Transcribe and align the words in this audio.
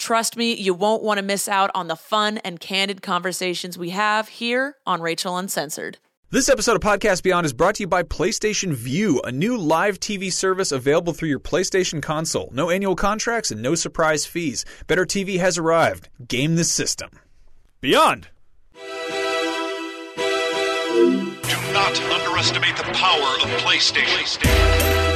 Trust 0.00 0.34
me, 0.34 0.54
you 0.54 0.72
won't 0.72 1.02
want 1.02 1.18
to 1.18 1.22
miss 1.22 1.46
out 1.46 1.70
on 1.74 1.88
the 1.88 1.94
fun 1.94 2.38
and 2.38 2.58
candid 2.58 3.02
conversations 3.02 3.76
we 3.76 3.90
have 3.90 4.28
here 4.28 4.76
on 4.86 5.02
Rachel 5.02 5.36
Uncensored. 5.36 5.98
This 6.30 6.48
episode 6.48 6.74
of 6.74 6.80
Podcast 6.80 7.22
Beyond 7.22 7.44
is 7.44 7.52
brought 7.52 7.74
to 7.74 7.82
you 7.82 7.86
by 7.86 8.02
PlayStation 8.02 8.72
Vue, 8.72 9.20
a 9.24 9.30
new 9.30 9.58
live 9.58 10.00
TV 10.00 10.32
service 10.32 10.72
available 10.72 11.12
through 11.12 11.28
your 11.28 11.38
PlayStation 11.38 12.00
console. 12.00 12.48
No 12.50 12.70
annual 12.70 12.96
contracts 12.96 13.50
and 13.50 13.60
no 13.60 13.74
surprise 13.74 14.24
fees. 14.24 14.64
Better 14.86 15.04
TV 15.04 15.38
has 15.38 15.58
arrived. 15.58 16.08
Game 16.26 16.56
the 16.56 16.64
system. 16.64 17.10
Beyond. 17.82 18.28
Do 18.72 18.80
not 21.74 22.00
underestimate 22.00 22.76
the 22.78 22.84
power 22.94 23.34
of 23.42 23.50
PlayStation. 23.60 25.09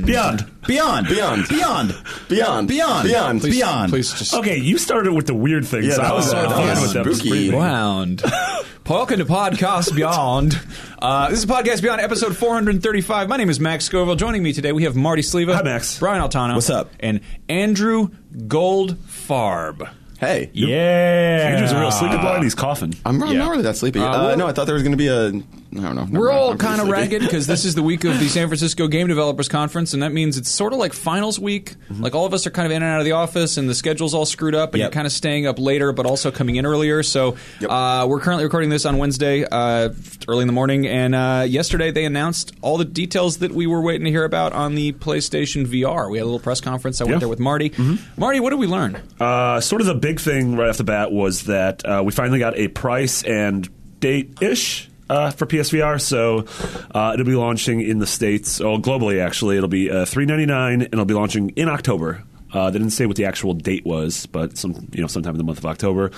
Beyond. 0.06 0.46
Beyond. 0.66 1.08
Beyond. 1.08 1.48
Beyond. 1.48 1.94
Beyond. 2.28 2.68
Beyond. 2.68 3.08
Beyond. 3.08 3.40
Please- 3.40 3.54
Beyond. 3.56 3.90
Please 3.90 4.12
just. 4.14 4.32
Okay, 4.34 4.58
you 4.58 4.78
started 4.78 5.12
with 5.12 5.26
the 5.26 5.34
weird 5.34 5.66
thing, 5.66 5.82
Yeah, 5.84 5.94
so 5.94 6.02
that 6.02 6.10
I 6.10 6.14
was 6.14 6.24
was- 6.26 6.30
sort 6.30 6.44
of 6.44 6.50
that 6.50 6.56
fine 6.56 6.68
was 6.68 6.94
with 6.94 7.04
that. 7.04 7.14
spooky. 7.16 7.28
breathing. 7.30 7.58
Wound. 7.58 8.22
Welcome 8.88 9.18
to 9.18 9.24
Podcast 9.24 9.96
Beyond. 9.96 10.56
Uh, 11.02 11.30
this 11.30 11.40
is 11.40 11.46
Podcast 11.46 11.82
Beyond, 11.82 12.00
episode 12.00 12.36
435. 12.36 13.28
My 13.28 13.38
name 13.38 13.50
is 13.50 13.58
Max 13.58 13.86
Scoville. 13.86 14.14
Joining 14.14 14.42
me 14.44 14.52
today, 14.52 14.70
we 14.72 14.84
have 14.84 14.94
Marty 14.94 15.22
Sliva. 15.22 15.54
Hi, 15.56 15.62
Max. 15.62 15.98
Brian 15.98 16.22
Altano. 16.22 16.54
What's 16.54 16.70
up? 16.70 16.90
And 17.00 17.22
Andrew 17.48 18.10
Goldfarb. 18.36 19.90
Hey. 20.20 20.50
Yeah. 20.54 21.48
Andrew's 21.50 21.72
a 21.72 21.80
real 21.80 21.90
sleepy 21.90 22.16
boy, 22.18 22.34
and 22.34 22.44
he's 22.44 22.54
coughing. 22.54 22.94
I'm, 23.04 23.20
I'm 23.22 23.32
Yeah. 23.32 23.38
not 23.40 23.50
really 23.50 23.62
that 23.64 23.76
sleepy. 23.76 23.98
Uh, 24.00 24.28
Uh, 24.32 24.34
no, 24.36 24.46
I 24.46 24.52
thought 24.52 24.66
there 24.66 24.74
was 24.74 24.82
going 24.84 24.92
to 24.92 24.96
be 24.96 25.08
a. 25.08 25.32
I 25.76 25.80
don't 25.80 25.96
know. 25.96 26.06
We're 26.20 26.30
all 26.30 26.56
kind 26.56 26.80
of 26.80 26.88
ragged 26.96 27.20
because 27.22 27.46
this 27.48 27.64
is 27.64 27.74
the 27.74 27.82
week 27.82 28.04
of 28.04 28.18
the 28.20 28.28
San 28.28 28.46
Francisco 28.48 28.86
Game 28.86 29.08
Developers 29.08 29.48
Conference, 29.48 29.92
and 29.92 30.02
that 30.04 30.12
means 30.12 30.38
it's 30.38 30.48
sort 30.50 30.72
of 30.72 30.78
like 30.78 30.92
finals 30.92 31.40
week. 31.40 31.74
Like 31.90 32.14
all 32.14 32.26
of 32.26 32.32
us 32.32 32.46
are 32.46 32.50
kind 32.50 32.66
of 32.66 32.72
in 32.72 32.82
and 32.82 32.92
out 32.92 33.00
of 33.00 33.04
the 33.04 33.12
office, 33.12 33.56
and 33.56 33.68
the 33.68 33.74
schedule's 33.74 34.14
all 34.14 34.24
screwed 34.26 34.54
up, 34.54 34.74
and 34.74 34.78
Yep. 34.80 34.86
you're 34.86 34.92
kind 34.94 35.06
of 35.06 35.12
staying 35.12 35.46
up 35.46 35.58
later, 35.58 35.92
but 35.92 36.06
also 36.06 36.30
coming 36.30 36.56
in 36.56 36.64
earlier. 36.66 37.02
So 37.02 37.36
uh, 37.68 38.06
we're 38.08 38.20
currently 38.20 38.44
recording 38.44 38.70
this 38.70 38.86
on 38.86 38.98
Wednesday, 38.98 39.44
uh, 39.50 39.90
early 40.28 40.42
in 40.42 40.46
the 40.46 40.52
morning, 40.52 40.86
and 40.86 41.14
uh, 41.14 41.44
yesterday 41.48 41.90
they 41.90 42.04
announced 42.04 42.52
all 42.62 42.78
the 42.78 42.84
details 42.84 43.38
that 43.38 43.50
we 43.52 43.66
were 43.66 43.80
waiting 43.80 44.04
to 44.04 44.10
hear 44.10 44.24
about 44.24 44.52
on 44.52 44.76
the 44.76 44.92
PlayStation 44.92 45.66
VR. 45.66 46.08
We 46.10 46.18
had 46.18 46.22
a 46.22 46.26
little 46.26 46.38
press 46.40 46.60
conference. 46.60 47.00
I 47.00 47.04
went 47.04 47.14
Yeah. 47.16 47.18
there 47.20 47.28
with 47.28 47.40
Marty. 47.40 47.72
Marty, 48.16 48.38
what 48.38 48.50
did 48.50 48.58
we 48.60 48.66
learn? 48.68 48.96
Uh, 49.18 49.60
sort 49.60 49.80
of 49.80 49.86
the 49.88 49.94
big 49.94 50.20
thing 50.20 50.56
right 50.56 50.68
off 50.68 50.76
the 50.76 50.84
bat 50.84 51.10
was 51.10 51.42
that 51.44 51.84
uh, 51.84 52.02
we 52.04 52.12
finally 52.12 52.38
got 52.38 52.56
a 52.56 52.68
price 52.68 53.22
and 53.24 53.68
date 54.00 54.38
ish. 54.40 54.88
Uh, 55.08 55.30
for 55.30 55.44
PSVR, 55.44 56.00
so 56.00 56.46
uh, 56.94 57.10
it'll 57.12 57.26
be 57.26 57.34
launching 57.34 57.82
in 57.82 57.98
the 57.98 58.06
states, 58.06 58.60
oh, 58.60 58.78
globally 58.78 59.22
actually. 59.22 59.56
It'll 59.58 59.68
be 59.68 59.90
uh, 59.90 60.06
three 60.06 60.24
ninety 60.24 60.46
nine, 60.46 60.80
and 60.80 60.92
it'll 60.94 61.04
be 61.04 61.12
launching 61.14 61.50
in 61.50 61.68
October. 61.68 62.22
Uh, 62.52 62.70
they 62.70 62.78
didn't 62.78 62.92
say 62.92 63.04
what 63.04 63.16
the 63.16 63.26
actual 63.26 63.52
date 63.52 63.84
was, 63.84 64.24
but 64.26 64.56
some 64.56 64.88
you 64.92 65.02
know 65.02 65.06
sometime 65.06 65.32
in 65.34 65.38
the 65.38 65.44
month 65.44 65.58
of 65.58 65.66
October. 65.66 66.10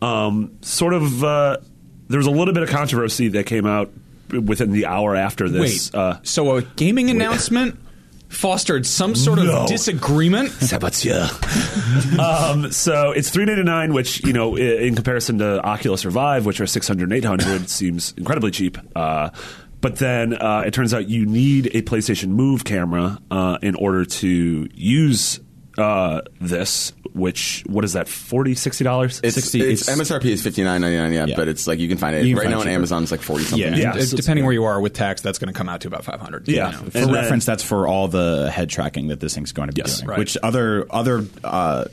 Um, 0.00 0.52
sort 0.62 0.94
of, 0.94 1.22
uh, 1.22 1.58
there 2.08 2.18
was 2.18 2.26
a 2.26 2.30
little 2.30 2.54
bit 2.54 2.62
of 2.62 2.70
controversy 2.70 3.28
that 3.28 3.44
came 3.44 3.66
out 3.66 3.90
within 4.30 4.70
the 4.72 4.86
hour 4.86 5.16
after 5.16 5.48
this. 5.48 5.92
Wait, 5.92 5.98
Uh, 6.00 6.18
so 6.22 6.56
a 6.56 6.62
gaming 6.62 7.10
announcement 7.10 7.78
fostered 8.30 8.86
some 8.86 9.14
sort 9.14 9.38
of 9.38 9.44
No. 9.44 9.66
disagreement? 9.66 10.50
um, 12.18 12.70
so 12.72 13.10
it's 13.10 13.28
three 13.30 13.44
ninety 13.44 13.62
nine, 13.64 13.92
which 13.92 14.24
you 14.24 14.32
know, 14.32 14.56
in 14.56 14.94
comparison 14.94 15.38
to 15.38 15.60
Oculus 15.62 16.04
or 16.06 16.10
Vive, 16.10 16.46
which 16.46 16.60
are 16.60 16.66
600 16.66 17.12
800, 17.12 17.68
seems 17.68 18.14
incredibly 18.16 18.50
cheap. 18.50 18.78
Uh, 18.96 19.30
but 19.80 19.96
then 19.96 20.34
uh, 20.34 20.62
it 20.66 20.72
turns 20.74 20.92
out 20.94 21.08
you 21.08 21.26
need 21.26 21.66
a 21.74 21.82
PlayStation 21.82 22.28
Move 22.28 22.64
camera 22.64 23.18
uh, 23.30 23.58
in 23.62 23.74
order 23.74 24.04
to 24.04 24.68
use 24.74 25.40
uh, 25.80 26.22
this. 26.40 26.92
Which 27.12 27.64
what 27.66 27.84
is 27.84 27.94
that? 27.94 28.06
40 28.06 28.54
60 28.54 28.84
dollars? 28.84 29.20
It's, 29.24 29.34
60 29.34 29.60
it's, 29.72 29.82
it's- 29.88 29.98
MSRP 29.98 30.26
is 30.26 30.42
fifty 30.44 30.62
nine 30.62 30.80
ninety 30.80 30.96
nine. 30.96 31.12
Yeah, 31.12 31.26
Yeah. 31.26 31.34
but 31.36 31.48
it's 31.48 31.66
like 31.66 31.80
you 31.80 31.88
can 31.88 31.98
find 31.98 32.14
it 32.14 32.24
You 32.24 32.34
can 32.34 32.38
right 32.38 32.44
find 32.44 32.52
now 32.52 32.58
on 32.58 32.64
cheaper. 32.66 32.74
Amazon. 32.74 33.02
It's 33.02 33.10
like 33.10 33.20
forty 33.22 33.42
something. 33.44 33.72
Yeah, 33.72 33.76
Yeah, 33.76 33.92
d- 33.94 34.02
so- 34.02 34.16
depending 34.16 34.44
where 34.44 34.54
you 34.54 34.62
are 34.64 34.80
with 34.80 34.92
tax, 34.92 35.20
that's 35.20 35.38
going 35.40 35.52
to 35.52 35.58
come 35.58 35.68
out 35.68 35.80
to 35.80 35.88
about 35.88 36.04
500. 36.04 36.46
Yeah. 36.46 36.70
For 36.70 36.84
And 36.84 36.92
then- 36.92 37.12
reference, 37.12 37.44
that's 37.44 37.64
for 37.64 37.88
all 37.88 38.06
the 38.06 38.48
head 38.52 38.70
tracking 38.70 39.08
that 39.08 39.18
this 39.18 39.34
thing's 39.34 39.50
going 39.50 39.68
to 39.68 39.74
be 39.74 39.80
Yes, 39.82 39.98
doing. 39.98 40.08
right. 40.10 40.18
Which 40.20 40.36
other 40.42 40.86
other 40.90 41.26
uh, 41.42 41.86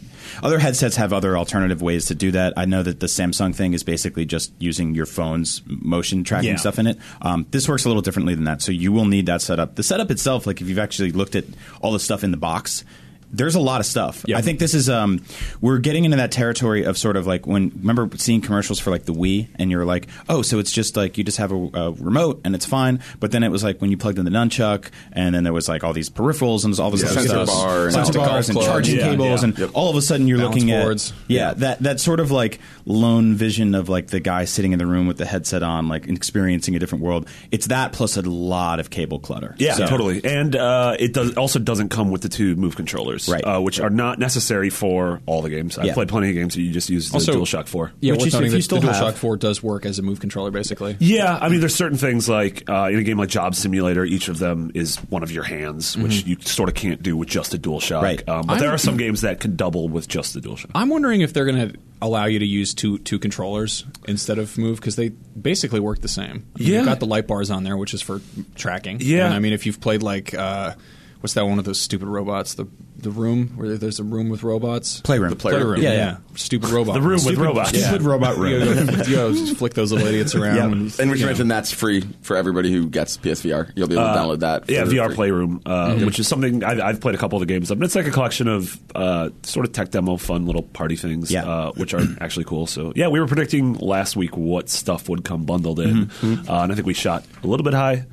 other 0.44 0.60
headsets 0.60 0.98
have 0.98 1.14
other 1.14 1.36
alternative 1.36 1.82
ways 1.82 2.06
to 2.08 2.16
do 2.16 2.30
that. 2.32 2.54
I 2.56 2.66
know 2.66 2.84
that 2.84 3.00
the 3.00 3.08
Samsung 3.08 3.56
thing 3.56 3.74
is 3.74 3.84
basically 3.84 4.26
just 4.26 4.52
using 4.60 4.94
your 4.94 5.08
phone's 5.08 5.64
motion 5.66 6.24
tracking 6.26 6.50
Yeah. 6.52 6.56
stuff 6.58 6.78
in 6.78 6.86
it. 6.86 7.00
Um, 7.24 7.48
this 7.50 7.68
works 7.68 7.86
a 7.86 7.88
little 7.88 8.04
differently 8.04 8.36
than 8.36 8.44
that, 8.44 8.62
so 8.62 8.72
you 8.72 8.92
will 8.92 9.06
need 9.06 9.26
that 9.26 9.42
setup. 9.42 9.76
The 9.76 9.84
setup 9.84 10.12
itself, 10.12 10.46
like 10.46 10.62
if 10.62 10.68
you've 10.70 10.78
actually 10.78 11.12
looked 11.12 11.36
at 11.36 11.46
all 11.82 11.92
the 11.92 12.00
stuff 12.00 12.24
in 12.24 12.30
the 12.30 12.38
box. 12.38 12.86
There's 13.32 13.56
a 13.56 13.60
lot 13.60 13.80
of 13.82 13.86
stuff. 13.86 14.24
Yeah. 14.28 14.38
I 14.38 14.42
think 14.42 14.60
this 14.60 14.74
is 14.74 14.90
um, 14.90 15.22
we're 15.62 15.80
getting 15.80 16.06
into 16.06 16.18
that 16.18 16.32
territory 16.32 16.84
of 16.84 16.98
sort 16.98 17.18
of 17.18 17.28
like 17.28 17.46
when 17.46 17.70
remember 17.76 18.10
seeing 18.18 18.42
commercials 18.42 18.80
for 18.80 18.90
like 18.92 19.06
the 19.06 19.14
Wii 19.14 19.48
and 19.56 19.70
you're 19.70 19.86
like, 19.86 20.08
oh, 20.30 20.42
so 20.42 20.60
it's 20.60 20.72
just 20.72 20.96
like 20.96 21.18
you 21.18 21.24
just 21.24 21.38
have 21.38 21.52
a, 21.52 21.56
a 21.74 21.92
remote 21.92 22.42
and 22.46 22.56
it's 22.56 22.66
fine. 22.66 23.00
But 23.20 23.32
then 23.32 23.44
it 23.44 23.50
was 23.50 23.64
like 23.64 23.82
when 23.82 23.92
you 23.92 23.98
plugged 23.98 24.18
in 24.20 24.26
the 24.26 24.32
nunchuck 24.32 24.90
and 25.12 25.36
then 25.36 25.44
there 25.44 25.54
was 25.54 25.68
like 25.68 25.84
all 25.84 25.94
these 25.94 26.10
peripherals 26.10 26.64
and 26.66 26.78
all 26.80 26.90
this 26.92 27.02
Yeah, 27.04 27.10
other 27.10 27.16
sensor 27.22 27.46
stuff, 27.46 27.48
bar 27.48 27.84
and 27.86 27.94
sensor 27.94 28.20
all 28.20 28.26
bars 28.28 28.50
and 28.50 28.62
charging 28.62 28.96
Yeah, 28.98 29.10
cables, 29.12 29.42
yeah. 29.42 29.48
and 29.50 29.58
Yep. 29.60 29.70
all 29.74 29.90
of 29.90 29.96
a 29.96 30.02
sudden 30.02 30.28
you're 30.28 30.38
Balance 30.38 30.56
looking 30.56 30.70
boards. 30.70 31.12
at 31.12 31.18
yeah 31.28 31.54
that 31.56 31.80
that 31.80 32.00
sort 32.00 32.20
of 32.20 32.32
like 32.32 32.60
lone 32.86 33.36
vision 33.36 33.76
of 33.76 33.90
like 33.90 34.08
the 34.08 34.20
guy 34.20 34.46
sitting 34.46 34.72
in 34.72 34.80
the 34.80 34.86
room 34.88 35.08
with 35.08 35.18
the 35.18 35.26
headset 35.26 35.64
on, 35.64 35.88
like 35.90 36.08
experiencing 36.08 36.76
a 36.76 36.80
different 36.80 37.04
world. 37.04 37.28
It's 37.52 37.68
that 37.68 37.92
plus 37.92 38.16
a 38.16 38.22
lot 38.22 38.80
of 38.80 38.90
cable 38.90 39.20
clutter. 39.20 39.56
Yeah, 39.58 39.74
So- 39.74 39.88
totally. 39.88 40.24
And 40.24 40.56
uh, 40.56 40.96
it 40.98 41.14
does 41.14 41.36
also 41.36 41.60
doesn't 41.60 41.90
come 41.90 42.10
with 42.12 42.22
the 42.22 42.30
two 42.30 42.56
move 42.56 42.76
controllers, 42.78 43.17
Right. 43.28 43.42
uh, 43.42 43.60
which 43.62 43.80
are 43.80 43.90
not 43.90 44.20
necessary 44.20 44.70
for 44.70 45.22
all 45.26 45.42
the 45.42 45.50
games. 45.50 45.78
I've 45.78 45.86
Yeah. 45.86 45.94
played 45.94 46.10
plenty 46.10 46.30
of 46.30 46.36
games 46.36 46.56
that 46.56 46.62
you 46.62 46.72
just 46.72 46.90
use 46.90 47.10
the 47.10 47.16
Also- 47.16 47.34
DualShock 47.34 47.68
for. 47.68 47.92
Yeah, 48.02 48.12
Which 48.14 48.20
worth 48.22 48.28
is- 48.28 48.34
if 48.36 48.42
you 48.44 48.50
that 48.52 48.62
still 48.64 48.80
the 48.82 48.92
have- 48.94 49.02
DualShock 49.02 49.18
4 49.18 49.38
does 49.38 49.64
work 49.64 49.86
as 49.86 50.00
a 50.00 50.02
move 50.02 50.20
controller, 50.20 50.52
basically. 50.52 50.96
Yeah, 51.00 51.38
I 51.42 51.50
mean, 51.50 51.60
there's 51.60 51.76
certain 51.76 51.98
things 51.98 52.28
like 52.30 52.64
uh, 52.70 52.90
in 52.92 53.00
a 53.00 53.04
game 53.04 53.18
like 53.18 53.30
Job 53.30 53.56
Simulator, 53.56 54.04
each 54.06 54.28
of 54.30 54.40
them 54.40 54.72
is 54.74 54.98
one 55.10 55.24
of 55.24 55.32
your 55.32 55.44
hands, 55.44 55.98
which 55.98 56.26
you 56.26 56.38
sort 56.42 56.70
of 56.70 56.76
can't 56.76 57.02
do 57.02 57.16
with 57.18 57.30
just 57.30 57.54
a 57.54 57.58
DualShock. 57.58 58.02
Right. 58.02 58.28
Um, 58.28 58.46
but 58.48 58.60
there 58.60 58.68
I'm- 58.70 58.76
are 58.76 58.78
some 58.78 58.98
games 58.98 59.22
that 59.22 59.40
can 59.40 59.56
double 59.56 59.88
with 59.90 60.08
just 60.08 60.34
the 60.34 60.40
DualShock. 60.42 60.72
I'm 60.76 60.90
wondering 60.90 61.22
if 61.22 61.34
they're 61.34 61.46
going 61.46 61.70
to 61.72 61.78
allow 62.02 62.26
you 62.26 62.38
to 62.40 62.46
use 62.46 62.74
two 62.76 63.00
two 63.00 63.18
controllers 63.18 63.84
instead 64.08 64.38
of 64.38 64.56
move 64.58 64.78
because 64.80 64.96
they 64.98 65.10
basically 65.10 65.80
work 65.80 66.02
the 66.02 66.08
same. 66.08 66.26
I 66.56 66.60
mean, 66.60 66.70
Yeah. 66.72 66.78
You've 66.78 66.86
got 66.86 67.00
the 67.00 67.08
light 67.08 67.26
bars 67.28 67.50
on 67.50 67.64
there, 67.64 67.76
which 67.78 67.94
is 67.94 68.02
for 68.02 68.22
tracking. 68.56 68.98
Yeah. 69.02 69.26
And 69.26 69.34
I 69.34 69.40
mean, 69.40 69.54
if 69.54 69.66
you've 69.66 69.80
played 69.82 70.02
like. 70.04 70.34
Uh, 70.34 70.74
What's 71.20 71.34
that 71.34 71.48
one 71.48 71.58
of 71.58 71.66
those 71.66 71.82
stupid 71.82 72.08
robots? 72.08 72.54
The 72.54 72.68
the 73.00 73.12
room 73.12 73.50
where 73.56 73.78
there's 73.78 74.00
a 74.00 74.04
room 74.04 74.30
with 74.30 74.44
robots. 74.44 75.02
Playroom. 75.02 75.30
The 75.30 75.36
playroom. 75.36 75.82
Yeah, 75.82 75.94
yeah. 75.94 76.18
Stupid 76.36 76.70
robot. 76.70 76.96
The 76.96 77.02
room 77.02 77.12
with 77.14 77.22
Stupid- 77.22 77.40
robots. 77.42 77.74
Yeah. 77.74 77.88
Stupid 77.90 78.02
robot 78.06 78.38
room. 78.38 78.52
You 78.52 78.60
gotta, 78.60 78.76
go, 78.76 79.04
you 79.10 79.16
gotta 79.16 79.34
just 79.34 79.58
flick 79.58 79.74
those 79.76 79.92
little 79.92 80.08
idiots 80.08 80.34
around. 80.36 80.58
and, 80.74 80.74
And 80.74 80.82
we 80.82 80.94
should 80.96 81.02
you 81.02 81.18
know. 81.20 81.26
mention 81.28 81.48
that's 81.48 81.72
free 81.72 82.04
for 82.24 82.36
everybody 82.36 82.72
who 82.72 82.88
gets 82.90 83.18
PSVR. 83.18 83.72
You'll 83.76 83.88
be 83.88 83.96
able 83.96 84.06
to 84.06 84.10
download 84.20 84.40
that. 84.40 84.70
Yeah, 84.70 84.86
for 84.86 84.92
VR 84.92 85.06
free. 85.08 85.16
Playroom, 85.16 85.62
uh, 85.66 85.96
which 86.00 86.20
is 86.20 86.28
something 86.28 86.64
I've, 86.64 86.80
I've 86.80 87.02
played 87.02 87.16
a 87.16 87.18
couple 87.18 87.38
of 87.38 87.48
the 87.48 87.54
games 87.54 87.70
of. 87.72 87.78
And 87.78 87.86
it's 87.86 87.96
like 87.96 88.08
a 88.08 88.12
collection 88.12 88.48
of 88.48 88.80
uh, 88.96 89.30
sort 89.44 89.66
of 89.66 89.74
tech 89.74 89.92
demo, 89.92 90.18
fun 90.18 90.46
little 90.46 90.64
party 90.64 90.96
things, 90.96 91.32
Yeah. 91.32 91.46
uh, 91.48 91.72
which 91.74 91.94
are 91.94 92.02
actually 92.22 92.46
cool. 92.46 92.66
So 92.68 92.94
yeah, 92.96 93.08
we 93.10 93.20
were 93.20 93.28
predicting 93.28 93.74
last 93.76 94.16
week 94.16 94.36
what 94.36 94.70
stuff 94.70 95.08
would 95.10 95.24
come 95.24 95.46
bundled 95.46 95.80
in, 95.80 96.10
uh, 96.24 96.38
and 96.48 96.72
I 96.72 96.76
think 96.76 96.88
we 96.88 96.94
shot 96.94 97.24
a 97.44 97.48
little 97.48 97.64
bit 97.64 97.74
high. 97.74 98.06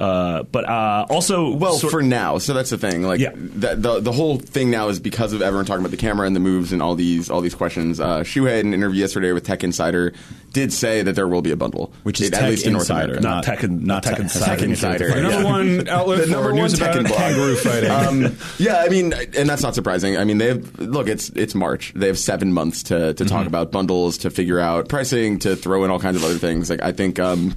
Uh, 0.00 0.44
but 0.44 0.66
uh, 0.66 1.04
also, 1.10 1.50
Well, 1.50 1.74
sort- 1.74 1.90
for 1.92 2.02
now, 2.02 2.38
so 2.38 2.54
that's 2.54 2.70
the 2.70 2.78
thing. 2.78 3.02
Like 3.02 3.20
Yeah. 3.20 3.32
the, 3.34 3.74
the 3.76 4.00
the 4.00 4.12
whole 4.12 4.38
thing 4.38 4.70
now 4.70 4.88
is 4.88 4.98
because 4.98 5.34
of 5.34 5.42
everyone 5.42 5.66
talking 5.66 5.82
about 5.82 5.90
the 5.90 5.98
camera 5.98 6.26
and 6.26 6.34
the 6.34 6.40
moves 6.40 6.72
and 6.72 6.80
all 6.80 6.94
these 6.94 7.28
all 7.28 7.42
these 7.42 7.54
questions. 7.54 8.00
Uh, 8.00 8.20
Shuhei, 8.20 8.60
in 8.60 8.68
an 8.68 8.74
interview 8.74 9.00
yesterday 9.00 9.32
with 9.32 9.44
Tech 9.44 9.62
Insider, 9.62 10.14
did 10.54 10.72
say 10.72 11.02
that 11.02 11.14
there 11.16 11.28
will 11.28 11.42
be 11.42 11.50
a 11.50 11.56
bundle, 11.56 11.92
Which 12.02 12.18
is 12.20 12.28
It- 12.28 12.30
Tech 12.32 12.42
at 12.44 12.48
least 12.50 12.64
in 12.66 12.72
North 12.72 12.84
Insider, 12.84 13.04
America. 13.18 13.22
not 13.28 13.44
Tech 13.44 13.62
and 13.62 13.84
not 13.84 14.02
Tech 14.02 14.12
Tech- 14.14 14.20
Insider. 14.22 14.46
Tech 14.56 14.62
Insider. 14.62 15.08
The 15.14 15.20
number 15.20 15.38
Yeah. 15.38 15.44
one 15.44 15.88
outlet 15.88 16.18
The 16.18 16.24
for 16.24 16.30
number 16.30 16.52
news 16.54 16.80
one 16.80 16.90
about 16.90 17.04
Tekken 17.04 17.16
kangaroo 17.16 17.56
fighting. 17.56 17.90
Um, 17.90 18.36
yeah, 18.58 18.78
I 18.78 18.88
mean, 18.88 19.12
and 19.36 19.48
that's 19.48 19.62
not 19.62 19.74
surprising. 19.74 20.16
I 20.16 20.24
mean, 20.24 20.38
they 20.38 20.48
have 20.48 20.78
look. 20.78 21.08
It's 21.08 21.28
it's 21.36 21.54
March. 21.54 21.92
They 21.94 22.06
have 22.06 22.18
seven 22.18 22.52
months 22.54 22.84
to 22.84 23.12
to 23.12 23.22
Mm-hmm. 23.24 23.26
talk 23.36 23.46
about 23.46 23.70
bundles, 23.70 24.16
to 24.18 24.30
figure 24.30 24.58
out 24.60 24.88
pricing, 24.88 25.38
to 25.40 25.56
throw 25.56 25.84
in 25.84 25.90
all 25.90 26.00
kinds 26.00 26.16
of 26.16 26.24
other 26.24 26.38
things. 26.38 26.70
Like 26.70 26.82
I 26.82 26.92
think, 26.92 27.18
um, 27.18 27.54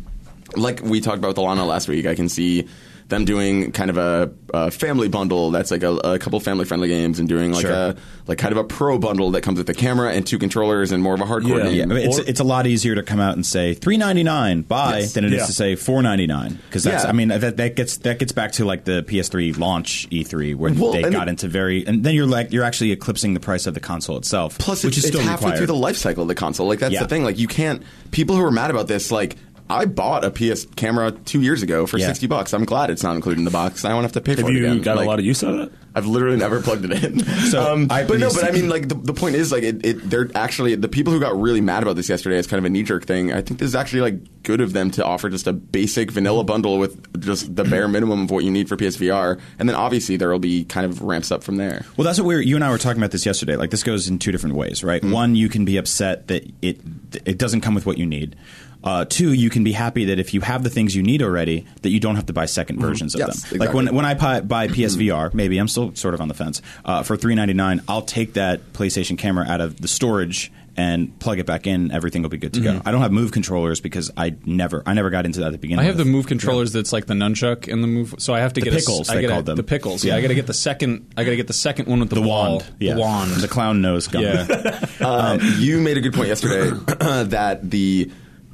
like 0.57 0.81
we 0.81 1.01
talked 1.01 1.17
about 1.17 1.29
with 1.29 1.38
Alana 1.38 1.65
last 1.67 1.88
week, 1.88 2.05
I 2.05 2.15
can 2.15 2.29
see 2.29 2.67
them 3.09 3.25
doing 3.25 3.73
kind 3.73 3.89
of 3.89 3.97
a, 3.97 4.31
a 4.53 4.71
family 4.71 5.09
bundle 5.09 5.51
that's 5.51 5.71
like 5.71 5.83
a, 5.83 5.91
a 5.91 6.17
couple 6.19 6.39
family 6.39 6.63
friendly 6.63 6.88
games 6.88 7.19
and 7.19 7.27
doing 7.27 7.51
like 7.51 7.63
Sure. 7.63 7.71
a 7.71 7.95
like 8.27 8.38
kind 8.38 8.53
of 8.53 8.57
a 8.57 8.63
pro 8.63 8.97
bundle 8.97 9.31
that 9.31 9.41
comes 9.41 9.57
with 9.57 9.67
the 9.67 9.73
camera 9.73 10.13
and 10.13 10.25
two 10.25 10.39
controllers 10.39 10.94
and 10.94 11.03
more 11.03 11.13
of 11.13 11.19
a 11.19 11.25
hardcore 11.25 11.57
Yeah. 11.57 11.63
game. 11.63 11.75
Yeah, 11.75 11.83
I 11.83 11.85
mean, 11.88 11.97
it's 11.97 12.19
Or- 12.19 12.23
it's 12.25 12.39
a 12.39 12.45
lot 12.45 12.65
easier 12.65 12.95
to 12.95 13.03
come 13.03 13.19
out 13.19 13.35
and 13.35 13.45
say 13.45 13.73
three 13.73 13.97
ninety 13.97 14.23
nine 14.23 14.61
buy 14.61 15.00
Yes. 15.00 15.13
than 15.13 15.25
it 15.25 15.33
is 15.33 15.39
Yeah. 15.41 15.45
to 15.47 15.51
say 15.53 15.75
four 15.75 16.01
ninety 16.01 16.27
nine 16.27 16.57
because 16.69 16.85
that's 16.85 17.03
Yeah. 17.03 17.09
I 17.09 17.11
mean 17.13 17.27
that 17.27 17.57
that 17.57 17.75
gets 17.75 17.97
that 17.97 18.19
gets 18.19 18.31
back 18.31 18.53
to 18.53 18.65
like 18.65 18.85
the 18.85 19.03
PS3 19.03 19.51
launch 19.59 20.07
E3 20.09 20.55
where 20.55 20.71
Well, 20.73 20.94
they 20.94 21.01
got 21.03 21.27
it- 21.27 21.31
into 21.31 21.50
very 21.50 21.85
and 21.85 22.05
then 22.05 22.15
you're 22.15 22.25
like 22.25 22.53
you're 22.53 22.63
actually 22.63 22.94
eclipsing 22.94 23.33
the 23.33 23.41
price 23.41 23.67
of 23.67 23.73
the 23.73 23.81
console 23.81 24.15
itself. 24.17 24.57
Plus, 24.59 24.81
which 24.85 24.95
it's, 24.97 25.03
is 25.03 25.09
still 25.09 25.19
it's 25.19 25.29
halfway 25.29 25.47
required. 25.47 25.57
through 25.57 25.67
the 25.67 25.75
life 25.75 25.97
cycle 25.97 26.21
of 26.21 26.29
the 26.29 26.35
console. 26.35 26.67
Like 26.69 26.79
that's 26.79 26.94
Yeah. 26.94 27.01
the 27.03 27.09
thing. 27.09 27.25
Like 27.25 27.38
you 27.38 27.50
can't. 27.50 27.83
People 28.11 28.38
who 28.38 28.44
are 28.44 28.51
mad 28.51 28.71
about 28.71 28.88
this, 28.88 29.11
like. 29.11 29.35
I 29.69 29.86
bought 29.86 30.24
a 30.25 30.30
PS 30.31 30.65
camera 30.75 31.12
two 31.12 31.42
years 31.42 31.63
ago 31.63 31.86
for 31.88 31.98
Yeah. 31.98 32.07
sixty 32.07 32.27
bucks. 32.27 32.54
I'm 32.54 32.65
glad 32.65 32.89
it's 32.89 33.04
not 33.04 33.15
included 33.15 33.39
in 33.39 33.45
the 33.45 33.51
box. 33.51 33.86
I 33.86 33.89
don't 33.89 34.04
have 34.04 34.12
to 34.13 34.21
pay 34.21 34.36
for 34.36 34.42
have 34.42 34.50
it 34.50 34.54
you 34.54 34.65
again. 34.65 34.81
got 34.81 34.98
Like, 34.98 35.06
a 35.06 35.10
lot 35.10 35.19
of 35.19 35.25
use 35.25 35.44
out 35.44 35.54
of 35.54 35.60
it? 35.68 35.74
I've 35.95 36.07
literally 36.07 36.38
never 36.38 36.60
plugged 36.62 36.86
it 36.86 37.04
in. 37.04 37.19
So, 37.54 37.71
um, 37.71 37.88
I- 37.92 38.04
but 38.04 38.18
no, 38.19 38.30
you 38.30 38.33
but 38.33 38.45
I 38.45 38.51
mean, 38.51 38.68
like 38.68 38.89
the, 38.89 38.95
the 38.95 39.13
point 39.13 39.36
is, 39.36 39.51
like 39.51 39.63
it, 39.63 39.86
it, 39.86 40.10
they're 40.10 40.30
actually 40.33 40.74
the 40.75 40.88
people 40.88 41.13
who 41.13 41.19
got 41.19 41.39
really 41.39 41.62
mad 41.62 41.83
about 41.83 41.95
this 41.95 42.10
yesterday 42.10 42.38
as 42.38 42.48
kind 42.48 42.57
of 42.57 42.65
a 42.65 42.69
knee 42.69 42.81
jerk 42.83 43.06
thing. 43.06 43.31
I 43.31 43.42
think 43.42 43.60
this 43.60 43.68
is 43.68 43.75
actually 43.75 44.01
like 44.01 44.44
good 44.44 44.60
of 44.60 44.74
them 44.74 44.89
to 44.92 45.06
offer 45.06 45.30
just 45.30 45.45
a 45.48 45.54
basic 45.54 46.10
vanilla 46.12 46.44
bundle 46.44 46.80
with 46.80 47.21
just 47.21 47.56
the 47.56 47.63
bare 47.63 47.88
minimum 47.88 48.24
of 48.24 48.31
what 48.31 48.44
you 48.44 48.50
need 48.51 48.68
for 48.69 48.75
PSVR, 48.75 49.39
and 49.60 49.69
then 49.69 49.75
obviously 49.75 50.18
there 50.18 50.30
will 50.30 50.39
be 50.39 50.65
kind 50.65 50.86
of 50.86 51.01
ramps 51.01 51.31
up 51.31 51.44
from 51.44 51.57
there. 51.57 51.86
Well, 51.95 52.06
that's 52.06 52.19
what 52.19 52.25
we 52.27 52.36
were, 52.36 52.42
you 52.42 52.56
and 52.56 52.63
I 52.63 52.69
were 52.71 52.77
talking 52.80 52.98
about 53.00 53.12
this 53.12 53.25
yesterday. 53.25 53.56
Like 53.56 53.69
this 53.69 53.83
goes 53.83 54.07
in 54.07 54.18
two 54.19 54.31
different 54.31 54.56
ways, 54.56 54.83
right? 54.83 55.01
Mm-hmm. 55.01 55.12
One, 55.13 55.36
you 55.36 55.48
can 55.48 55.63
be 55.63 55.77
upset 55.77 56.27
that 56.27 56.44
it 56.63 56.81
it 57.25 57.38
doesn't 57.38 57.62
come 57.62 57.75
with 57.75 57.86
what 57.86 57.98
you 58.00 58.06
need. 58.07 58.36
Uh, 58.83 59.06
two, 59.06 59.31
you 59.33 59.50
can 59.50 59.63
be 59.63 59.71
happy 59.71 60.06
that 60.06 60.19
if 60.19 60.33
you 60.33 60.41
have 60.41 60.63
the 60.63 60.69
things 60.69 60.95
you 60.95 61.03
need 61.03 61.21
already, 61.21 61.65
that 61.83 61.89
you 61.89 62.00
don't 62.00 62.15
have 62.15 62.25
to 62.25 62.33
buy 62.33 62.45
2nd 62.45 62.80
versions 62.80 63.15
of 63.15 63.21
Mm-hmm. 63.21 63.30
Yes, 63.30 63.50
them. 63.50 63.59
Like 63.59 63.74
when 63.74 63.95
when 63.95 64.06
I 64.06 64.13
buy, 64.15 64.41
buy 64.41 64.68
PSVR, 64.68 65.33
maybe 65.33 65.57
I'm 65.57 65.68
still 65.69 65.95
sort 65.95 66.13
of 66.13 66.21
on 66.21 66.27
the 66.27 66.33
fence 66.33 66.62
uh, 66.83 67.03
for 67.03 67.15
three 67.15 67.35
ninety 67.35 67.53
nine. 67.53 67.81
I'll 67.88 68.01
take 68.01 68.33
that 68.33 68.74
PlayStation 68.74 69.18
camera 69.18 69.45
out 69.47 69.62
of 69.62 69.80
the 69.80 69.88
storage 69.88 70.51
and 70.75 71.18
plug 71.19 71.38
it 71.38 71.45
back 71.45 71.68
in. 71.68 71.91
Everything 71.91 72.24
will 72.24 72.30
be 72.31 72.38
good 72.39 72.53
to 72.56 72.59
go. 72.59 72.81
I 72.83 72.91
don't 72.91 73.01
have 73.01 73.12
Move 73.12 73.31
controllers 73.31 73.80
because 73.80 74.09
I 74.18 74.35
never 74.44 74.81
I 74.86 74.94
never 74.95 75.09
got 75.12 75.25
into 75.25 75.39
that 75.41 75.47
at 75.47 75.51
the 75.51 75.57
beginning. 75.59 75.83
I 75.86 75.88
have 75.88 75.97
the 75.97 76.03
move 76.06 76.25
controllers 76.27 76.74
that's 76.74 76.91
like 76.91 77.06
the 77.06 77.13
nunchuck 77.13 77.71
and 77.71 77.83
the 77.83 77.88
move. 77.88 78.15
So 78.18 78.33
I 78.33 78.39
have 78.39 78.53
to 78.53 78.59
The 78.62 78.71
get 78.71 78.79
pickles, 78.79 79.07
A, 79.09 79.12
I 79.13 79.15
they 79.15 79.27
gotta- 79.27 79.44
them. 79.44 79.56
The 79.56 79.63
pickles. 79.63 80.03
Yeah, 80.03 80.15
I 80.15 80.21
got 80.21 80.29
to 80.29 80.36
get 80.36 80.47
the 80.47 80.53
second. 80.53 81.13
I 81.15 81.24
got 81.24 81.29
to 81.29 81.36
get 81.38 81.47
the 81.47 81.53
second 81.53 81.88
one 81.88 82.00
with 82.00 82.09
the, 82.09 82.15
the 82.15 82.21
ball. 82.21 82.57
wand, 82.57 82.65
yeah, 82.79 82.95
The 82.95 83.00
wand. 83.01 83.31
the 83.36 83.47
clown 83.47 83.81
nose 83.81 84.07
gun. 84.07 84.24
yeah. 84.24 84.79
Uh, 85.00 85.38
you 85.57 85.79
made 85.81 85.97
a 85.97 86.01
good 86.01 86.13
point 86.13 86.27
yesterday 86.29 86.69
that 87.25 87.59
the 87.69 88.09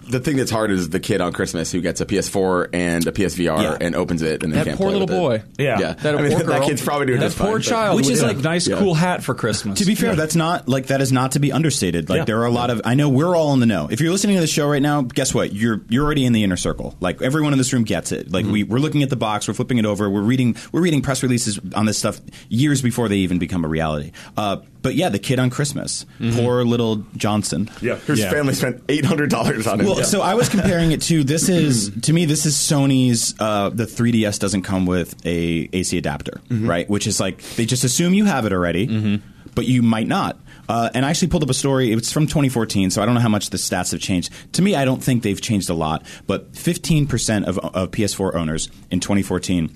the 0.09 0.19
thing 0.19 0.37
that's 0.37 0.51
hard 0.51 0.71
is 0.71 0.89
the 0.89 0.99
kid 0.99 1.21
on 1.21 1.31
Christmas 1.33 1.71
who 1.71 1.81
gets 1.81 2.01
a 2.01 2.05
PS4 2.05 2.69
and 2.73 3.07
a 3.07 3.11
PSVR 3.11 3.61
Yeah. 3.61 3.77
and 3.79 3.95
opens 3.95 4.21
it 4.21 4.43
and 4.43 4.51
then 4.51 4.59
That 4.59 4.65
can't 4.65 4.77
poor 4.77 4.89
play 4.89 4.99
little 4.99 5.23
with 5.23 5.41
it. 5.41 5.47
boy. 5.57 5.63
Yeah. 5.63 5.79
yeah. 5.79 5.93
That 5.93 6.15
I 6.17 6.21
mean, 6.21 6.31
poor 6.31 6.43
that 6.43 6.63
kid's 6.63 6.81
probably 6.83 7.07
doing 7.07 7.19
that 7.19 7.27
just 7.27 7.37
poor 7.37 7.53
fine, 7.53 7.61
child, 7.61 7.95
which 7.97 8.09
is 8.09 8.21
like 8.21 8.37
nice, 8.37 8.67
Yeah. 8.67 8.77
cool 8.79 8.93
hat 8.95 9.23
for 9.23 9.33
Christmas. 9.35 9.79
To 9.79 9.85
be 9.85 9.95
fair, 9.95 10.15
that's 10.15 10.35
not 10.35 10.67
like 10.67 10.87
that 10.87 11.01
is 11.01 11.11
not 11.11 11.33
to 11.33 11.39
be 11.39 11.51
understated. 11.51 12.09
Like 12.09 12.17
Yeah. 12.19 12.25
there 12.25 12.39
are 12.41 12.45
a 12.45 12.51
lot 12.51 12.69
of 12.69 12.81
I 12.85 12.95
know 12.95 13.09
we're 13.09 13.35
all 13.35 13.53
in 13.53 13.59
the 13.59 13.65
know. 13.65 13.87
If 13.91 14.01
you're 14.01 14.11
listening 14.11 14.35
to 14.35 14.41
the 14.41 14.47
show 14.47 14.67
right 14.67 14.81
now, 14.81 15.01
guess 15.03 15.33
what? 15.33 15.53
You're 15.53 15.81
you're 15.89 16.03
already 16.05 16.25
in 16.25 16.33
the 16.33 16.43
inner 16.43 16.57
circle. 16.57 16.95
Like 16.99 17.21
everyone 17.21 17.53
in 17.53 17.57
this 17.57 17.71
room 17.71 17.83
gets 17.83 18.11
it. 18.11 18.31
Like 18.31 18.45
we 18.45 18.63
we're 18.63 18.79
looking 18.79 19.03
at 19.03 19.09
the 19.09 19.15
box, 19.15 19.47
we're 19.47 19.53
flipping 19.53 19.77
it 19.77 19.85
over, 19.85 20.09
we're 20.09 20.21
reading 20.21 20.55
we're 20.71 20.81
reading 20.81 21.01
press 21.01 21.21
releases 21.23 21.59
on 21.75 21.85
this 21.85 21.97
stuff 21.97 22.19
years 22.49 22.81
before 22.81 23.09
they 23.09 23.17
even 23.17 23.39
become 23.39 23.63
a 23.63 23.67
reality. 23.67 24.11
Uh, 24.35 24.57
but 24.81 24.95
yeah, 24.95 25.09
the 25.09 25.19
kid 25.19 25.39
on 25.39 25.49
Christmas, 25.49 26.05
poor 26.33 26.63
little 26.63 26.97
Johnson. 27.17 27.69
Yeah. 27.81 27.95
Whose 27.95 28.19
Yeah. 28.19 28.29
family 28.31 28.53
spent 28.53 28.81
eight 28.89 29.05
hundred 29.05 29.29
dollars 29.29 29.67
on 29.67 29.81
it. 29.81 29.85
Well, 29.85 29.97
Yeah. 29.97 30.03
so 30.03 30.21
I 30.21 30.35
was 30.35 30.49
comparing 30.49 30.91
it 30.91 31.01
to 31.03 31.23
this 31.23 31.49
is 31.49 31.91
to 32.03 32.13
me 32.13 32.25
this 32.25 32.45
is 32.45 32.55
Sony's 32.55 33.35
uh, 33.39 33.69
the 33.69 33.85
3DS 33.85 34.39
doesn't 34.39 34.61
come 34.63 34.85
with 34.85 35.15
a 35.25 35.69
AC 35.73 35.97
adapter, 35.97 36.39
right? 36.49 36.89
Which 36.89 37.07
is 37.07 37.19
like 37.19 37.41
they 37.55 37.65
just 37.65 37.83
assume 37.83 38.13
you 38.13 38.25
have 38.25 38.45
it 38.45 38.53
already, 38.53 39.21
but 39.55 39.65
you 39.67 39.81
might 39.81 40.07
not. 40.07 40.37
Uh, 40.69 40.87
and 40.93 41.03
I 41.03 41.09
actually 41.09 41.29
pulled 41.29 41.41
up 41.41 41.49
a 41.49 41.53
story. 41.55 41.91
It's 41.91 42.11
from 42.11 42.27
2014, 42.27 42.91
so 42.91 43.01
I 43.01 43.05
don't 43.07 43.15
know 43.15 43.21
how 43.21 43.27
much 43.29 43.49
the 43.49 43.57
stats 43.57 43.91
have 43.91 43.99
changed. 44.01 44.29
To 44.53 44.61
me, 44.61 44.75
I 44.75 44.85
don't 44.85 45.03
think 45.03 45.23
they've 45.23 45.41
changed 45.41 45.67
a 45.71 45.73
lot. 45.73 46.05
But 46.27 46.53
15% 46.53 47.45
of, 47.45 47.57
of 47.57 47.89
PS4 47.89 48.35
owners 48.35 48.69
in 48.91 48.99
2014 48.99 49.75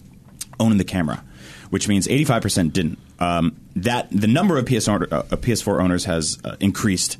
owned 0.59 0.79
the 0.79 0.83
camera, 0.83 1.23
which 1.71 1.87
means 1.87 2.07
85% 2.07 2.73
didn't. 2.73 2.99
Um, 3.23 3.55
that 3.75 4.07
the 4.11 4.27
number 4.27 4.57
of 4.57 4.65
PS 4.65 4.87
owner, 4.87 5.07
uh, 5.11 5.23
PS4 5.23 5.81
owners 5.81 6.05
has 6.05 6.37
uh, 6.43 6.55
increased. 6.59 7.17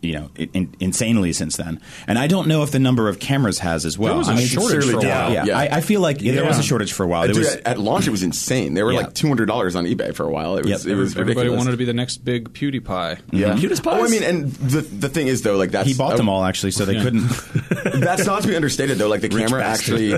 You 0.00 0.14
know, 0.14 0.30
in, 0.36 0.74
insanely 0.80 1.34
since 1.34 1.58
then, 1.58 1.78
and 2.06 2.18
I 2.18 2.26
don't 2.26 2.48
know 2.48 2.62
if 2.62 2.70
the 2.70 2.78
number 2.78 3.06
of 3.10 3.18
cameras 3.18 3.58
has 3.58 3.84
as 3.84 3.98
well. 3.98 4.12
There 4.14 4.18
was 4.18 4.28
a 4.28 4.32
I 4.32 4.36
mean, 4.36 4.46
shortage 4.46 4.84
for 4.86 4.92
a 4.92 4.96
while. 4.96 5.30
Yeah, 5.30 5.44
Yeah. 5.44 5.58
I, 5.58 5.68
I 5.76 5.80
feel 5.82 6.00
like 6.00 6.22
yeah, 6.22 6.32
there 6.32 6.46
was 6.46 6.58
a 6.58 6.62
shortage 6.62 6.94
for 6.94 7.04
a 7.04 7.06
while. 7.06 7.24
There 7.24 7.34
Dude, 7.34 7.44
was, 7.44 7.54
at, 7.56 7.66
at 7.66 7.78
launch, 7.78 8.06
it 8.06 8.10
was 8.10 8.22
insane. 8.22 8.72
They 8.72 8.82
were 8.82 8.92
Yeah. 8.92 9.00
like 9.00 9.12
two 9.14 9.28
hundred 9.28 9.44
dollars 9.44 9.76
on 9.76 9.84
eBay 9.84 10.14
for 10.14 10.24
a 10.24 10.30
while. 10.30 10.56
It 10.56 10.64
was 10.64 10.86
Yep. 10.86 10.90
it 10.90 10.96
was 10.96 11.12
Everybody 11.12 11.34
ridiculous. 11.48 11.58
wanted 11.58 11.70
to 11.72 11.76
be 11.76 11.84
the 11.84 11.92
next 11.92 12.24
big 12.24 12.54
PewDiePie. 12.54 13.20
yeah. 13.32 13.58
Cutest 13.58 13.86
Oh, 13.86 14.02
I 14.02 14.08
mean, 14.08 14.22
and 14.22 14.52
the 14.52 14.80
the 14.80 15.10
thing 15.10 15.26
is 15.26 15.42
though, 15.42 15.58
like 15.58 15.72
that's 15.72 15.86
he 15.86 15.92
bought 15.92 16.16
them 16.16 16.30
all 16.30 16.44
actually, 16.44 16.70
so 16.72 16.86
they 16.86 16.94
Yeah. 16.94 17.02
couldn't. 17.02 17.28
That's 18.00 18.24
not 18.24 18.40
to 18.40 18.48
be 18.48 18.56
understated 18.56 18.96
though. 18.96 19.08
Like 19.08 19.20
the 19.20 19.28
camera 19.28 19.62
actually, 19.62 20.12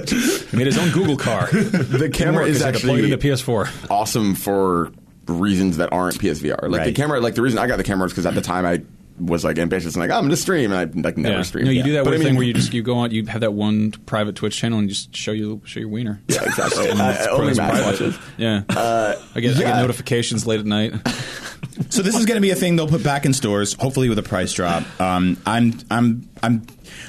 made 0.53 0.67
his 0.69 0.79
own 0.79 0.91
Google 0.93 1.17
car. 1.17 1.49
the 1.51 2.09
camera 2.09 2.47
is 2.47 2.59
plug 2.59 2.69
it 2.73 2.77
actually 2.77 3.05
into 3.13 3.19
PS4. 3.19 3.91
awesome 3.91 4.37
for 4.37 4.93
reasons 5.27 5.77
that 5.79 5.93
aren't 5.93 6.19
PSVR. 6.19 6.69
Like 6.71 6.85
the 6.85 6.93
camera, 6.93 7.21
like 7.21 7.35
the 7.35 7.43
reason 7.43 7.59
I 7.59 7.67
got 7.67 7.77
the 7.79 7.85
camera 7.85 8.07
is 8.07 8.13
because 8.13 8.27
at 8.27 8.35
the 8.35 8.41
time 8.41 8.65
I 8.67 8.83
was 9.19 9.45
like 9.45 9.59
ambitious 9.59 9.95
and 9.95 10.03
like 10.03 10.11
I'm 10.11 10.25
gonna 10.25 10.37
stream 10.37 10.73
and 10.73 10.79
I 10.97 11.01
like 11.01 11.17
never 11.17 11.37
Yeah. 11.37 11.43
streamed. 11.43 11.67
No, 11.67 11.73
you 11.73 11.83
do 11.83 11.93
that 11.95 12.05
But 12.05 12.11
weird 12.11 12.21
I 12.21 12.25
mean- 12.25 12.29
thing 12.33 12.37
where 12.37 12.47
you 12.47 12.53
just 12.53 12.73
you 12.75 12.83
go 12.83 12.97
on, 12.99 13.11
you 13.13 13.25
have 13.27 13.41
that 13.41 13.55
one 13.55 13.93
private 13.93 14.35
Twitch 14.37 14.57
channel 14.57 14.79
and 14.79 14.89
you 14.89 14.95
just 14.95 15.17
show 15.17 15.33
you 15.33 15.63
show 15.65 15.81
your 15.81 15.89
wiener. 15.89 16.21
yeah 16.29 16.45
exactly. 16.45 16.89
And 16.91 17.01
I, 17.01 17.27
only 17.29 17.49
it's 17.49 17.59
Matt 17.59 17.83
watches. 17.85 18.19
Yeah, 18.37 18.63
I 18.69 19.17
get 19.37 19.57
I 19.57 19.61
get 19.61 19.77
notifications 19.81 20.47
late 20.47 20.61
at 20.61 20.67
night. 20.67 20.93
so 21.89 22.03
this 22.03 22.15
is 22.17 22.27
going 22.27 22.37
to 22.37 22.41
be 22.43 22.51
a 22.51 22.55
thing 22.55 22.77
they'll 22.77 22.89
put 22.89 23.03
back 23.03 23.25
in 23.25 23.33
stores, 23.33 23.73
hopefully 23.75 24.09
with 24.09 24.19
a 24.19 24.23
price 24.23 24.53
drop. 24.53 24.85
Um, 25.01 25.37
I'm 25.47 25.79
I'm 25.91 26.29
I'm 26.43 26.67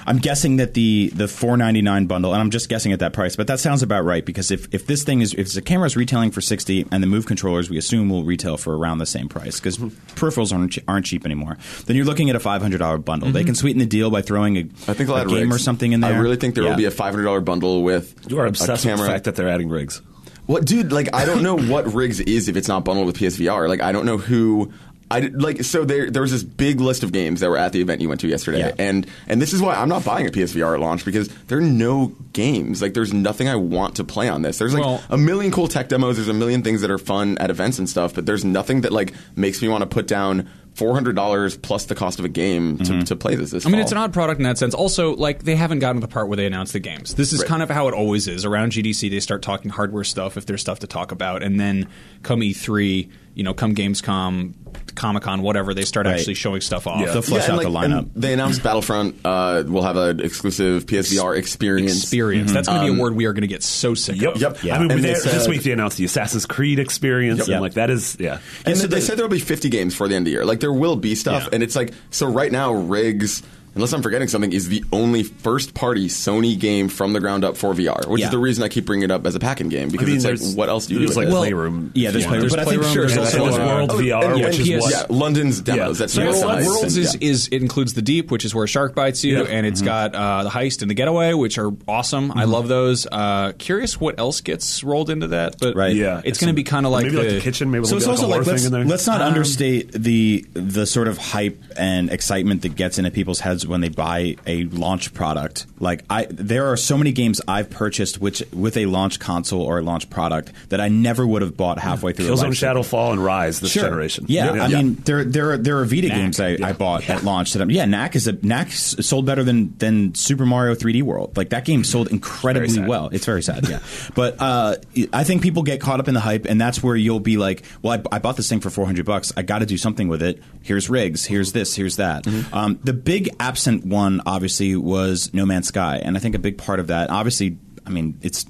I'm 0.08 0.20
guessing 0.20 0.56
that 0.58 0.74
the 0.74 1.12
the 1.14 1.26
4.99 1.26 2.08
bundle, 2.08 2.34
and 2.34 2.42
I'm 2.42 2.50
just 2.50 2.70
guessing 2.70 2.94
at 2.94 3.00
that 3.00 3.12
price, 3.12 3.36
but 3.36 3.48
that 3.48 3.60
sounds 3.60 3.84
about 3.84 4.06
right 4.06 4.26
because 4.26 4.52
if, 4.52 4.74
if 4.74 4.88
this 4.88 5.04
thing 5.04 5.20
is 5.20 5.34
if 5.34 5.52
the 5.52 5.62
camera 5.62 5.86
is 5.86 5.98
retailing 5.98 6.32
for 6.32 6.40
60 6.40 6.88
and 6.92 7.04
the 7.04 7.08
Move 7.08 7.26
controllers 7.26 7.70
we 7.70 7.78
assume 7.78 8.10
will 8.10 8.24
retail 8.24 8.56
for 8.56 8.78
around 8.78 9.00
the 9.00 9.06
same 9.06 9.28
price 9.28 9.60
because 9.60 9.78
mm-hmm. 9.78 9.90
peripherals 10.16 10.54
aren't 10.54 10.78
aren't 10.88 11.06
cheap 11.06 11.26
anymore, 11.26 11.58
then 11.86 11.98
you're 11.98 12.06
looking 12.06 12.30
at 12.30 12.38
a 12.38 12.40
$500 12.40 13.04
bundle. 13.04 13.32
They 13.32 13.42
mm-hmm. 13.42 13.48
can 13.48 13.56
sweeten 13.56 13.80
the 13.80 13.86
deal 13.86 14.10
by 14.10 14.22
throwing 14.22 14.58
a, 14.58 14.62
I 14.62 14.94
think 14.94 15.08
they'll 15.08 15.18
a 15.18 15.22
add 15.22 15.28
game 15.28 15.50
rigs. 15.50 15.56
or 15.58 15.60
something 15.60 15.92
in 15.92 16.00
there. 16.00 16.16
I 16.16 16.18
really 16.20 16.38
think 16.38 16.56
there 16.56 16.64
Yeah. 16.64 16.70
will 16.70 16.78
be 16.78 16.86
a 16.86 16.92
five 16.92 17.14
hundred 17.14 17.26
dollar 17.26 17.42
bundle 17.42 17.84
with 17.84 18.16
you 18.30 18.40
are 18.40 18.46
a 18.46 18.50
obsessed 18.50 18.70
with 18.72 18.82
the 18.84 18.90
camera. 18.90 19.08
fact 19.08 19.26
that 19.26 19.36
they're 19.36 19.50
adding 19.50 19.68
rigs. 19.68 20.02
What, 20.48 20.64
dude? 20.66 20.94
Like, 20.94 21.14
I 21.14 21.26
don't 21.26 21.44
know 21.44 21.58
what 21.58 21.94
rigs 21.94 22.22
is 22.22 22.48
if 22.48 22.56
it's 22.56 22.70
not 22.70 22.86
bundled 22.86 23.06
with 23.06 23.18
PSVR. 23.18 23.68
Like, 23.68 23.82
I 23.82 23.92
don't 23.92 24.06
know 24.06 24.18
who. 24.18 24.72
I 25.10 25.20
like 25.22 25.64
so 25.64 25.86
there 25.86 26.12
there 26.12 26.22
was 26.22 26.32
this 26.32 26.44
big 26.44 26.82
list 26.82 27.02
of 27.04 27.12
games 27.14 27.40
that 27.40 27.50
were 27.50 27.58
at 27.58 27.72
the 27.72 27.80
event 27.82 28.02
you 28.02 28.10
went 28.10 28.20
to 28.22 28.28
yesterday, 28.28 28.60
Yeah. 28.60 28.72
and 28.78 29.08
and 29.28 29.42
this 29.42 29.54
is 29.54 29.62
why 29.62 29.76
I'm 29.76 29.88
not 29.88 30.04
buying 30.04 30.28
a 30.28 30.32
PSVR 30.32 30.74
at 30.74 30.80
launch 30.82 31.06
because 31.06 31.30
there 31.48 31.58
are 31.60 31.62
no 31.62 32.14
games. 32.34 32.82
Like 32.82 32.94
there's 32.94 33.14
nothing 33.14 33.48
I 33.48 33.56
want 33.56 33.96
to 33.96 34.04
play 34.04 34.28
on 34.28 34.42
this. 34.42 34.58
There's 34.58 34.74
like 34.74 34.84
Well- 34.84 35.02
a 35.10 35.18
million 35.18 35.52
cool 35.52 35.70
tech 35.70 35.88
demos. 35.88 36.18
There's 36.18 36.28
a 36.28 36.34
million 36.34 36.62
things 36.62 36.82
that 36.82 36.92
are 36.92 36.98
fun 36.98 37.38
at 37.38 37.50
events 37.50 37.80
and 37.80 37.90
stuff, 37.90 38.14
but 38.16 38.26
there's 38.26 38.44
nothing 38.44 38.82
that 38.82 38.92
like 38.92 39.14
makes 39.36 39.62
me 39.62 39.70
want 39.70 39.82
to 39.82 39.88
put 39.88 40.08
down 40.08 40.50
four 40.78 40.94
hundred 40.94 41.16
dollars 41.16 41.58
plus 41.58 41.86
the 41.86 41.96
cost 41.96 42.20
of 42.20 42.26
a 42.26 42.30
game 42.30 42.78
to, 42.78 43.02
to 43.04 43.16
play 43.16 43.36
this. 43.36 43.52
this 43.52 43.66
I 43.66 43.70
mean, 43.70 43.78
fall. 43.78 43.82
it's 43.82 43.92
an 43.92 43.98
odd 43.98 44.14
product 44.14 44.40
in 44.40 44.44
that 44.44 44.58
sense. 44.60 44.74
Also, 44.76 45.16
like 45.16 45.44
they 45.44 45.56
haven't 45.56 45.80
gotten 45.80 46.00
to 46.02 46.08
the 46.08 46.12
part 46.12 46.28
where 46.28 46.38
they 46.38 46.46
announce 46.46 46.72
the 46.72 46.80
games. 46.80 47.16
This 47.16 47.34
is 47.34 47.40
Right. 47.40 47.48
kind 47.50 47.64
of 47.64 47.70
how 47.70 47.88
it 47.88 47.94
always 47.94 48.28
is. 48.28 48.46
Around 48.46 48.74
GDC, 48.74 49.10
they 49.10 49.20
start 49.20 49.42
talking 49.42 49.72
hardware 49.72 50.04
stuff 50.04 50.38
if 50.38 50.46
there's 50.46 50.62
stuff 50.62 50.80
to 50.80 50.88
talk 50.88 51.12
about, 51.12 51.42
and 51.44 51.60
then 51.60 51.88
come 52.24 52.42
E3, 52.42 53.10
you 53.34 53.44
know, 53.44 53.54
come 53.54 53.74
Gamescom, 53.76 54.54
Comic 54.96 55.24
Con, 55.24 55.42
whatever, 55.44 55.74
they 55.74 55.84
start 55.86 56.06
Right. 56.08 56.16
actually 56.18 56.34
showing 56.34 56.62
stuff 56.62 56.88
off. 56.88 57.00
Yeah. 57.02 57.12
They'll 57.14 57.22
flesh 57.22 57.48
and, 57.48 57.58
out 57.58 57.62
the 57.64 57.70
like, 57.70 57.86
and 57.86 57.94
lineup. 57.94 58.10
They 58.16 58.34
announced 58.34 58.64
Battlefront 58.64 59.16
uh, 59.24 59.64
will 59.68 59.84
have 59.84 59.96
an 59.96 60.20
exclusive 60.20 60.86
PSVR 60.88 61.36
experience. 61.38 62.02
Experience. 62.02 62.52
That's 62.52 62.68
going 62.68 62.86
to 62.88 62.94
be 62.94 62.98
a 63.00 63.02
word 63.02 63.16
we 63.16 63.26
are 63.26 63.34
going 63.34 63.42
to 63.42 63.48
get 63.48 63.62
so 63.64 63.94
sick 63.94 64.20
Yep. 64.20 64.36
of. 64.36 64.42
Yep. 64.42 64.58
I 64.74 64.80
mean, 64.80 64.88
they- 64.88 64.96
they 65.02 65.14
this 65.14 65.48
week 65.48 65.62
they 65.64 65.72
announced 65.72 65.98
the 65.98 66.06
Assassin's 66.06 66.46
Creed 66.48 66.80
experience, 66.80 67.40
Yep. 67.48 67.50
and 67.50 67.62
like 67.62 67.74
that 67.76 67.90
is 67.92 68.18
yeah. 68.20 68.40
And 68.66 68.76
so 68.78 68.88
they 68.88 68.96
the- 68.96 69.02
said 69.02 69.18
there 69.18 69.26
will 69.26 69.30
be 69.32 69.40
50 69.40 69.70
games 69.70 69.94
for 69.96 70.08
the 70.08 70.16
end 70.16 70.24
of 70.24 70.26
the 70.26 70.32
year. 70.32 70.46
Like 70.46 70.60
there 70.68 70.74
will 70.74 70.98
be 70.98 71.16
stuff, 71.16 71.44
Yeah. 71.44 71.50
and 71.54 71.64
it's 71.64 71.78
like 71.78 71.94
so. 72.10 72.28
Right 72.28 72.52
now, 72.52 72.74
RIGS, 72.74 73.42
unless 73.78 73.94
I'm 73.94 74.02
forgetting 74.02 74.28
something, 74.28 74.52
is 74.52 74.68
the 74.70 74.84
only 74.92 75.24
first-party 75.24 76.08
Sony 76.08 76.60
game 76.60 76.90
from 76.90 77.14
the 77.14 77.20
ground 77.20 77.44
up 77.44 77.56
for 77.58 77.74
VR, 77.74 78.08
which 78.08 78.20
Yeah. 78.22 78.28
is 78.28 78.32
the 78.32 78.38
reason 78.38 78.64
I 78.64 78.68
keep 78.70 78.86
bringing 78.86 79.04
it 79.04 79.12
up 79.12 79.26
as 79.26 79.36
a 79.36 79.40
packing 79.40 79.70
game 79.70 79.90
because 79.90 80.08
I 80.08 80.12
mean, 80.12 80.34
it's 80.34 80.48
like, 80.50 80.58
what 80.58 80.70
else 80.70 80.88
do 80.88 80.94
you 80.96 81.00
do? 81.00 81.06
there's 81.06 81.16
with 81.18 81.26
like 81.28 81.34
it? 81.34 81.38
Playroom. 81.38 81.92
yeah, 81.94 82.12
there's 82.12 82.24
Yeah. 82.24 82.28
playroom, 82.30 82.42
There's 82.42 82.52
but 82.54 82.60
I 82.60 82.66
think 82.66 82.82
Playroom, 82.82 82.94
sure, 82.94 83.06
there's 83.08 83.16
there's 83.32 83.36
also, 83.36 83.46
also 83.52 83.62
uh, 83.62 83.76
World 83.76 83.92
Oh, 83.92 83.98
VR, 83.98 84.26
and- 84.26 84.34
which 84.44 84.60
and 84.60 84.68
is 84.70 84.82
what 84.82 84.92
yeah, 84.92 85.06
London's 85.10 85.62
demos. 85.62 85.80
Yeah. 85.80 86.00
That's 86.04 86.14
So 86.14 86.22
really 86.24 86.40
World- 86.40 86.54
nice. 86.56 86.66
Worlds 86.68 86.96
And, 86.98 87.06
is, 87.06 87.18
yeah. 87.22 87.30
is 87.30 87.48
it 87.52 87.62
includes 87.62 87.94
the 87.94 88.02
deep, 88.02 88.32
which 88.32 88.44
is 88.46 88.54
where 88.56 88.64
a 88.66 88.68
shark 88.68 88.96
bites 88.96 89.24
you, 89.24 89.38
Yeah. 89.38 89.44
and 89.50 89.66
it's 89.66 89.82
got 89.82 90.16
uh, 90.16 90.44
the 90.44 90.50
heist 90.50 90.82
and 90.82 90.90
the 90.90 90.96
getaway, 90.96 91.34
which 91.34 91.58
are 91.58 91.72
awesome. 91.88 92.32
I 92.36 92.46
love 92.46 92.68
those. 92.68 93.06
Uh, 93.12 93.54
curious 93.58 94.00
what 94.00 94.20
else 94.20 94.42
gets 94.42 94.84
rolled 94.84 95.10
into 95.10 95.28
that, 95.28 95.56
but 95.60 95.76
Right. 95.76 95.96
Yeah, 95.96 96.22
it's 96.26 96.40
going 96.40 96.50
to 96.50 96.56
be 96.56 96.64
kind 96.64 96.86
of 96.86 96.92
like 96.92 97.06
maybe 97.06 97.18
like 97.18 97.30
the 97.30 97.40
kitchen. 97.40 97.70
Maybe 97.72 97.86
so 97.86 97.92
we'll 97.92 97.98
it's 98.00 98.08
also 98.08 98.24
like 98.24 98.28
a 98.28 98.38
like 98.40 98.44
horror 98.46 98.54
let's, 98.54 98.64
thing 98.64 98.74
in 98.74 98.80
there. 98.80 98.86
let's 98.86 99.08
not 99.08 99.22
understate 99.22 99.92
the 99.92 100.46
the 100.54 100.86
sort 100.86 101.08
of 101.08 101.18
hype 101.18 101.62
and 101.78 102.10
excitement 102.10 102.62
that 102.64 102.76
gets 102.76 102.98
into 102.98 103.12
people's 103.12 103.40
heads 103.40 103.67
when 103.68 103.82
they 103.82 103.90
buy 103.90 104.36
a 104.46 104.64
launch 104.66 105.14
product. 105.14 105.66
Like 105.80 106.04
I, 106.10 106.28
there 106.30 106.68
are 106.68 106.78
so 106.78 106.98
many 106.98 107.12
games 107.12 107.42
I've 107.48 107.70
purchased 107.70 108.20
which 108.20 108.44
with 108.54 108.78
a 108.78 108.86
launch 108.88 109.20
console 109.20 109.62
or 109.62 109.80
a 109.80 109.82
launch 109.82 110.10
product 110.10 110.52
that 110.70 110.82
I 110.82 110.88
never 110.90 111.26
would 111.26 111.42
have 111.42 111.56
bought 111.58 111.80
halfway 111.80 112.14
through. 112.14 112.28
Killzone. 112.28 112.50
Shadowfall 112.52 113.12
and 113.12 113.22
Ryse 113.22 113.60
this 113.62 113.72
Sure. 113.72 113.84
generation. 113.84 114.26
Yeah, 114.28 114.54
Yep. 114.54 114.62
I 114.62 114.68
mean 114.70 114.96
there 115.06 115.24
there 115.24 115.52
are, 115.52 115.58
there 115.58 115.78
are 115.80 115.86
Vita 115.86 116.08
Knack. 116.08 116.18
games 116.18 116.40
I, 116.40 116.58
I 116.64 116.74
bought 116.74 117.10
at 117.10 117.24
launch 117.24 117.54
that 117.54 117.62
I'm, 117.62 117.70
yeah 117.70 117.86
Knack 117.86 118.16
is 118.16 118.28
a 118.28 118.34
Knack 118.34 118.72
sold 118.72 119.26
better 119.26 119.44
than 119.44 119.76
than 119.78 120.16
Super 120.16 120.46
Mario 120.46 120.74
3D 120.76 121.04
World. 121.04 121.38
Like 121.38 121.50
that 121.50 121.66
game 121.66 121.84
sold 121.84 122.08
incredibly 122.10 122.70
sad. 122.70 122.88
well. 122.88 123.10
It's 123.12 123.26
very 123.26 123.44
sad, 123.44 123.68
yeah. 123.70 123.80
but 124.16 124.38
uh, 124.40 124.76
I 125.14 125.24
think 125.24 125.42
people 125.42 125.64
get 125.64 125.80
caught 125.82 126.00
up 126.00 126.08
in 126.08 126.14
the 126.14 126.20
hype, 126.20 126.46
and 126.46 126.60
that's 126.60 126.82
where 126.82 126.96
you'll 126.96 127.20
be 127.20 127.38
like, 127.38 127.64
well, 127.82 127.94
I, 128.12 128.16
I 128.16 128.20
bought 128.20 128.38
this 128.38 128.50
thing 128.50 128.60
for 128.60 128.70
400 128.70 129.06
bucks. 129.06 129.32
I 129.38 129.42
got 129.42 129.60
to 129.60 129.66
do 129.66 129.78
something 129.78 130.08
with 130.08 130.22
it. 130.24 130.42
Here's 130.62 130.90
rigs. 130.90 131.26
Here's 131.26 131.52
this. 131.54 131.76
Here's 131.76 131.98
that. 131.98 132.26
Um, 132.54 132.80
the 132.84 132.94
big 132.94 133.30
absent 133.48 133.86
one, 133.86 134.22
obviously, 134.26 134.76
was 134.76 135.34
No 135.34 135.46
Man's 135.46 135.68
Sky, 135.68 136.02
and 136.04 136.18
I 136.18 136.20
think 136.20 136.36
a 136.36 136.40
big 136.40 136.58
part 136.58 136.80
of 136.80 136.88
that, 136.88 137.10
obviously. 137.10 137.58
I 137.86 137.90
mean, 137.90 138.20
it's 138.22 138.46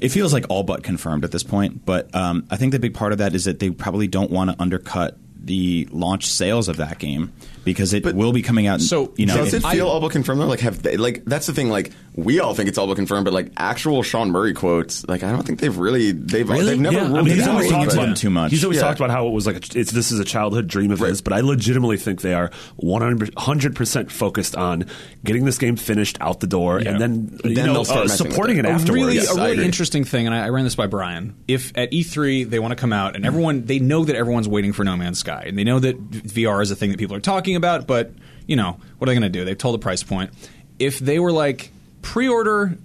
it 0.00 0.08
feels 0.08 0.32
like 0.32 0.46
all 0.48 0.64
but 0.64 0.82
confirmed 0.82 1.24
at 1.24 1.30
this 1.30 1.44
point, 1.44 1.86
but 1.86 2.12
um, 2.14 2.46
I 2.50 2.56
think 2.56 2.72
the 2.72 2.80
big 2.80 2.94
part 2.94 3.12
of 3.12 3.18
that 3.18 3.34
is 3.34 3.44
that 3.44 3.60
they 3.60 3.70
probably 3.70 4.08
don't 4.08 4.30
want 4.30 4.50
to 4.50 4.60
undercut 4.60 5.16
the 5.44 5.88
launch 5.90 6.26
sales 6.26 6.68
of 6.68 6.76
that 6.76 6.98
game 6.98 7.32
because 7.64 7.92
it 7.92 8.04
will 8.04 8.32
be 8.32 8.42
coming 8.42 8.66
out. 8.66 8.80
So, 8.80 9.12
you 9.16 9.26
know, 9.26 9.36
Does 9.36 9.54
it 9.54 9.64
in- 9.64 9.70
feel 9.70 9.88
all 9.88 10.00
but 10.00 10.10
confirmed 10.12 10.40
though? 10.40 10.46
Like 10.46 10.60
have 10.60 10.82
they, 10.82 10.96
like 10.96 11.24
that's 11.24 11.46
the 11.46 11.52
thing. 11.52 11.68
Like 11.68 11.92
we 12.14 12.40
all 12.40 12.52
think 12.54 12.68
it's 12.68 12.76
all 12.76 12.86
but 12.86 12.96
confirmed, 12.96 13.24
but 13.24 13.32
like 13.32 13.52
actual 13.56 14.02
Sean 14.02 14.30
Murray 14.30 14.52
quotes, 14.52 15.06
like 15.08 15.22
I 15.22 15.32
don't 15.32 15.44
think 15.46 15.60
they've 15.60 15.76
really 15.76 16.12
they've 16.12 16.46
they've 16.46 16.78
never 16.78 16.94
Yeah, 16.94 17.02
ruled 17.06 17.16
I 17.18 17.22
mean, 17.22 17.32
it 17.32 17.36
he's 17.36 17.44
out. 17.44 17.50
always 17.54 17.70
talked 17.70 17.92
about 17.94 18.02
them 18.04 18.14
too 18.14 18.28
much. 18.28 18.50
He's 18.50 18.64
always 18.64 18.76
Yeah. 18.76 18.82
talked 18.82 19.00
about 19.00 19.10
how 19.10 19.26
it 19.28 19.30
was 19.30 19.46
like 19.46 19.56
a, 19.56 19.78
it's 19.78 19.92
this 19.92 20.12
is 20.12 20.20
a 20.20 20.24
childhood 20.24 20.66
dream 20.66 20.90
of 20.90 20.98
his, 20.98 21.22
but 21.22 21.32
I 21.32 21.40
legitimately 21.40 21.96
think 21.96 22.20
they 22.20 22.34
are 22.34 22.50
one 22.76 23.30
hundred 23.38 23.74
percent 23.74 24.12
focused 24.12 24.54
on 24.56 24.84
getting 25.24 25.46
this 25.46 25.56
game 25.56 25.76
finished 25.76 26.18
out 26.20 26.40
the 26.40 26.46
door, 26.46 26.80
Yeah. 26.82 26.90
and 26.90 27.00
then 27.00 27.38
you 27.44 27.54
know 27.54 27.72
they'll 27.72 27.84
start 27.86 28.06
uh, 28.06 28.08
supporting 28.08 28.58
it. 28.58 28.66
it, 28.66 28.68
A 28.68 28.72
afterwards. 28.72 28.90
really, 29.02 29.14
Yes, 29.14 29.34
a 29.34 29.40
I 29.40 29.50
really 29.52 29.64
interesting 29.64 30.04
thing, 30.04 30.26
and 30.26 30.34
I, 30.34 30.44
I 30.44 30.48
ran 30.50 30.64
this 30.64 30.74
by 30.74 30.88
Brian. 30.88 31.34
If 31.48 31.72
at 31.78 31.92
E3 31.92 32.48
they 32.50 32.58
want 32.58 32.72
to 32.72 32.76
come 32.76 32.92
out 32.92 33.16
and 33.16 33.24
everyone 33.24 33.64
they 33.64 33.78
know 33.78 34.04
that 34.04 34.16
everyone's 34.16 34.48
waiting 34.48 34.74
for 34.74 34.84
No 34.84 34.98
Man's 34.98 35.18
Sky, 35.18 35.44
and 35.46 35.56
they 35.58 35.64
know 35.64 35.78
that 35.78 35.98
VR 36.10 36.62
is 36.62 36.70
a 36.70 36.76
thing 36.76 36.90
that 36.90 36.98
people 36.98 37.16
are 37.16 37.20
talking 37.20 37.56
about, 37.56 37.86
but 37.86 38.10
you 38.46 38.56
know 38.56 38.76
what 38.98 39.08
are 39.08 39.14
they 39.14 39.18
going 39.18 39.32
to 39.32 39.38
do? 39.38 39.46
They've 39.46 39.56
told 39.56 39.74
the 39.76 39.78
price 39.82 40.02
point. 40.02 40.30
If 40.78 40.98
they 40.98 41.18
were 41.18 41.32
like 41.32 41.71
pre-order 42.02 42.76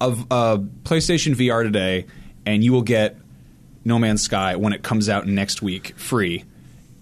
of 0.00 0.20
uh, 0.30 0.58
PlayStation 0.84 1.34
VR 1.34 1.62
today, 1.62 2.06
and 2.46 2.62
you 2.64 2.72
will 2.72 2.82
get 2.82 3.16
No 3.84 3.98
Man's 3.98 4.22
Sky 4.22 4.56
when 4.56 4.72
it 4.72 4.82
comes 4.82 5.08
out 5.08 5.26
next 5.26 5.60
week 5.62 5.94
free, 5.98 6.44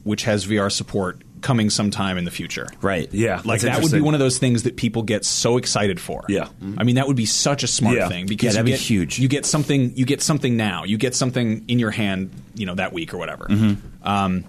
which 0.05 0.25
has 0.25 0.47
VR 0.47 0.73
support 0.73 1.21
coming 1.43 1.69
sometime 1.71 2.19
in 2.19 2.25
the 2.25 2.31
future. 2.31 2.67
right? 2.81 3.09
Yeah, 3.13 3.41
Like 3.45 3.61
that 3.61 3.81
would 3.83 3.93
be 3.93 4.01
one 4.01 4.15
of 4.15 4.21
those 4.21 4.39
things 4.39 4.65
that 4.65 4.77
people 4.77 5.03
get 5.03 5.25
so 5.25 5.59
excited 5.59 6.01
for. 6.01 6.25
Yeah. 6.29 6.49
I 6.79 6.83
mean 6.83 6.97
that 6.97 7.07
would 7.07 7.17
be 7.17 7.27
such 7.27 7.63
a 7.63 7.67
smart 7.69 7.95
Yeah. 7.97 8.09
thing 8.09 8.27
because 8.27 8.57
Yeah, 8.57 8.63
that'd 8.63 8.69
you 8.69 8.75
be 8.75 8.79
huge. 8.79 9.19
You 9.21 9.29
get 9.29 9.47
something. 9.47 9.93
You 9.97 10.07
get 10.07 10.23
something 10.23 10.57
now. 10.57 10.85
You 10.85 10.97
get 10.99 11.15
something 11.15 11.65
in 11.69 11.79
your 11.79 11.91
hand. 11.93 12.31
You 12.55 12.67
know 12.67 12.75
that 12.77 12.93
week 12.93 13.15
or 13.15 13.19
whatever. 13.19 13.45
Mm-hmm. 13.45 14.09
Um, 14.09 14.45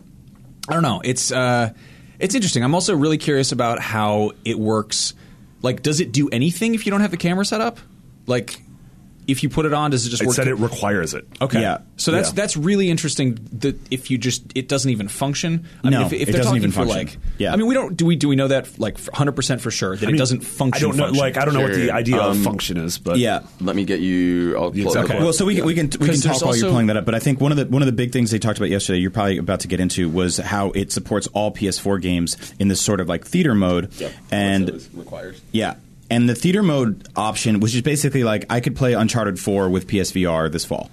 I 0.70 0.74
don't 0.74 0.82
know. 0.82 1.02
It's 1.04 1.32
uh, 1.32 1.72
it's 2.20 2.34
interesting. 2.34 2.64
I'm 2.64 2.74
also 2.74 2.96
really 2.96 3.18
curious 3.20 3.52
about 3.52 3.80
how 3.80 4.32
it 4.44 4.58
works. 4.58 5.14
Like, 5.62 5.82
does 5.82 6.00
it 6.00 6.12
do 6.12 6.30
anything 6.30 6.76
if 6.76 6.86
you 6.86 6.92
don't 6.92 7.02
have 7.02 7.12
the 7.12 7.18
camera 7.18 7.46
set 7.46 7.62
up? 7.62 7.80
Like, 8.26 8.62
if 9.28 9.44
you 9.44 9.50
put 9.50 9.66
it 9.66 9.74
on, 9.74 9.92
does 9.92 10.06
it 10.06 10.10
just 10.10 10.22
It 10.22 10.28
work? 10.28 10.36
said 10.36 10.48
it 10.48 10.56
requires 10.56 11.14
it. 11.14 11.28
Okay. 11.42 11.62
Yeah. 11.62 11.80
So 11.98 12.12
that's 12.12 12.30
Yeah. 12.30 12.36
that's 12.36 12.58
really 12.58 12.90
interesting. 12.90 13.38
That 13.60 13.78
if 13.92 14.10
you 14.10 14.18
just 14.18 14.44
it 14.56 14.68
doesn't 14.68 14.90
even 14.90 15.08
function. 15.08 15.66
I 15.84 15.90
No, 15.90 15.98
mean, 16.00 16.08
if, 16.08 16.14
if 16.14 16.22
it 16.22 16.26
they're 16.32 16.38
doesn't 16.38 16.46
talking 16.46 16.58
even 16.58 16.72
for 16.72 16.86
function. 16.86 16.98
like, 16.98 17.18
Yeah. 17.38 17.54
I 17.54 17.56
mean, 17.58 17.68
we 17.68 17.74
don't 17.74 17.96
do 17.98 18.06
we 18.06 18.16
do 18.16 18.28
we 18.30 18.36
know 18.36 18.48
that 18.48 18.80
like 18.80 18.98
100 19.00 19.34
percent 19.34 19.62
for 19.62 19.70
sure 19.72 19.96
that 19.96 20.06
I 20.06 20.10
it 20.10 20.12
mean, 20.14 20.18
doesn't 20.20 20.42
function. 20.42 20.86
I 20.86 20.88
don't 20.90 20.98
know. 20.98 21.04
function? 21.06 21.20
Like 21.20 21.38
I 21.38 21.46
don't 21.46 21.54
know 21.54 21.62
what 21.62 21.74
the 21.74 21.86
Sure. 21.88 21.94
idea 21.96 22.18
of 22.18 22.38
Um, 22.38 22.44
function 22.44 22.78
is, 22.78 22.98
but 22.98 23.18
Yeah. 23.20 23.42
Let 23.62 23.76
me 23.76 23.84
get 23.86 24.00
you. 24.00 24.56
I'll 24.56 24.72
pull 24.72 24.80
it 24.80 24.86
exact 24.86 25.10
up. 25.12 25.20
Well, 25.20 25.34
so 25.34 25.46
we, 25.46 25.56
can 25.56 25.66
we 25.66 25.74
can 25.74 25.90
we 26.00 26.08
can 26.08 26.20
talk 26.22 26.42
while 26.42 26.56
you're 26.56 26.66
also- 26.66 26.70
pulling 26.70 26.88
that 26.88 26.98
up. 26.98 27.06
But 27.06 27.16
I 27.16 27.20
think 27.20 27.42
one 27.42 27.52
of 27.52 27.58
the 27.58 27.66
one 27.66 27.82
of 27.82 27.86
the 27.86 27.92
big 27.92 28.12
things 28.12 28.32
they 28.32 28.40
talked 28.40 28.58
about 28.58 28.70
yesterday, 28.70 29.00
you're 29.00 29.12
probably 29.12 29.38
about 29.38 29.60
to 29.62 29.68
get 29.68 29.80
into, 29.80 30.10
was 30.10 30.38
how 30.38 30.72
it 30.72 30.92
supports 30.92 31.28
all 31.34 31.52
PS4 31.52 32.02
games 32.02 32.38
in 32.60 32.68
this 32.70 32.80
sort 32.82 33.00
of 33.02 33.08
like 33.10 33.26
theater 33.26 33.54
mode. 33.56 33.90
And 34.32 34.72
requires. 34.94 35.42
yeah, 35.52 35.76
and 36.10 36.28
the 36.30 36.36
theater 36.36 36.64
mode 36.64 37.08
option, 37.16 37.60
which 37.60 37.76
is 37.76 37.82
basically 37.82 38.24
like 38.24 38.46
I 38.50 38.60
could 38.60 38.76
play 38.76 38.94
Uncharted 38.94 39.40
4 39.40 39.70
with 39.70 39.88
PSVR 39.88 40.52
this 40.52 40.66
fall. 40.66 40.90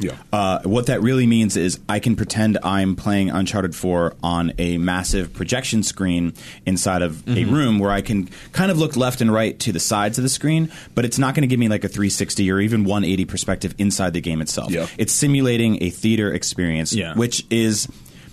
Yeah. 0.00 0.12
Uh, 0.32 0.60
what 0.62 0.86
that 0.86 1.02
really 1.02 1.26
means 1.26 1.56
is 1.56 1.80
I 1.88 1.98
can 1.98 2.14
pretend 2.14 2.56
I'm 2.62 2.94
playing 2.94 3.30
Uncharted 3.30 3.74
4 3.74 4.14
on 4.22 4.52
a 4.56 4.78
massive 4.78 5.32
projection 5.32 5.82
screen 5.82 6.34
inside 6.64 7.02
of 7.02 7.26
a 7.26 7.30
Mm-hmm. 7.32 7.52
room 7.52 7.78
where 7.80 7.90
I 7.90 8.00
can 8.00 8.28
kind 8.52 8.70
of 8.70 8.78
look 8.78 8.96
left 8.96 9.20
and 9.20 9.32
right 9.32 9.58
to 9.58 9.72
the 9.72 9.80
sides 9.80 10.16
of 10.16 10.22
the 10.22 10.28
screen, 10.28 10.70
but 10.94 11.04
it's 11.04 11.18
not 11.18 11.34
going 11.34 11.42
to 11.42 11.48
give 11.48 11.58
me 11.58 11.68
like 11.68 11.82
a 11.82 11.88
360 11.88 12.48
or 12.48 12.60
even 12.60 12.84
180 12.84 13.24
perspective 13.24 13.74
inside 13.78 14.12
the 14.12 14.20
game 14.20 14.40
itself. 14.40 14.70
Yeah. 14.70 14.86
It's 14.98 15.12
simulating 15.12 15.82
a 15.82 15.90
theater 15.90 16.32
experience, 16.32 16.92
Yeah. 16.92 17.14
which 17.14 17.44
is 17.50 17.88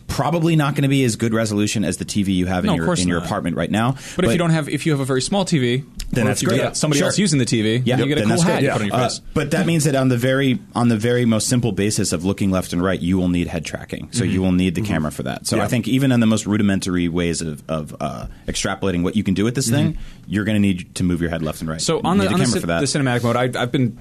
probably 0.07 0.55
not 0.55 0.75
going 0.75 0.83
to 0.83 0.87
be 0.87 1.03
as 1.03 1.15
good 1.15 1.33
resolution 1.33 1.83
as 1.83 1.97
the 1.97 2.05
TV 2.05 2.27
you 2.27 2.45
have 2.45 2.63
in 2.63 2.67
No, 2.67 2.75
your 2.75 2.93
in 2.93 3.07
your 3.07 3.19
not. 3.19 3.25
apartment 3.25 3.57
right 3.57 3.71
now. 3.71 3.95
But, 4.15 4.25
if 4.25 4.31
you 4.31 4.37
don't 4.37 4.51
have, 4.51 4.69
if 4.69 4.85
you 4.85 4.91
have 4.91 5.01
a 5.01 5.05
very 5.05 5.21
small 5.21 5.45
TV, 5.45 5.83
Then 6.11 6.25
that's 6.25 6.43
great. 6.43 6.75
somebody 6.77 6.99
Sure. 6.99 7.07
else 7.07 7.17
using 7.17 7.39
the 7.39 7.45
TV, 7.45 7.81
Yeah, 7.83 7.97
you 7.97 8.05
get 8.05 8.19
a 8.19 8.21
then 8.21 8.27
cool 8.27 8.29
that's 8.37 8.43
hat 8.43 8.51
great. 8.59 8.63
you 8.63 8.69
put 8.71 8.81
on 8.81 8.87
your 8.87 8.95
Uh, 8.95 9.09
but 9.33 9.51
that 9.51 9.65
means 9.65 9.83
that 9.85 9.95
on 9.95 10.09
the 10.09 10.17
very 10.17 10.59
on 10.75 10.89
the 10.89 10.95
very 10.97 11.25
most 11.25 11.47
simple 11.47 11.71
basis 11.71 12.13
of 12.13 12.23
looking 12.23 12.51
left 12.51 12.71
and 12.71 12.83
right, 12.83 13.01
you 13.01 13.17
will 13.17 13.29
need 13.29 13.47
head 13.47 13.65
tracking. 13.65 14.07
So 14.11 14.23
you 14.23 14.41
will 14.41 14.51
need 14.51 14.75
the 14.75 14.81
camera 14.81 15.11
for 15.11 15.23
that. 15.23 15.47
So 15.47 15.59
I 15.59 15.67
think 15.67 15.87
even 15.87 16.11
in 16.11 16.19
the 16.19 16.27
most 16.27 16.45
rudimentary 16.45 17.07
ways 17.09 17.41
of, 17.41 17.63
of 17.67 17.95
uh, 17.99 18.27
extrapolating 18.47 19.01
what 19.03 19.15
you 19.15 19.23
can 19.23 19.33
do 19.33 19.43
with 19.43 19.55
this 19.55 19.69
thing, 19.69 19.97
you're 20.27 20.45
going 20.45 20.55
to 20.55 20.59
need 20.61 20.93
to 20.95 21.03
move 21.03 21.19
your 21.19 21.31
head 21.31 21.41
left 21.41 21.61
and 21.61 21.69
right. 21.69 21.81
So 21.81 21.99
on 22.03 22.19
the, 22.19 22.25
on 22.27 22.33
the, 22.33 22.37
camera 22.39 22.45
cin- 22.47 22.61
for 22.61 22.67
that. 22.67 22.79
the 22.79 22.85
cinematic 22.85 23.23
mode, 23.23 23.35
I, 23.35 23.61
I've 23.61 23.71
been 23.71 23.99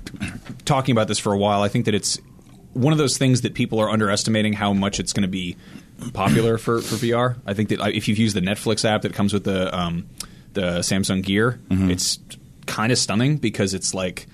talking 0.64 0.92
about 0.92 1.08
this 1.08 1.18
for 1.18 1.32
a 1.32 1.38
while. 1.38 1.62
I 1.62 1.68
think 1.68 1.86
that 1.86 1.94
it's 1.94 2.20
one 2.74 2.92
of 2.92 2.98
those 2.98 3.16
things 3.18 3.40
that 3.42 3.54
people 3.54 3.78
are 3.80 3.88
underestimating 3.88 4.52
how 4.52 4.72
much 4.72 4.98
it's 5.00 5.12
going 5.12 5.22
to 5.22 5.28
be 5.28 5.56
popular 6.12 6.58
for, 6.58 6.80
for 6.80 6.96
VR. 6.96 7.36
I 7.46 7.54
think 7.54 7.68
that 7.70 7.80
if 7.94 8.08
you've 8.08 8.18
used 8.18 8.36
the 8.36 8.40
Netflix 8.40 8.84
app 8.84 9.02
that 9.02 9.14
comes 9.14 9.32
with 9.32 9.44
the 9.44 9.76
um, 9.76 10.06
the 10.52 10.80
Samsung 10.80 11.22
Gear, 11.22 11.60
Mm-hmm. 11.68 11.90
it's 11.90 12.18
kind 12.66 12.92
of 12.92 12.98
stunning 12.98 13.36
because 13.36 13.74
it's 13.74 13.92
like, 13.94 14.26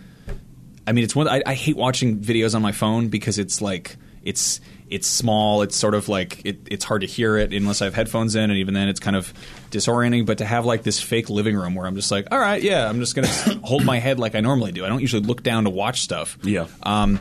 I 0.87 0.93
mean, 0.93 1.05
it's 1.05 1.17
one. 1.17 1.29
I, 1.29 1.43
I 1.47 1.55
hate 1.55 1.77
watching 1.77 2.19
videos 2.21 2.55
on 2.55 2.63
my 2.63 2.73
phone 2.73 3.09
because 3.09 3.39
it's 3.39 3.61
like 3.63 3.97
it's 4.23 4.61
it's 4.89 5.07
small. 5.07 5.63
It's 5.63 5.77
sort 5.77 5.95
of 5.95 6.09
like 6.09 6.43
it, 6.45 6.59
it's 6.71 6.85
hard 6.85 7.03
to 7.03 7.07
hear 7.07 7.37
it 7.37 7.53
unless 7.53 7.81
I 7.81 7.85
have 7.87 7.95
headphones 7.95 8.35
in, 8.35 8.51
and 8.51 8.59
even 8.59 8.75
then, 8.75 8.89
it's 8.89 9.01
kind 9.01 9.17
of 9.17 9.33
disorienting. 9.71 10.27
But 10.27 10.39
to 10.39 10.45
have 10.45 10.67
like 10.67 10.83
this 10.83 11.01
fake 11.01 11.31
living 11.31 11.57
room 11.57 11.75
where 11.75 11.87
I'm 11.87 11.95
just 11.95 12.11
like, 12.11 12.27
all 12.33 12.39
right, 12.39 12.61
yeah, 12.63 12.89
I'm 12.89 12.99
just 13.01 13.15
gonna 13.15 13.29
hold 13.63 13.85
my 13.85 13.99
head 13.99 14.19
like 14.19 14.35
I 14.35 14.41
normally 14.41 14.73
do. 14.73 14.85
I 14.85 14.89
don't 14.89 15.01
usually 15.01 15.23
look 15.23 15.43
down 15.43 15.65
to 15.65 15.71
watch 15.71 16.01
stuff. 16.03 16.39
Yeah. 16.43 16.67
Um, 16.83 17.21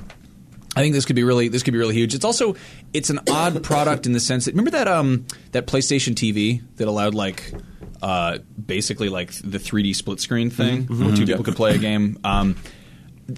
I 0.76 0.82
think 0.82 0.94
this 0.94 1.06
could 1.06 1.16
be 1.16 1.24
really 1.24 1.48
this 1.48 1.64
could 1.64 1.74
be 1.74 1.80
really 1.80 1.96
huge. 1.96 2.14
It's 2.16 2.26
also 2.26 2.56
it's 2.94 3.10
an 3.10 3.20
odd 3.30 3.64
product 3.64 4.06
in 4.06 4.14
the 4.14 4.20
sense 4.20 4.46
that 4.46 4.52
remember 4.54 4.72
that 4.72 4.88
um 4.88 5.26
that 5.52 5.68
PlayStation 5.68 6.14
TV 6.14 6.62
that 6.78 6.88
allowed 6.88 7.14
like 7.14 7.54
uh 8.02 8.40
basically 8.66 9.10
like 9.10 9.32
the 9.34 9.58
3D 9.58 9.96
split 9.96 10.20
screen 10.20 10.50
thing 10.50 10.86
where 10.86 11.16
two 11.16 11.26
people 11.26 11.44
could 11.44 11.56
play 11.56 11.76
a 11.76 11.78
game. 11.78 12.20
Um, 12.24 12.56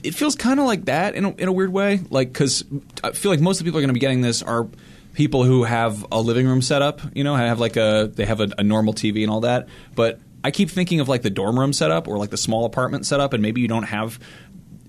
it 0.04 0.16
feels 0.16 0.36
kind 0.36 0.60
of 0.60 0.66
like 0.66 0.86
that 0.86 1.16
in 1.16 1.26
a, 1.26 1.30
in 1.36 1.48
a 1.50 1.52
weird 1.52 1.74
way, 1.74 2.00
like 2.10 2.32
because 2.32 2.64
I 3.04 3.12
feel 3.12 3.32
like 3.32 3.42
most 3.42 3.60
of 3.60 3.66
the 3.66 3.70
people 3.70 3.80
are 3.80 3.82
going 3.82 3.90
to 3.90 3.94
be 3.94 4.00
getting 4.00 4.22
this 4.22 4.42
are 4.42 4.70
people 5.14 5.44
who 5.44 5.66
have 5.66 6.06
a 6.12 6.22
living 6.22 6.48
room 6.48 6.62
setup. 6.62 7.02
You 7.14 7.24
know, 7.26 7.36
have 7.36 7.60
like 7.60 7.76
a 7.76 8.10
they 8.14 8.26
have 8.26 8.40
a, 8.40 8.50
a 8.58 8.64
normal 8.64 8.94
TV 8.94 9.24
and 9.24 9.32
all 9.32 9.42
that, 9.42 9.68
but. 9.96 10.20
I 10.44 10.50
keep 10.50 10.72
thinking 10.72 11.00
of 11.02 11.08
like 11.08 11.22
the 11.22 11.30
dorm 11.30 11.60
room 11.60 11.72
setup 11.72 12.08
or 12.08 12.18
like 12.18 12.32
the 12.32 12.38
small 12.38 12.66
apartment 12.66 13.06
setup, 13.06 13.34
and 13.34 13.44
maybe 13.44 13.62
you 13.62 13.68
don't 13.68 13.84
have 13.84 14.20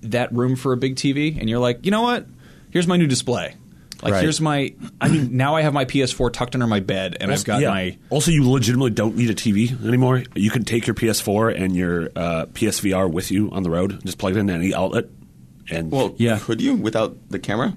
that 0.01 0.33
room 0.33 0.55
for 0.55 0.73
a 0.73 0.77
big 0.77 0.95
TV, 0.95 1.39
and 1.39 1.47
you're 1.47 1.59
like, 1.59 1.85
you 1.85 1.91
know 1.91 2.01
what? 2.01 2.25
Here's 2.71 2.87
my 2.87 2.97
new 2.97 3.05
display. 3.05 3.55
Like, 4.03 4.13
Right. 4.13 4.21
here's 4.21 4.41
my. 4.41 4.73
I 4.99 5.07
mean, 5.07 5.37
now 5.37 5.55
I 5.55 5.61
have 5.61 5.73
my 5.73 5.85
PS4 5.85 6.29
tucked 6.31 6.55
under 6.55 6.67
my 6.67 6.81
bed, 6.81 7.15
and 7.21 7.31
I've 7.31 7.43
got 7.45 7.61
Yeah. 7.61 7.69
my. 7.69 7.97
Also, 8.09 8.31
you 8.31 8.49
legitimately 8.49 8.91
don't 8.91 9.15
need 9.15 9.29
a 9.29 9.33
TV 9.33 9.71
anymore. 9.87 10.23
You 10.35 10.51
can 10.51 10.65
take 10.65 10.85
your 10.85 10.93
PS4 10.93 11.49
and 11.49 11.75
your 11.75 12.09
uh, 12.15 12.45
PSVR 12.47 13.09
with 13.09 13.31
you 13.31 13.49
on 13.51 13.63
the 13.63 13.69
road. 13.69 14.01
Just 14.05 14.17
plug 14.17 14.35
it 14.35 14.39
in 14.39 14.49
any 14.49 14.73
outlet, 14.75 15.05
and 15.69 15.89
Well, 15.89 16.13
Yeah. 16.17 16.37
could 16.39 16.59
you 16.61 16.75
without 16.75 17.15
the 17.29 17.39
camera? 17.39 17.73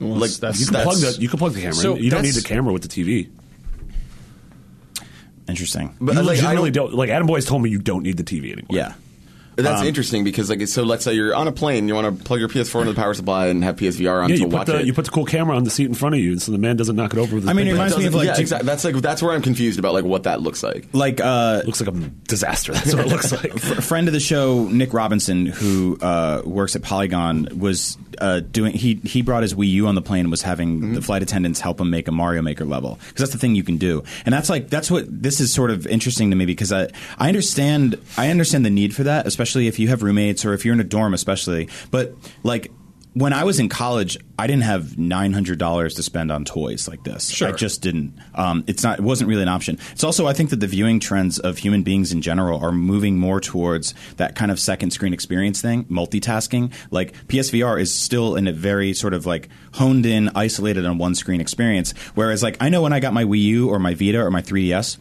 like 0.00 0.32
that's- 0.32 0.58
you 0.60 0.66
can 0.66 0.72
that's- 0.74 1.00
plug 1.00 1.14
the 1.14 1.22
you 1.22 1.28
can 1.28 1.38
plug 1.38 1.52
the 1.54 1.60
camera. 1.60 1.74
So 1.74 1.94
in. 1.96 2.02
You 2.04 2.10
don't 2.10 2.22
need 2.22 2.34
the 2.34 2.42
camera 2.42 2.72
with 2.72 2.82
the 2.82 2.88
TV. 2.88 3.28
Interesting. 5.48 5.94
But 6.00 6.14
You 6.14 6.20
like, 6.22 6.26
I 6.26 6.30
legitimately 6.32 6.70
don't, 6.70 6.90
don't, 6.90 6.96
like 6.98 7.10
Adam 7.10 7.26
Boyes 7.26 7.44
told 7.46 7.62
me 7.62 7.70
you 7.70 7.78
don't 7.78 8.02
need 8.02 8.16
the 8.16 8.22
TV 8.24 8.52
anymore. 8.52 8.68
yeah. 8.70 8.94
That's 9.56 9.80
Um, 9.82 9.86
interesting 9.86 10.24
because 10.24 10.48
like 10.50 10.66
so 10.68 10.82
let's 10.82 11.04
say 11.04 11.14
you're 11.14 11.34
on 11.34 11.48
a 11.48 11.52
plane, 11.52 11.88
you 11.88 11.94
want 11.94 12.18
to 12.18 12.24
plug 12.24 12.40
your 12.40 12.48
PS4 12.48 12.80
into 12.82 12.92
the 12.92 13.00
power 13.00 13.14
supply 13.14 13.46
and 13.48 13.62
have 13.64 13.76
PSVR 13.76 14.22
on 14.24 14.30
Yeah, 14.30 14.36
to 14.36 14.40
you 14.42 14.46
put 14.48 14.54
watch 14.54 14.66
the 14.66 14.80
it. 14.80 14.86
you 14.86 14.92
put 14.94 15.04
the 15.04 15.10
cool 15.10 15.24
camera 15.26 15.56
on 15.56 15.64
the 15.64 15.70
seat 15.70 15.86
in 15.86 15.94
front 15.94 16.14
of 16.14 16.20
you, 16.20 16.38
so 16.38 16.52
the 16.52 16.58
man 16.58 16.76
doesn't 16.76 16.96
knock 16.96 17.12
it 17.12 17.18
over 17.18 17.34
with. 17.34 17.44
His 17.44 17.50
I 17.50 17.52
mean, 17.52 17.68
it 17.68 17.72
reminds 17.72 17.96
me 17.98 18.06
of, 18.06 18.14
like, 18.14 18.26
yeah, 18.26 18.34
two- 18.34 18.42
exactly. 18.42 18.66
That's 18.66 18.84
like 18.84 18.94
that's 18.96 19.22
where 19.22 19.32
I'm 19.32 19.42
confused 19.42 19.78
about 19.78 19.92
like 19.94 20.04
what 20.04 20.22
that 20.24 20.40
looks 20.40 20.62
like. 20.62 20.86
Like 20.92 21.20
uh, 21.20 21.62
looks 21.66 21.80
like 21.80 21.94
a 21.94 21.98
disaster. 22.28 22.72
That's 22.72 22.94
what 22.94 23.06
it 23.06 23.10
looks 23.10 23.32
like. 23.44 23.54
a 23.54 23.82
friend 23.82 24.08
of 24.08 24.14
the 24.14 24.20
show, 24.20 24.64
Nick 24.68 24.92
Robinson, 24.94 25.46
who 25.46 25.98
uh, 26.00 26.42
works 26.44 26.74
at 26.76 26.82
Polygon, 26.82 27.48
was 27.58 27.98
uh, 28.20 28.40
doing. 28.40 28.72
He 28.72 28.94
he 29.04 29.22
brought 29.22 29.42
his 29.42 29.54
Wii 29.54 29.68
U 29.68 29.86
on 29.86 29.94
the 29.94 30.02
plane 30.02 30.20
and 30.20 30.30
was 30.30 30.42
having 30.42 30.94
the 30.94 31.02
flight 31.02 31.22
attendants 31.22 31.60
help 31.60 31.80
him 31.80 31.90
make 31.90 32.08
a 32.08 32.12
Mario 32.12 32.42
Maker 32.42 32.64
level 32.64 32.98
because 33.08 33.20
that's 33.20 33.32
the 33.32 33.38
thing 33.38 33.54
you 33.54 33.64
can 33.64 33.76
do. 33.76 34.02
And 34.24 34.32
that's 34.32 34.48
like 34.48 34.68
that's 34.70 34.90
what 34.90 35.04
this 35.08 35.40
is 35.40 35.52
sort 35.52 35.70
of 35.70 35.86
interesting 35.86 36.30
to 36.30 36.36
me 36.36 36.46
because 36.46 36.72
I 36.72 36.88
I 37.18 37.28
understand 37.28 37.98
I 38.16 38.30
understand 38.30 38.64
the 38.64 38.70
need 38.70 38.94
for 38.94 39.02
that, 39.04 39.26
especially 39.26 39.41
if 39.66 39.78
you 39.78 39.88
have 39.88 40.02
roommates 40.02 40.44
or 40.44 40.52
if 40.54 40.64
you're 40.64 40.74
in 40.74 40.80
a 40.80 40.84
dorm, 40.84 41.14
especially. 41.14 41.68
But 41.90 42.14
like. 42.42 42.70
When 43.14 43.34
I 43.34 43.44
was 43.44 43.60
in 43.60 43.68
college, 43.68 44.16
I 44.38 44.46
didn't 44.46 44.62
have 44.62 44.96
nine 44.96 45.34
hundred 45.34 45.58
dollars 45.58 45.96
to 45.96 46.02
spend 46.02 46.32
on 46.32 46.46
toys 46.46 46.88
like 46.88 47.04
this. 47.04 47.28
Sure. 47.28 47.48
I 47.48 47.52
just 47.52 47.82
didn't. 47.82 48.14
Um, 48.34 48.64
it's 48.66 48.82
not. 48.82 49.00
It 49.00 49.02
wasn't 49.02 49.28
really 49.28 49.42
an 49.42 49.50
option. 49.50 49.78
It's 49.90 50.02
also. 50.02 50.26
I 50.26 50.32
think 50.32 50.48
that 50.48 50.60
the 50.60 50.66
viewing 50.66 50.98
trends 50.98 51.38
of 51.38 51.58
human 51.58 51.82
beings 51.82 52.10
in 52.10 52.22
general 52.22 52.64
are 52.64 52.72
moving 52.72 53.18
more 53.18 53.38
towards 53.38 53.92
that 54.16 54.34
kind 54.34 54.50
of 54.50 54.58
second 54.58 54.92
screen 54.92 55.12
experience 55.12 55.60
thing, 55.60 55.84
multitasking. 55.90 56.72
Like 56.90 57.12
PSVR 57.26 57.78
is 57.78 57.94
still 57.94 58.34
in 58.34 58.48
a 58.48 58.52
very 58.54 58.94
sort 58.94 59.12
of 59.12 59.26
like 59.26 59.50
honed 59.74 60.06
in, 60.06 60.30
isolated 60.34 60.86
on 60.86 60.96
one 60.96 61.14
screen 61.14 61.42
experience. 61.42 61.92
Whereas, 62.14 62.42
like 62.42 62.56
I 62.60 62.70
know 62.70 62.80
when 62.80 62.94
I 62.94 63.00
got 63.00 63.12
my 63.12 63.24
Wii 63.24 63.42
U 63.42 63.68
or 63.68 63.78
my 63.78 63.92
Vita 63.92 64.22
or 64.22 64.30
my 64.30 64.40
3DS. 64.40 64.96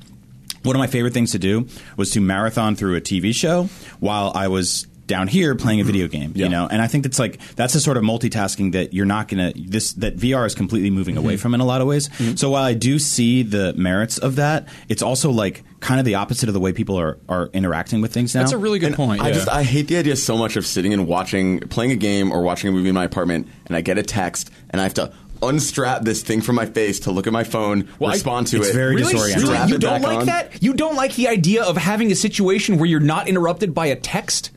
One 0.64 0.76
of 0.76 0.80
my 0.80 0.88
favorite 0.88 1.14
things 1.14 1.32
to 1.32 1.40
do 1.40 1.68
was 1.98 2.12
to 2.12 2.22
marathon 2.22 2.76
through 2.76 2.96
a 2.96 3.02
TV 3.02 3.34
show 3.34 3.70
while 4.00 4.32
I 4.36 4.48
was 4.48 4.88
down 5.12 5.28
here 5.28 5.56
playing 5.56 5.82
a 5.82 5.84
video 5.84 6.08
mm-hmm. 6.08 6.22
game. 6.22 6.32
Yeah. 6.36 6.46
You 6.46 6.52
know, 6.52 6.68
and 6.72 6.82
I 6.82 6.88
think 6.88 7.04
that's 7.04 7.20
like 7.20 7.40
that's 7.56 7.74
the 7.74 7.80
sort 7.80 7.98
of 7.98 8.04
multitasking 8.04 8.72
that 8.72 8.94
you're 8.94 9.06
not 9.06 9.28
gonna 9.28 9.52
this 9.56 9.94
that 9.94 10.16
VR 10.16 10.46
is 10.46 10.56
completely 10.56 10.90
moving 10.90 11.18
away 11.18 11.34
mm-hmm. 11.34 11.42
from 11.42 11.54
in 11.54 11.60
a 11.60 11.66
lot 11.66 11.82
of 11.82 11.88
ways. 11.88 12.08
Mm-hmm. 12.10 12.36
So 12.36 12.52
while 12.52 12.64
I 12.64 12.74
do 12.74 12.98
see 12.98 13.44
the 13.44 13.74
merits 13.74 14.18
of 14.18 14.38
that, 14.38 14.70
it's 14.88 15.02
also 15.02 15.30
like 15.30 15.64
kind 15.82 16.00
of 16.00 16.06
the 16.06 16.16
opposite 16.16 16.48
of 16.48 16.54
the 16.54 16.62
way 16.62 16.72
people 16.72 16.98
are 16.98 17.18
are 17.28 17.48
interacting 17.54 18.02
with 18.02 18.14
things 18.14 18.34
now. 18.34 18.42
That's 18.42 18.54
a 18.54 18.58
really 18.58 18.80
good 18.80 18.88
And 18.88 18.96
point. 18.96 19.22
I 19.22 19.28
yeah. 19.28 19.34
just 19.34 19.50
I 19.50 19.64
hate 19.64 19.90
the 19.90 19.98
idea 19.98 20.16
so 20.16 20.38
much 20.38 20.56
of 20.56 20.66
sitting 20.66 20.94
and 20.94 21.08
watching, 21.08 21.60
playing 21.60 21.92
a 21.92 21.98
game 21.98 22.32
or 22.32 22.42
watching 22.42 22.70
a 22.70 22.72
movie 22.72 22.90
in 22.90 22.96
my 22.96 23.04
apartment, 23.04 23.48
and 23.66 23.76
I 23.76 23.82
get 23.82 23.98
a 23.98 24.04
text, 24.04 24.50
and 24.70 24.80
I 24.80 24.84
have 24.84 24.94
to 24.96 25.12
unstrap 25.42 26.04
this 26.04 26.22
thing 26.22 26.42
from 26.42 26.56
my 26.56 26.66
face 26.66 27.00
to 27.02 27.12
look 27.12 27.28
at 27.28 27.34
my 27.34 27.44
phone, 27.44 27.88
Well, 28.00 28.10
I- 28.12 28.14
respond 28.14 28.48
to 28.48 28.58
it's 28.58 28.70
it. 28.70 28.74
very 28.74 28.96
Really? 28.96 29.14
disorienting. 29.14 29.36
Really? 29.50 29.70
You 29.70 29.76
it 29.76 29.82
don't 29.82 30.02
like 30.02 30.18
on. 30.20 30.26
that? 30.28 30.62
You 30.62 30.74
don't 30.74 30.96
like 30.96 31.16
the 31.16 31.28
idea 31.28 31.64
of 31.64 31.78
having 31.78 32.12
a 32.12 32.16
situation 32.16 32.78
where 32.78 32.88
you're 32.88 33.00
not 33.00 33.28
interrupted 33.28 33.74
by 33.74 33.88
a 33.88 33.96
text? 33.96 34.52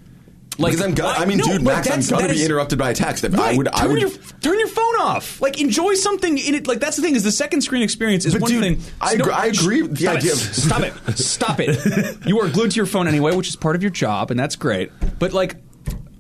Like, 0.56 0.70
because 0.70 0.86
I'm 0.86 0.94
gonna, 0.94 1.18
I 1.18 1.24
mean, 1.24 1.38
no, 1.38 1.46
dude, 1.46 1.62
Max, 1.64 1.88
I'm 1.90 2.00
gonna 2.00 2.28
that 2.28 2.30
be 2.34 2.38
is- 2.40 2.44
interrupted 2.44 2.78
by 2.78 2.90
a 2.90 2.94
text. 2.94 3.24
If 3.24 3.34
I 3.34 3.38
Right. 3.38 3.56
would, 3.56 3.66
I 3.66 3.88
would. 3.88 4.00
your 4.00 4.10
turn 4.40 4.56
your 4.56 4.68
phone 4.68 5.00
off. 5.00 5.40
Like 5.40 5.60
enjoy 5.60 5.94
something 5.94 6.38
in 6.38 6.54
it. 6.54 6.68
Like 6.68 6.78
that's 6.78 6.94
the 6.96 7.02
thing 7.02 7.16
is 7.16 7.24
the 7.24 7.32
second 7.32 7.62
screen 7.62 7.82
experience 7.82 8.24
is 8.24 8.38
one 8.38 8.48
dude, 8.48 8.62
thing. 8.62 8.80
I 9.00 9.14
agree- 9.14 9.32
I 9.32 9.46
agree 9.46 9.82
with 9.82 9.96
the 9.98 10.06
idea 10.06 10.30
It. 10.30 10.34
of- 10.34 10.54
stop 10.54 10.82
it. 10.82 10.92
Stop 11.18 11.58
it. 11.58 12.18
You 12.26 12.38
are 12.40 12.48
glued 12.48 12.70
to 12.70 12.76
your 12.76 12.86
phone 12.86 13.08
anyway, 13.08 13.34
which 13.34 13.48
is 13.48 13.56
part 13.56 13.74
of 13.74 13.82
your 13.82 13.90
job, 13.90 14.30
and 14.30 14.38
that's 14.38 14.54
great. 14.54 14.92
But 15.18 15.32
like, 15.32 15.56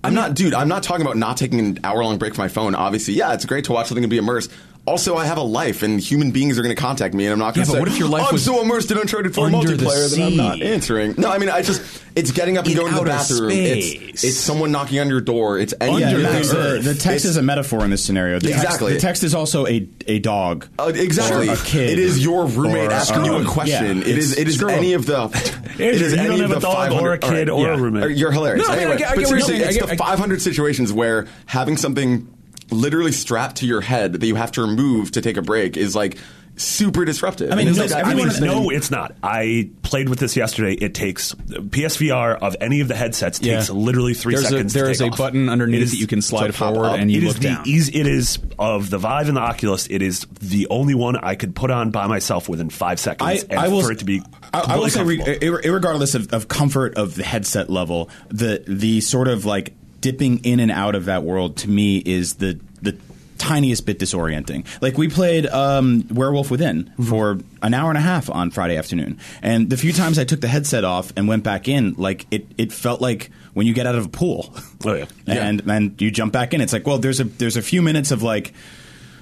I'm 0.04 0.14
not, 0.14 0.34
dude. 0.34 0.54
I'm 0.54 0.68
not 0.68 0.82
talking 0.82 1.02
about 1.04 1.16
not 1.16 1.36
taking 1.36 1.58
an 1.58 1.80
hour 1.82 2.04
long 2.04 2.18
break 2.18 2.34
from 2.34 2.44
my 2.44 2.48
phone. 2.48 2.74
Obviously, 2.74 3.14
yeah, 3.14 3.32
it's 3.32 3.46
great 3.46 3.64
to 3.64 3.72
watch 3.72 3.88
something 3.88 4.04
and 4.04 4.10
be 4.10 4.18
immersed. 4.18 4.50
Also, 4.86 5.16
I 5.16 5.24
have 5.24 5.38
a 5.38 5.42
life, 5.42 5.82
and 5.82 5.98
human 5.98 6.30
beings 6.30 6.58
are 6.58 6.62
going 6.62 6.74
to 6.74 6.80
contact 6.80 7.14
me, 7.14 7.24
and 7.24 7.32
I'm 7.32 7.38
not 7.38 7.54
going 7.54 7.62
Yeah, 7.62 7.64
to 7.64 7.70
but 7.70 7.74
say, 7.76 7.80
what 7.80 7.88
if 7.88 7.98
your 7.98 8.08
life 8.08 8.26
"I'm 8.28 8.34
was 8.34 8.44
so 8.44 8.60
immersed 8.60 8.90
in 8.90 8.98
Uncharted 8.98 9.34
4 9.34 9.48
multiplayer 9.48 10.14
that 10.14 10.22
I'm 10.22 10.36
not 10.36 10.60
answering." 10.60 11.14
No, 11.16 11.30
I 11.30 11.38
mean, 11.38 11.48
I 11.48 11.62
just 11.62 11.80
it's 12.14 12.32
getting 12.32 12.58
up 12.58 12.66
and 12.66 12.74
In 12.74 12.80
going 12.80 12.92
to 12.92 12.98
the 12.98 13.04
bathroom. 13.06 13.50
It's, 13.50 14.22
it's 14.24 14.36
someone 14.36 14.72
knocking 14.72 15.00
on 15.00 15.08
your 15.08 15.22
door. 15.22 15.58
It's 15.58 15.72
any 15.80 16.00
yeah, 16.00 16.12
the 16.12 16.18
the, 16.22 16.80
the 16.82 16.94
text 16.94 17.06
It's- 17.06 17.24
is 17.24 17.36
a 17.38 17.42
metaphor 17.42 17.82
in 17.82 17.90
this 17.90 18.04
scenario. 18.04 18.38
The 18.38 18.48
Exactly. 18.50 18.92
Text, 18.92 19.00
the 19.02 19.06
text 19.08 19.24
is 19.24 19.34
also 19.34 19.66
a 19.66 19.88
a 20.06 20.18
dog. 20.18 20.68
Uh, 20.78 20.92
exactly. 20.94 21.48
Or 21.48 21.54
a 21.54 21.56
kid. 21.56 21.88
It 21.90 21.98
is 21.98 22.22
your 22.22 22.44
roommate 22.46 22.92
asking 22.92 23.24
you 23.24 23.36
a 23.36 23.44
question. 23.46 23.98
yeah, 23.98 24.04
it 24.06 24.18
is. 24.18 24.36
It 24.36 24.48
is 24.48 24.56
screw 24.56 24.68
of 24.94 25.06
the. 25.06 25.24
it 25.78 25.80
is 25.94 26.12
you 26.12 26.18
any 26.18 26.28
don't 26.28 26.42
of 26.42 26.50
the 26.50 26.60
dog 26.60 26.90
500 26.90 27.00
or 27.08 27.12
a 27.14 27.18
kid 27.18 27.30
right, 27.30 27.48
or 27.48 27.70
a 27.72 27.78
roommate. 27.78 28.16
You're 28.18 28.32
hilarious. 28.32 28.68
No, 28.68 28.74
mean, 28.76 28.88
I 28.88 28.96
get- 28.96 29.08
I 29.12 29.16
get 29.16 29.30
you're 29.30 29.40
seriously, 29.40 29.56
it's 29.56 29.78
the 29.90 29.96
500 29.96 30.42
situations 30.42 30.92
where 30.92 31.26
having 31.46 31.78
something 31.78 32.28
literally 32.70 33.12
strapped 33.12 33.56
to 33.56 33.66
your 33.66 33.80
head 33.80 34.12
that 34.14 34.26
you 34.26 34.34
have 34.36 34.52
to 34.52 34.62
remove 34.62 35.10
to 35.12 35.20
take 35.20 35.36
a 35.36 35.42
break 35.42 35.76
is 35.76 35.94
like 35.94 36.18
super 36.56 37.04
disruptive. 37.04 37.50
I 37.50 37.56
mean, 37.56 37.66
And 37.66 37.76
look, 37.76 37.86
it's 37.86 37.94
I 37.94 38.14
mean, 38.14 38.28
no, 38.40 38.70
it's 38.70 38.88
not. 38.88 39.16
I 39.24 39.70
played 39.82 40.08
with 40.08 40.20
this 40.20 40.36
yesterday. 40.36 40.74
It 40.74 40.94
takes 40.94 41.34
PSVR 41.34 42.36
of 42.40 42.54
any 42.60 42.80
of 42.80 42.86
the 42.86 42.94
headsets 42.94 43.40
Yeah. 43.42 43.56
takes 43.56 43.70
literally 43.70 44.14
three 44.14 44.34
There's 44.34 44.46
a- 44.46 44.50
seconds. 44.50 44.72
to 44.72 44.78
there 44.78 44.88
is 44.90 44.98
take 44.98 45.08
a 45.08 45.12
off. 45.12 45.18
button 45.18 45.48
underneath 45.48 45.80
It 45.80 45.82
is 45.82 45.90
that 45.90 45.96
you 45.98 46.06
can 46.06 46.22
slide 46.22 46.54
forward 46.54 46.86
up. 46.86 46.98
and 46.98 47.10
you 47.10 47.22
it 47.22 47.24
look 47.24 47.34
is 47.36 47.40
the 47.40 47.48
down. 47.48 47.62
easy. 47.66 47.94
It 47.98 48.06
is 48.06 48.38
of 48.56 48.88
the 48.90 48.98
Vive 48.98 49.26
and 49.28 49.36
the 49.36 49.40
Oculus. 49.40 49.88
It 49.90 50.00
is 50.00 50.26
the 50.40 50.68
only 50.70 50.94
one 50.94 51.16
I 51.16 51.34
could 51.34 51.56
put 51.56 51.72
on 51.72 51.90
by 51.90 52.06
myself 52.06 52.48
within 52.48 52.70
five 52.70 53.00
seconds, 53.00 53.44
I 53.50 53.54
and 53.66 53.82
for 53.82 53.90
it 53.90 53.98
to 53.98 54.04
be 54.04 54.22
I, 54.52 54.74
I 54.74 54.76
will 54.78 54.88
say, 54.90 55.02
re, 55.02 55.16
completely 55.16 55.40
comfortable. 55.48 55.66
ir- 55.68 55.74
regardless 55.74 56.14
of, 56.14 56.32
of 56.32 56.46
comfort 56.46 56.94
of 56.96 57.16
the 57.16 57.24
headset 57.24 57.68
level, 57.68 58.10
the 58.28 58.62
the 58.68 59.00
sort 59.00 59.26
of 59.26 59.44
like 59.44 59.74
dipping 60.04 60.38
in 60.44 60.60
and 60.60 60.70
out 60.70 60.94
of 60.94 61.06
that 61.06 61.22
world 61.22 61.56
to 61.56 61.70
me 61.70 61.96
is 61.98 62.34
the 62.34 62.60
the 62.82 62.94
tiniest 63.38 63.84
bit 63.86 63.98
disorienting. 63.98 64.64
Like 64.82 64.96
we 64.98 65.08
played 65.08 65.46
um, 65.46 66.06
Werewolf 66.10 66.50
Within 66.50 66.84
Mm-hmm. 66.84 67.02
for 67.04 67.38
an 67.62 67.72
hour 67.74 67.88
and 67.90 67.96
a 67.98 68.00
half 68.02 68.28
on 68.30 68.50
Friday 68.50 68.76
afternoon, 68.76 69.18
and 69.42 69.70
the 69.70 69.76
few 69.78 69.92
times 69.92 70.18
I 70.18 70.24
took 70.24 70.40
the 70.40 70.48
headset 70.48 70.84
off 70.84 71.12
and 71.16 71.26
went 71.26 71.42
back 71.42 71.68
in, 71.68 71.94
like 71.96 72.26
it 72.30 72.46
it 72.58 72.70
felt 72.72 73.00
like 73.00 73.30
when 73.54 73.66
you 73.66 73.72
get 73.74 73.86
out 73.86 73.94
of 73.94 74.04
a 74.06 74.08
pool. 74.10 74.54
Oh, 74.86 74.94
yeah. 74.94 75.06
and 75.26 75.62
and 75.70 76.00
you 76.02 76.10
jump 76.10 76.32
back 76.32 76.52
in. 76.52 76.60
It's 76.60 76.72
like, 76.74 76.86
well, 76.86 76.98
there's 76.98 77.20
a 77.20 77.24
there's 77.24 77.56
a 77.56 77.62
few 77.62 77.80
minutes 77.82 78.10
of 78.10 78.22
like. 78.22 78.52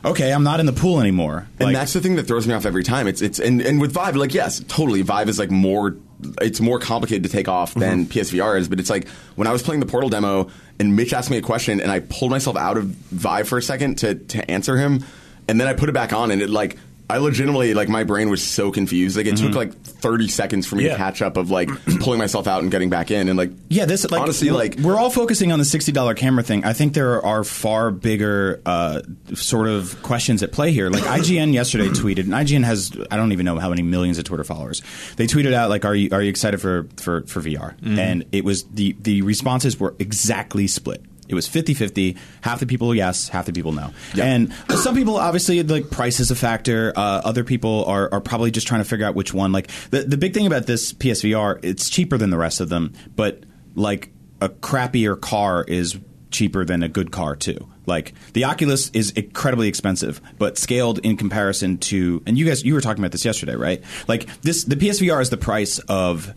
Okay, 0.05 0.33
I'm 0.33 0.43
not 0.43 0.59
in 0.59 0.67
the 0.67 0.73
pool 0.73 1.01
anymore. 1.01 1.47
and 1.61 1.67
Like, 1.69 1.77
that's 1.77 1.93
the 1.93 2.01
thing 2.01 2.17
that 2.17 2.27
throws 2.27 2.45
me 2.49 2.55
off 2.55 2.67
every 2.67 2.83
time. 2.83 3.07
It's 3.07 3.23
it's 3.23 3.39
and, 3.39 3.61
and 3.63 3.81
with 3.81 3.93
Vive, 3.93 4.17
like 4.17 4.35
yes, 4.35 4.59
totally. 4.67 5.03
Vive 5.03 5.29
is 5.29 5.39
like 5.39 5.51
more. 5.53 5.95
It's 6.41 6.61
more 6.61 6.79
complicated 6.79 7.25
to 7.25 7.29
take 7.29 7.49
off 7.49 7.75
than 7.75 8.07
mm-hmm. 8.07 8.19
PSVR 8.19 8.59
is, 8.59 8.69
but 8.69 8.81
it's 8.81 8.91
like 8.91 9.09
when 9.37 9.47
I 9.47 9.53
was 9.53 9.63
playing 9.63 9.81
the 9.81 9.87
Portal 9.87 10.09
demo 10.11 10.51
and 10.79 10.97
Mitch 10.97 11.13
asked 11.13 11.31
me 11.31 11.37
a 11.37 11.43
question 11.43 11.81
and 11.81 11.91
I 11.91 12.01
pulled 12.01 12.31
myself 12.31 12.57
out 12.57 12.77
of 12.77 12.85
Vive 12.85 13.49
for 13.49 13.59
a 13.59 13.63
second 13.63 13.99
to 13.99 14.15
to 14.15 14.51
answer 14.51 14.77
him, 14.77 15.05
and 15.49 15.61
then 15.61 15.69
I 15.69 15.75
put 15.75 15.89
it 15.89 15.93
back 15.93 16.13
on 16.13 16.31
and 16.31 16.43
it 16.43 16.51
like. 16.51 16.79
I 17.11 17.19
legitimately 17.19 17.75
like 17.75 17.89
my 17.89 18.05
brain 18.05 18.31
was 18.31 18.43
so 18.43 18.71
confused. 18.73 19.17
Like 19.17 19.27
it 19.27 19.37
took 19.37 19.55
like 19.55 19.75
thirty 19.75 20.29
seconds 20.29 20.67
for 20.67 20.77
me 20.77 20.85
to 20.85 20.97
catch 20.97 21.21
up 21.21 21.37
of 21.37 21.51
like 21.51 21.69
pulling 22.01 22.19
myself 22.19 22.47
out 22.47 22.63
and 22.63 22.71
getting 22.71 22.89
back 22.91 23.11
in, 23.11 23.29
and 23.29 23.37
like 23.37 23.51
Yeah, 23.69 23.85
this 23.85 24.11
like 24.11 24.23
honestly 24.23 24.49
we're- 24.51 24.59
like 24.59 24.79
we're 24.79 24.97
all 24.99 25.11
focusing 25.11 25.53
on 25.53 25.59
the 25.59 25.65
sixty 25.65 25.93
dollar 25.93 26.15
camera 26.15 26.43
thing. 26.43 26.65
I 26.65 26.73
think 26.73 26.95
there 26.95 27.23
are 27.25 27.45
far 27.45 27.91
bigger 27.91 28.63
uh, 28.65 29.03
sort 29.35 29.69
of 29.69 30.01
questions 30.03 30.43
at 30.43 30.53
play 30.53 30.73
here. 30.73 30.89
Like 30.91 31.03
IGN 31.03 31.53
yesterday 31.61 31.89
tweeted, 31.89 32.21
and 32.21 32.33
IGN 32.33 32.65
has 32.65 32.93
I 33.11 33.17
don't 33.17 33.33
even 33.33 33.45
know 33.45 33.59
how 33.59 33.69
many 33.69 33.83
millions 33.83 34.17
of 34.19 34.25
Twitter 34.25 34.45
followers. 34.45 34.81
They 35.17 35.27
tweeted 35.27 35.53
out 35.53 35.69
like, 35.69 35.85
"Are 35.85 35.95
you 35.95 36.09
are 36.13 36.23
you 36.23 36.31
excited 36.31 36.61
for 36.61 36.89
for 36.97 37.23
for 37.27 37.41
VR?" 37.43 37.75
And 37.99 38.25
it 38.33 38.45
was 38.45 38.65
the 38.65 38.97
the 39.01 39.23
responses 39.23 39.79
were 39.79 39.95
exactly 39.99 40.67
split. 40.67 41.03
It 41.29 41.35
was 41.35 41.49
50-50. 41.49 42.17
Half 42.41 42.61
the 42.61 42.67
people 42.67 42.95
yes, 42.95 43.29
half 43.29 43.47
the 43.47 43.53
people 43.53 43.73
no. 43.73 43.93
Yeah. 44.15 44.25
And 44.25 44.53
some 44.77 44.95
people 44.95 45.17
obviously 45.17 45.63
like 45.63 45.91
price 45.91 46.21
is 46.21 46.31
a 46.31 46.35
factor. 46.35 46.93
Uh, 46.95 47.23
other 47.25 47.45
people 47.45 47.85
are, 47.87 48.13
are 48.13 48.21
probably 48.21 48.51
just 48.51 48.67
trying 48.67 48.83
to 48.83 48.89
figure 48.89 49.07
out 49.07 49.15
which 49.15 49.33
one. 49.33 49.53
Like 49.53 49.71
the 49.91 50.03
the 50.03 50.17
big 50.17 50.35
thing 50.35 50.47
about 50.47 50.67
this 50.67 50.93
PSVR, 50.93 51.61
it's 51.63 51.89
cheaper 51.89 52.19
than 52.19 52.31
the 52.31 52.39
rest 52.39 52.61
of 52.61 52.69
them, 52.69 52.93
but 53.15 53.45
like 53.75 54.11
a 54.41 54.49
crappier 54.49 55.19
car 55.19 55.65
is 55.65 55.97
cheaper 56.31 56.65
than 56.65 56.83
a 56.83 56.89
good 56.89 57.13
car 57.13 57.37
too. 57.37 57.69
Like 57.87 58.15
the 58.33 58.45
Oculus 58.45 58.91
is 58.91 59.11
incredibly 59.11 59.69
expensive, 59.69 60.21
but 60.39 60.59
scaled 60.59 60.99
in 61.01 61.17
comparison 61.17 61.79
to 61.79 62.23
and 62.27 62.37
you 62.37 62.47
guys 62.47 62.65
you 62.65 62.75
were 62.75 62.81
talking 62.81 63.03
about 63.03 63.13
this 63.13 63.25
yesterday, 63.25 63.55
right? 63.55 63.83
Like 64.09 64.27
this 64.43 64.65
the 64.65 64.77
PSVR 64.77 65.21
is 65.21 65.31
the 65.31 65.37
price 65.37 65.79
of 65.81 66.35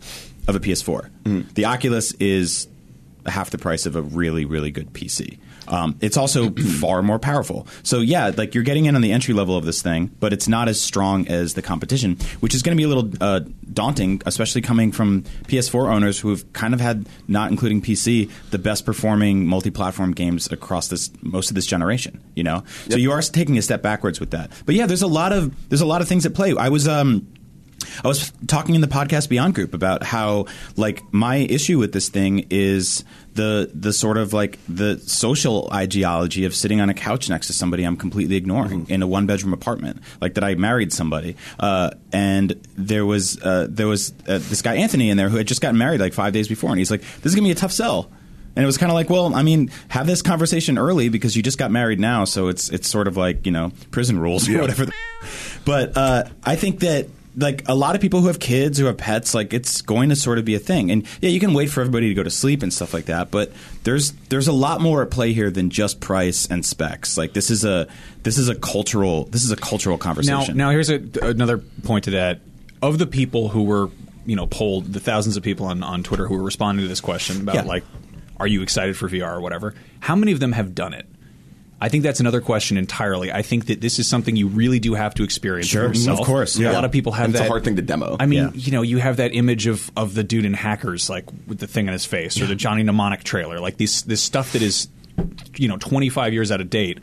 of 0.48 0.54
a 0.54 0.60
PS4. 0.60 1.54
The 1.54 1.64
Oculus 1.64 2.12
is 2.14 2.68
half 3.28 3.50
the 3.50 3.58
price 3.58 3.86
of 3.86 3.96
a 3.96 4.02
really 4.02 4.44
really 4.44 4.70
good 4.70 4.92
PC. 4.92 5.38
Um, 5.68 5.96
it's 6.00 6.16
also 6.16 6.50
far 6.80 7.02
more 7.02 7.18
powerful. 7.18 7.66
So 7.82 8.00
yeah, 8.00 8.30
like 8.36 8.54
you're 8.54 8.64
getting 8.64 8.86
in 8.86 8.94
on 8.94 9.02
the 9.02 9.12
entry 9.12 9.34
level 9.34 9.56
of 9.56 9.64
this 9.64 9.82
thing, 9.82 10.06
but 10.20 10.32
it's 10.32 10.48
not 10.48 10.68
as 10.68 10.80
strong 10.80 11.26
as 11.28 11.54
the 11.54 11.62
competition, 11.62 12.16
which 12.40 12.54
is 12.54 12.62
going 12.62 12.76
to 12.76 12.80
be 12.80 12.84
a 12.84 12.88
little 12.88 13.10
uh, 13.20 13.40
daunting, 13.72 14.22
especially 14.26 14.62
coming 14.62 14.92
from 14.92 15.22
PS4 15.48 15.92
owners 15.92 16.20
who 16.20 16.30
have 16.30 16.52
kind 16.52 16.74
of 16.74 16.80
had, 16.80 17.08
not 17.28 17.50
including 17.50 17.82
PC, 17.82 18.30
the 18.50 18.58
best 18.58 18.86
performing 18.86 19.46
multi-platform 19.46 20.12
games 20.12 20.50
across 20.50 20.88
this 20.88 21.10
most 21.22 21.50
of 21.50 21.54
this 21.54 21.66
generation. 21.66 22.20
You 22.34 22.44
know, 22.44 22.64
so 22.88 22.96
you 22.96 23.12
are 23.12 23.22
taking 23.22 23.58
a 23.58 23.62
step 23.62 23.82
backwards 23.82 24.20
with 24.20 24.30
that. 24.30 24.50
But 24.64 24.74
yeah, 24.74 24.86
there's 24.86 25.02
a 25.02 25.06
lot 25.06 25.32
of 25.32 25.68
there's 25.68 25.80
a 25.80 25.86
lot 25.86 26.00
of 26.00 26.08
things 26.08 26.26
at 26.26 26.34
play. 26.34 26.54
I 26.56 26.68
was. 26.68 26.86
Um, 26.86 27.26
I 28.04 28.08
was 28.08 28.32
talking 28.46 28.74
in 28.74 28.80
the 28.80 28.86
podcast 28.86 29.28
Beyond 29.28 29.54
group 29.54 29.74
about 29.74 30.02
how 30.02 30.46
like 30.76 31.02
my 31.12 31.36
issue 31.36 31.78
with 31.78 31.92
this 31.92 32.08
thing 32.08 32.46
is 32.50 33.04
the 33.34 33.70
the 33.74 33.92
sort 33.92 34.16
of 34.16 34.32
like 34.32 34.58
the 34.68 34.98
social 35.00 35.68
ideology 35.72 36.44
of 36.44 36.54
sitting 36.54 36.80
on 36.80 36.88
a 36.88 36.94
couch 36.94 37.28
next 37.28 37.46
to 37.48 37.52
somebody 37.52 37.84
I'm 37.84 37.96
completely 37.96 38.36
ignoring 38.36 38.88
in 38.88 39.02
a 39.02 39.06
one 39.06 39.26
bedroom 39.26 39.52
apartment, 39.52 40.02
like 40.20 40.34
that 40.34 40.44
I 40.44 40.54
married 40.54 40.92
somebody, 40.92 41.36
uh, 41.60 41.90
and 42.12 42.50
there 42.76 43.06
was 43.06 43.40
uh, 43.42 43.66
there 43.68 43.86
was 43.86 44.12
uh, 44.26 44.38
this 44.38 44.62
guy 44.62 44.76
Anthony 44.76 45.10
in 45.10 45.16
there 45.16 45.28
who 45.28 45.36
had 45.36 45.46
just 45.46 45.60
gotten 45.60 45.78
married 45.78 46.00
like 46.00 46.14
five 46.14 46.32
days 46.32 46.48
before, 46.48 46.70
and 46.70 46.78
he's 46.78 46.90
like, 46.90 47.02
"This 47.02 47.26
is 47.26 47.34
gonna 47.34 47.46
be 47.46 47.52
a 47.52 47.54
tough 47.54 47.72
sell." 47.72 48.10
And 48.56 48.62
it 48.62 48.66
was 48.66 48.78
kind 48.78 48.90
of 48.90 48.94
like, 48.94 49.10
well, 49.10 49.34
I 49.34 49.42
mean, 49.42 49.70
have 49.88 50.06
this 50.06 50.22
conversation 50.22 50.78
early 50.78 51.10
because 51.10 51.36
you 51.36 51.42
just 51.42 51.58
got 51.58 51.70
married 51.70 52.00
now, 52.00 52.24
so 52.24 52.48
it's 52.48 52.70
it's 52.70 52.88
sort 52.88 53.06
of 53.06 53.16
like 53.16 53.44
you 53.44 53.52
know 53.52 53.70
prison 53.90 54.18
rules 54.18 54.48
or 54.48 54.60
whatever. 54.60 54.86
But 55.64 55.96
uh, 55.96 56.24
I 56.44 56.54
think 56.54 56.78
that 56.80 57.08
like 57.36 57.68
a 57.68 57.74
lot 57.74 57.94
of 57.94 58.00
people 58.00 58.20
who 58.22 58.28
have 58.28 58.38
kids 58.40 58.78
who 58.78 58.86
have 58.86 58.96
pets, 58.96 59.34
like 59.34 59.52
it's 59.52 59.82
going 59.82 60.08
to 60.08 60.16
sort 60.16 60.38
of 60.38 60.44
be 60.44 60.54
a 60.54 60.58
thing. 60.58 60.90
And 60.90 61.06
yeah, 61.20 61.28
you 61.30 61.38
can 61.38 61.52
wait 61.52 61.68
for 61.70 61.80
everybody 61.82 62.08
to 62.08 62.14
go 62.14 62.22
to 62.22 62.30
sleep 62.30 62.62
and 62.62 62.72
stuff 62.72 62.94
like 62.94 63.04
that. 63.06 63.30
But 63.30 63.52
there's 63.84 64.12
there's 64.30 64.48
a 64.48 64.52
lot 64.52 64.80
more 64.80 65.02
at 65.02 65.10
play 65.10 65.32
here 65.32 65.50
than 65.50 65.68
just 65.70 66.00
price 66.00 66.46
and 66.46 66.64
specs. 66.64 67.18
Like 67.18 67.34
this 67.34 67.50
is 67.50 67.64
a 67.64 67.88
this 68.22 68.38
is 68.38 68.48
a 68.48 68.54
cultural 68.54 69.24
this 69.26 69.44
is 69.44 69.50
a 69.50 69.56
cultural 69.56 69.96
Now, 69.98 70.02
conversation. 70.02 70.56
now 70.56 70.70
here's 70.70 70.88
a, 70.90 71.00
another 71.22 71.58
point 71.58 72.04
to 72.04 72.10
that. 72.12 72.40
Of 72.82 72.98
the 72.98 73.06
people 73.06 73.48
who 73.48 73.64
were, 73.64 73.88
you 74.26 74.36
know, 74.36 74.46
polled, 74.46 74.92
the 74.92 75.00
thousands 75.00 75.36
of 75.36 75.42
people 75.42 75.66
on, 75.66 75.82
on 75.82 76.02
Twitter 76.02 76.26
who 76.26 76.36
were 76.36 76.42
responding 76.42 76.84
to 76.84 76.88
this 76.88 77.00
question 77.00 77.40
about 77.42 77.54
Yeah. 77.54 77.62
like, 77.62 77.84
are 78.38 78.46
you 78.46 78.62
excited 78.62 78.96
for 78.96 79.08
VR 79.08 79.36
or 79.36 79.40
whatever? 79.40 79.74
How 80.00 80.14
many 80.14 80.32
of 80.32 80.40
them 80.40 80.52
have 80.52 80.74
done 80.74 80.92
it? 80.94 81.06
I 81.80 81.88
think 81.90 82.04
that's 82.04 82.20
another 82.20 82.40
question 82.40 82.78
entirely. 82.78 83.30
I 83.30 83.42
think 83.42 83.66
that 83.66 83.82
this 83.82 83.98
is 83.98 84.06
something 84.06 84.34
you 84.34 84.48
really 84.48 84.80
do 84.80 84.94
have 84.94 85.14
to 85.16 85.24
experience 85.24 85.66
Sure, 85.68 85.82
for 85.88 85.94
yourself. 85.94 86.20
of 86.20 86.26
course, 86.26 86.58
yeah. 86.58 86.70
A 86.70 86.72
lot 86.72 86.86
of 86.86 86.90
people 86.92 87.12
have 87.12 87.26
And 87.26 87.34
it's 87.34 87.40
a 87.40 87.44
that. 87.44 87.48
hard 87.50 87.64
thing 87.64 87.76
to 87.76 87.82
demo. 87.82 88.16
I 88.18 88.24
mean, 88.24 88.44
Yeah. 88.44 88.50
you 88.54 88.72
know, 88.72 88.80
you 88.82 88.96
have 88.98 89.18
that 89.18 89.34
image 89.34 89.66
of, 89.66 89.90
of 89.94 90.14
the 90.14 90.24
dude 90.24 90.46
in 90.46 90.54
Hackers, 90.54 91.10
like 91.10 91.26
with 91.46 91.58
the 91.58 91.66
thing 91.66 91.86
on 91.88 91.92
his 91.92 92.06
face, 92.06 92.40
or 92.40 92.46
the 92.46 92.54
Johnny 92.54 92.82
Mnemonic 92.82 93.24
trailer, 93.24 93.60
like 93.60 93.76
this 93.76 94.02
this 94.02 94.22
stuff 94.22 94.52
that 94.52 94.62
is, 94.62 94.88
you 95.56 95.68
know, 95.68 95.76
25 95.76 96.32
years 96.32 96.50
out 96.50 96.62
of 96.62 96.70
date. 96.70 96.98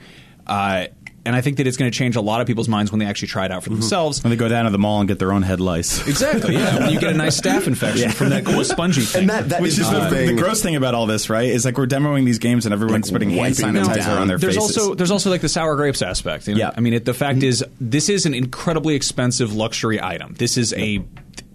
Uh, 0.48 0.86
and 1.26 1.36
I 1.36 1.42
think 1.42 1.58
that 1.58 1.68
it's 1.68 1.78
going 1.78 1.90
to 1.90 1.98
change 1.98 2.16
a 2.16 2.22
lot 2.22 2.42
of 2.42 2.48
people's 2.48 2.68
minds 2.68 2.92
when 2.92 3.00
they 3.00 3.06
actually 3.06 3.30
try 3.30 3.46
it 3.46 3.52
out 3.52 3.64
for 3.64 3.70
mm-hmm. 3.70 3.80
themselves. 3.80 4.24
when 4.24 4.32
they 4.32 4.36
go 4.36 4.50
down 4.50 4.66
to 4.66 4.72
the 4.72 4.78
mall 4.78 5.00
and 5.00 5.08
get 5.08 5.20
their 5.20 5.32
own 5.32 5.42
head 5.42 5.60
lice. 5.60 6.06
Exactly. 6.08 6.56
Yeah. 6.56 6.80
when 6.80 6.92
you 6.92 7.00
get 7.00 7.12
a 7.12 7.18
nice 7.18 7.40
staph 7.40 7.66
infection 7.68 8.12
from 8.12 8.30
that 8.30 8.46
cool 8.46 8.64
spongy 8.66 9.02
thing. 9.02 9.22
and 9.22 9.30
that, 9.30 9.50
that 9.50 9.62
Which 9.62 9.74
is 9.74 9.80
is 9.80 9.90
the 9.90 10.02
the, 10.02 10.10
thing. 10.10 10.36
the 10.36 10.42
gross 10.42 10.62
thing 10.62 10.76
about 10.76 10.96
all 10.96 11.06
this, 11.06 11.30
right? 11.30 11.50
Is 11.50 11.64
like 11.66 11.78
we're 11.78 11.88
demoing 11.88 12.26
these 12.26 12.40
games 12.40 12.66
and 12.66 12.74
everyone's 12.74 13.08
Like 13.08 13.14
putting 13.14 13.30
hand 13.30 13.40
wiping 13.58 13.82
sanitizer 13.82 13.96
down. 13.96 14.18
on 14.18 14.28
their 14.28 14.38
there's 14.38 14.56
faces. 14.56 14.78
also 14.78 14.96
there's 14.96 15.12
also 15.12 15.30
like 15.30 15.42
the 15.42 15.50
sour 15.50 15.76
grapes 15.76 16.02
aspect. 16.02 16.48
you 16.48 16.56
know? 16.56 16.60
Yeah. 16.60 16.72
I 16.76 16.82
mean, 16.82 16.94
it, 16.94 17.06
the 17.06 17.14
fact 17.14 17.40
mm-hmm. 17.40 17.48
is, 17.48 17.66
this 17.80 18.10
is 18.10 18.26
an 18.26 18.34
incredibly 18.34 18.96
expensive 18.96 19.54
luxury 19.56 20.02
item. 20.02 20.34
This 20.38 20.58
is 20.58 20.74
a 20.74 21.04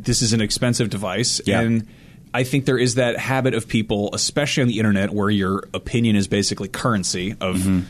this 0.00 0.22
is 0.22 0.32
an 0.32 0.40
expensive 0.40 0.88
device, 0.90 1.40
Yeah. 1.44 1.60
and 1.60 1.86
I 2.32 2.44
think 2.44 2.64
there 2.66 2.78
is 2.78 2.96
that 2.96 3.18
habit 3.18 3.54
of 3.54 3.68
people, 3.68 4.10
especially 4.12 4.62
on 4.62 4.68
the 4.68 4.78
internet, 4.78 5.10
where 5.10 5.30
your 5.30 5.64
opinion 5.74 6.16
is 6.16 6.28
basically 6.28 6.68
currency. 6.68 7.32
Of 7.40 7.56
mm-hmm. 7.56 7.80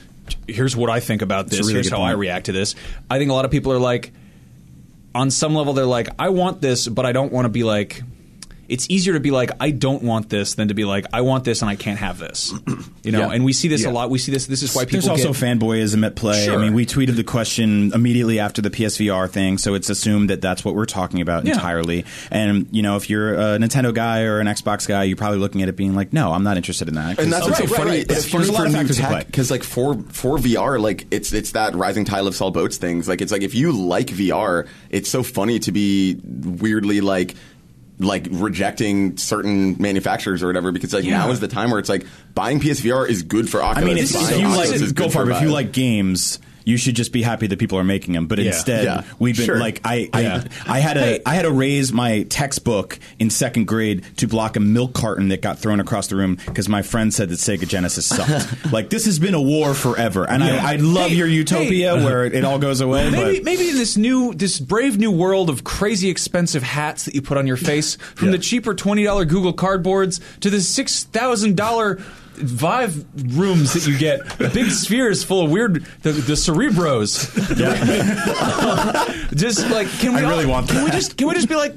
Here's 0.46 0.76
what 0.76 0.90
I 0.90 1.00
think 1.00 1.22
about 1.22 1.48
this. 1.48 1.60
Really 1.60 1.74
here's 1.74 1.90
how 1.90 2.02
I 2.02 2.12
react 2.12 2.46
to 2.46 2.52
this. 2.52 2.74
I 3.10 3.18
think 3.18 3.30
a 3.30 3.34
lot 3.34 3.44
of 3.44 3.50
people 3.50 3.72
are 3.72 3.78
like, 3.78 4.12
on 5.14 5.30
some 5.30 5.54
level, 5.54 5.72
they're 5.72 5.86
like, 5.86 6.08
I 6.18 6.28
want 6.28 6.60
this, 6.60 6.86
but 6.86 7.06
I 7.06 7.12
don't 7.12 7.32
want 7.32 7.46
to 7.46 7.48
be 7.48 7.64
like. 7.64 8.02
It's 8.68 8.86
easier 8.90 9.14
to 9.14 9.20
be 9.20 9.30
like, 9.30 9.50
I 9.60 9.70
don't 9.70 10.02
want 10.02 10.28
this, 10.28 10.54
than 10.54 10.68
to 10.68 10.74
be 10.74 10.84
like, 10.84 11.06
I 11.12 11.22
want 11.22 11.44
this 11.44 11.62
and 11.62 11.70
I 11.70 11.76
can't 11.76 11.98
have 11.98 12.18
this. 12.18 12.52
You 13.08 13.12
know, 13.12 13.20
Yeah. 13.28 13.32
and 13.36 13.44
we 13.44 13.54
see 13.54 13.68
this 13.68 13.84
Yeah. 13.84 13.90
a 13.90 13.92
lot. 13.92 14.10
We 14.10 14.18
see 14.18 14.32
this. 14.32 14.46
This 14.46 14.62
is 14.62 14.74
why 14.74 14.84
people 14.84 15.08
There's 15.08 15.24
also 15.24 15.32
get, 15.32 15.58
fanboyism 15.60 16.04
at 16.04 16.14
play. 16.14 16.44
Sure. 16.44 16.58
I 16.58 16.62
mean, 16.62 16.74
we 16.74 16.84
tweeted 16.84 17.16
the 17.16 17.24
question 17.24 17.90
immediately 17.94 18.38
after 18.38 18.60
the 18.60 18.68
PSVR 18.68 19.30
thing, 19.30 19.56
so 19.56 19.72
it's 19.72 19.88
assumed 19.88 20.28
that 20.28 20.42
that's 20.42 20.62
what 20.62 20.74
we're 20.74 20.84
talking 20.84 21.22
about 21.22 21.46
Yeah. 21.46 21.54
entirely. 21.54 22.04
And 22.30 22.66
you 22.70 22.82
know, 22.82 22.96
if 22.96 23.08
you're 23.08 23.32
a 23.32 23.56
Nintendo 23.58 23.94
guy 23.94 24.24
or 24.24 24.40
an 24.40 24.46
Xbox 24.46 24.86
guy, 24.86 25.04
you're 25.04 25.16
probably 25.16 25.38
looking 25.38 25.62
at 25.62 25.70
it 25.70 25.76
being 25.76 25.94
like, 25.94 26.12
"No, 26.12 26.32
I'm 26.32 26.42
not 26.44 26.58
interested 26.58 26.86
in 26.88 26.96
that. 26.96 27.18
and 27.18 27.32
that's 27.32 27.44
oh, 27.44 27.46
what's 27.46 27.58
so 27.58 27.64
it's- 27.64 27.78
funny. 27.78 27.90
right, 27.92 28.00
It's 28.00 28.10
right. 28.10 28.24
funny 28.24 28.44
There's 28.44 28.48
a 28.50 28.52
lot 28.52 28.58
for 28.60 28.66
of 28.66 28.72
new 28.72 28.78
factors 28.78 29.00
at 29.00 29.08
play. 29.08 29.18
tech 29.20 29.26
because, 29.28 29.50
like, 29.50 29.62
for 29.62 29.94
for 30.10 30.36
VR, 30.38 30.78
like 30.78 31.06
it's 31.10 31.32
it's 31.32 31.52
that 31.52 31.74
rising 31.74 32.04
tide 32.04 32.22
lifts 32.22 32.42
all 32.42 32.50
boats 32.50 32.76
things. 32.76 33.08
Like, 33.08 33.22
it's 33.22 33.32
like 33.32 33.42
if 33.42 33.54
you 33.54 33.72
like 33.72 34.08
VR, 34.08 34.66
it's 34.90 35.08
so 35.08 35.22
funny 35.22 35.58
to 35.60 35.72
be 35.72 36.18
weirdly 36.24 37.00
like 37.00 37.34
like 38.00 38.28
rejecting 38.30 39.16
certain 39.16 39.76
manufacturers 39.80 40.42
or 40.42 40.46
whatever 40.46 40.70
because 40.72 40.92
like 40.94 41.04
Yeah. 41.04 41.18
now 41.18 41.30
is 41.30 41.40
the 41.40 41.48
time 41.48 41.70
where 41.70 41.80
it's 41.80 41.88
like 41.88 42.06
buying 42.34 42.60
PSVR 42.60 43.08
is 43.08 43.22
good 43.22 43.48
for 43.50 43.62
Oculus. 43.62 43.82
I 43.84 43.94
mean, 43.94 43.98
if, 43.98 44.12
buying 44.14 44.34
if 44.34 44.40
you 44.40 44.46
Oculus 44.46 44.80
like, 44.82 44.94
go 44.94 45.04
good 45.04 45.12
for 45.12 45.22
it. 45.22 45.34
If 45.34 45.40
you 45.42 45.48
Vive. 45.48 45.52
like 45.54 45.72
games, 45.72 46.38
you 46.68 46.76
should 46.76 46.94
just 46.94 47.12
be 47.12 47.22
happy 47.22 47.46
that 47.46 47.58
people 47.58 47.78
are 47.78 47.84
making 47.84 48.12
them. 48.14 48.26
But 48.26 48.38
Yeah. 48.38 48.46
instead, 48.46 48.84
Yeah. 48.84 49.02
we've 49.18 49.36
been 49.36 49.46
Sure. 49.46 49.58
like, 49.58 49.80
I, 49.84 50.08
Yeah. 50.12 50.44
I, 50.66 50.76
I 50.76 50.80
had 50.80 50.96
a, 50.98 51.26
I 51.28 51.34
had 51.34 51.42
to 51.42 51.50
raise 51.50 51.92
my 51.92 52.24
textbook 52.24 52.98
in 53.18 53.30
second 53.30 53.66
grade 53.66 54.02
to 54.18 54.26
block 54.28 54.56
a 54.56 54.60
milk 54.60 54.92
carton 54.92 55.28
that 55.28 55.40
got 55.40 55.58
thrown 55.58 55.80
across 55.80 56.08
the 56.08 56.16
room 56.16 56.36
because 56.46 56.68
my 56.68 56.82
friend 56.82 57.12
said 57.14 57.30
that 57.30 57.38
Sega 57.38 57.66
Genesis 57.66 58.04
sucked. 58.06 58.46
like 58.72 58.90
this 58.90 59.06
has 59.06 59.18
been 59.18 59.34
a 59.34 59.40
war 59.40 59.72
forever, 59.72 60.28
and 60.28 60.44
I, 60.44 60.74
I 60.74 60.76
love 60.76 61.10
Hey, 61.10 61.16
your 61.16 61.26
utopia 61.26 61.96
where 61.96 62.24
it 62.26 62.44
all 62.44 62.58
goes 62.58 62.80
away. 62.82 63.08
Maybe, 63.10 63.36
but 63.38 63.44
maybe 63.44 63.70
in 63.70 63.76
this 63.76 63.96
new, 63.96 64.34
this 64.34 64.60
brave 64.60 64.98
new 64.98 65.10
world 65.10 65.48
of 65.48 65.64
crazy 65.64 66.10
expensive 66.10 66.62
hats 66.62 67.06
that 67.06 67.14
you 67.14 67.22
put 67.22 67.38
on 67.38 67.46
your 67.46 67.56
face, 67.56 67.96
from 68.14 68.30
the 68.30 68.38
cheaper 68.38 68.74
twenty 68.74 69.04
dollar 69.04 69.24
Google 69.24 69.54
cardboards 69.54 70.20
to 70.40 70.50
the 70.50 70.60
six 70.60 71.04
thousand 71.04 71.56
dollar 71.56 71.98
Vive 72.40 73.04
rooms 73.36 73.72
that 73.74 73.86
you 73.86 73.96
get, 73.98 74.20
big 74.38 74.70
spheres 74.70 75.24
full 75.24 75.44
of 75.44 75.50
weird 75.50 75.84
the, 76.02 76.12
the 76.12 76.34
cerebros. 76.34 77.28
just 79.34 79.68
like, 79.70 79.88
can 79.98 80.14
we 80.14 80.20
I 80.20 80.28
really 80.28 80.44
all- 80.44 80.50
want 80.50 80.68
Can 80.68 80.76
that. 80.76 80.84
we 80.84 80.90
just 80.90 81.16
can 81.16 81.28
we 81.28 81.34
just 81.34 81.48
be 81.48 81.56
like, 81.56 81.74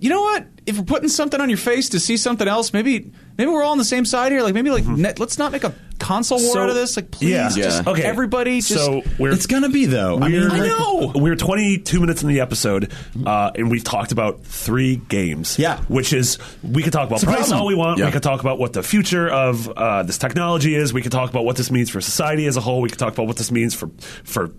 you 0.00 0.10
know 0.10 0.22
what? 0.22 0.46
If 0.68 0.76
we're 0.78 0.84
putting 0.84 1.08
something 1.08 1.40
on 1.40 1.48
your 1.48 1.58
face 1.58 1.88
to 1.90 2.00
see 2.00 2.16
something 2.16 2.46
else, 2.46 2.72
maybe 2.72 3.10
maybe 3.38 3.50
we're 3.50 3.62
all 3.62 3.72
on 3.72 3.78
the 3.78 3.84
same 3.84 4.04
side 4.04 4.32
here. 4.32 4.42
Like 4.42 4.54
maybe 4.54 4.70
like 4.70 4.86
net, 4.86 5.18
let's 5.18 5.38
not 5.38 5.50
make 5.50 5.64
a 5.64 5.74
console 5.98 6.38
war 6.38 6.52
So- 6.52 6.60
out 6.62 6.68
of 6.68 6.74
this. 6.74 6.96
Like 6.96 7.10
please, 7.10 7.30
yeah. 7.30 7.48
just 7.48 7.84
Yeah. 7.84 7.90
Okay. 7.90 8.02
everybody 8.02 8.60
just 8.60 8.74
so 8.84 9.02
we're 9.18 9.32
it's 9.32 9.46
gonna 9.46 9.68
be 9.70 9.86
though. 9.86 10.16
I 10.20 10.28
mean, 10.28 10.42
We're, 10.42 10.50
I 10.50 10.58
know. 10.68 11.12
We're 11.14 11.36
22 11.36 12.00
minutes 12.00 12.22
in 12.22 12.28
the 12.28 12.40
episode, 12.40 12.92
uh, 13.24 13.50
and 13.54 13.70
we've 13.70 13.82
talked 13.84 14.12
about 14.12 14.44
three 14.44 14.96
games. 14.96 15.58
Yeah. 15.58 15.78
Which 15.88 16.12
is, 16.12 16.38
we 16.62 16.82
could 16.82 16.92
talk 16.92 17.08
about 17.08 17.22
price 17.22 17.50
all 17.50 17.66
we 17.66 17.74
want. 17.74 17.98
Yeah. 17.98 18.06
We 18.06 18.12
could 18.12 18.22
talk 18.22 18.40
about 18.40 18.58
what 18.58 18.74
the 18.74 18.82
future 18.82 19.28
of 19.28 19.68
uh, 19.68 20.02
this 20.02 20.18
technology 20.18 20.74
is. 20.74 20.92
We 20.92 21.00
could 21.02 21.12
talk 21.12 21.30
about 21.30 21.44
what 21.44 21.56
this 21.56 21.70
means 21.70 21.88
for 21.90 22.00
society 22.00 22.46
as 22.46 22.56
a 22.56 22.60
whole. 22.60 22.80
We 22.82 22.90
could 22.90 22.98
talk 22.98 23.12
about 23.14 23.26
what 23.26 23.36
this 23.36 23.50
means 23.50 23.74
for 23.74 23.90
for 24.24 24.50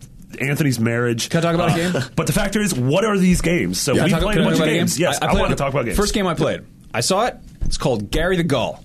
Anthony's 0.42 0.80
marriage. 0.80 1.30
Can 1.30 1.40
I 1.40 1.42
talk 1.42 1.56
about 1.56 1.72
a 1.72 1.76
game? 1.76 2.04
But 2.16 2.28
the 2.28 2.34
fact 2.34 2.56
is, 2.56 2.74
what 2.74 3.06
are 3.06 3.18
these 3.18 3.42
games? 3.42 3.80
So 3.80 3.94
I 3.98 4.06
we 4.06 4.10
played 4.14 4.38
a 4.38 4.44
bunch 4.44 4.60
of 4.60 4.66
games. 4.66 5.00
Yes, 5.00 5.20
I, 5.22 5.28
played 5.28 5.40
want 5.40 5.52
to 5.52 5.56
talk 5.56 5.72
about 5.74 5.86
games. 5.86 5.98
First 5.98 6.14
game 6.14 6.28
I 6.28 6.34
played, 6.34 6.62
I 6.94 7.02
saw 7.02 7.26
it. 7.26 7.38
It's 7.62 7.78
called 7.78 8.12
Gary 8.12 8.36
the 8.38 8.44
Gull. 8.44 8.84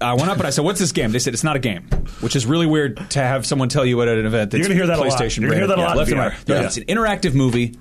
I 0.00 0.14
went 0.14 0.28
up 0.30 0.36
and 0.38 0.46
I 0.46 0.50
said, 0.50 0.64
"What's 0.64 0.78
this 0.78 0.92
game?" 0.92 1.12
They 1.12 1.18
said, 1.18 1.32
"It's 1.34 1.42
not 1.44 1.56
a 1.56 1.58
game," 1.58 1.84
which 2.20 2.36
is 2.36 2.46
really 2.46 2.66
weird 2.66 3.10
to 3.10 3.18
have 3.20 3.46
someone 3.46 3.68
tell 3.68 3.84
you 3.86 4.00
at 4.02 4.08
an 4.08 4.26
event. 4.26 4.50
That's 4.50 4.58
You're 4.58 4.68
gonna 4.68 4.74
hear 4.74 4.86
that 4.88 4.98
a 4.98 5.02
lot. 5.02 5.18
PlayStation 5.18 5.40
You're 5.40 5.50
gonna 5.50 5.60
hear 5.60 5.66
that 5.68 5.78
a 5.78 5.82
lot 5.82 5.96
left 5.96 6.10
and 6.10 6.20
right. 6.20 6.32
Yeah, 6.46 6.60
Yeah. 6.60 6.66
It's 6.66 6.76
an 6.76 6.84
interactive 6.84 7.34
movie, 7.34 7.74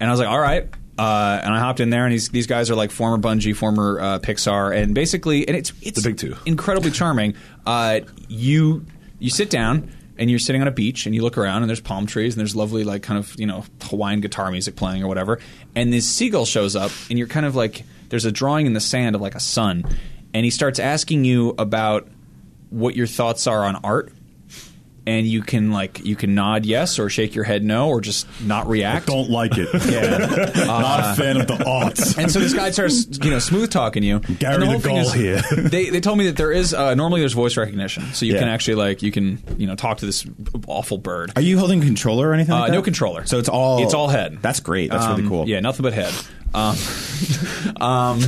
and 0.00 0.08
I 0.08 0.12
was 0.12 0.20
like, 0.20 0.28
"All 0.28 0.40
right." 0.40 0.68
Uh, 0.98 1.40
and 1.44 1.54
I 1.54 1.58
hopped 1.60 1.80
in 1.80 1.90
there, 1.90 2.04
and 2.04 2.12
these 2.12 2.30
these 2.30 2.46
guys 2.46 2.70
are 2.70 2.74
like 2.74 2.90
former 2.90 3.18
Bungie, 3.18 3.54
former 3.54 4.00
uh, 4.00 4.18
Pixar, 4.18 4.74
and 4.76 4.94
basically, 4.94 5.46
and 5.46 5.56
it's 5.56 5.72
it's 5.82 6.02
The 6.02 6.08
big 6.08 6.18
two. 6.18 6.34
incredibly 6.46 6.90
charming. 6.90 7.34
Uh, 7.64 8.00
you 8.28 8.84
you 9.18 9.30
sit 9.30 9.48
down 9.50 9.90
and 10.18 10.30
you're 10.30 10.38
sitting 10.38 10.62
on 10.62 10.68
a 10.68 10.72
beach 10.72 11.06
and 11.06 11.14
you 11.14 11.22
look 11.22 11.38
around 11.38 11.62
and 11.62 11.68
there's 11.68 11.80
palm 11.80 12.06
trees 12.06 12.34
and 12.34 12.40
there's 12.40 12.56
lovely 12.56 12.84
like 12.84 13.02
kind 13.02 13.18
of 13.18 13.38
you 13.38 13.46
know 13.46 13.64
Hawaiian 13.82 14.20
guitar 14.20 14.50
music 14.50 14.76
playing 14.76 15.02
or 15.02 15.08
whatever, 15.08 15.40
and 15.74 15.92
this 15.92 16.06
seagull 16.06 16.46
shows 16.46 16.76
up 16.76 16.90
and 17.10 17.18
you're 17.18 17.28
kind 17.28 17.46
of 17.46 17.54
like 17.54 17.84
there's 18.08 18.24
a 18.24 18.32
drawing 18.32 18.66
in 18.66 18.72
the 18.72 18.80
sand 18.80 19.14
of 19.14 19.20
like 19.20 19.34
a 19.34 19.40
sun, 19.40 19.84
and 20.34 20.44
he 20.44 20.50
starts 20.50 20.78
asking 20.78 21.24
you 21.24 21.54
about 21.58 22.08
what 22.70 22.96
your 22.96 23.06
thoughts 23.06 23.46
are 23.46 23.64
on 23.64 23.76
art. 23.76 24.12
And 25.08 25.24
you 25.24 25.42
can 25.42 25.70
like 25.70 26.04
you 26.04 26.16
can 26.16 26.34
nod 26.34 26.66
yes 26.66 26.98
or 26.98 27.08
shake 27.08 27.36
your 27.36 27.44
head 27.44 27.62
no 27.62 27.88
or 27.90 28.00
just 28.00 28.26
not 28.42 28.66
react. 28.66 29.06
Don't 29.06 29.30
like 29.30 29.52
it. 29.56 29.68
Yeah. 29.88 30.64
Not 30.66 31.12
a 31.12 31.14
fan 31.14 31.40
of 31.40 31.46
the 31.46 31.54
aughts. 31.54 32.18
And 32.26 32.28
so 32.28 32.40
this 32.40 32.52
guy 32.52 32.72
starts, 32.72 33.06
you 33.22 33.30
know, 33.30 33.38
smooth 33.38 33.70
talking 33.70 34.02
you. 34.02 34.18
Gary 34.18 34.66
the 34.66 34.80
thing 34.80 34.96
Gull 34.96 35.06
is- 35.06 35.12
here. 35.12 35.42
They, 35.70 35.90
they 35.90 36.00
told 36.00 36.18
me 36.18 36.26
that 36.26 36.36
there 36.36 36.50
is 36.50 36.74
uh, 36.74 36.94
normally 36.96 37.20
there's 37.20 37.34
voice 37.34 37.56
recognition, 37.56 38.02
so 38.14 38.26
you 38.26 38.32
Yeah. 38.32 38.40
can 38.40 38.48
actually 38.48 38.74
like 38.74 39.02
you 39.02 39.12
can 39.12 39.38
you 39.56 39.68
know 39.68 39.76
talk 39.76 39.98
to 39.98 40.06
this 40.06 40.26
awful 40.66 40.98
bird. 40.98 41.30
Are 41.36 41.42
you 41.42 41.56
holding 41.58 41.80
a 41.82 41.84
controller 41.86 42.28
or 42.30 42.34
anything? 42.34 42.54
Uh, 42.54 42.60
like 42.62 42.72
no 42.72 42.82
controller. 42.82 43.26
So 43.26 43.38
it's 43.38 43.48
all 43.48 43.84
It's 43.84 43.94
all 43.94 44.08
head. 44.08 44.38
That's 44.42 44.58
great. 44.58 44.90
That's 44.90 45.06
really 45.06 45.22
Um, 45.22 45.28
cool. 45.28 45.48
Yeah, 45.48 45.60
nothing 45.60 45.84
but 45.84 45.92
head. 45.92 46.12
Um, 46.52 46.76
um, 47.80 48.20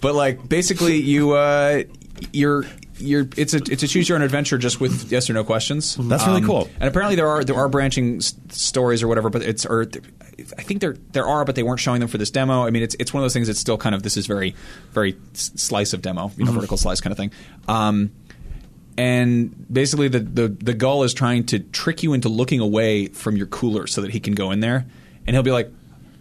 but 0.00 0.14
like 0.16 0.48
basically, 0.48 0.96
you 1.00 1.32
uh, 1.34 1.84
you're 2.32 2.64
you're 2.98 3.28
it's 3.36 3.54
a 3.54 3.58
it's 3.70 3.82
a 3.82 3.88
choose 3.88 4.08
your 4.08 4.16
own 4.16 4.22
adventure 4.22 4.58
just 4.58 4.80
with 4.80 5.10
yes 5.12 5.28
or 5.30 5.32
no 5.34 5.44
questions. 5.44 5.96
That's 5.96 6.26
really 6.26 6.40
Um, 6.40 6.46
cool. 6.46 6.68
And 6.80 6.88
apparently 6.88 7.16
there 7.16 7.28
are 7.28 7.44
there 7.44 7.56
are 7.56 7.68
branching 7.68 8.16
s- 8.18 8.34
stories 8.50 9.02
or 9.02 9.08
whatever, 9.08 9.30
but 9.30 9.42
it's 9.42 9.64
or 9.66 9.86
I 10.58 10.62
think 10.62 10.80
there 10.80 10.96
there 11.12 11.26
are, 11.26 11.44
but 11.44 11.54
they 11.54 11.62
weren't 11.62 11.80
showing 11.80 12.00
them 12.00 12.08
for 12.08 12.18
this 12.18 12.30
demo. 12.30 12.64
I 12.66 12.70
mean, 12.70 12.82
it's 12.82 12.96
it's 12.98 13.12
one 13.14 13.22
of 13.22 13.24
those 13.24 13.32
things. 13.32 13.46
that's 13.48 13.58
still 13.60 13.78
kind 13.78 13.94
of 13.94 14.02
this 14.02 14.16
is 14.16 14.26
very 14.26 14.54
very 14.92 15.16
slice 15.34 15.92
of 15.92 16.02
demo, 16.02 16.30
you 16.36 16.44
know, 16.44 16.50
Mm-hmm. 16.50 16.54
vertical 16.60 16.76
slice 16.76 17.00
kind 17.00 17.12
of 17.12 17.16
thing. 17.18 17.32
Um, 17.68 18.10
and 18.98 19.54
basically 19.72 20.08
the, 20.08 20.20
the 20.20 20.48
the 20.48 20.74
gull 20.74 21.02
is 21.02 21.12
trying 21.12 21.44
to 21.46 21.58
trick 21.58 22.02
you 22.02 22.12
into 22.14 22.28
looking 22.28 22.60
away 22.60 23.06
from 23.08 23.36
your 23.36 23.46
cooler 23.46 23.86
so 23.86 24.00
that 24.02 24.10
he 24.10 24.20
can 24.20 24.34
go 24.34 24.50
in 24.52 24.60
there 24.60 24.86
and 25.26 25.36
he'll 25.36 25.42
be 25.42 25.50
like 25.50 25.70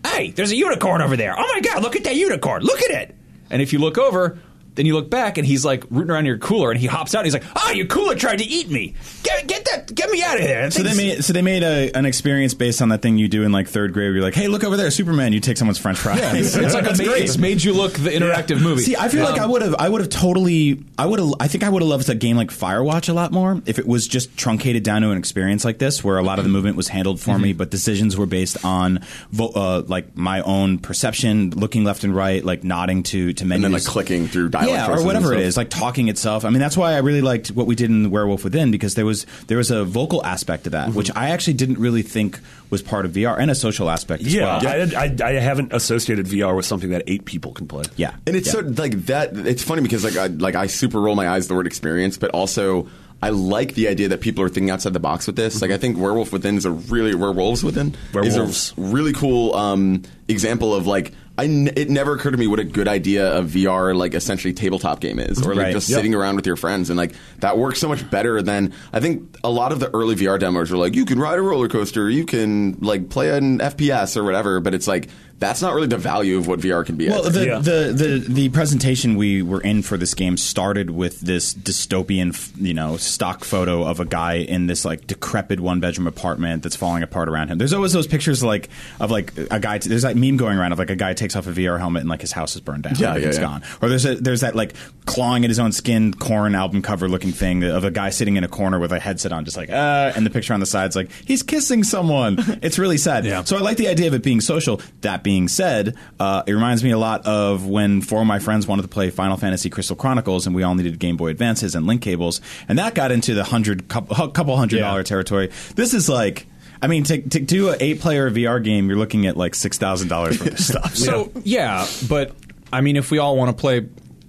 hey 0.06 0.32
there's 0.32 0.52
a 0.52 0.56
unicorn 0.58 1.02
over 1.02 1.16
there 1.16 1.34
oh 1.38 1.48
my 1.54 1.62
god 1.62 1.82
look 1.82 1.96
at 1.96 2.04
that 2.04 2.16
unicorn 2.16 2.64
look 2.64 2.82
at 2.82 2.92
it 2.92 3.16
and 3.50 3.62
if 3.62 3.72
you 3.72 3.80
look 3.80 3.98
over 3.98 4.38
then 4.76 4.86
you 4.86 4.94
look 4.94 5.10
back 5.10 5.38
and 5.38 5.48
he's 5.48 5.66
like 5.66 5.84
rooting 5.90 6.12
around 6.12 6.26
your 6.26 6.38
cooler 6.38 6.72
and 6.72 6.80
he 6.80 6.88
hops 6.88 7.16
out 7.16 7.20
and 7.20 7.26
he's 7.26 7.34
like 7.34 7.46
oh 7.56 7.72
your 7.72 7.88
cooler 7.88 8.16
tried 8.16 8.40
to 8.40 8.46
eat 8.46 8.70
me 8.70 8.94
get, 9.24 9.48
get 9.48 9.66
that 9.66 9.94
get 9.94 10.10
me 10.10 10.24
out 10.24 10.38
of 10.38 10.44
here." 10.44 10.72
So 10.72 10.84
they 10.84 10.96
made 10.96 11.24
so 11.24 11.34
they 11.34 11.42
made 11.42 11.64
a, 11.64 11.92
an 11.94 12.06
experience 12.06 12.54
based 12.54 12.82
on 12.82 12.90
that 12.90 13.02
thing 13.02 13.18
you 13.18 13.28
do 13.28 13.44
in 13.44 13.52
like 13.52 13.68
third 13.68 13.94
grade. 13.94 14.06
Where 14.06 14.16
you're 14.16 14.24
like, 14.24 14.36
hey, 14.36 14.48
look 14.48 14.64
over 14.64 14.78
there, 14.78 14.92
Superman. 14.92 15.34
You 15.34 15.40
take 15.40 15.58
someone's 15.58 15.78
French 15.78 15.98
fries. 15.98 16.20
yeah, 16.20 16.36
it's, 16.36 16.56
it's 16.56 16.74
like 16.74 16.84
a 16.86 16.88
That's 16.88 17.00
ma- 17.00 17.06
great. 17.06 17.24
it's 17.24 17.38
made 17.38 17.64
you 17.64 17.74
look 17.74 17.94
the 17.94 18.10
interactive 18.10 18.62
movie 18.62 18.84
See, 18.84 18.96
I 18.96 19.10
feel 19.10 19.24
like 19.24 19.40
um, 19.40 19.42
I 19.42 19.46
would 19.48 19.62
have, 19.62 19.76
I 19.80 19.90
would 19.90 20.02
have 20.02 20.10
totally, 20.10 20.84
I 20.98 21.06
would 21.06 21.20
have, 21.20 21.34
I 21.40 21.48
think 21.48 21.64
I 21.64 21.70
would 21.70 21.82
have 21.82 21.90
loved 21.90 22.10
a 22.10 22.16
game 22.16 22.38
like 22.38 22.50
Firewatch 22.50 23.10
a 23.10 23.14
lot 23.14 23.32
more 23.32 23.62
if 23.66 23.80
it 23.80 23.88
was 23.88 24.08
just 24.08 24.38
truncated 24.38 24.84
down 24.84 25.02
to 25.02 25.12
an 25.12 25.18
experience 25.18 25.66
like 25.66 25.80
this, 25.80 26.04
where 26.04 26.18
a 26.18 26.24
lot 26.24 26.40
of 26.40 26.46
the 26.46 26.50
mm-hmm. 26.50 26.56
movement 26.56 26.78
was 26.78 26.88
handled 26.88 27.20
for 27.20 27.40
me, 27.40 27.50
mm-hmm. 27.50 27.58
but 27.58 27.72
decisions 27.72 28.16
were 28.16 28.26
based 28.26 28.64
on, 28.64 29.00
vo- 29.32 29.52
uh, 29.56 29.84
like 29.88 30.16
my 30.16 30.42
own 30.42 30.78
perception, 30.78 31.50
looking 31.52 31.84
left 31.84 32.04
and 32.04 32.16
right, 32.16 32.44
like 32.44 32.64
nodding 32.64 33.04
to 33.04 33.34
to 33.34 33.46
menus, 33.46 33.56
and 33.56 33.64
then 33.64 33.72
like 33.72 33.86
clicking 33.86 34.28
through 34.28 34.50
dialogue 34.50 34.65
yeah, 34.68 34.92
or 34.92 35.04
whatever 35.04 35.34
it 35.34 35.42
is, 35.42 35.58
like 35.58 35.70
talking 35.70 36.08
itself. 36.08 36.46
I 36.46 36.50
mean, 36.50 36.60
that's 36.60 36.76
why 36.78 36.94
I 36.94 37.00
really 37.00 37.22
liked 37.22 37.50
what 37.50 37.68
we 37.68 37.76
did 37.76 37.90
in 37.90 38.12
Werewolf 38.12 38.44
Within 38.44 38.72
because 38.72 38.96
there 38.96 39.06
was 39.06 39.26
there 39.48 39.58
was 39.58 39.72
a 39.72 39.84
vocal 39.86 40.26
aspect 40.26 40.66
to 40.66 40.70
that, 40.72 40.94
which 40.94 41.10
I 41.16 41.30
actually 41.30 41.54
didn't 41.54 41.80
really 41.80 42.02
think 42.02 42.40
was 42.70 42.82
part 42.82 43.06
of 43.06 43.12
VR, 43.12 43.38
and 43.40 43.50
a 43.52 43.56
social 43.56 43.90
aspect 43.90 44.24
as 44.24 44.34
Yeah, 44.34 44.62
well. 44.62 44.96
I, 44.98 45.06
I, 45.06 45.28
I 45.30 45.32
haven't 45.40 45.72
associated 45.74 46.26
VR 46.26 46.56
with 46.56 46.66
something 46.66 46.90
that 46.90 47.04
eight 47.08 47.26
people 47.26 47.52
can 47.54 47.68
play. 47.68 47.84
yeah, 47.96 48.16
And 48.26 48.36
it's 48.36 48.48
yeah. 48.48 48.54
so 48.54 48.60
like 48.62 49.06
that. 49.06 49.36
It's 49.38 49.64
funny 49.64 49.82
because 49.82 50.04
like 50.04 50.18
I 50.18 50.28
like 50.28 50.56
I 50.56 50.68
super 50.68 51.00
roll 51.00 51.16
my 51.16 51.30
eyes 51.30 51.48
the 51.48 51.54
word 51.56 51.68
experience, 51.68 52.18
but 52.18 52.32
also 52.32 52.88
I 53.22 53.30
like 53.30 53.76
the 53.76 53.88
idea 53.88 54.10
that 54.10 54.20
people 54.22 54.44
are 54.44 54.50
thinking 54.50 54.70
outside 54.72 54.94
the 54.94 55.00
box 55.00 55.26
with 55.26 55.36
this. 55.36 55.62
Like 55.62 55.72
I 55.72 55.78
think 55.78 55.98
Werewolf 55.98 56.32
Within 56.34 56.58
is 56.58 56.66
a 56.66 56.72
really 56.72 57.16
Werewolves 57.16 57.64
Within 57.64 57.96
Werewolves. 58.14 58.36
is 58.38 58.74
a 58.78 58.82
really 58.82 59.14
cool 59.14 59.56
um, 59.56 60.04
example 60.28 60.76
of 60.76 60.86
like 60.86 61.14
I 61.38 61.46
n- 61.46 61.72
it 61.76 61.90
never 61.90 62.16
occurred 62.16 62.32
to 62.32 62.38
me 62.38 62.48
what 62.48 62.60
a 62.60 62.64
good 62.64 62.88
idea 62.88 63.38
a 63.38 63.44
VR 63.44 63.94
like 63.94 64.14
essentially 64.14 64.54
tabletop 64.54 65.02
game 65.02 65.20
is, 65.20 65.46
or 65.46 65.54
like 65.54 65.66
Right. 65.66 65.74
just 65.74 65.90
Yep. 65.90 65.98
sitting 65.98 66.16
around 66.16 66.38
with 66.38 66.46
your 66.46 66.56
friends, 66.56 66.90
and 66.90 66.98
like 66.98 67.12
that 67.42 67.58
works 67.58 67.80
so 67.80 67.90
much 67.90 68.10
better 68.10 68.42
than 68.42 68.72
I 68.94 69.02
think 69.02 69.36
a 69.44 69.50
lot 69.50 69.72
of 69.74 69.80
the 69.82 69.94
early 69.94 70.16
VR 70.16 70.38
demos 70.40 70.72
were 70.72 70.78
like 70.78 70.96
you 70.96 71.04
can 71.06 71.20
ride 71.20 71.38
a 71.38 71.42
roller 71.42 71.68
coaster, 71.68 72.10
you 72.10 72.24
can 72.26 72.78
like 72.80 73.10
play 73.10 73.36
an 73.38 73.60
FPS 73.60 74.16
or 74.16 74.24
whatever, 74.24 74.62
but 74.62 74.74
it's 74.74 74.88
like 74.88 75.10
that's 75.38 75.62
not 75.62 75.74
really 75.74 75.88
the 75.88 75.98
value 75.98 76.38
of 76.38 76.48
what 76.48 76.60
VR 76.60 76.86
can 76.86 76.96
be. 76.96 77.10
Well, 77.10 77.24
the, 77.30 77.46
Yeah. 77.46 77.60
the, 77.60 77.94
the 77.96 78.26
the 78.28 78.50
presentation 78.50 79.16
we 79.16 79.42
were 79.42 79.62
in 79.62 79.82
for 79.82 79.98
this 79.98 80.14
game 80.14 80.38
started 80.38 80.90
with 80.90 81.20
this 81.20 81.54
dystopian, 81.54 82.34
you 82.58 82.74
know, 82.74 82.98
stock 82.98 83.44
photo 83.44 83.84
of 83.86 84.00
a 84.00 84.06
guy 84.06 84.36
in 84.36 84.68
this 84.68 84.86
like 84.86 85.08
decrepit 85.08 85.60
one 85.60 85.80
bedroom 85.80 86.08
apartment 86.08 86.64
that's 86.64 86.76
falling 86.76 87.04
apart 87.04 87.28
around 87.28 87.50
him. 87.50 87.58
There's 87.58 87.74
always 87.74 87.92
those 87.94 88.08
pictures 88.08 88.44
like 88.44 88.70
of 89.00 89.12
like 89.12 89.34
a 89.52 89.60
guy. 89.60 89.78
there's 89.80 90.04
that 90.04 90.16
meme 90.16 90.38
going 90.38 90.58
around 90.58 90.72
of 90.72 90.80
like 90.80 90.90
a 90.90 90.96
guy 90.96 91.14
takes 91.14 91.36
off 91.36 91.48
a 91.48 91.52
VR 91.52 91.80
helmet 91.80 92.02
and 92.02 92.10
like 92.10 92.22
his 92.22 92.32
house 92.32 92.56
is 92.56 92.62
burned 92.62 92.84
down. 92.84 92.94
Yeah, 92.98 93.10
everything's 93.10 93.36
yeah, 93.38 93.42
yeah. 93.42 93.48
gone. 93.48 93.64
Or 93.82 93.90
there's 93.90 94.06
a 94.06 94.16
there's 94.16 94.42
that 94.42 94.56
like 94.56 94.74
clawing 95.06 95.44
at 95.44 95.50
his 95.50 95.60
own 95.60 95.72
skin, 95.74 96.14
corn 96.14 96.56
album 96.56 96.82
cover 96.82 97.10
looking 97.10 97.32
thing 97.32 97.64
of 97.64 97.84
a 97.84 97.92
guy 97.92 98.10
sitting 98.10 98.38
in 98.38 98.44
a 98.44 98.48
corner 98.48 98.80
with 98.80 98.92
a 98.94 99.00
headset 99.00 99.34
on, 99.34 99.44
just 99.44 99.58
like 99.58 99.70
uh, 99.70 100.14
and 100.16 100.26
the 100.26 100.30
picture 100.30 100.54
on 100.54 100.60
the 100.62 100.66
side's 100.66 100.96
like 100.96 101.12
he's 101.26 101.44
kissing 101.44 101.84
someone. 101.84 102.38
it's 102.62 102.80
really 102.80 102.98
sad. 102.98 103.26
Yeah. 103.26 103.44
So 103.44 103.58
I 103.58 103.60
like 103.60 103.78
the 103.78 103.90
idea 103.90 104.08
of 104.08 104.14
it 104.14 104.24
being 104.24 104.40
social. 104.40 104.80
That 105.02 105.24
being 105.26 105.50
said, 105.50 105.96
uh, 106.22 106.44
it 106.48 106.54
reminds 106.54 106.84
me 106.86 106.92
a 106.92 106.98
lot 106.98 107.26
of 107.26 107.68
when 107.68 108.00
four 108.02 108.22
of 108.22 108.28
my 108.28 108.40
friends 108.40 108.66
wanted 108.68 108.84
to 108.84 108.88
play 108.88 109.10
Final 109.10 109.36
Fantasy 109.36 109.70
Crystal 109.70 109.98
Chronicles, 109.98 110.46
and 110.48 110.56
we 110.56 110.64
all 110.64 110.76
needed 110.76 110.98
Game 111.00 111.18
Boy 111.18 111.28
Advances 111.28 111.76
and 111.76 111.86
link 111.86 112.02
cables, 112.02 112.40
and 112.70 112.80
that 112.80 112.96
got 112.96 113.12
into 113.12 113.34
the 113.34 113.44
hundred 113.44 113.90
couple, 113.90 114.30
couple 114.30 114.56
hundred 114.56 114.78
Yeah. 114.78 114.84
dollar 114.88 115.04
territory. 115.04 115.52
This 115.76 115.94
is 115.94 116.08
like. 116.08 116.48
I 116.82 116.88
mean, 116.88 117.04
to, 117.06 117.20
to 117.22 117.40
do 117.40 117.70
an 117.70 117.78
eight-player 117.80 118.30
VR 118.30 118.64
game, 118.64 118.90
you're 118.90 118.98
looking 118.98 119.26
at 119.26 119.36
like 119.38 119.56
six 119.56 119.78
thousand 119.80 120.10
dollars 120.10 120.38
for 120.38 120.44
this 120.44 120.68
stuff. 120.72 120.96
So 120.96 121.32
yeah, 121.44 121.88
but 122.08 122.36
I 122.72 122.82
mean, 122.82 122.96
if 122.98 123.10
we 123.12 123.18
all 123.18 123.36
want 123.38 123.56
to 123.56 123.60
play 123.60 123.88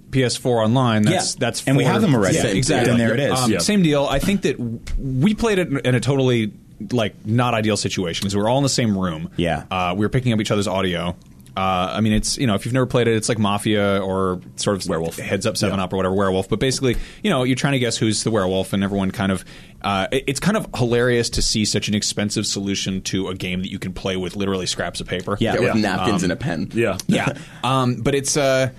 PS4 0.09 0.63
online, 0.63 1.03
that's 1.03 1.33
Yeah. 1.35 1.39
that's 1.39 1.67
And 1.67 1.77
we 1.77 1.83
have 1.83 2.01
them 2.01 2.15
already. 2.15 2.37
Yeah, 2.37 2.45
exactly. 2.47 2.91
And 2.91 2.99
there 2.99 3.13
it 3.13 3.19
is. 3.19 3.33
Um, 3.37 3.51
Yeah. 3.51 3.57
Same 3.59 3.83
deal. 3.83 4.05
I 4.05 4.19
think 4.19 4.41
that 4.43 4.57
we 4.97 5.35
played 5.35 5.59
it 5.59 5.85
in 5.85 5.93
a 5.93 5.99
totally 5.99 6.53
like 6.91 7.25
not 7.25 7.53
ideal 7.53 7.77
situation 7.77 8.23
because 8.23 8.35
we 8.35 8.41
were 8.41 8.49
all 8.49 8.57
in 8.57 8.63
the 8.63 8.69
same 8.69 8.97
room. 8.97 9.29
Yeah. 9.37 9.65
uh, 9.71 9.93
we 9.97 10.05
were 10.05 10.09
picking 10.09 10.33
up 10.33 10.39
each 10.39 10.51
other's 10.51 10.67
audio. 10.67 11.15
Uh, 11.55 11.91
I 11.95 12.01
mean, 12.01 12.13
it's 12.13 12.37
you 12.37 12.45
know, 12.45 12.53
if 12.53 12.65
you've 12.65 12.73
never 12.75 12.85
played 12.85 13.07
it, 13.07 13.15
it's 13.15 13.27
like 13.29 13.39
Mafia 13.39 13.99
or 13.99 14.39
sort 14.57 14.77
of 14.77 14.87
Werewolf. 14.87 15.17
heads 15.17 15.47
up 15.47 15.57
Seven 15.57 15.79
Up 15.79 15.91
or 15.91 15.95
whatever 15.97 16.13
Werewolf. 16.13 16.47
But 16.49 16.59
basically, 16.59 16.97
you 17.23 17.31
know, 17.31 17.43
you're 17.43 17.55
trying 17.55 17.73
to 17.73 17.79
guess 17.79 17.97
who's 17.97 18.23
the 18.23 18.29
werewolf, 18.29 18.73
and 18.73 18.83
everyone 18.83 19.09
kind 19.09 19.31
of. 19.31 19.43
Uh, 19.81 20.07
it- 20.11 20.25
it's 20.27 20.39
kind 20.39 20.55
of 20.55 20.67
hilarious 20.75 21.31
to 21.31 21.41
see 21.41 21.65
such 21.65 21.87
an 21.87 21.95
expensive 21.95 22.45
solution 22.45 23.01
to 23.03 23.29
a 23.29 23.33
game 23.35 23.61
that 23.61 23.71
you 23.71 23.79
can 23.79 23.91
play 23.91 24.17
with 24.17 24.35
literally 24.35 24.67
scraps 24.67 25.01
of 25.01 25.07
paper. 25.07 25.35
Yeah. 25.39 25.55
Yeah, 25.55 25.59
with 25.61 25.75
Yeah. 25.77 25.81
napkins 25.95 26.21
and 26.23 26.31
a 26.31 26.35
pen. 26.35 26.69
Yeah. 26.75 26.97
yeah. 27.07 27.33
Um, 27.63 27.95
but 28.03 28.13
it's 28.13 28.37
uh, 28.37 28.69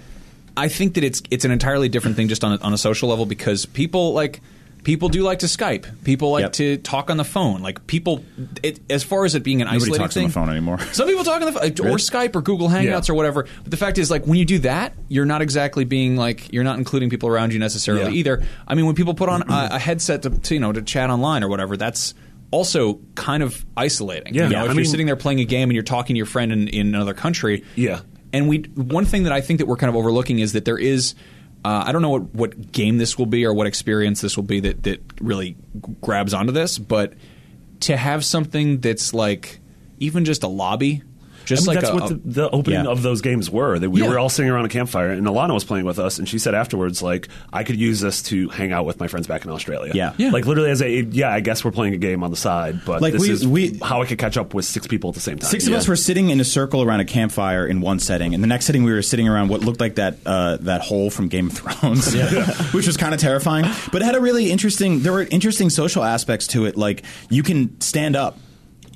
I 0.56 0.68
think 0.68 0.94
that 0.94 1.02
it's 1.02 1.20
it's 1.32 1.44
an 1.44 1.50
entirely 1.50 1.88
different 1.88 2.16
thing 2.16 2.28
just 2.28 2.44
on 2.44 2.52
a, 2.52 2.56
on 2.62 2.72
a 2.72 2.78
social 2.78 3.08
level 3.08 3.26
because 3.26 3.66
people 3.66 4.12
like 4.12 4.40
people 4.88 5.10
do 5.10 5.22
like 5.22 5.40
to 5.40 5.46
Skype. 5.46 6.02
People 6.02 6.30
like 6.30 6.44
Yep. 6.44 6.52
to 6.54 6.76
talk 6.78 7.10
on 7.10 7.18
the 7.18 7.24
phone. 7.24 7.60
Like 7.60 7.86
people, 7.86 8.24
it, 8.62 8.80
as 8.88 9.04
far 9.04 9.26
as 9.26 9.34
it 9.34 9.42
being 9.42 9.60
an 9.60 9.66
Nobody 9.66 9.82
isolated 9.82 10.02
talks 10.02 10.16
on 10.16 10.22
the 10.22 10.28
phone 10.30 10.48
anymore. 10.48 10.78
Some 10.92 11.06
people 11.06 11.24
talk 11.24 11.42
on 11.42 11.52
the 11.52 11.52
phone, 11.52 11.90
or 11.92 11.98
Skype 11.98 12.34
or 12.34 12.40
Google 12.40 12.70
Hangouts 12.70 13.06
Yeah. 13.06 13.12
or 13.12 13.14
whatever. 13.14 13.44
But 13.62 13.70
the 13.70 13.76
fact 13.76 13.98
is, 13.98 14.10
like 14.10 14.24
when 14.26 14.38
you 14.38 14.46
do 14.46 14.60
that, 14.60 14.94
you're 15.08 15.26
not 15.26 15.42
exactly 15.42 15.84
being 15.84 16.16
like 16.16 16.50
you're 16.54 16.64
not 16.64 16.78
including 16.78 17.10
people 17.10 17.28
around 17.28 17.52
you 17.52 17.58
necessarily 17.58 18.04
Yeah. 18.14 18.18
either. 18.18 18.42
I 18.66 18.74
mean, 18.74 18.86
when 18.86 18.94
people 18.94 19.12
put 19.12 19.28
on 19.28 19.42
a, 19.42 19.68
a 19.72 19.78
headset 19.78 20.22
to, 20.22 20.30
to 20.30 20.54
you 20.54 20.60
know 20.60 20.72
to 20.72 20.80
chat 20.80 21.10
online 21.10 21.44
or 21.44 21.48
whatever, 21.48 21.76
that's 21.76 22.14
also 22.50 22.98
kind 23.14 23.42
of 23.42 23.66
isolating. 23.76 24.34
Yeah. 24.34 24.44
You 24.44 24.48
know, 24.48 24.56
Yeah, 24.56 24.62
if 24.62 24.70
I 24.70 24.72
you're 24.72 24.74
mean- 24.76 24.84
sitting 24.86 25.04
there 25.06 25.16
playing 25.16 25.40
a 25.40 25.44
game 25.44 25.68
and 25.68 25.74
you're 25.74 25.82
talking 25.82 26.14
to 26.14 26.16
your 26.18 26.24
friend 26.24 26.50
in, 26.50 26.66
in 26.68 26.86
another 26.94 27.12
country, 27.12 27.62
Yeah. 27.76 28.00
and 28.32 28.48
we 28.48 28.60
one 28.74 29.04
thing 29.04 29.24
that 29.24 29.34
I 29.34 29.42
think 29.42 29.58
that 29.58 29.66
we're 29.66 29.76
kind 29.76 29.90
of 29.90 29.96
overlooking 29.96 30.38
is 30.38 30.54
that 30.54 30.64
there 30.64 30.78
is 30.78 31.14
uh, 31.64 31.84
I 31.86 31.92
don't 31.92 32.02
know 32.02 32.10
what, 32.10 32.34
what 32.34 32.72
game 32.72 32.98
this 32.98 33.18
will 33.18 33.26
be 33.26 33.44
or 33.44 33.52
what 33.52 33.66
experience 33.66 34.20
this 34.20 34.36
will 34.36 34.44
be 34.44 34.60
that 34.60 34.84
that 34.84 35.02
really 35.20 35.56
grabs 36.00 36.32
onto 36.34 36.52
this, 36.52 36.78
but 36.78 37.14
to 37.80 37.96
have 37.96 38.24
something 38.24 38.80
that's 38.80 39.12
like 39.12 39.60
even 39.98 40.24
just 40.24 40.42
a 40.42 40.48
lobby, 40.48 41.02
just 41.48 41.68
I 41.68 41.72
mean, 41.72 41.76
like 41.76 41.84
that's 41.84 41.90
a, 41.90 41.94
what 41.94 42.08
the, 42.24 42.30
the 42.42 42.50
opening 42.50 42.84
Yeah. 42.84 42.90
of 42.90 43.02
those 43.02 43.20
games 43.22 43.50
were. 43.50 43.78
That 43.78 43.90
we 43.90 44.02
Yeah. 44.02 44.08
were 44.08 44.18
all 44.18 44.28
sitting 44.28 44.50
around 44.50 44.66
a 44.66 44.68
campfire, 44.68 45.10
and 45.10 45.26
Alana 45.26 45.54
was 45.54 45.64
playing 45.64 45.84
with 45.84 45.98
us, 45.98 46.18
and 46.18 46.28
she 46.28 46.38
said 46.38 46.54
afterwards, 46.54 47.02
like, 47.02 47.28
I 47.52 47.64
could 47.64 47.76
use 47.76 48.00
this 48.00 48.22
to 48.24 48.48
hang 48.50 48.72
out 48.72 48.84
with 48.86 49.00
my 49.00 49.08
friends 49.08 49.26
back 49.26 49.44
in 49.44 49.50
Australia. 49.50 49.92
Yeah. 49.94 50.12
Yeah. 50.16 50.30
like 50.30 50.46
literally 50.46 50.70
as 50.70 50.82
a 50.82 50.88
yeah, 51.10 51.32
I 51.32 51.40
guess 51.40 51.64
we're 51.64 51.70
playing 51.72 51.94
a 51.94 51.98
game 51.98 52.22
on 52.22 52.30
the 52.30 52.36
side, 52.36 52.80
but 52.84 53.00
Like, 53.02 53.12
this 53.14 53.22
we- 53.22 53.30
is 53.30 53.46
we- 53.46 53.78
how 53.82 54.02
I 54.02 54.06
could 54.06 54.18
catch 54.18 54.36
up 54.36 54.54
with 54.54 54.64
six 54.64 54.86
people 54.86 55.08
at 55.10 55.14
the 55.14 55.20
same 55.20 55.38
time. 55.38 55.50
Six 55.50 55.66
of 55.66 55.72
us 55.72 55.88
were 55.88 55.96
sitting 55.96 56.30
in 56.30 56.38
a 56.40 56.44
circle 56.44 56.82
around 56.82 57.00
a 57.00 57.04
campfire 57.04 57.66
in 57.66 57.80
one 57.80 57.98
setting, 57.98 58.34
and 58.34 58.42
the 58.42 58.48
next 58.48 58.66
setting 58.66 58.84
we 58.84 58.92
were 58.92 59.02
sitting 59.02 59.26
around 59.28 59.48
what 59.48 59.62
looked 59.62 59.80
like 59.80 59.94
that 59.96 60.16
uh, 60.26 60.58
that 60.60 60.82
hole 60.82 61.10
from 61.10 61.28
Game 61.28 61.46
of 61.48 61.54
Thrones, 61.54 62.12
which 62.72 62.86
was 62.86 62.96
kind 62.96 63.14
of 63.14 63.20
terrifying. 63.20 63.64
But 63.92 64.02
it 64.02 64.04
had 64.04 64.14
a 64.14 64.20
really 64.20 64.50
interesting. 64.50 65.00
There 65.00 65.12
were 65.12 65.22
interesting 65.30 65.70
social 65.70 66.04
aspects 66.04 66.46
to 66.48 66.66
it. 66.66 66.76
Like 66.76 67.02
you 67.30 67.42
can 67.42 67.80
stand 67.80 68.16
up 68.16 68.36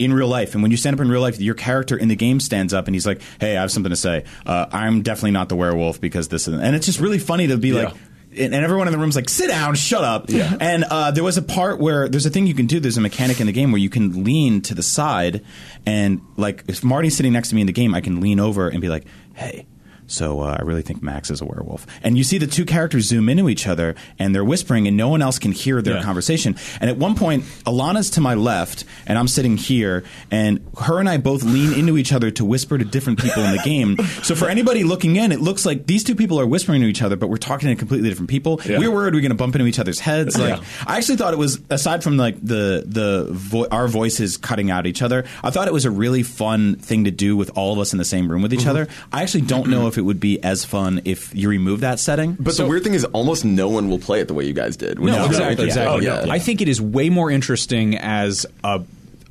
in 0.04 0.12
real 0.12 0.28
life, 0.28 0.54
and 0.54 0.62
when 0.62 0.70
you 0.70 0.76
stand 0.76 0.94
up 0.94 1.00
in 1.00 1.10
real 1.10 1.20
life, 1.20 1.40
your 1.40 1.54
character 1.54 1.96
in 1.96 2.08
the 2.08 2.16
game 2.16 2.40
stands 2.40 2.74
up, 2.74 2.86
and 2.86 2.94
he's 2.94 3.06
like, 3.06 3.20
"Hey, 3.40 3.56
I 3.56 3.60
have 3.60 3.70
something 3.70 3.90
to 3.90 3.96
say. 3.96 4.24
Uh, 4.46 4.66
I'm 4.72 5.02
definitely 5.02 5.32
not 5.32 5.48
the 5.48 5.56
werewolf 5.56 6.00
because 6.00 6.28
this." 6.28 6.48
Is, 6.48 6.54
and 6.54 6.76
it's 6.76 6.86
just 6.86 7.00
really 7.00 7.18
funny 7.18 7.48
to 7.48 7.56
be 7.56 7.72
like. 7.72 7.94
And 8.34 8.54
and 8.54 8.64
everyone 8.64 8.88
in 8.88 8.92
the 8.92 8.98
room's 8.98 9.14
like, 9.14 9.28
"Sit 9.28 9.48
down, 9.48 9.74
shut 9.74 10.04
up." 10.04 10.30
Yeah. 10.30 10.56
And 10.58 10.84
uh, 10.84 11.10
there 11.10 11.22
was 11.22 11.36
a 11.36 11.42
part 11.42 11.78
where 11.78 12.08
there's 12.08 12.24
a 12.24 12.30
thing 12.30 12.46
you 12.46 12.54
can 12.54 12.64
do. 12.64 12.80
There's 12.80 12.96
a 12.96 13.02
mechanic 13.02 13.40
in 13.40 13.46
the 13.46 13.52
game 13.52 13.72
where 13.72 13.78
you 13.78 13.90
can 13.90 14.24
lean 14.24 14.62
to 14.62 14.74
the 14.74 14.82
side, 14.82 15.44
and 15.84 16.22
like 16.38 16.64
if 16.66 16.82
Marty's 16.82 17.14
sitting 17.14 17.34
next 17.34 17.50
to 17.50 17.54
me 17.54 17.60
in 17.60 17.66
the 17.66 17.74
game, 17.74 17.94
I 17.94 18.00
can 18.00 18.22
lean 18.22 18.40
over 18.40 18.70
and 18.70 18.80
be 18.80 18.88
like, 18.88 19.04
"Hey, 19.34 19.66
So 20.06 20.40
uh, 20.40 20.56
I 20.58 20.62
really 20.62 20.82
think 20.82 21.02
Max 21.02 21.30
is 21.30 21.40
a 21.40 21.44
werewolf. 21.44 21.86
And 22.02 22.18
you 22.18 22.24
see 22.24 22.38
the 22.38 22.46
two 22.46 22.64
characters 22.64 23.06
zoom 23.06 23.28
into 23.28 23.48
each 23.48 23.66
other, 23.66 23.94
and 24.18 24.34
they're 24.34 24.44
whispering, 24.44 24.86
and 24.86 24.96
no 24.96 25.08
one 25.08 25.22
else 25.22 25.38
can 25.38 25.52
hear 25.52 25.80
their 25.80 25.96
Yeah. 25.96 26.02
conversation. 26.02 26.56
And 26.80 26.90
at 26.90 26.96
one 26.98 27.14
point, 27.14 27.44
Alana's 27.64 28.10
to 28.10 28.20
my 28.20 28.34
left, 28.34 28.84
and 29.06 29.18
I'm 29.18 29.28
sitting 29.28 29.56
here, 29.56 30.04
and 30.30 30.60
her 30.82 30.98
and 30.98 31.08
I 31.08 31.16
both 31.16 31.42
lean 31.42 31.72
into 31.72 31.96
each 31.96 32.12
other 32.12 32.30
to 32.32 32.44
whisper 32.44 32.76
to 32.78 32.84
different 32.84 33.20
people 33.20 33.42
in 33.42 33.52
the 33.52 33.62
game. 33.64 33.96
So 34.22 34.34
for 34.36 34.48
anybody 34.48 34.84
looking 34.84 35.16
in, 35.16 35.32
it 35.32 35.40
looks 35.40 35.64
like 35.66 35.86
these 35.86 36.04
two 36.04 36.14
people 36.14 36.38
are 36.38 36.46
whispering 36.46 36.80
to 36.82 36.86
each 36.86 37.02
other, 37.02 37.16
but 37.16 37.28
we're 37.28 37.36
talking 37.38 37.68
to 37.70 37.74
completely 37.76 38.08
different 38.08 38.30
people. 38.30 38.60
Yeah. 38.64 38.78
We're 38.78 38.90
worried 38.90 39.14
we're 39.14 39.20
going 39.20 39.30
to 39.30 39.36
bump 39.36 39.54
into 39.54 39.66
each 39.66 39.78
other's 39.78 39.98
heads. 40.00 40.38
Like, 40.38 40.60
I 40.86 40.98
actually 40.98 41.16
thought 41.16 41.32
it 41.32 41.38
was 41.38 41.58
aside 41.70 42.02
from 42.04 42.16
like 42.16 42.36
the 42.40 42.84
the 42.86 43.26
vo- 43.30 43.66
our 43.70 43.88
voices 43.88 44.36
cutting 44.36 44.70
out 44.70 44.86
each 44.86 45.02
other. 45.02 45.24
I 45.42 45.50
thought 45.50 45.66
it 45.66 45.72
was 45.72 45.84
a 45.86 45.90
really 45.90 46.22
fun 46.22 46.76
thing 46.76 47.04
to 47.04 47.10
do 47.10 47.36
with 47.36 47.50
all 47.56 47.72
of 47.72 47.78
us 47.78 47.92
in 47.92 47.98
the 47.98 48.04
same 48.04 48.30
room 48.30 48.42
with 48.42 48.52
each 48.52 48.60
Mm-hmm. 48.60 48.68
other. 48.70 48.88
I 49.12 49.22
actually 49.22 49.42
don't 49.42 49.68
know 49.68 49.86
if 49.88 49.98
it 49.98 50.01
would 50.02 50.20
be 50.20 50.42
as 50.42 50.64
fun 50.64 51.00
if 51.04 51.34
you 51.34 51.48
remove 51.48 51.80
that 51.80 51.98
setting. 51.98 52.36
But 52.38 52.56
the 52.56 52.66
weird 52.66 52.84
thing 52.84 52.94
is, 52.94 53.04
almost 53.06 53.44
no 53.44 53.68
one 53.68 53.88
will 53.88 53.98
play 53.98 54.20
it 54.20 54.28
the 54.28 54.34
way 54.34 54.44
you 54.46 54.52
guys 54.52 54.76
did. 54.76 54.98
No, 54.98 55.06
is 55.24 55.26
exactly, 55.26 55.56
great. 55.56 55.66
exactly. 55.68 56.04
Yeah. 56.06 56.26
I 56.28 56.38
think 56.38 56.60
it 56.60 56.68
is 56.68 56.80
way 56.80 57.08
more 57.10 57.30
interesting 57.30 57.96
as 57.96 58.46
a 58.64 58.82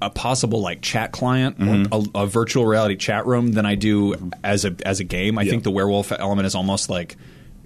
a 0.03 0.09
possible 0.09 0.61
like 0.61 0.81
chat 0.81 1.11
client 1.11 1.59
Mm-hmm. 1.59 2.15
a, 2.17 2.21
a 2.23 2.25
virtual 2.25 2.65
reality 2.65 2.95
chat 2.95 3.27
room 3.27 3.51
than 3.51 3.67
I 3.67 3.75
do 3.75 4.31
as 4.43 4.65
a 4.65 4.75
as 4.83 4.99
a 4.99 5.03
game. 5.03 5.37
I 5.37 5.45
think 5.45 5.63
the 5.63 5.69
werewolf 5.71 6.11
element 6.11 6.47
is 6.47 6.55
almost 6.55 6.89
like 6.89 7.17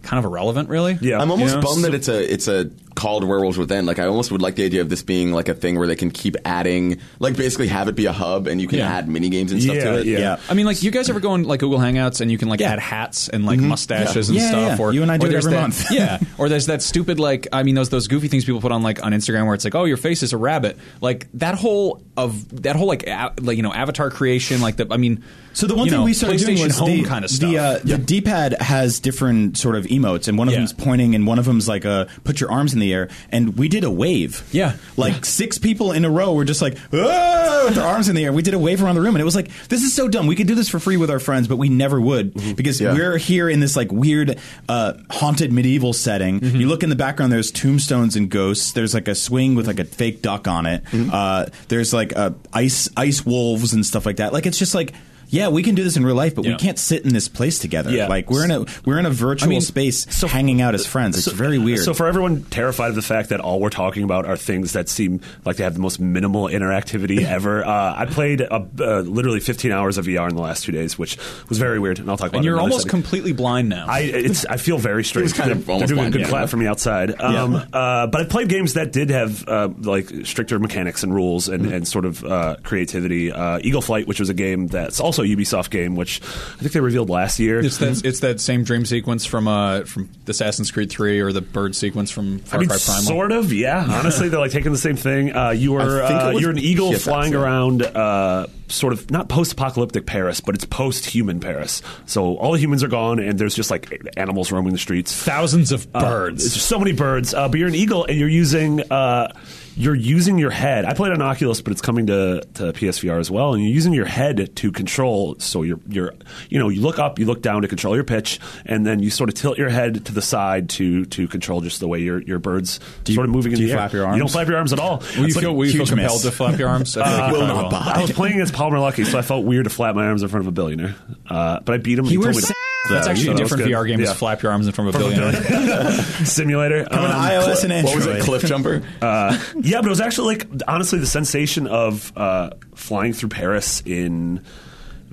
kind 0.01 0.19
of 0.19 0.25
irrelevant, 0.29 0.67
really. 0.69 0.97
Yeah. 1.01 1.19
I'm 1.21 1.31
almost 1.31 1.55
You 1.55 1.61
know? 1.61 1.65
bummed 1.67 1.83
that 1.85 1.93
it's 1.93 2.09
a 2.09 2.33
it's 2.33 2.47
a 2.49 2.69
called 2.95 3.23
Werewolves 3.25 3.57
Within. 3.57 3.85
Like 3.85 3.99
I 3.99 4.05
almost 4.07 4.31
would 4.31 4.41
like 4.41 4.55
the 4.55 4.63
idea 4.63 4.81
of 4.81 4.89
this 4.89 5.03
being 5.03 5.31
like 5.33 5.49
a 5.49 5.53
thing 5.53 5.77
where 5.77 5.85
they 5.87 5.95
can 5.97 6.09
keep 6.11 6.35
adding, 6.45 6.99
like 7.19 7.35
basically 7.35 7.67
have 7.67 7.87
it 7.89 7.95
be 7.95 8.05
a 8.05 8.13
hub 8.13 8.47
and 8.47 8.61
you 8.61 8.67
can 8.67 8.79
Yeah. 8.79 8.89
add 8.89 9.09
mini 9.09 9.29
games 9.29 9.51
and 9.51 9.61
stuff 9.61 9.75
Yeah, 9.75 9.83
to 9.83 9.99
it. 9.99 10.05
yeah. 10.07 10.37
I 10.49 10.53
mean, 10.53 10.65
like, 10.65 10.81
you 10.81 10.91
guys 10.91 11.09
ever 11.09 11.19
go 11.19 11.31
on 11.31 11.43
like 11.43 11.59
Google 11.59 11.79
Hangouts 11.79 12.21
and 12.21 12.31
you 12.31 12.37
can 12.37 12.47
like 12.47 12.61
add 12.61 12.79
hats 12.79 13.27
and 13.29 13.45
like 13.45 13.59
mm-hmm. 13.59 13.67
mustaches 13.69 14.29
and 14.29 14.37
Yeah, 14.37 14.47
stuff? 14.49 14.79
yeah. 14.79 14.83
Or 14.85 14.93
You 14.93 15.01
and 15.03 15.11
I 15.11 15.17
do 15.17 15.27
it 15.27 15.33
every 15.33 15.51
that- 15.51 15.61
month. 15.61 15.85
yeah, 15.91 16.19
or 16.37 16.47
there's 16.49 16.67
that 16.67 16.81
stupid 16.81 17.19
like 17.19 17.47
I 17.51 17.63
mean 17.63 17.75
those 17.75 17.89
those 17.89 18.07
goofy 18.07 18.27
things 18.29 18.45
people 18.45 18.61
put 18.61 18.71
on 18.71 18.81
like 18.81 19.03
on 19.05 19.11
Instagram 19.11 19.45
where 19.45 19.55
it's 19.55 19.65
like, 19.65 19.75
oh, 19.75 19.83
your 19.85 19.97
face 19.97 20.23
is 20.23 20.31
a 20.33 20.37
rabbit. 20.37 20.77
Like 21.01 21.27
that 21.33 21.55
whole 21.55 22.01
of 22.17 22.61
that 22.63 22.75
whole 22.77 22.87
like 22.87 23.05
a, 23.07 23.33
like 23.41 23.57
you 23.57 23.63
know 23.63 23.73
avatar 23.73 24.09
creation. 24.09 24.61
Like 24.61 24.77
the 24.77 24.87
I 24.89 24.97
mean, 24.97 25.23
So 25.55 25.67
the 25.67 25.73
one 25.75 25.87
thing 25.89 25.97
know, 25.99 26.03
we 26.03 26.13
started 26.13 26.39
doing 26.39 26.61
was 26.61 26.77
Home 26.77 26.89
the 26.89 27.03
kind 27.03 27.23
of 27.25 27.31
stuff. 27.31 27.49
The, 27.49 27.57
uh, 27.57 27.79
the 27.81 27.97
D-pad 27.97 28.57
has 28.61 28.99
different 28.99 29.57
sort 29.57 29.75
of 29.75 29.85
emotes, 29.85 30.27
and 30.27 30.37
one 30.37 30.47
of 30.49 30.53
Yeah. 30.53 30.59
them's 30.59 30.73
pointing, 30.73 31.15
and 31.15 31.25
one 31.25 31.39
of 31.39 31.45
them's 31.45 31.67
like 31.67 31.85
a 31.85 32.07
put 32.25 32.41
your 32.41 32.51
arms 32.51 32.73
in 32.73 32.79
the 32.79 32.93
air. 32.93 33.07
And 33.31 33.57
we 33.57 33.69
did 33.69 33.83
a 33.83 33.89
wave. 33.89 34.43
Yeah. 34.51 34.73
like 34.97 35.25
six 35.25 35.57
people 35.57 35.91
in 35.93 36.03
a 36.05 36.09
row 36.09 36.33
were 36.33 36.45
just 36.45 36.61
like 36.61 36.77
"Ah," 36.93 37.63
with 37.65 37.75
their 37.75 37.85
arms 37.85 38.09
in 38.09 38.15
the 38.15 38.23
air. 38.25 38.33
We 38.33 38.41
did 38.41 38.53
a 38.53 38.59
wave 38.59 38.83
around 38.83 38.95
the 38.95 39.01
room, 39.01 39.15
and 39.15 39.21
it 39.21 39.25
was 39.25 39.35
like 39.35 39.49
this 39.69 39.81
is 39.81 39.93
so 39.93 40.07
dumb. 40.07 40.27
We 40.27 40.35
could 40.35 40.47
do 40.47 40.55
this 40.55 40.67
for 40.69 40.77
free 40.79 40.97
with 40.97 41.09
our 41.09 41.19
friends, 41.19 41.47
but 41.47 41.55
we 41.57 41.69
never 41.69 41.99
would 42.01 42.55
because 42.55 42.79
Yeah. 42.81 42.93
we're 42.93 43.17
here 43.17 43.49
in 43.49 43.61
this 43.61 43.75
like 43.77 43.91
weird 43.91 44.37
uh, 44.67 44.93
haunted 45.09 45.53
medieval 45.53 45.93
setting. 45.93 46.43
You 46.43 46.67
look 46.67 46.83
in 46.83 46.89
the 46.89 46.95
background. 46.95 47.31
There's 47.31 47.51
tombstones 47.51 48.15
and 48.17 48.29
ghosts. 48.29 48.73
There's 48.73 48.93
like 48.93 49.07
a 49.07 49.15
swing 49.15 49.55
with 49.55 49.67
like 49.67 49.79
a 49.79 49.85
fake 49.85 50.21
duck 50.21 50.47
on 50.49 50.65
it. 50.65 50.83
Uh, 50.93 51.45
there's 51.69 51.93
like 51.93 52.13
uh, 52.15 52.31
ice 52.53 52.89
ice 52.97 53.25
wolves 53.25 53.73
and 53.73 53.85
stuff 53.85 54.05
like 54.05 54.17
that. 54.17 54.33
Like 54.33 54.45
it's 54.45 54.59
just 54.59 54.75
like. 54.75 54.93
Yeah, 55.35 55.49
we 55.49 55.63
can 55.63 55.75
do 55.75 55.83
this 55.83 55.97
in 55.97 56.05
real 56.05 56.15
life, 56.15 56.33
but 56.35 56.45
Yeah. 56.45 56.51
we 56.51 56.57
can't 56.57 56.79
sit 56.79 57.03
in 57.03 57.13
this 57.13 57.27
place 57.27 57.59
together. 57.59 57.91
Yeah. 57.91 58.07
Like 58.07 58.29
we're 58.29 58.45
in 58.45 58.51
a 58.51 58.65
we're 58.85 58.97
in 58.99 59.05
a 59.05 59.09
virtual 59.09 59.49
mean, 59.49 59.61
space, 59.61 60.07
so- 60.09 60.27
hanging 60.27 60.61
out 60.61 60.75
as 60.75 60.85
friends. 60.85 61.17
It's 61.17 61.35
very 61.35 61.57
weird. 61.57 61.79
So 61.79 61.93
for 61.93 62.07
everyone 62.07 62.43
terrified 62.43 62.89
of 62.89 62.95
the 62.95 63.01
fact 63.01 63.29
that 63.29 63.39
all 63.41 63.59
we're 63.59 63.69
talking 63.69 64.03
about 64.03 64.25
are 64.25 64.37
things 64.37 64.73
that 64.73 64.87
seem 64.89 65.19
like 65.43 65.57
they 65.57 65.63
have 65.63 65.73
the 65.73 65.79
most 65.79 65.99
minimal 65.99 66.47
interactivity 66.47 67.23
ever, 67.25 67.65
uh, 67.65 67.93
I 67.97 68.05
played 68.05 68.41
uh 68.41 68.61
uh, 68.79 68.99
literally 69.01 69.39
15 69.39 69.71
hours 69.71 69.97
of 69.97 70.05
VR 70.05 70.29
in 70.29 70.35
the 70.35 70.41
last 70.41 70.63
two 70.63 70.71
days, 70.71 70.97
which 70.97 71.17
was 71.49 71.57
very 71.57 71.79
weird, 71.79 71.99
and 71.99 72.09
I'll 72.09 72.17
talk 72.17 72.29
about. 72.29 72.37
and 72.37 72.45
it 72.45 72.47
you're 72.47 72.55
another 72.55 72.71
almost 72.71 72.83
setting. 72.83 73.01
completely 73.01 73.33
blind 73.33 73.69
now. 73.69 73.85
I 73.87 73.99
it's 73.99 74.45
I 74.45 74.57
feel 74.57 74.77
very 74.77 75.03
strange. 75.09 75.25
was 75.25 75.33
kind 75.33 75.51
of 75.51 75.65
they're, 75.65 75.73
almost 75.73 75.89
they're 75.89 75.95
doing 75.97 76.07
a 76.07 76.11
good 76.11 76.21
yeah. 76.21 76.29
clap 76.29 76.49
for 76.49 76.57
me 76.57 76.67
outside. 76.67 77.19
Um, 77.19 77.55
uh, 77.55 78.07
but 78.07 78.21
I 78.21 78.23
played 78.25 78.47
games 78.49 78.73
that 78.73 78.91
did 78.93 79.09
have 79.09 79.47
uh, 79.47 79.69
like 79.81 80.09
stricter 80.25 80.59
mechanics 80.59 81.03
and 81.03 81.13
rules 81.13 81.49
and, 81.49 81.65
and 81.65 81.87
sort 81.87 82.05
of 82.05 82.23
uh, 82.23 82.55
creativity. 82.63 83.31
Uh, 83.31 83.59
Eagle 83.61 83.81
Flight, 83.81 84.07
which 84.07 84.19
was 84.19 84.29
a 84.29 84.33
game 84.33 84.67
that's 84.67 84.99
also 84.99 85.23
a 85.23 85.24
Ubisoft 85.25 85.69
game, 85.69 85.95
which 85.95 86.21
I 86.21 86.59
think 86.59 86.71
they 86.73 86.79
revealed 86.79 87.09
last 87.09 87.39
year. 87.39 87.59
it's 87.59 87.77
that 87.77 88.03
it's 88.05 88.19
that 88.21 88.39
same 88.39 88.63
dream 88.63 88.85
sequence 88.85 89.25
from 89.25 89.47
uh 89.47 89.81
from 89.83 90.09
Assassin's 90.27 90.71
Creed 90.71 90.89
Three 90.89 91.19
or 91.19 91.31
the 91.31 91.41
bird 91.41 91.75
sequence 91.75 92.11
from 92.11 92.39
Far 92.39 92.57
I 92.57 92.59
mean, 92.61 92.69
Cry 92.69 92.77
Primal. 92.83 93.03
sort 93.03 93.31
of, 93.31 93.51
yeah. 93.53 93.85
Honestly, 93.89 94.29
they're 94.29 94.39
like 94.39 94.51
taking 94.51 94.71
the 94.71 94.77
same 94.77 94.95
thing. 94.95 95.35
Uh, 95.35 95.49
you 95.51 95.73
were 95.73 96.03
I 96.03 96.07
think 96.07 96.21
it 96.21 96.23
uh, 96.25 96.31
was 96.33 96.41
you're 96.41 96.51
an 96.51 96.59
eagle 96.59 96.91
PSX, 96.91 97.01
flying 97.03 97.33
yeah. 97.33 97.39
around, 97.39 97.81
uh, 97.83 98.47
sort 98.67 98.93
of 98.93 99.11
not 99.11 99.29
post-apocalyptic 99.29 100.05
Paris, 100.05 100.41
but 100.41 100.55
it's 100.55 100.65
post-human 100.65 101.39
Paris. 101.39 101.81
So 102.05 102.35
all 102.37 102.51
the 102.53 102.59
humans 102.59 102.83
are 102.83 102.87
gone, 102.87 103.19
and 103.19 103.37
there's 103.37 103.55
just 103.55 103.69
like 103.71 103.91
animals 104.17 104.51
roaming 104.51 104.71
the 104.73 104.79
streets. 104.79 105.13
Thousands 105.13 105.71
of 105.71 105.87
Uh, 105.93 106.01
birds. 106.01 106.39
There's 106.43 106.61
so 106.63 106.79
many 106.79 106.91
birds, 106.93 107.33
uh, 107.33 107.47
but 107.47 107.59
you're 107.59 107.67
an 107.67 107.75
eagle, 107.75 108.05
and 108.05 108.17
you're 108.17 108.27
using 108.29 108.81
uh, 108.91 109.31
you're 109.77 109.95
using 109.95 110.37
your 110.37 110.51
head. 110.51 110.85
I 110.85 110.93
played 110.93 111.11
on 111.11 111.21
Oculus, 111.21 111.61
but 111.61 111.71
it's 111.71 111.81
coming 111.81 112.07
to, 112.07 112.41
to 112.55 112.71
PSVR 112.73 113.19
as 113.19 113.29
well, 113.29 113.53
and 113.53 113.63
you're 113.63 113.73
using 113.73 113.93
your 113.93 114.05
head 114.05 114.55
to 114.55 114.71
control. 114.71 115.35
So 115.39 115.63
you're 115.63 115.79
you're 115.87 116.13
you 116.49 116.59
know 116.59 116.69
you 116.69 116.81
look 116.81 116.97
up, 116.99 117.19
you 117.19 117.25
look 117.25 117.41
down 117.41 117.61
to 117.63 117.67
control 117.67 117.93
your 117.95 118.03
pitch, 118.05 118.39
and 118.65 118.85
then 118.85 118.99
you 118.99 119.09
sort 119.09 119.29
of 119.29 119.35
tilt 119.35 119.57
your 119.57 119.69
head 119.69 120.05
to 120.05 120.13
the 120.13 120.21
side 120.21 120.69
to 120.71 121.05
to 121.05 121.27
control 121.27 121.61
just 121.61 121.79
the 121.79 121.87
way 121.87 121.99
your 121.99 122.21
your 122.21 122.39
birds 122.39 122.79
you- 123.05 123.15
sort 123.15 123.25
of 123.25 123.31
moving 123.33 123.51
do 123.51 123.57
in 123.57 123.61
you 123.63 123.67
the 123.67 123.73
air. 123.73 123.77
flap 123.79 123.93
your 123.93 124.01
You 124.03 124.07
arms? 124.07 124.19
don't 124.19 124.29
flap 124.31 124.47
your 124.47 124.57
arms 124.57 124.73
at 124.73 124.79
all. 124.79 124.97
Will 124.99 125.17
you 125.17 125.25
It's 125.25 125.35
like 125.35 125.41
feel, 125.43 125.51
a 125.51 125.53
will 125.53 125.65
you 125.65 125.71
feel 125.73 125.81
huge 125.81 125.89
compelled 125.89 126.11
miss. 126.13 126.21
to 126.23 126.31
flap 126.31 126.57
your 126.59 126.69
arms? 126.69 126.95
I 126.97 127.03
feel 127.05 127.17
like 127.19 127.33
you 127.33 127.39
will 127.39 127.47
not 127.47 127.63
will. 127.63 127.69
buy. 127.71 127.91
I 127.95 128.01
was 128.01 128.11
playing 128.13 128.35
against 128.35 128.53
Palmer 128.53 128.77
Luckey, 128.77 129.05
so 129.05 129.17
I 129.19 129.21
felt 129.21 129.45
weird 129.45 129.65
to 129.65 129.69
flap 129.69 129.95
my 129.95 130.05
arms 130.07 130.23
in 130.23 130.29
front 130.29 130.43
of 130.43 130.47
a 130.47 130.51
billionaire. 130.51 130.95
Uh, 131.29 131.59
but 131.59 131.73
I 131.75 131.77
beat 131.79 131.99
him. 131.99 132.05
He 132.05 132.15
told 132.15 132.27
me 132.27 132.33
to- 132.35 132.41
sa- 132.41 132.53
That's 132.89 133.07
actually 133.07 133.29
a 133.29 133.35
different. 133.35 133.63
VR 133.63 133.87
game. 133.87 133.99
Yeah. 133.99 134.11
Is 134.11 134.13
flap 134.13 134.41
your 134.41 134.51
arms 134.51 134.67
in 134.67 134.73
front 134.73 134.89
of 134.89 134.95
a 134.95 134.97
billionaire. 134.99 135.91
simulator. 136.25 136.81
Um, 136.89 136.99
iOS 136.99 137.63
and 137.63 137.73
Android. 137.73 137.95
What 137.95 138.05
was 138.05 138.07
it, 138.07 138.23
Cliff 138.23 138.43
Jumper? 138.45 138.83
uh, 139.01 139.37
yeah, 139.61 139.81
but 139.81 139.87
it 139.87 139.89
was 139.89 140.01
actually 140.01 140.35
like 140.35 140.47
honestly 140.67 140.99
the 140.99 141.07
sensation 141.07 141.67
of 141.67 142.11
uh, 142.15 142.51
flying 142.75 143.13
through 143.13 143.29
Paris 143.29 143.81
in 143.85 144.43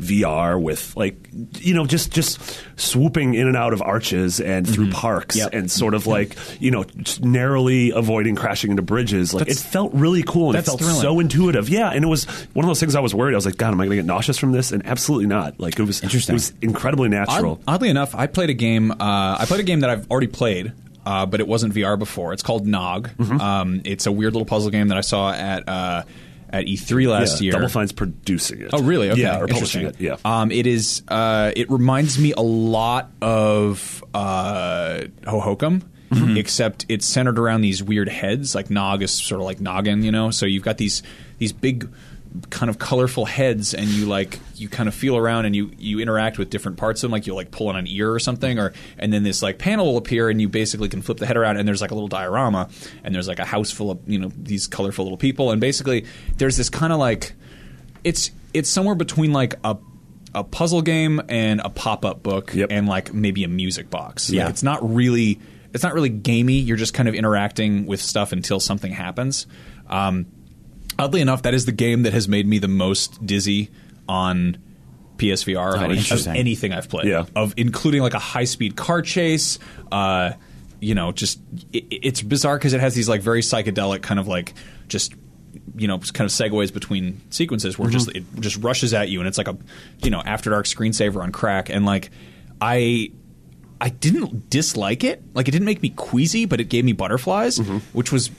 VR 0.00 0.60
with 0.60 0.96
like 0.96 1.14
you 1.60 1.74
know 1.74 1.86
just 1.86 2.10
just 2.12 2.40
swooping 2.76 3.34
in 3.34 3.46
and 3.46 3.56
out 3.56 3.72
of 3.72 3.82
arches 3.82 4.40
and 4.40 4.68
through 4.68 4.90
parks 4.90 5.36
Yep. 5.36 5.50
and 5.52 5.70
sort 5.70 5.94
of 5.94 6.06
like 6.06 6.36
you 6.60 6.70
know 6.70 6.84
narrowly 7.20 7.90
avoiding 7.90 8.34
crashing 8.34 8.70
into 8.70 8.82
bridges. 8.82 9.32
Like 9.32 9.42
That's- 9.46 9.60
it 9.64 9.68
felt 9.68 9.92
really 9.94 10.22
cool 10.22 10.50
and 10.50 10.58
it 10.58 10.62
felt 10.62 10.80
thrilling. 10.80 11.00
so 11.00 11.20
intuitive. 11.20 11.68
Yeah, 11.68 11.90
and 11.90 12.04
it 12.04 12.08
was 12.08 12.24
one 12.54 12.64
of 12.64 12.68
those 12.68 12.80
things 12.80 12.94
I 12.94 13.00
was 13.00 13.14
worried. 13.14 13.34
I 13.34 13.36
was 13.36 13.46
like, 13.46 13.56
God, 13.56 13.68
am 13.72 13.80
I 13.80 13.84
going 13.84 13.90
to 13.90 14.02
get 14.02 14.06
nauseous 14.06 14.38
from 14.38 14.52
this? 14.52 14.72
And 14.72 14.84
absolutely 14.86 15.26
not. 15.26 15.60
Like 15.60 15.78
it 15.78 15.82
was 15.84 16.02
Interesting. 16.02 16.34
It 16.34 16.36
was 16.36 16.52
incredibly 16.62 17.08
natural. 17.08 17.60
Odd- 17.68 17.74
oddly 17.74 17.88
enough, 17.90 18.14
I 18.14 18.26
played 18.26 18.50
a 18.50 18.54
game. 18.54 18.90
Uh, 18.92 18.96
I 19.38 19.44
played 19.46 19.60
a 19.60 19.64
game 19.64 19.80
that 19.80 19.90
I've 19.90 20.10
already 20.10 20.26
played, 20.26 20.72
uh, 21.06 21.26
but 21.26 21.40
it 21.40 21.46
wasn't 21.46 21.74
VR 21.74 21.98
before. 21.98 22.32
It's 22.32 22.42
called 22.42 22.66
Gnog. 22.66 23.14
Mm-hmm. 23.16 23.40
Um, 23.40 23.82
it's 23.84 24.06
a 24.06 24.12
weird 24.12 24.32
little 24.32 24.46
puzzle 24.46 24.70
game 24.70 24.88
that 24.88 24.98
I 24.98 25.02
saw 25.02 25.32
at 25.32 25.68
uh, 25.68 26.02
at 26.52 26.66
E3 26.66 27.08
last 27.08 27.40
yeah, 27.40 27.44
year. 27.44 27.52
Double 27.52 27.68
Fine's 27.68 27.92
producing 27.92 28.60
it. 28.60 28.70
Oh, 28.72 28.82
really? 28.82 29.10
Okay. 29.10 29.22
Yeah, 29.22 29.40
or 29.40 29.48
publishing 29.48 29.86
it. 29.86 30.00
Yeah. 30.00 30.16
Um, 30.24 30.50
it 30.50 30.66
is. 30.66 31.02
Uh, 31.08 31.52
it 31.56 31.70
reminds 31.70 32.18
me 32.18 32.32
a 32.36 32.42
lot 32.42 33.10
of 33.20 34.04
uh, 34.14 35.02
Hohokum. 35.22 35.82
Mm-hmm. 36.10 36.36
Except 36.36 36.84
it's 36.90 37.06
centered 37.06 37.38
around 37.38 37.62
these 37.62 37.82
weird 37.82 38.10
heads, 38.10 38.54
like 38.54 38.68
Gnog 38.68 39.00
is 39.00 39.10
sort 39.10 39.40
of 39.40 39.46
like 39.46 39.62
noggin, 39.62 40.02
you 40.02 40.12
know. 40.12 40.30
So 40.30 40.44
you've 40.44 40.62
got 40.62 40.76
these 40.76 41.02
these 41.38 41.54
big, 41.54 41.88
kind 42.50 42.70
of 42.70 42.78
colorful 42.78 43.24
heads, 43.26 43.74
and 43.74 43.86
you 43.88 44.06
like 44.06 44.38
you 44.56 44.68
kind 44.68 44.88
of 44.88 44.94
feel 44.94 45.16
around 45.16 45.44
and 45.46 45.54
you 45.54 45.70
you 45.78 46.00
interact 46.00 46.38
with 46.38 46.50
different 46.50 46.78
parts 46.78 47.02
of 47.02 47.08
them, 47.08 47.12
like 47.12 47.26
you'll 47.26 47.36
like 47.36 47.50
pull 47.50 47.68
on 47.68 47.76
an 47.76 47.86
ear 47.86 48.10
or 48.12 48.18
something, 48.18 48.58
or 48.58 48.72
and 48.98 49.12
then 49.12 49.22
this 49.22 49.42
like 49.42 49.58
panel 49.58 49.86
will 49.86 49.96
appear, 49.98 50.30
and 50.30 50.40
you 50.40 50.48
basically 50.48 50.88
can 50.88 51.02
flip 51.02 51.18
the 51.18 51.26
head 51.26 51.36
around, 51.36 51.56
and 51.58 51.66
there's 51.68 51.80
like 51.82 51.90
a 51.90 51.94
little 51.94 52.08
diorama, 52.08 52.68
and 53.04 53.14
there's 53.14 53.28
like 53.28 53.38
a 53.38 53.44
house 53.44 53.70
full 53.70 53.90
of 53.90 54.00
you 54.06 54.18
know 54.18 54.30
these 54.36 54.66
colorful 54.66 55.04
little 55.04 55.18
people, 55.18 55.50
and 55.50 55.60
basically 55.60 56.06
there's 56.38 56.56
this 56.56 56.70
kind 56.70 56.92
of 56.92 56.98
like 56.98 57.32
it's 58.04 58.30
it's 58.54 58.68
somewhere 58.68 58.94
between 58.94 59.32
like 59.32 59.54
a 59.64 59.76
a 60.34 60.42
puzzle 60.44 60.80
game 60.80 61.20
and 61.28 61.60
a 61.62 61.68
pop 61.68 62.04
up 62.06 62.22
book 62.22 62.54
Yep. 62.54 62.68
and 62.72 62.88
like 62.88 63.12
maybe 63.12 63.44
a 63.44 63.48
music 63.48 63.90
box. 63.90 64.30
Like, 64.30 64.36
Yeah. 64.36 64.48
it's 64.48 64.62
not 64.62 64.94
really 64.94 65.38
it's 65.74 65.82
not 65.82 65.92
really 65.94 66.08
gamey. 66.08 66.54
You're 66.54 66.76
just 66.78 66.94
kind 66.94 67.08
of 67.08 67.14
interacting 67.14 67.84
with 67.86 68.00
stuff 68.00 68.32
until 68.32 68.58
something 68.60 68.92
happens. 68.92 69.46
Um, 69.88 70.26
oddly 70.98 71.20
enough, 71.20 71.42
that 71.42 71.54
is 71.54 71.64
the 71.66 71.72
game 71.72 72.02
that 72.02 72.12
has 72.12 72.28
made 72.28 72.46
me 72.46 72.58
the 72.58 72.68
most 72.68 73.24
dizzy 73.24 73.70
on 74.08 74.58
PSVR 75.16 75.74
of, 75.76 75.82
any, 75.82 75.98
of 75.98 76.26
anything 76.36 76.72
I've 76.72 76.88
played. 76.88 77.06
Yeah. 77.06 77.26
Of 77.36 77.54
including 77.56 78.02
like 78.02 78.14
a 78.14 78.18
high 78.18 78.44
speed 78.44 78.76
car 78.76 79.02
chase. 79.02 79.58
Uh, 79.90 80.32
you 80.80 80.94
know, 80.94 81.12
just 81.12 81.40
it, 81.72 81.84
it's 81.90 82.22
bizarre 82.22 82.58
because 82.58 82.72
it 82.72 82.80
has 82.80 82.94
these 82.94 83.08
like 83.08 83.22
very 83.22 83.40
psychedelic 83.40 84.02
kind 84.02 84.18
of 84.18 84.26
like 84.26 84.54
just 84.88 85.14
you 85.76 85.86
know 85.86 85.98
kind 85.98 86.28
of 86.28 86.32
segues 86.32 86.72
between 86.72 87.20
sequences 87.30 87.78
where 87.78 87.88
just 87.88 88.08
it 88.14 88.24
just 88.40 88.56
rushes 88.58 88.92
at 88.92 89.08
you 89.08 89.20
and 89.20 89.28
it's 89.28 89.38
like 89.38 89.48
a 89.48 89.56
you 90.02 90.10
know 90.10 90.20
after 90.20 90.50
dark 90.50 90.66
screensaver 90.66 91.22
on 91.22 91.30
crack 91.30 91.70
and 91.70 91.86
like 91.86 92.10
I 92.60 93.12
I 93.80 93.90
didn't 93.90 94.50
dislike 94.50 95.04
it 95.04 95.22
like 95.34 95.48
it 95.48 95.50
didn't 95.52 95.66
make 95.66 95.82
me 95.82 95.90
queasy 95.90 96.46
but 96.46 96.60
it 96.60 96.64
gave 96.64 96.84
me 96.84 96.92
butterflies 96.92 97.58
which 97.92 98.10
was 98.12 98.30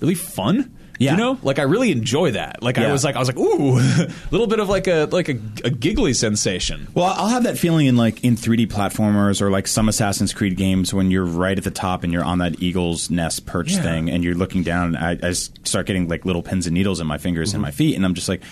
really 0.00 0.14
fun 0.14 0.74
Yeah. 1.02 1.12
You 1.12 1.16
know, 1.16 1.38
like 1.42 1.58
I 1.58 1.62
really 1.62 1.90
enjoy 1.90 2.32
that. 2.32 2.62
Like 2.62 2.78
I 2.78 2.90
was 2.92 3.04
like 3.04 3.16
I 3.16 3.18
was 3.18 3.28
like 3.28 3.38
ooh, 3.38 3.78
a 3.78 4.08
little 4.30 4.46
bit 4.46 4.60
of 4.60 4.68
like 4.68 4.86
a 4.86 5.08
like 5.10 5.28
a, 5.28 5.38
a 5.64 5.70
giggly 5.70 6.14
sensation. 6.14 6.88
Well, 6.94 7.06
I'll 7.06 7.28
have 7.28 7.44
that 7.44 7.58
feeling 7.58 7.86
in 7.86 7.96
like 7.96 8.22
in 8.24 8.36
3D 8.36 8.68
platformers 8.68 9.40
or 9.40 9.50
like 9.50 9.66
some 9.66 9.88
Assassin's 9.88 10.32
Creed 10.32 10.56
games 10.56 10.94
when 10.94 11.10
you're 11.10 11.24
right 11.24 11.56
at 11.56 11.64
the 11.64 11.70
top 11.70 12.04
and 12.04 12.12
you're 12.12 12.24
on 12.24 12.38
that 12.38 12.62
eagle's 12.62 13.10
nest 13.10 13.46
perch 13.46 13.72
Yeah. 13.72 13.82
thing 13.82 14.10
and 14.10 14.22
you're 14.22 14.34
looking 14.34 14.62
down. 14.62 14.94
And 14.94 14.96
I, 15.24 15.28
I 15.28 15.32
start 15.32 15.86
getting 15.86 16.08
like 16.08 16.24
little 16.24 16.42
pins 16.42 16.66
and 16.66 16.74
needles 16.74 17.00
in 17.00 17.06
my 17.06 17.18
fingers 17.18 17.52
and 17.52 17.58
mm-hmm. 17.58 17.68
my 17.68 17.70
feet, 17.70 17.96
and 17.96 18.04
I'm 18.04 18.14
just 18.14 18.28
like, 18.28 18.42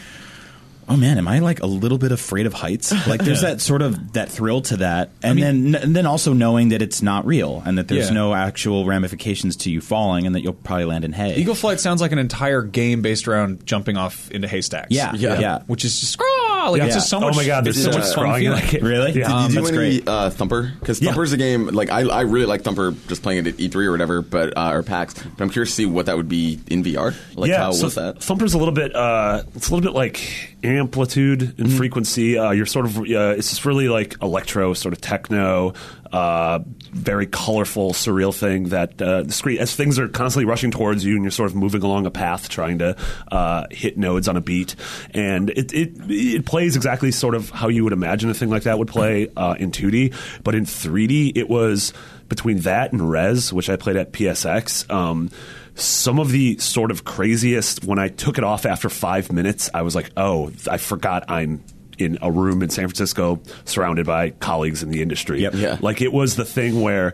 oh 0.91 0.97
man, 0.97 1.17
am 1.19 1.29
I 1.29 1.39
like 1.39 1.61
a 1.61 1.67
little 1.67 1.99
bit 1.99 2.13
afraid 2.13 2.47
of 2.47 2.53
heights? 2.53 2.93
Like 3.11 3.23
there's 3.25 3.41
that 3.41 3.61
sort 3.61 3.83
of 3.83 4.13
that 4.13 4.29
thrill 4.31 4.61
to 4.63 4.77
that, 4.79 5.11
and 5.23 5.41
then 5.41 5.75
and 5.75 5.97
then 5.97 6.07
also 6.07 6.33
knowing 6.33 6.69
that 6.71 6.83
it's 6.83 7.01
not 7.03 7.25
real 7.27 7.63
and 7.65 7.79
that 7.79 7.89
there's 7.89 8.09
Yeah. 8.09 8.15
no 8.15 8.35
actual 8.35 8.85
ramifications 8.85 9.57
to 9.59 9.71
you 9.71 9.81
falling 9.81 10.27
and 10.27 10.35
that 10.35 10.43
you'll 10.43 10.53
probably 10.53 10.85
land 10.85 11.05
in 11.05 11.13
hay. 11.13 11.35
Eagle 11.37 11.55
Flight 11.55 11.81
sounds 11.81 12.01
like 12.01 12.13
an 12.13 12.19
entire 12.19 12.63
game 12.63 13.01
based 13.03 13.27
around 13.27 13.65
jumping 13.67 13.97
off 13.97 14.31
into 14.31 14.47
haystacks. 14.49 14.89
Yeah, 14.91 15.13
yeah, 15.15 15.41
yeah. 15.41 15.63
Which 15.67 15.85
is 15.85 15.99
just 16.01 16.21
ah, 16.21 16.69
like 16.71 16.83
it's 16.83 16.95
just 16.95 17.09
so 17.09 17.21
much. 17.21 17.35
Oh 17.35 17.37
my 17.37 17.47
god, 17.47 17.65
there's 17.65 17.83
so 17.83 17.89
much 17.91 17.99
a 17.99 18.03
fun 18.03 18.11
scrawling 18.11 18.45
in 18.45 18.57
feeling. 18.57 18.73
that. 18.73 18.83
Really? 18.83 19.13
Yeah. 19.13 19.27
Did 19.29 19.33
Um, 19.33 19.53
you 19.53 19.71
do 19.73 19.79
any 19.81 20.03
uh, 20.07 20.31
Thumper? 20.31 20.73
Because 20.79 21.01
Yeah. 21.01 21.11
Thumper's 21.13 21.33
a 21.33 21.37
game 21.37 21.67
like 21.69 21.91
I, 21.91 22.01
I 22.03 22.21
really 22.23 22.47
like 22.47 22.63
Thumper 22.63 22.93
just 23.09 23.23
playing 23.23 23.47
it 23.47 23.49
at 23.49 23.57
E3 23.57 23.87
or 23.87 23.91
whatever, 23.93 24.23
but 24.23 24.57
uh, 24.57 24.73
or 24.73 24.83
PAX. 24.83 25.15
But 25.15 25.43
I'm 25.43 25.51
curious 25.51 25.71
to 25.71 25.75
see 25.77 25.87
what 25.87 26.07
that 26.07 26.17
would 26.17 26.29
be 26.29 26.61
in 26.69 26.83
VR. 26.85 27.15
Like 27.37 27.49
yeah, 27.51 27.59
how 27.59 27.73
so 27.73 27.85
was 27.85 27.95
that? 27.97 28.23
Thumper's 28.23 28.55
a 28.55 28.59
little 28.59 28.75
bit. 28.75 28.95
Uh, 28.95 29.43
it's 29.57 29.69
a 29.71 29.75
little 29.75 29.89
bit 29.91 29.97
like 29.97 30.57
amplitude 30.63 31.59
and 31.59 31.73
frequency. 31.73 32.39
Uh, 32.39 32.51
you're 32.51 32.67
sort 32.67 32.87
of. 32.87 32.99
Uh, 32.99 33.35
it's 33.37 33.51
just 33.51 33.65
really 33.65 33.89
like 33.89 34.17
electro, 34.23 34.75
sort 34.75 34.93
of 34.93 35.01
techno, 35.01 35.75
uh, 36.13 36.61
very 36.93 37.27
colorful, 37.27 37.93
surreal 37.93 38.35
thing 38.35 38.71
that 38.71 39.01
uh, 39.01 39.23
the 39.23 39.33
screen 39.33 39.59
as 39.59 39.75
things 39.75 39.99
are 39.99 40.09
constantly 40.09 40.45
rushing 40.45 40.71
towards 40.71 41.05
you, 41.05 41.15
and 41.15 41.25
you're 41.25 41.31
sort 41.31 41.51
of 41.51 41.57
moving 41.57 41.83
along 41.83 42.07
a 42.07 42.11
path, 42.11 42.49
trying 42.49 42.79
to 42.79 42.97
uh, 43.31 43.67
hit 43.71 43.97
nodes 43.97 44.29
on 44.29 44.37
a 44.37 44.41
beat, 44.41 44.75
and 45.13 45.51
it, 45.51 45.73
it 45.73 45.93
it 46.09 46.47
plays 46.47 46.77
exactly 46.77 47.13
sort 47.13 47.35
of 47.35 47.51
how 47.51 47.69
you 47.69 47.85
would 47.85 47.93
imagine 47.93 48.29
a 48.31 48.35
thing 48.35 48.51
like 48.51 48.65
that 48.65 48.79
would 48.79 48.89
play 48.89 49.29
uh, 49.37 49.55
in 49.59 49.71
2D, 49.71 50.15
but 50.43 50.55
in 50.55 50.65
3D 50.65 51.37
it 51.37 51.49
was 51.49 51.93
between 52.29 52.61
that 52.61 52.93
and 52.93 53.11
Rez, 53.11 53.53
which 53.53 53.69
I 53.69 53.77
played 53.77 53.97
at 53.97 54.13
PSX. 54.13 54.91
Um, 54.91 55.31
some 55.75 56.19
of 56.19 56.31
the 56.31 56.59
sort 56.59 56.91
of 56.91 57.05
craziest 57.05 57.85
when 57.85 57.99
I 57.99 58.09
took 58.09 58.39
it 58.39 58.45
off 58.45 58.67
after 58.67 58.89
five 58.89 59.33
minutes, 59.33 59.71
I 59.73 59.83
was 59.83 59.95
like, 59.95 60.11
oh, 60.17 60.53
I 60.71 60.77
forgot 60.77 61.25
I'm 61.29 61.65
in 62.01 62.19
a 62.23 62.31
room 62.31 62.63
in 62.63 62.71
San 62.71 62.87
Francisco 62.89 63.41
surrounded 63.65 64.07
by 64.07 64.31
colleagues 64.31 64.83
in 64.83 64.91
the 64.91 65.03
industry. 65.03 65.43
Yep. 65.43 65.55
Yeah. 65.55 65.79
Like 65.81 66.01
it 66.01 66.13
was 66.13 66.37
the 66.37 66.45
thing 66.45 66.81
where, 66.81 67.13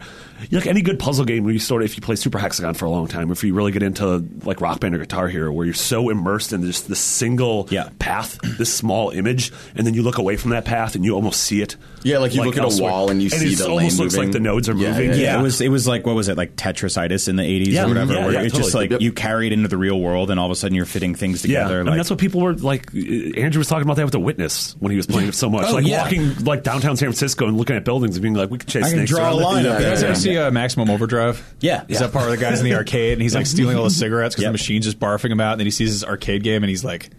like 0.52 0.66
any 0.66 0.82
good 0.82 0.98
puzzle 0.98 1.24
game 1.24 1.44
where 1.44 1.52
you 1.52 1.58
sort 1.58 1.82
of, 1.82 1.86
if 1.90 1.96
you 1.96 2.02
play 2.02 2.16
Super 2.16 2.38
Hexagon 2.38 2.74
for 2.74 2.84
a 2.84 2.90
long 2.90 3.06
time, 3.08 3.30
if 3.30 3.42
you 3.42 3.54
really 3.54 3.72
get 3.72 3.82
into 3.82 4.24
like 4.44 4.60
Rock 4.60 4.80
Band 4.80 4.94
or 4.94 4.98
Guitar 4.98 5.28
Hero, 5.28 5.50
where 5.52 5.64
you're 5.64 5.74
so 5.74 6.08
immersed 6.10 6.52
in 6.52 6.62
just 6.62 6.88
the 6.88 6.96
single 6.96 7.68
Yeah. 7.70 7.88
path, 7.98 8.38
this 8.58 8.72
small 8.72 9.10
image, 9.10 9.52
and 9.74 9.86
then 9.86 9.94
you 9.94 10.02
look 10.02 10.18
away 10.18 10.36
from 10.36 10.50
that 10.50 10.64
path 10.64 10.94
and 10.94 11.04
you 11.04 11.14
almost 11.14 11.40
see 11.42 11.62
it. 11.62 11.76
Yeah, 12.02 12.18
like 12.18 12.34
you 12.34 12.44
look 12.44 12.56
at 12.56 12.64
a 12.64 12.82
wall 12.82 13.10
and 13.10 13.20
you 13.20 13.28
see 13.28 13.52
it 13.54 13.58
the 13.58 13.64
almost 13.68 13.98
lane 13.98 14.04
looks 14.04 14.14
moving. 14.14 14.28
like 14.28 14.32
the 14.32 14.38
nodes 14.40 14.68
are 14.68 14.74
Yeah, 14.76 14.90
moving. 14.92 15.08
yeah, 15.10 15.16
Yeah, 15.16 15.40
it 15.40 15.42
was 15.42 15.60
it 15.60 15.68
was 15.70 15.88
like 15.88 16.06
what 16.06 16.14
was 16.14 16.28
it 16.28 16.36
like 16.36 16.54
Tetrisitis 16.54 17.28
in 17.28 17.34
the 17.34 17.42
eighties 17.42 17.74
Yeah, 17.74 17.84
or 17.86 17.88
whatever, 17.88 18.12
yeah, 18.14 18.24
where 18.24 18.32
yeah, 18.34 18.42
it's 18.42 18.54
just 18.56 18.74
like 18.74 18.90
Yep. 18.90 19.00
you 19.00 19.10
carry 19.12 19.48
it 19.48 19.52
into 19.52 19.66
the 19.66 19.76
real 19.76 19.98
world, 20.00 20.30
and 20.30 20.38
all 20.38 20.46
of 20.46 20.52
a 20.52 20.54
sudden 20.54 20.76
you're 20.76 20.84
fitting 20.84 21.16
things 21.16 21.44
Yeah, 21.44 21.64
together. 21.64 21.80
I 21.80 21.82
mean 21.84 21.96
that's 21.96 22.10
what 22.10 22.20
people 22.20 22.42
were 22.42 22.52
like. 22.54 22.94
Andrew 22.94 23.58
was 23.58 23.66
talking 23.66 23.82
about 23.82 23.96
that 23.96 24.04
with 24.04 24.12
the 24.12 24.20
Witness 24.20 24.75
when 24.78 24.90
he 24.90 24.96
was 24.96 25.06
playing 25.06 25.28
it 25.28 25.34
so 25.34 25.48
much, 25.48 25.66
Oh, 25.68 25.74
like 25.74 25.86
yeah. 25.86 26.02
walking 26.02 26.44
like 26.44 26.62
downtown 26.62 26.96
San 26.96 27.08
Francisco 27.08 27.46
and 27.48 27.56
looking 27.56 27.76
at 27.76 27.84
buildings 27.84 28.16
and 28.16 28.22
being 28.22 28.34
like, 28.34 28.50
"We 28.50 28.58
could 28.58 28.68
chase 28.68 28.84
I 28.84 28.88
can 28.90 28.98
snakes 28.98 29.10
draw 29.10 29.24
a 29.30 29.30
around 29.30 29.38
it." 29.40 29.44
line 29.44 29.66
up 29.66 29.80
You 29.80 29.86
guys 29.86 30.00
there. 30.00 30.10
ever 30.10 30.18
see 30.18 30.36
uh, 30.36 30.50
Maximum 30.50 30.90
Overdrive? 30.90 31.54
Yeah. 31.60 31.82
Is 31.88 31.94
Yeah. 32.00 32.06
that 32.06 32.12
part 32.12 32.26
of 32.26 32.30
the 32.32 32.36
guy's 32.36 32.58
in 32.60 32.64
the 32.64 32.74
arcade 32.76 33.14
and 33.14 33.22
he's 33.22 33.34
like 33.34 33.46
stealing 33.46 33.76
all 33.76 33.84
the 33.84 33.90
cigarettes 33.90 34.34
because 34.34 34.42
Yep. 34.42 34.48
the 34.50 34.52
machine's 34.52 34.84
just 34.84 35.00
barfing 35.00 35.30
him 35.30 35.40
out, 35.40 35.52
and 35.52 35.60
then 35.60 35.66
he 35.66 35.70
sees 35.70 35.90
his 35.90 36.04
arcade 36.04 36.42
game 36.42 36.62
and 36.62 36.70
he's 36.70 36.84
like, 36.84 37.10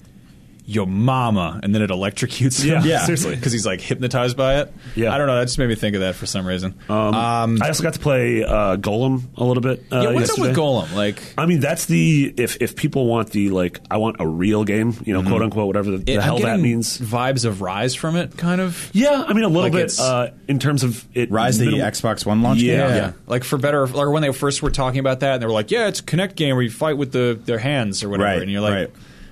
"Yo, 0.69 0.85
mama," 0.85 1.59
and 1.63 1.73
then 1.73 1.81
it 1.81 1.89
electrocutes 1.89 2.61
him. 2.63 2.69
Yeah, 2.69 2.83
Yeah. 2.83 3.05
seriously. 3.05 3.35
because 3.35 3.53
he's 3.53 3.65
like 3.65 3.79
hypnotized 3.81 4.35
by 4.37 4.59
it. 4.59 4.73
Yeah. 4.95 5.13
I 5.13 5.17
don't 5.17 5.25
know. 5.27 5.35
That 5.39 5.45
just 5.45 5.57
made 5.57 5.69
me 5.69 5.75
think 5.75 5.95
of 5.95 6.01
that 6.01 6.13
for 6.15 6.25
some 6.25 6.45
reason. 6.45 6.75
Um, 6.89 7.15
I 7.61 7.67
also 7.69 7.81
got 7.83 7.93
to 7.93 7.99
play 7.99 8.43
uh, 8.43 8.75
Golem 8.77 9.23
a 9.37 9.43
little 9.43 9.61
bit. 9.61 9.85
Uh, 9.91 10.01
yeah, 10.01 10.09
what's 10.11 10.27
yesterday. 10.27 10.41
up 10.41 10.47
with 10.49 10.57
Golem? 10.57 10.93
Like, 10.95 11.33
I 11.37 11.45
mean, 11.45 11.61
that's 11.61 11.85
the 11.85 12.33
if 12.37 12.61
if 12.61 12.75
people 12.75 13.07
want 13.07 13.29
the 13.31 13.49
like, 13.49 13.79
I 13.89 13.97
want 13.97 14.17
a 14.19 14.27
real 14.27 14.63
game, 14.65 14.93
you 15.05 15.13
know, 15.13 15.23
quote 15.23 15.41
unquote, 15.41 15.67
whatever 15.67 15.91
the, 15.91 15.97
the 15.99 16.13
it- 16.15 16.21
hell 16.21 16.39
that 16.39 16.59
means. 16.59 16.97
Vibes 16.99 17.45
of 17.45 17.55
Ryse 17.59 17.97
from 17.97 18.15
it, 18.17 18.37
kind 18.37 18.59
of. 18.59 18.89
Yeah, 18.93 19.23
I 19.25 19.33
mean, 19.33 19.43
a 19.45 19.47
little 19.47 19.63
Like 19.63 19.71
bit 19.71 19.97
uh, 19.99 20.31
in 20.49 20.59
terms 20.59 20.83
of 20.83 21.05
it. 21.13 21.31
Ryse 21.31 21.59
the 21.59 21.65
Xbox 21.79 22.25
One 22.25 22.41
launch. 22.41 22.59
game? 22.59 22.77
Yeah. 22.77 23.13
Like 23.25 23.43
for 23.45 23.57
better, 23.57 23.87
or 23.95 24.11
when 24.11 24.21
they 24.21 24.31
first 24.33 24.61
were 24.61 24.71
talking 24.71 24.99
about 24.99 25.21
that, 25.21 25.33
and 25.35 25.41
they 25.41 25.45
were 25.45 25.53
like, 25.53 25.71
"Yeah, 25.71 25.87
it's 25.87 26.01
a 26.01 26.03
Kinect 26.03 26.35
game 26.35 26.55
where 26.55 26.63
you 26.63 26.69
fight 26.71 26.97
with 26.97 27.11
the 27.13 27.39
their 27.45 27.57
hands 27.59 28.03
or 28.03 28.09
whatever," 28.09 28.29
Right, 28.29 28.41
and 28.41 28.51
you're 28.51 28.61
like, 28.61 28.73
right. 28.73 28.89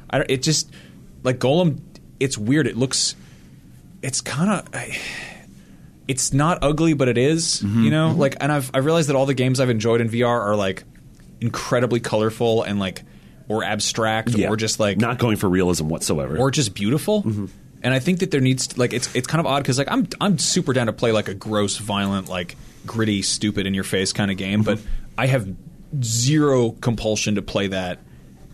I 0.10 0.18
don't, 0.20 0.30
"It 0.32 0.42
just 0.44 0.72
like 1.26 1.40
Golem. 1.40 1.80
It's 2.20 2.38
weird. 2.38 2.66
It 2.68 2.78
looks, 2.78 3.16
it's 4.02 4.22
kind 4.22 4.50
of, 4.50 4.70
it's 6.08 6.32
not 6.32 6.60
ugly, 6.62 6.94
but 6.94 7.08
it 7.10 7.18
is, 7.18 7.62
Mm-hmm, 7.62 7.84
You 7.84 7.92
know, 7.92 8.10
mm-hmm. 8.12 8.20
like, 8.20 8.38
and 8.40 8.52
I've 8.52 8.72
I 8.74 8.78
realized 8.78 9.10
that 9.10 9.16
all 9.16 9.26
the 9.26 9.34
games 9.34 9.60
I've 9.60 9.70
enjoyed 9.70 10.00
in 10.02 10.10
VR 10.10 10.28
are 10.28 10.56
like 10.56 10.84
incredibly 11.42 12.00
colorful 12.00 12.64
and 12.64 12.80
like 12.80 13.04
or 13.50 13.64
abstract 13.64 14.30
Yeah. 14.30 14.50
or 14.50 14.56
just 14.56 14.80
like 14.80 14.98
not 14.98 15.20
going 15.20 15.36
for 15.38 15.50
realism 15.50 15.90
whatsoever. 15.90 16.38
or 16.38 16.52
just 16.52 16.74
beautiful. 16.74 17.24
Mm-hmm. 17.24 17.46
And 17.84 17.94
I 17.94 18.00
think 18.00 18.20
that 18.20 18.32
there 18.32 18.42
needs 18.42 18.68
to, 18.68 18.80
like 18.80 18.94
it's 18.94 19.14
it's 19.16 19.28
kind 19.28 19.40
of 19.40 19.46
odd 19.46 19.62
because 19.62 19.78
like 19.78 19.92
I'm 19.92 20.08
I'm 20.22 20.38
super 20.40 20.74
down 20.74 20.88
to 20.88 20.94
play 20.94 21.12
like 21.12 21.28
a 21.28 21.34
gross, 21.36 21.78
violent, 21.78 22.30
like 22.30 22.56
gritty, 22.86 23.22
stupid, 23.22 23.68
in 23.68 23.74
your 23.74 23.84
face 23.84 24.14
kind 24.14 24.32
of 24.32 24.38
game, 24.38 24.64
but 24.64 24.78
mm-hmm. 24.78 24.88
I 25.18 25.28
have 25.28 25.48
zero 26.02 26.72
compulsion 26.72 27.36
to 27.36 27.42
play 27.42 27.68
that 27.68 28.00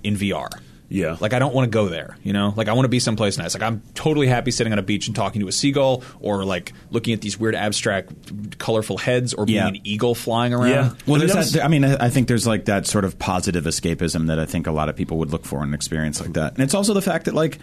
in 0.04 0.16
VR. 0.16 0.50
Yeah. 0.94 1.16
like 1.22 1.34
I 1.34 1.40
don't 1.40 1.56
want 1.56 1.66
to 1.66 1.74
go 1.74 1.88
there. 1.88 2.18
You 2.22 2.34
know, 2.34 2.54
like 2.58 2.68
I 2.68 2.74
want 2.74 2.84
to 2.86 2.90
be 2.90 3.00
someplace 3.00 3.38
nice. 3.38 3.54
Like 3.54 3.64
I'm 3.64 3.82
totally 3.96 4.28
happy 4.28 4.52
sitting 4.52 4.74
on 4.74 4.80
a 4.80 4.82
beach 4.82 5.08
and 5.08 5.16
talking 5.16 5.40
to 5.42 5.48
a 5.48 5.52
seagull, 5.52 6.04
or 6.20 6.44
like 6.44 6.74
looking 6.90 7.14
at 7.14 7.22
these 7.22 7.40
weird, 7.40 7.56
abstract, 7.56 8.12
colorful 8.60 8.98
heads, 8.98 9.34
or 9.34 9.46
being 9.46 9.58
Yeah. 9.58 9.68
an 9.70 9.78
eagle 9.86 10.14
flying 10.16 10.54
around. 10.54 10.70
Yeah. 10.70 10.90
Well, 11.08 11.16
I 11.16 11.20
mean, 11.20 11.20
there's 11.20 11.30
that 11.32 11.36
that, 11.36 11.38
was- 11.38 11.58
I 11.60 11.68
mean, 11.70 11.86
I 11.86 12.06
I 12.06 12.10
think 12.10 12.28
there's 12.28 12.46
like 12.46 12.66
that 12.66 12.88
sort 12.88 13.06
of 13.06 13.18
positive 13.18 13.64
escapism 13.64 14.28
that 14.28 14.38
I 14.40 14.46
think 14.46 14.68
a 14.68 14.72
lot 14.72 14.90
of 14.90 14.96
people 14.98 15.18
would 15.20 15.32
look 15.32 15.46
for 15.46 15.60
in 15.64 15.70
an 15.70 15.74
experience 15.74 16.20
like 16.20 16.34
that. 16.34 16.54
And 16.56 16.62
it's 16.64 16.74
also 16.74 16.94
the 16.94 17.02
fact 17.02 17.26
that 17.26 17.34
like 17.36 17.58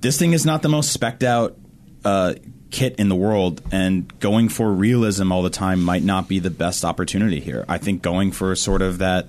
this 0.00 0.16
thing 0.18 0.32
is 0.32 0.46
not 0.46 0.62
the 0.62 0.68
most 0.68 0.92
specked 0.92 1.24
out 1.24 1.56
uh, 2.04 2.34
kit 2.70 2.94
in 2.98 3.08
the 3.08 3.16
world, 3.16 3.60
and 3.72 4.16
going 4.20 4.48
for 4.48 4.70
realism 4.72 5.32
all 5.32 5.42
the 5.42 5.50
time 5.50 5.82
might 5.82 6.04
not 6.04 6.28
be 6.28 6.38
the 6.38 6.50
best 6.50 6.84
opportunity 6.84 7.40
here. 7.40 7.64
I 7.68 7.78
think 7.78 8.00
going 8.02 8.30
for 8.30 8.54
sort 8.54 8.80
of 8.82 8.98
that 8.98 9.26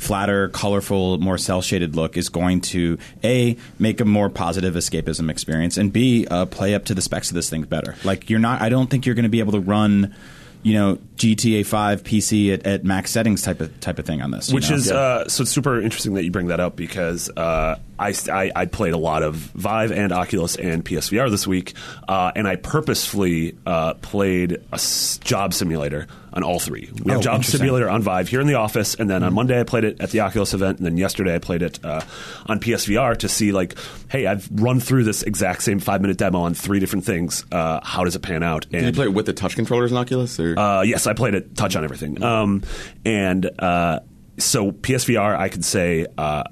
flatter, 0.00 0.48
colorful, 0.48 1.18
more 1.18 1.38
cell 1.38 1.62
shaded 1.62 1.94
look 1.94 2.16
is 2.16 2.28
going 2.28 2.60
to 2.62 2.98
a 3.22 3.56
make 3.78 4.00
a 4.00 4.04
more 4.04 4.28
positive 4.30 4.74
escapism 4.74 5.30
experience, 5.30 5.76
and 5.76 5.92
b 5.92 6.26
uh, 6.26 6.46
play 6.46 6.74
up 6.74 6.86
to 6.86 6.94
the 6.94 7.02
specs 7.02 7.30
of 7.30 7.34
this 7.34 7.50
thing 7.50 7.62
better. 7.62 7.94
Like 8.02 8.30
you're 8.30 8.40
not, 8.40 8.62
I 8.62 8.68
don't 8.70 8.88
think 8.90 9.06
you're 9.06 9.14
going 9.14 9.24
to 9.24 9.28
be 9.28 9.40
able 9.40 9.52
to 9.52 9.60
run. 9.60 10.14
You 10.62 10.74
know, 10.74 10.98
GTA 11.16 11.64
Five 11.64 12.02
PC 12.02 12.52
at, 12.52 12.66
at 12.66 12.84
max 12.84 13.10
settings 13.10 13.40
type 13.40 13.62
of 13.62 13.80
type 13.80 13.98
of 13.98 14.04
thing 14.04 14.20
on 14.20 14.30
this, 14.30 14.50
you 14.50 14.56
which 14.56 14.68
know? 14.68 14.76
is 14.76 14.90
uh, 14.92 15.26
so 15.26 15.40
it's 15.40 15.50
super 15.50 15.80
interesting 15.80 16.12
that 16.14 16.24
you 16.24 16.30
bring 16.30 16.48
that 16.48 16.60
up 16.60 16.76
because 16.76 17.30
uh, 17.34 17.78
I, 17.98 18.14
I 18.30 18.52
I 18.54 18.66
played 18.66 18.92
a 18.92 18.98
lot 18.98 19.22
of 19.22 19.36
Vive 19.36 19.90
and 19.90 20.12
Oculus 20.12 20.56
and 20.56 20.84
PSVR 20.84 21.30
this 21.30 21.46
week, 21.46 21.72
uh, 22.06 22.32
and 22.36 22.46
I 22.46 22.56
purposefully 22.56 23.56
uh, 23.64 23.94
played 23.94 24.52
a 24.52 24.74
s- 24.74 25.16
job 25.24 25.54
simulator 25.54 26.08
on 26.32 26.42
all 26.42 26.58
three. 26.58 26.90
We 27.04 27.10
have 27.10 27.20
Oh, 27.20 27.22
job 27.22 27.44
simulator 27.44 27.88
on 27.88 28.02
Vive 28.02 28.28
here 28.28 28.40
in 28.40 28.46
the 28.46 28.54
office, 28.54 28.94
and 28.94 29.10
then 29.10 29.22
on 29.22 29.34
Monday 29.34 29.58
I 29.58 29.64
played 29.64 29.84
it 29.84 30.00
at 30.00 30.10
the 30.10 30.20
Oculus 30.20 30.54
event, 30.54 30.78
and 30.78 30.86
then 30.86 30.96
yesterday 30.96 31.34
I 31.34 31.38
played 31.38 31.62
it 31.62 31.78
uh, 31.84 32.02
on 32.46 32.60
PSVR 32.60 33.16
to 33.18 33.28
see 33.28 33.52
like, 33.52 33.76
hey, 34.08 34.26
I've 34.26 34.48
run 34.52 34.80
through 34.80 35.04
this 35.04 35.22
exact 35.22 35.62
same 35.62 35.80
five 35.80 36.00
minute 36.00 36.16
demo 36.18 36.40
on 36.40 36.54
three 36.54 36.80
different 36.80 37.04
things. 37.04 37.44
Uh, 37.50 37.80
how 37.82 38.04
does 38.04 38.16
it 38.16 38.20
pan 38.22 38.42
out? 38.42 38.68
Did 38.70 38.84
you 38.84 38.92
play 38.92 39.06
it 39.06 39.14
with 39.14 39.26
the 39.26 39.32
touch 39.32 39.54
controllers 39.56 39.90
in 39.90 39.96
Oculus? 39.98 40.38
Or? 40.38 40.58
Uh, 40.58 40.82
yes, 40.82 41.06
I 41.06 41.12
played 41.14 41.34
it 41.34 41.56
touch 41.56 41.76
on 41.76 41.84
everything. 41.84 42.22
Um, 42.22 42.62
and 43.04 43.50
uh, 43.58 44.00
so 44.38 44.72
PSVR, 44.72 45.36
I 45.36 45.48
could 45.48 45.64
say 45.64 46.06
uh, 46.16 46.44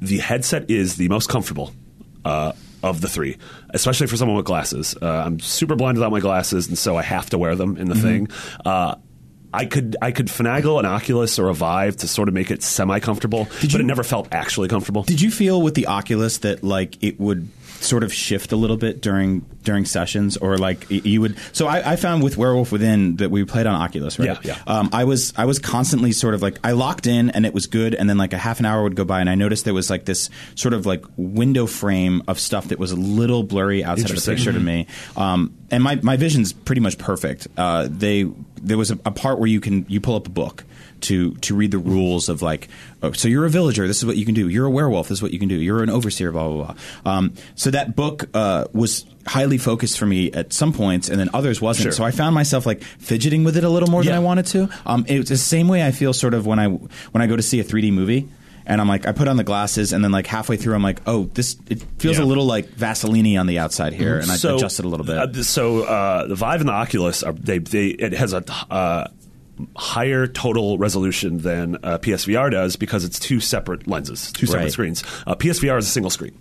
the 0.00 0.18
headset 0.18 0.70
is 0.70 0.96
the 0.96 1.08
most 1.08 1.28
comfortable. 1.28 1.72
Uh, 2.24 2.52
of 2.84 3.00
the 3.00 3.08
three, 3.08 3.38
especially 3.70 4.06
for 4.06 4.16
someone 4.16 4.36
with 4.36 4.46
glasses, 4.46 4.94
uh, 5.00 5.06
I'm 5.06 5.40
super 5.40 5.74
blind 5.74 5.96
without 5.96 6.12
my 6.12 6.20
glasses, 6.20 6.68
and 6.68 6.76
so 6.76 6.96
I 6.96 7.02
have 7.02 7.30
to 7.30 7.38
wear 7.38 7.56
them 7.56 7.76
in 7.76 7.88
the 7.88 7.94
thing. 7.94 8.28
Uh, 8.64 8.96
I 9.54 9.66
could 9.66 9.96
I 10.02 10.10
could 10.10 10.26
finagle 10.26 10.80
an 10.80 10.84
Oculus 10.84 11.38
or 11.38 11.48
a 11.48 11.54
Vive 11.54 11.96
to 11.98 12.08
sort 12.08 12.28
of 12.28 12.34
make 12.34 12.50
it 12.50 12.62
semi 12.62 12.98
comfortable, 12.98 13.46
but 13.62 13.80
it 13.80 13.84
never 13.84 14.02
felt 14.02 14.28
actually 14.32 14.68
comfortable. 14.68 15.04
Did 15.04 15.20
you 15.20 15.30
feel 15.30 15.62
with 15.62 15.74
the 15.74 15.86
Oculus 15.86 16.38
that 16.38 16.64
like 16.64 17.02
it 17.02 17.20
would 17.20 17.48
sort 17.80 18.02
of 18.02 18.12
shift 18.12 18.52
a 18.52 18.56
little 18.56 18.76
bit 18.76 19.00
during 19.00 19.40
during 19.62 19.84
sessions, 19.84 20.36
or 20.36 20.58
like 20.58 20.86
you 20.90 21.20
would? 21.20 21.36
So 21.52 21.66
I, 21.66 21.92
I 21.92 21.96
found 21.96 22.22
with 22.22 22.36
Werewolf 22.36 22.72
Within 22.72 23.16
that 23.16 23.30
we 23.30 23.44
played 23.44 23.66
on 23.66 23.74
Oculus, 23.74 24.18
right? 24.18 24.26
Yeah, 24.26 24.38
yeah. 24.42 24.58
Um, 24.66 24.90
I 24.92 25.04
was 25.04 25.32
I 25.36 25.44
was 25.44 25.58
constantly 25.58 26.12
sort 26.12 26.34
of 26.34 26.42
like 26.42 26.58
I 26.64 26.72
locked 26.72 27.06
in 27.06 27.30
and 27.30 27.46
it 27.46 27.54
was 27.54 27.66
good, 27.66 27.94
and 27.94 28.08
then 28.08 28.18
like 28.18 28.32
a 28.32 28.38
half 28.38 28.60
an 28.60 28.66
hour 28.66 28.82
would 28.82 28.96
go 28.96 29.04
by, 29.04 29.20
and 29.20 29.28
I 29.30 29.34
noticed 29.34 29.64
there 29.64 29.74
was 29.74 29.90
like 29.90 30.04
this 30.04 30.30
sort 30.54 30.74
of 30.74 30.86
like 30.86 31.04
window 31.16 31.66
frame 31.66 32.22
of 32.28 32.38
stuff 32.40 32.68
that 32.68 32.78
was 32.78 32.92
a 32.92 32.96
little 32.96 33.42
blurry 33.42 33.84
outside 33.84 34.10
of 34.10 34.16
the 34.16 34.34
picture 34.34 34.52
to 34.52 34.60
me. 34.60 34.86
Um, 35.16 35.56
and 35.70 35.82
my 35.82 35.96
my 35.96 36.16
vision's 36.16 36.52
pretty 36.52 36.80
much 36.80 36.98
perfect. 36.98 37.48
Uh, 37.56 37.88
they 37.90 38.26
there 38.62 38.78
was 38.78 38.90
a, 38.90 38.98
a 39.04 39.10
part 39.10 39.38
where 39.38 39.48
you 39.48 39.60
can 39.60 39.86
you 39.88 40.00
pull 40.00 40.16
up 40.16 40.26
a 40.26 40.30
book 40.30 40.64
to 41.02 41.34
to 41.36 41.54
read 41.54 41.70
the 41.70 41.78
rules 41.78 42.28
of 42.28 42.42
like, 42.42 42.68
oh, 43.02 43.12
so 43.12 43.28
you're 43.28 43.44
a 43.44 43.50
villager. 43.50 43.86
This 43.86 43.98
is 43.98 44.06
what 44.06 44.16
you 44.16 44.24
can 44.24 44.34
do. 44.34 44.48
You're 44.48 44.66
a 44.66 44.70
werewolf. 44.70 45.08
This 45.08 45.18
is 45.18 45.22
what 45.22 45.32
you 45.32 45.38
can 45.38 45.48
do. 45.48 45.56
You're 45.56 45.82
an 45.82 45.90
overseer. 45.90 46.32
Blah 46.32 46.48
blah 46.48 46.64
blah. 47.04 47.12
Um, 47.12 47.34
so 47.54 47.70
that 47.70 47.94
book 47.96 48.24
uh, 48.34 48.66
was 48.72 49.04
highly 49.26 49.58
focused 49.58 49.98
for 49.98 50.06
me 50.06 50.30
at 50.32 50.52
some 50.52 50.72
points, 50.72 51.08
and 51.08 51.18
then 51.20 51.30
others 51.34 51.60
wasn't. 51.60 51.84
Sure. 51.84 51.92
So 51.92 52.04
I 52.04 52.10
found 52.10 52.34
myself 52.34 52.66
like 52.66 52.82
fidgeting 52.82 53.44
with 53.44 53.56
it 53.56 53.64
a 53.64 53.68
little 53.70 53.88
more 53.90 54.02
than 54.04 54.14
I 54.14 54.18
wanted 54.20 54.46
to. 54.46 54.68
Um, 54.86 55.04
it's 55.08 55.30
the 55.30 55.36
same 55.36 55.68
way 55.68 55.86
I 55.86 55.90
feel 55.92 56.12
sort 56.12 56.34
of 56.34 56.46
when 56.46 56.58
I 56.58 56.68
when 56.68 57.22
I 57.22 57.26
go 57.26 57.36
to 57.36 57.42
see 57.42 57.60
a 57.60 57.64
3D 57.64 57.92
movie. 57.92 58.28
And 58.66 58.80
I'm 58.80 58.88
like, 58.88 59.06
I 59.06 59.12
put 59.12 59.28
on 59.28 59.36
the 59.36 59.44
glasses, 59.44 59.92
and 59.92 60.02
then 60.02 60.10
like 60.10 60.26
halfway 60.26 60.56
through, 60.56 60.74
I'm 60.74 60.82
like, 60.82 61.02
oh, 61.06 61.24
this 61.34 61.54
it 61.68 61.82
feels 61.98 62.16
Yeah. 62.16 62.24
a 62.24 62.26
little 62.26 62.46
like 62.46 62.66
Vaseline 62.70 63.36
on 63.36 63.46
the 63.46 63.58
outside 63.58 63.92
here, 63.92 64.18
and 64.18 64.30
I 64.30 64.36
So, 64.36 64.56
adjusted 64.56 64.86
a 64.86 64.88
little 64.88 65.04
bit. 65.04 65.18
uh, 65.18 65.42
so 65.42 65.82
uh, 65.82 66.26
the 66.28 66.34
Vive 66.34 66.60
and 66.60 66.68
the 66.70 66.72
Oculus, 66.72 67.22
are, 67.22 67.34
they, 67.34 67.58
they 67.58 67.88
it 67.88 68.14
has 68.14 68.32
a 68.32 68.42
uh, 68.72 69.08
higher 69.76 70.26
total 70.26 70.78
resolution 70.78 71.38
than 71.38 71.76
uh, 71.82 71.98
PSVR 71.98 72.50
does 72.50 72.76
because 72.76 73.04
it's 73.04 73.18
two 73.18 73.40
separate 73.40 73.86
lenses, 73.86 74.32
two 74.32 74.46
separate 74.46 74.62
Right. 74.64 74.72
screens. 74.72 75.04
Uh, 75.26 75.34
PSVR 75.34 75.78
is 75.78 75.86
a 75.86 75.90
single 75.90 76.10
screen, 76.10 76.36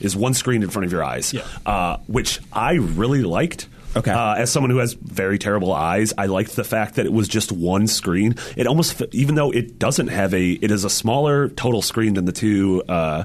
is 0.00 0.16
one 0.16 0.34
screen 0.34 0.62
in 0.62 0.70
front 0.70 0.86
of 0.86 0.92
your 0.92 1.04
eyes, 1.04 1.34
uh, 1.66 1.98
which 2.06 2.40
I 2.52 2.74
really 2.74 3.22
liked. 3.22 3.68
Okay. 3.96 4.10
Uh, 4.10 4.34
as 4.34 4.50
someone 4.50 4.70
who 4.70 4.78
has 4.78 4.94
very 4.94 5.38
terrible 5.38 5.72
eyes, 5.72 6.12
I 6.18 6.26
liked 6.26 6.56
the 6.56 6.64
fact 6.64 6.96
that 6.96 7.06
it 7.06 7.12
was 7.12 7.28
just 7.28 7.52
one 7.52 7.86
screen. 7.86 8.34
It 8.56 8.66
almost, 8.66 9.00
even 9.12 9.36
though 9.36 9.52
it 9.52 9.78
doesn't 9.78 10.08
have 10.08 10.34
a, 10.34 10.50
it 10.50 10.72
is 10.72 10.82
a 10.82 10.90
smaller 10.90 11.48
total 11.50 11.80
screen 11.80 12.14
than 12.14 12.24
the 12.24 12.32
two. 12.32 12.82
Uh, 12.88 13.22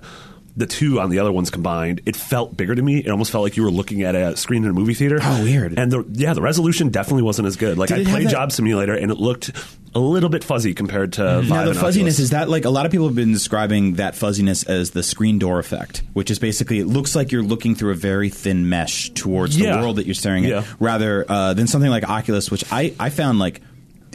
the 0.60 0.68
two 0.68 1.00
on 1.00 1.10
the 1.10 1.18
other 1.20 1.32
ones 1.32 1.50
combined, 1.50 2.02
it 2.06 2.16
felt 2.16 2.56
bigger 2.56 2.76
to 2.76 2.82
me. 2.82 3.00
It 3.00 3.10
almost 3.10 3.32
felt 3.32 3.44
like 3.44 3.58
you 3.58 3.64
were 3.64 3.72
looking 3.72 4.04
at 4.04 4.14
a 4.14 4.38
screen 4.38 4.64
in 4.64 4.70
a 4.70 4.74
movie 4.74 4.94
theater. 4.94 5.20
Oh, 5.22 5.44
weird. 5.44 5.80
And 5.80 5.92
the 5.92 6.06
yeah, 6.12 6.34
the 6.34 6.42
resolution 6.42 6.90
definitely 6.90 7.24
wasn't 7.24 7.48
as 7.48 7.56
good. 7.56 7.78
Like 7.78 7.90
Did 7.90 8.08
I 8.08 8.12
played 8.12 8.28
that- 8.28 8.32
Job 8.32 8.52
Simulator, 8.52 8.94
and 8.94 9.12
it 9.12 9.18
looked 9.18 9.52
a 9.96 10.00
little 10.00 10.30
bit 10.30 10.44
fuzzy 10.44 10.76
compared 10.76 11.14
to 11.14 11.24
Vive 11.42 11.50
Now 11.50 11.66
the 11.66 11.74
fuzziness 11.74 12.16
Oculus. 12.16 12.20
is 12.20 12.30
that 12.30 12.48
like 12.48 12.66
a 12.66 12.70
lot 12.70 12.86
of 12.86 12.92
people 12.92 13.08
have 13.08 13.16
been 13.16 13.34
describing 13.34 13.96
that 13.96 14.14
fuzziness 14.16 14.64
as 14.64 14.92
the 14.92 15.02
screen 15.02 15.40
door 15.40 15.58
effect, 15.58 16.04
which 16.14 16.30
is 16.30 16.38
basically 16.38 16.78
it 16.80 16.86
looks 16.86 17.16
like 17.16 17.32
you're 17.32 17.42
looking 17.42 17.74
through 17.74 17.92
a 17.92 17.96
very 17.96 18.30
thin 18.30 18.70
mesh 18.70 19.10
towards 19.12 19.58
Yeah. 19.58 19.78
the 19.78 19.82
world 19.82 19.96
that 19.96 20.06
you're 20.06 20.14
staring 20.14 20.44
Yeah. 20.44 20.60
at, 20.60 20.66
rather 20.80 21.26
uh, 21.28 21.54
than 21.56 21.66
something 21.66 21.90
like 21.90 22.08
Oculus, 22.08 22.52
which 22.52 22.64
I, 22.72 22.94
I 23.00 23.10
found 23.10 23.40
like. 23.40 23.62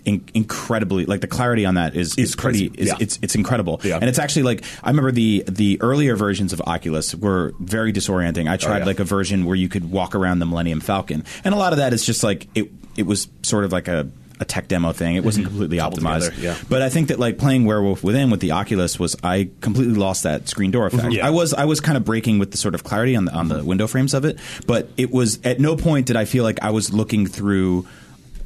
In, 0.05 0.22
incredibly, 0.34 1.07
like 1.07 1.22
the 1.22 1.26
clarity 1.26 1.64
on 1.64 1.76
that 1.76 1.96
is 1.96 2.11
is 2.18 2.18
It's 2.18 2.36
pretty. 2.36 2.70
Is, 2.74 2.88
Yeah. 2.88 2.96
It's 3.00 3.18
it's 3.22 3.34
incredible, 3.34 3.80
Yeah. 3.82 3.96
and 3.96 4.05
it's 4.05 4.18
actually 4.18 4.42
like 4.42 4.62
I 4.82 4.90
remember 4.90 5.12
the 5.12 5.44
the 5.48 5.80
earlier 5.80 6.14
versions 6.14 6.52
of 6.52 6.61
Oculus 6.66 7.14
were 7.14 7.55
very 7.59 7.92
disorienting. 7.92 8.50
I 8.50 8.59
tried 8.59 8.80
yeah. 8.80 8.84
like 8.84 9.00
a 9.00 9.05
version 9.05 9.46
where 9.46 9.57
you 9.57 9.68
could 9.68 9.90
walk 9.90 10.14
around 10.14 10.40
the 10.40 10.46
Millennium 10.46 10.80
Falcon, 10.80 11.24
and 11.42 11.55
a 11.55 11.57
lot 11.57 11.72
of 11.72 11.78
that 11.78 11.94
is 11.94 12.05
just 12.05 12.22
like 12.22 12.48
it. 12.55 12.70
It 12.96 13.07
was 13.07 13.28
sort 13.42 13.64
of 13.64 13.72
like 13.72 13.88
a 13.88 14.09
a 14.40 14.44
tech 14.44 14.68
demo 14.68 14.92
thing. 14.92 15.16
It 15.16 15.24
wasn't 15.24 15.46
completely 15.46 15.78
optimized. 15.78 16.30
together, 16.30 16.42
yeah. 16.42 16.57
But 16.68 16.82
I 16.82 16.88
think 16.88 17.09
that 17.09 17.18
like 17.18 17.38
playing 17.38 17.64
Werewolf 17.64 18.02
Within 18.02 18.30
with 18.30 18.40
the 18.40 18.50
Oculus 18.52 18.98
was 18.98 19.16
I 19.22 19.48
completely 19.61 19.94
lost 19.94 20.24
that 20.24 20.48
screen 20.48 20.70
door 20.70 20.86
effect. 20.86 21.05
Mm-hmm. 21.05 21.12
Yeah. 21.12 21.26
I 21.26 21.30
was 21.30 21.55
I 21.55 21.64
was 21.64 21.80
kind 21.80 21.96
of 21.96 22.05
breaking 22.05 22.38
with 22.38 22.50
the 22.50 22.57
sort 22.59 22.74
of 22.74 22.84
clarity 22.84 23.16
on 23.16 23.24
the 23.26 23.32
on 23.32 23.48
the 23.48 23.64
window 23.64 23.86
frames 23.86 24.12
of 24.14 24.24
it, 24.24 24.38
but 24.66 24.88
it 24.96 25.11
was 25.11 25.38
at 25.44 25.61
no 25.61 25.76
point 25.76 26.07
did 26.07 26.16
I 26.16 26.24
feel 26.24 26.44
like 26.44 26.59
I 26.62 26.70
was 26.70 26.92
looking 26.92 27.26
through 27.26 27.86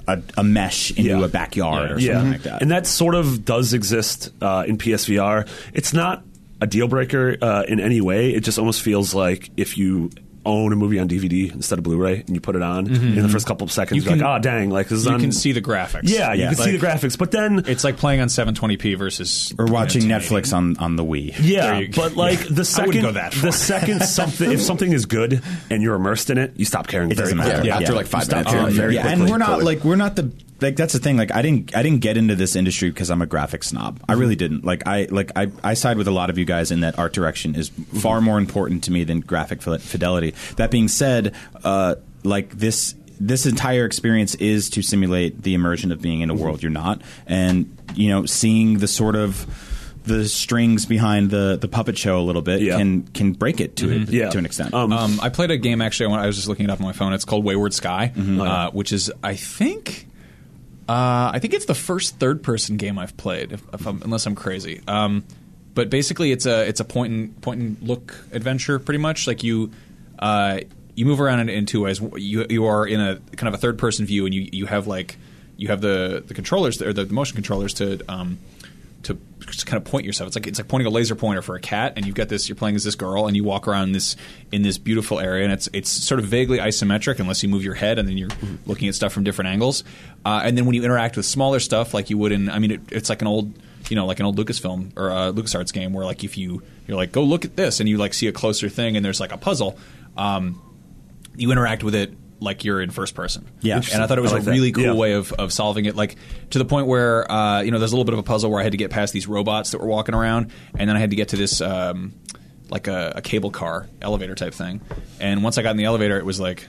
a, 0.08 0.20
a 0.38 0.42
mesh 0.44 0.90
into 0.90 1.02
Yeah. 1.02 1.24
a 1.24 1.28
backyard 1.28 1.92
or 1.92 2.00
something 2.00 2.32
like 2.32 2.42
that. 2.42 2.62
And 2.62 2.70
that 2.72 2.86
sort 2.86 3.14
of 3.14 3.44
does 3.44 3.72
exist 3.74 4.30
uh, 4.42 4.64
in 4.66 4.78
PSVR. 4.78 5.46
It's 5.74 5.92
not 5.92 6.24
a 6.60 6.66
deal 6.66 6.88
breaker 6.88 7.36
uh, 7.40 7.62
in 7.68 7.78
any 7.78 8.00
way. 8.00 8.30
It 8.32 8.40
just 8.42 8.58
almost 8.58 8.82
feels 8.82 9.14
like 9.14 9.50
if 9.56 9.78
you 9.78 10.10
own 10.48 10.72
a 10.72 10.76
movie 10.76 10.98
on 10.98 11.08
DVD 11.08 11.52
instead 11.52 11.78
of 11.78 11.84
Blu-ray 11.84 12.20
and 12.26 12.30
you 12.30 12.40
put 12.40 12.56
it 12.56 12.62
on 12.62 12.88
mm-hmm. 12.88 13.16
in 13.18 13.22
the 13.22 13.28
first 13.28 13.46
couple 13.46 13.64
of 13.64 13.70
seconds, 13.70 13.96
You 13.96 14.02
you 14.02 14.08
are 14.08 14.16
can- 14.18 14.24
like, 14.26 14.38
oh 14.38 14.42
dang, 14.42 14.70
like 14.70 14.88
this 14.88 15.00
is 15.00 15.04
You 15.06 15.12
on. 15.12 15.20
can 15.20 15.32
see 15.32 15.52
the 15.52 15.60
graphics. 15.62 16.00
yeah, 16.04 16.32
you 16.32 16.40
Yeah. 16.42 16.54
can 16.54 16.56
see 16.64 16.76
the 16.76 16.84
graphics, 16.86 17.16
but 17.18 17.30
then 17.30 17.62
It's 17.66 17.84
like 17.84 17.96
playing 17.98 18.20
on 18.20 18.28
720p 18.28 18.96
versus 18.98 19.54
or 19.58 19.66
watching 19.66 20.02
Netflix 20.02 20.52
on, 20.56 20.76
on 20.78 20.96
the 20.96 21.04
Wii. 21.04 21.34
Yeah, 21.40 21.66
There 21.72 21.82
you 21.82 21.88
go. 21.88 22.02
but 22.02 22.16
like 22.16 22.40
the 22.48 22.64
second, 22.64 23.02
go 23.02 23.12
that 23.12 23.32
the 23.32 23.52
second 23.52 24.02
something, 24.02 24.50
if 24.50 24.60
something 24.62 24.92
is 24.92 25.06
good 25.06 25.42
and 25.70 25.82
you're 25.82 25.94
immersed 25.94 26.30
in 26.30 26.38
it, 26.38 26.52
you 26.56 26.64
stop 26.64 26.86
caring. 26.86 27.10
It 27.10 27.16
very 27.16 27.26
doesn't 27.26 27.38
matter. 27.38 27.58
Yeah, 27.58 27.64
Yeah. 27.64 27.76
after 27.76 27.94
like 27.94 28.06
five 28.06 28.24
Stop 28.24 28.36
minutes, 28.38 28.50
caring 28.52 28.66
you're 28.66 28.74
very 28.74 28.94
yeah, 28.94 29.02
quickly, 29.02 29.20
and 29.22 29.30
we're 29.30 29.38
not 29.38 29.46
totally. 29.46 29.74
like 29.76 29.84
we're 29.84 29.96
not 29.96 30.16
the 30.16 30.30
like 30.60 30.76
that's 30.76 30.92
the 30.92 30.98
thing. 30.98 31.16
Like 31.16 31.34
I 31.34 31.42
didn't 31.42 31.76
I 31.76 31.82
didn't 31.82 32.00
get 32.00 32.16
into 32.16 32.34
this 32.34 32.56
industry 32.56 32.90
because 32.90 33.10
I'm 33.10 33.22
a 33.22 33.26
graphic 33.26 33.62
snob. 33.64 34.00
I 34.08 34.14
really 34.14 34.36
didn't. 34.36 34.64
Like 34.64 34.86
I 34.86 35.06
like 35.10 35.30
I, 35.36 35.50
I 35.62 35.74
side 35.74 35.96
with 35.98 36.08
a 36.08 36.12
lot 36.12 36.30
of 36.30 36.38
you 36.38 36.44
guys 36.44 36.70
in 36.70 36.80
that 36.80 36.98
art 36.98 37.12
direction 37.12 37.54
is 37.54 37.68
far 38.00 38.20
more 38.20 38.38
important 38.38 38.84
to 38.84 38.90
me 38.92 39.04
than 39.04 39.20
graphic 39.20 39.62
fidelity. 39.62 40.34
That 40.56 40.70
being 40.70 40.88
said, 40.88 41.34
uh, 41.64 41.96
like 42.24 42.50
this 42.58 42.94
this 43.20 43.46
entire 43.46 43.84
experience 43.84 44.34
is 44.36 44.70
to 44.70 44.82
simulate 44.82 45.42
the 45.42 45.54
immersion 45.54 45.90
of 45.92 46.00
being 46.00 46.20
in 46.20 46.30
a 46.30 46.34
world 46.34 46.62
you're 46.62 46.70
not, 46.70 47.02
and 47.26 47.76
you 47.94 48.08
know 48.08 48.26
seeing 48.26 48.78
the 48.78 48.86
sort 48.88 49.16
of 49.16 49.46
the 50.04 50.26
strings 50.26 50.86
behind 50.86 51.28
the, 51.30 51.58
the 51.60 51.68
puppet 51.68 51.98
show 51.98 52.18
a 52.18 52.22
little 52.22 52.40
bit 52.40 52.62
Yeah. 52.62 52.78
can 52.78 53.02
can 53.08 53.32
break 53.32 53.60
it 53.60 53.76
to 53.76 53.90
it, 53.92 54.08
Yeah. 54.08 54.30
to 54.30 54.38
an 54.38 54.46
extent. 54.46 54.72
Um, 54.72 54.90
Um, 54.92 55.20
I 55.20 55.28
played 55.28 55.50
a 55.50 55.58
game 55.58 55.82
actually. 55.82 56.14
I 56.14 56.22
I 56.22 56.26
was 56.26 56.36
just 56.36 56.48
looking 56.48 56.64
it 56.64 56.70
up 56.70 56.80
on 56.80 56.86
my 56.86 56.92
phone. 56.92 57.12
It's 57.12 57.24
called 57.26 57.44
Wayward 57.44 57.74
Sky, 57.74 58.12
Mm-hmm. 58.16 58.40
uh, 58.40 58.70
which 58.70 58.92
is 58.92 59.12
I 59.22 59.34
think. 59.34 60.06
Uh, 60.88 61.30
I 61.34 61.38
think 61.38 61.52
it's 61.52 61.66
the 61.66 61.74
first 61.74 62.18
third-person 62.18 62.78
game 62.78 62.98
I've 62.98 63.14
played, 63.16 63.52
if, 63.52 63.62
if 63.74 63.86
I'm, 63.86 64.00
unless 64.02 64.24
I'm 64.24 64.34
crazy. 64.34 64.80
Um, 64.88 65.24
but 65.74 65.90
basically, 65.90 66.32
it's 66.32 66.46
a 66.46 66.66
it's 66.66 66.80
a 66.80 66.84
point 66.84 67.12
and 67.12 67.40
point 67.42 67.60
and 67.60 67.82
look 67.82 68.16
adventure, 68.32 68.78
pretty 68.78 68.98
much. 68.98 69.26
Like 69.26 69.42
you, 69.42 69.70
uh, 70.18 70.60
you 70.94 71.04
move 71.04 71.20
around 71.20 71.40
in, 71.40 71.50
in 71.50 71.66
two 71.66 71.82
ways. 71.82 72.00
You 72.16 72.46
you 72.48 72.64
are 72.64 72.86
in 72.86 73.00
a 73.00 73.20
kind 73.36 73.48
of 73.48 73.54
a 73.54 73.58
third-person 73.58 74.06
view, 74.06 74.24
and 74.24 74.34
you 74.34 74.48
you 74.50 74.66
have 74.66 74.86
like 74.86 75.16
you 75.58 75.68
have 75.68 75.82
the 75.82 76.24
the 76.26 76.32
controllers 76.32 76.80
or 76.80 76.92
the 76.92 77.06
motion 77.06 77.34
controllers 77.34 77.74
to. 77.74 78.00
Um, 78.08 78.38
to 79.02 79.18
kind 79.64 79.76
of 79.82 79.84
point 79.84 80.04
yourself. 80.04 80.28
It's 80.28 80.36
like 80.36 80.46
it's 80.46 80.58
like 80.58 80.68
pointing 80.68 80.86
a 80.86 80.90
laser 80.90 81.14
pointer 81.14 81.42
for 81.42 81.54
a 81.54 81.60
cat, 81.60 81.94
and 81.96 82.06
you've 82.06 82.14
got 82.14 82.28
this. 82.28 82.48
You're 82.48 82.56
playing 82.56 82.76
as 82.76 82.84
this 82.84 82.94
girl, 82.94 83.26
and 83.26 83.36
you 83.36 83.44
walk 83.44 83.68
around 83.68 83.92
this 83.92 84.16
in 84.52 84.62
this 84.62 84.78
beautiful 84.78 85.20
area, 85.20 85.44
and 85.44 85.52
it's 85.52 85.68
it's 85.72 85.90
sort 85.90 86.20
of 86.20 86.26
vaguely 86.26 86.58
isometric 86.58 87.18
unless 87.20 87.42
you 87.42 87.48
move 87.48 87.64
your 87.64 87.74
head, 87.74 87.98
and 87.98 88.08
then 88.08 88.18
you're 88.18 88.30
looking 88.66 88.88
at 88.88 88.94
stuff 88.94 89.12
from 89.12 89.24
different 89.24 89.48
angles. 89.48 89.84
Uh, 90.24 90.40
and 90.44 90.56
then 90.56 90.66
when 90.66 90.74
you 90.74 90.82
interact 90.82 91.16
with 91.16 91.26
smaller 91.26 91.60
stuff, 91.60 91.94
like 91.94 92.10
you 92.10 92.18
would 92.18 92.32
in, 92.32 92.50
I 92.50 92.58
mean, 92.58 92.72
it, 92.72 92.80
it's 92.90 93.08
like 93.08 93.22
an 93.22 93.28
old, 93.28 93.52
you 93.88 93.96
know, 93.96 94.06
like 94.06 94.20
an 94.20 94.26
old 94.26 94.36
Lucasfilm 94.36 94.96
or 94.96 95.10
uh, 95.10 95.32
LucasArts 95.32 95.72
game 95.72 95.92
where 95.92 96.04
like 96.04 96.24
if 96.24 96.36
you 96.36 96.62
you're 96.86 96.96
like 96.96 97.12
go 97.12 97.22
look 97.22 97.44
at 97.44 97.56
this, 97.56 97.80
and 97.80 97.88
you 97.88 97.96
like 97.98 98.14
see 98.14 98.26
a 98.26 98.32
closer 98.32 98.68
thing, 98.68 98.96
and 98.96 99.04
there's 99.04 99.20
like 99.20 99.32
a 99.32 99.38
puzzle. 99.38 99.78
Um, 100.16 100.60
you 101.36 101.52
interact 101.52 101.84
with 101.84 101.94
it 101.94 102.12
like 102.40 102.64
you're 102.64 102.80
in 102.80 102.90
first 102.90 103.14
person. 103.14 103.48
Yeah. 103.60 103.80
and 103.92 104.02
I 104.02 104.06
thought 104.06 104.18
it 104.18 104.20
was 104.22 104.32
like 104.32 104.42
a 104.42 104.44
that. 104.44 104.50
really 104.52 104.72
cool 104.72 104.84
Yeah. 104.84 104.92
way 104.94 105.12
of, 105.14 105.32
of 105.32 105.52
solving 105.52 105.86
it. 105.86 105.96
Like 105.96 106.16
to 106.50 106.58
the 106.58 106.64
point 106.64 106.86
where 106.86 107.30
uh, 107.30 107.62
you 107.62 107.70
know 107.70 107.78
there's 107.78 107.92
a 107.92 107.94
little 107.96 108.04
bit 108.04 108.12
of 108.14 108.20
a 108.20 108.22
puzzle 108.24 108.50
where 108.50 108.60
I 108.60 108.62
had 108.62 108.72
to 108.72 108.78
get 108.78 108.90
past 108.90 109.12
these 109.12 109.26
robots 109.26 109.72
that 109.72 109.80
were 109.80 109.86
walking 109.88 110.14
around, 110.14 110.52
and 110.78 110.88
then 110.88 110.96
I 110.96 111.00
had 111.00 111.10
to 111.10 111.16
get 111.16 111.28
to 111.30 111.36
this 111.36 111.60
um, 111.60 112.14
like 112.70 112.86
a, 112.86 113.14
a 113.16 113.22
cable 113.22 113.50
car 113.50 113.88
elevator 114.00 114.34
type 114.34 114.54
thing. 114.54 114.80
And 115.20 115.42
once 115.42 115.58
I 115.58 115.62
got 115.62 115.70
in 115.72 115.76
the 115.78 115.84
elevator, 115.84 116.16
it 116.18 116.24
was 116.24 116.38
like, 116.38 116.66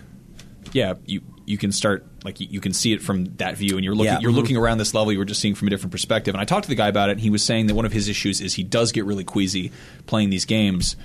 yeah, 0.71 0.95
you 1.05 1.21
you 1.45 1.57
can 1.57 1.71
start 1.71 2.05
like 2.23 2.39
you, 2.39 2.47
you 2.49 2.61
can 2.61 2.73
see 2.73 2.93
it 2.93 3.01
from 3.01 3.25
that 3.37 3.57
view, 3.57 3.75
and 3.75 3.83
you're 3.83 3.95
looking 3.95 4.13
Yeah. 4.13 4.19
you're 4.21 4.31
looking 4.31 4.57
around 4.57 4.77
this 4.77 4.93
level. 4.93 5.11
You 5.11 5.19
were 5.19 5.25
just 5.25 5.41
seeing 5.41 5.55
from 5.55 5.67
a 5.67 5.71
different 5.71 5.91
perspective. 5.91 6.33
And 6.35 6.41
I 6.41 6.45
talked 6.45 6.63
to 6.63 6.69
the 6.69 6.75
guy 6.75 6.87
about 6.87 7.09
it, 7.09 7.13
and 7.13 7.21
he 7.21 7.29
was 7.29 7.43
saying 7.43 7.67
that 7.67 7.75
one 7.75 7.85
of 7.85 7.91
his 7.91 8.07
issues 8.09 8.39
is 8.41 8.53
he 8.53 8.63
does 8.63 8.91
get 8.91 9.05
really 9.05 9.23
queasy 9.23 9.71
playing 10.07 10.29
these 10.31 10.45
games. 10.45 10.95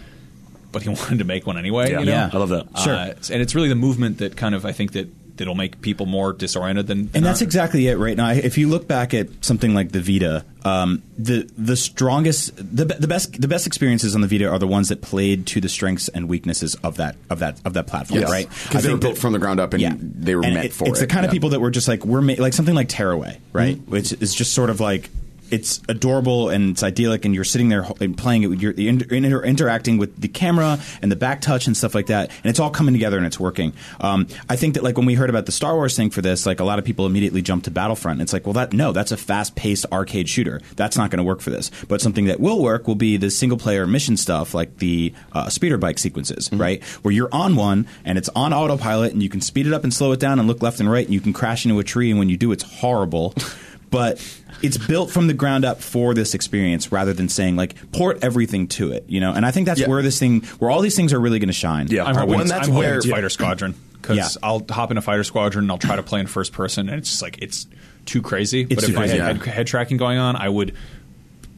But 0.75 0.83
he 0.83 0.89
wanted 0.91 1.18
to 1.20 1.25
make 1.25 1.47
one 1.47 1.57
anyway. 1.57 1.91
Yeah. 1.91 2.01
you 2.01 2.07
know? 2.07 2.12
Yeah. 2.12 2.31
I 2.33 2.37
love 2.37 2.51
that. 2.51 2.66
Sure. 2.81 2.93
Uh, 2.95 3.14
and 3.33 3.41
it's 3.41 3.55
really 3.55 3.68
the 3.68 3.75
movement 3.75 4.18
that 4.18 4.37
kind 4.37 4.55
of 4.55 4.66
I 4.66 4.72
think 4.72 4.93
that 4.93 5.09
that'll 5.37 5.57
make 5.57 5.81
people 5.81 6.07
more 6.07 6.33
disoriented 6.33 6.87
than. 6.87 7.07
than 7.07 7.11
and 7.16 7.25
that's 7.27 7.41
not. 7.41 7.47
exactly 7.47 7.89
it 7.89 7.97
right 7.97 8.16
now. 8.16 8.31
If 8.31 8.57
you 8.59 8.68
look 8.68 8.87
back 8.87 9.14
at 9.14 9.29
something 9.45 9.75
like 9.75 9.91
the 9.91 10.01
Vita, 10.01 10.45
um, 10.64 11.03
the 11.18 11.51
the 11.59 11.77
strongest, 11.77 12.55
the, 12.57 12.85
the 12.85 13.09
best, 13.09 13.41
the 13.41 13.49
best 13.49 13.66
experiences 13.66 14.14
on 14.14 14.20
the 14.20 14.29
Vita 14.29 14.49
are 14.49 14.61
the 14.61 14.68
ones 14.68 14.91
that 14.91 15.03
played 15.03 15.47
to 15.49 15.61
the 15.61 15.68
strengths 15.68 16.07
and 16.09 16.29
weaknesses 16.29 16.77
of 16.85 16.99
that 16.99 17.16
of 17.31 17.41
that 17.41 17.61
of 17.64 17.72
that 17.75 17.87
platform, 17.89 18.20
Yes. 18.20 18.31
right? 18.31 18.49
Because 18.64 18.85
they 18.85 18.93
were 18.93 18.97
built 18.97 19.14
that- 19.16 19.20
from 19.20 19.33
the 19.33 19.41
ground 19.41 19.59
up 19.59 19.72
and 19.72 19.83
yeah, 19.83 19.95
they 19.99 20.37
were 20.37 20.45
And 20.45 20.55
meant 20.55 20.66
it- 20.66 20.72
for 20.72 20.87
It's 20.87 20.99
it. 21.01 21.09
the 21.09 21.12
kind 21.12 21.27
of 21.27 21.33
people 21.33 21.51
that 21.51 21.61
were 21.61 21.70
just 21.72 21.89
like 21.89 22.05
we're 22.05 22.20
ma- 22.22 22.35
like 22.39 22.53
something 22.53 22.75
like 22.77 22.89
Tearaway, 22.89 23.39
right? 23.53 23.77
Mm-hmm. 23.77 23.91
Which 23.91 24.12
is 24.12 24.35
just 24.35 24.53
sort 24.53 24.70
of 24.70 24.79
like. 24.79 25.11
It's 25.51 25.80
adorable 25.88 26.49
and 26.49 26.70
it's 26.70 26.82
idyllic, 26.82 27.24
and 27.24 27.34
you're 27.34 27.45
sitting 27.45 27.68
there 27.68 27.86
and 28.01 28.16
playing 28.16 28.42
it. 28.42 28.47
with- 28.49 28.61
You're 28.62 28.72
inter- 28.72 29.14
inter- 29.14 29.42
interacting 29.42 29.99
with 29.99 30.20
the 30.20 30.28
camera 30.28 30.78
and 31.03 31.12
the 31.12 31.16
back 31.16 31.40
touch 31.40 31.66
and 31.66 31.76
stuff 31.76 31.95
like 31.95 32.07
that, 32.07 32.30
and 32.42 32.51
it's 32.51 32.59
all 32.59 32.70
coming 32.70 32.95
together 32.95 33.16
and 33.18 33.26
it's 33.26 33.38
working. 33.38 33.72
Um, 34.01 34.26
I 34.49 34.57
think 34.57 34.74
that 34.74 34.82
like 34.82 34.97
when 34.97 35.07
we 35.07 35.14
heard 35.14 35.30
about 35.30 35.47
the 35.47 35.53
Star 35.53 35.74
Wars 35.74 35.97
thing 35.97 36.11
for 36.11 36.22
this, 36.22 36.47
like 36.47 36.61
a 36.61 36.64
lot 36.64 36.78
of 36.78 36.84
people 36.84 37.07
immediately 37.07 37.42
jumped 37.42 37.66
to 37.66 37.70
Battlefront. 37.70 38.20
It's 38.20 38.32
like, 38.32 38.47
well, 38.47 38.55
that 38.55 38.72
no, 38.72 38.92
that's 38.92 39.12
a 39.12 39.16
fast-paced 39.16 39.86
arcade 39.92 40.28
shooter. 40.28 40.61
That's 40.76 40.97
not 40.97 41.11
going 41.11 41.18
to 41.18 41.24
work 41.24 41.40
for 41.40 41.51
this. 41.51 41.70
But 41.88 42.01
something 42.01 42.24
that 42.26 42.40
will 42.40 42.62
work 42.62 42.88
will 42.88 42.95
be 42.95 43.16
the 43.16 43.30
single-player 43.30 43.86
mission 43.86 44.16
stuff, 44.16 44.55
like 44.55 44.78
the 44.78 45.12
uh, 45.32 45.49
speeder 45.51 45.76
bike 45.78 45.99
sequences, 45.99 46.51
right? 46.53 46.82
Where 47.03 47.12
you're 47.12 47.28
on 47.32 47.55
one 47.57 47.86
and 48.05 48.18
it's 48.18 48.30
on 48.30 48.53
autopilot, 48.53 49.12
and 49.12 49.22
you 49.22 49.28
can 49.28 49.40
speed 49.40 49.66
it 49.66 49.72
up 49.72 49.84
and 49.84 49.92
slow 49.92 50.12
it 50.12 50.20
down 50.20 50.38
and 50.38 50.49
look 50.49 50.62
left 50.62 50.80
and 50.80 50.90
right, 50.90 51.05
and 51.05 51.12
you 51.14 51.20
can 51.20 51.32
crash 51.32 51.64
into 51.64 51.78
a 51.78 51.84
tree, 51.84 52.11
and 52.11 52.18
when 52.18 52.28
you 52.28 52.36
do, 52.36 52.51
it's 52.53 52.64
horrible. 52.64 53.34
but 53.90 54.18
it's 54.65 54.79
built 54.79 55.11
from 55.11 55.27
the 55.27 55.35
ground 55.35 55.65
up 55.65 55.81
for 55.81 56.15
this 56.15 56.35
experience 56.35 56.91
rather 56.91 57.12
than 57.12 57.29
saying 57.29 57.55
like 57.57 57.75
port 57.93 58.19
everything 58.23 58.67
to 58.69 58.91
it 58.93 59.05
you 59.09 59.21
know 59.21 59.33
and 59.33 59.45
i 59.47 59.51
think 59.51 59.67
that's 59.67 59.81
Yeah. 59.81 59.89
where 59.89 60.03
this 60.03 60.19
thing 60.19 60.41
where 60.59 60.71
all 60.71 60.81
these 60.81 60.97
things 60.97 61.12
are 61.12 61.21
really 61.21 61.39
going 61.39 61.49
to 61.49 61.53
shine 61.53 61.89
Yeah. 61.89 62.05
I'm 62.05 62.15
hoping, 62.17 62.47
that's 62.49 62.69
I'm 62.69 62.75
where- 62.75 62.97
it's 62.97 63.07
Fighter 63.09 63.29
Squadron. 63.29 63.75
because 64.01 64.17
Yeah. 64.17 64.29
I'll 64.43 64.65
hop 64.69 64.91
in 64.91 64.97
a 64.99 65.03
fighter 65.03 65.25
squadron 65.25 65.65
and 65.65 65.71
I'll 65.73 65.79
try 65.79 65.97
to 65.97 66.03
play 66.03 66.21
in 66.21 66.27
first 66.27 66.53
person, 66.53 66.89
and 66.89 66.99
it's 66.99 67.09
just 67.11 67.23
like 67.23 67.39
it's 67.41 67.67
too 68.07 68.21
crazy. 68.21 68.65
but 68.65 68.81
too 68.81 68.93
if 68.93 68.99
I 68.99 69.07
had 69.07 69.17
yeah. 69.17 69.27
head, 69.33 69.43
head 69.45 69.67
tracking 69.67 69.97
going 69.97 70.19
on, 70.19 70.37
I 70.37 70.49
would 70.49 70.75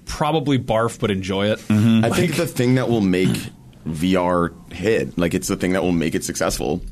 probably 0.04 0.58
barf 0.58 1.00
but 1.00 1.10
enjoy 1.10 1.50
it. 1.50 1.58
Mm-hmm. 1.60 2.04
I 2.04 2.10
think 2.10 2.36
the 2.36 2.46
thing 2.46 2.76
that 2.76 2.88
will 2.88 3.00
make 3.00 3.36
VR 3.88 4.52
hit, 4.72 5.18
like 5.18 5.34
it's 5.34 5.48
the 5.48 5.56
thing 5.56 5.72
that 5.72 5.82
will 5.82 5.92
make 5.92 6.14
it 6.14 6.24
successful, 6.24 6.82